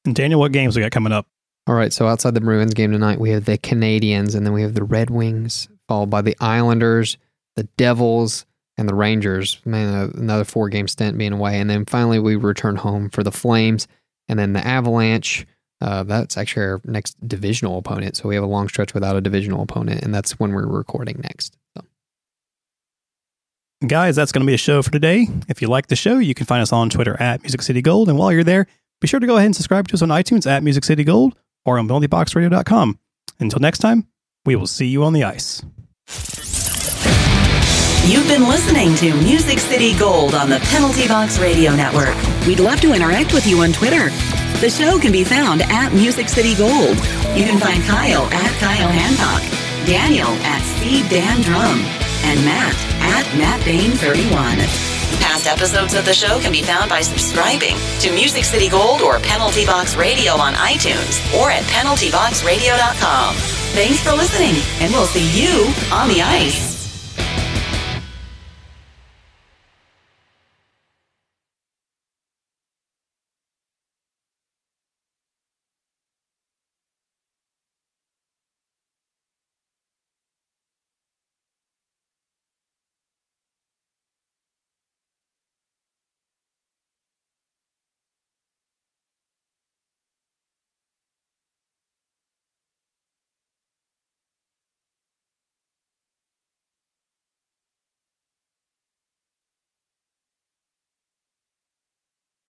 And 0.05 0.13
Daniel, 0.13 0.39
what 0.39 0.51
games 0.51 0.75
we 0.75 0.81
got 0.81 0.91
coming 0.91 1.13
up? 1.13 1.27
All 1.65 1.75
right, 1.75 1.93
so 1.93 2.07
outside 2.07 2.33
the 2.33 2.41
Bruins 2.41 2.73
game 2.73 2.91
tonight, 2.91 3.21
we 3.21 3.29
have 3.29 3.45
the 3.45 3.57
Canadiens, 3.57 4.35
and 4.35 4.45
then 4.45 4.51
we 4.51 4.63
have 4.63 4.73
the 4.73 4.83
Red 4.83 5.09
Wings, 5.09 5.69
followed 5.87 6.09
by 6.09 6.21
the 6.21 6.35
Islanders, 6.41 7.17
the 7.55 7.63
Devils, 7.77 8.45
and 8.77 8.89
the 8.89 8.95
Rangers. 8.95 9.61
Man, 9.63 9.93
uh, 9.93 10.11
another 10.15 10.43
four 10.43 10.67
game 10.67 10.89
stint 10.89 11.17
being 11.17 11.31
away. 11.31 11.57
And 11.61 11.69
then 11.69 11.85
finally, 11.85 12.19
we 12.19 12.35
return 12.35 12.75
home 12.75 13.09
for 13.09 13.23
the 13.23 13.31
Flames, 13.31 13.87
and 14.27 14.37
then 14.37 14.51
the 14.51 14.65
Avalanche. 14.65 15.47
Uh, 15.79 16.03
that's 16.03 16.37
actually 16.37 16.65
our 16.65 16.81
next 16.83 17.15
divisional 17.25 17.77
opponent. 17.77 18.17
So 18.17 18.27
we 18.27 18.35
have 18.35 18.43
a 18.43 18.47
long 18.47 18.67
stretch 18.67 18.93
without 18.93 19.15
a 19.15 19.21
divisional 19.21 19.61
opponent, 19.61 20.01
and 20.01 20.13
that's 20.13 20.37
when 20.39 20.53
we're 20.53 20.67
recording 20.67 21.21
next. 21.23 21.57
Guys, 23.85 24.15
that's 24.15 24.31
going 24.31 24.41
to 24.45 24.47
be 24.47 24.53
a 24.53 24.57
show 24.57 24.81
for 24.81 24.91
today. 24.91 25.27
If 25.49 25.61
you 25.61 25.67
like 25.67 25.87
the 25.87 25.97
show, 25.97 26.17
you 26.17 26.33
can 26.33 26.45
find 26.45 26.61
us 26.61 26.71
on 26.71 26.89
Twitter 26.89 27.19
at 27.21 27.43
Music 27.43 27.61
City 27.61 27.81
Gold. 27.81 28.07
And 28.07 28.17
while 28.17 28.31
you're 28.31 28.43
there, 28.43 28.65
be 29.01 29.07
sure 29.07 29.19
to 29.19 29.27
go 29.27 29.35
ahead 29.35 29.47
and 29.47 29.55
subscribe 29.55 29.89
to 29.89 29.95
us 29.95 30.01
on 30.01 30.07
iTunes 30.07 30.49
at 30.49 30.63
Music 30.63 30.85
City 30.85 31.03
Gold 31.03 31.35
or 31.65 31.77
on 31.77 31.89
penaltyboxradio.com. 31.89 32.97
Until 33.39 33.59
next 33.59 33.79
time, 33.79 34.07
we 34.45 34.55
will 34.55 34.67
see 34.67 34.85
you 34.87 35.03
on 35.03 35.11
the 35.11 35.25
ice. 35.25 35.61
You've 38.05 38.27
been 38.27 38.47
listening 38.47 38.95
to 38.95 39.13
Music 39.21 39.59
City 39.59 39.97
Gold 39.97 40.33
on 40.33 40.49
the 40.49 40.59
Penalty 40.59 41.07
Box 41.07 41.39
Radio 41.39 41.75
Network. 41.75 42.15
We'd 42.47 42.59
love 42.61 42.79
to 42.81 42.93
interact 42.93 43.33
with 43.33 43.45
you 43.45 43.59
on 43.59 43.73
Twitter. 43.73 44.09
The 44.61 44.69
show 44.69 44.97
can 44.97 45.11
be 45.11 45.25
found 45.25 45.61
at 45.63 45.93
Music 45.93 46.29
City 46.29 46.55
Gold. 46.55 46.95
You 47.35 47.43
can 47.43 47.59
find 47.59 47.83
Kyle 47.83 48.23
at 48.23 48.59
Kyle 48.59 48.89
Hancock, 48.89 49.41
Daniel 49.85 50.29
at 50.45 50.61
Steve 50.77 51.09
Dan 51.09 51.41
Drum, 51.41 51.79
and 52.23 52.43
Matt 52.45 52.75
at 53.01 53.37
Matt 53.37 53.63
Bain 53.65 53.91
31. 53.91 54.57
Past 55.19 55.47
episodes 55.47 55.93
of 55.93 56.05
the 56.05 56.13
show 56.13 56.39
can 56.39 56.51
be 56.51 56.61
found 56.61 56.89
by 56.89 57.01
subscribing 57.01 57.75
to 57.99 58.11
Music 58.11 58.43
City 58.43 58.69
Gold 58.69 59.01
or 59.01 59.19
Penalty 59.19 59.65
Box 59.65 59.95
Radio 59.95 60.33
on 60.33 60.53
iTunes 60.53 61.21
or 61.39 61.51
at 61.51 61.63
penaltyboxradio.com. 61.63 63.35
Thanks 63.73 64.01
for 64.01 64.11
listening, 64.13 64.55
and 64.81 64.91
we'll 64.91 65.07
see 65.07 65.29
you 65.39 65.73
on 65.91 66.09
the 66.09 66.21
ice. 66.21 66.82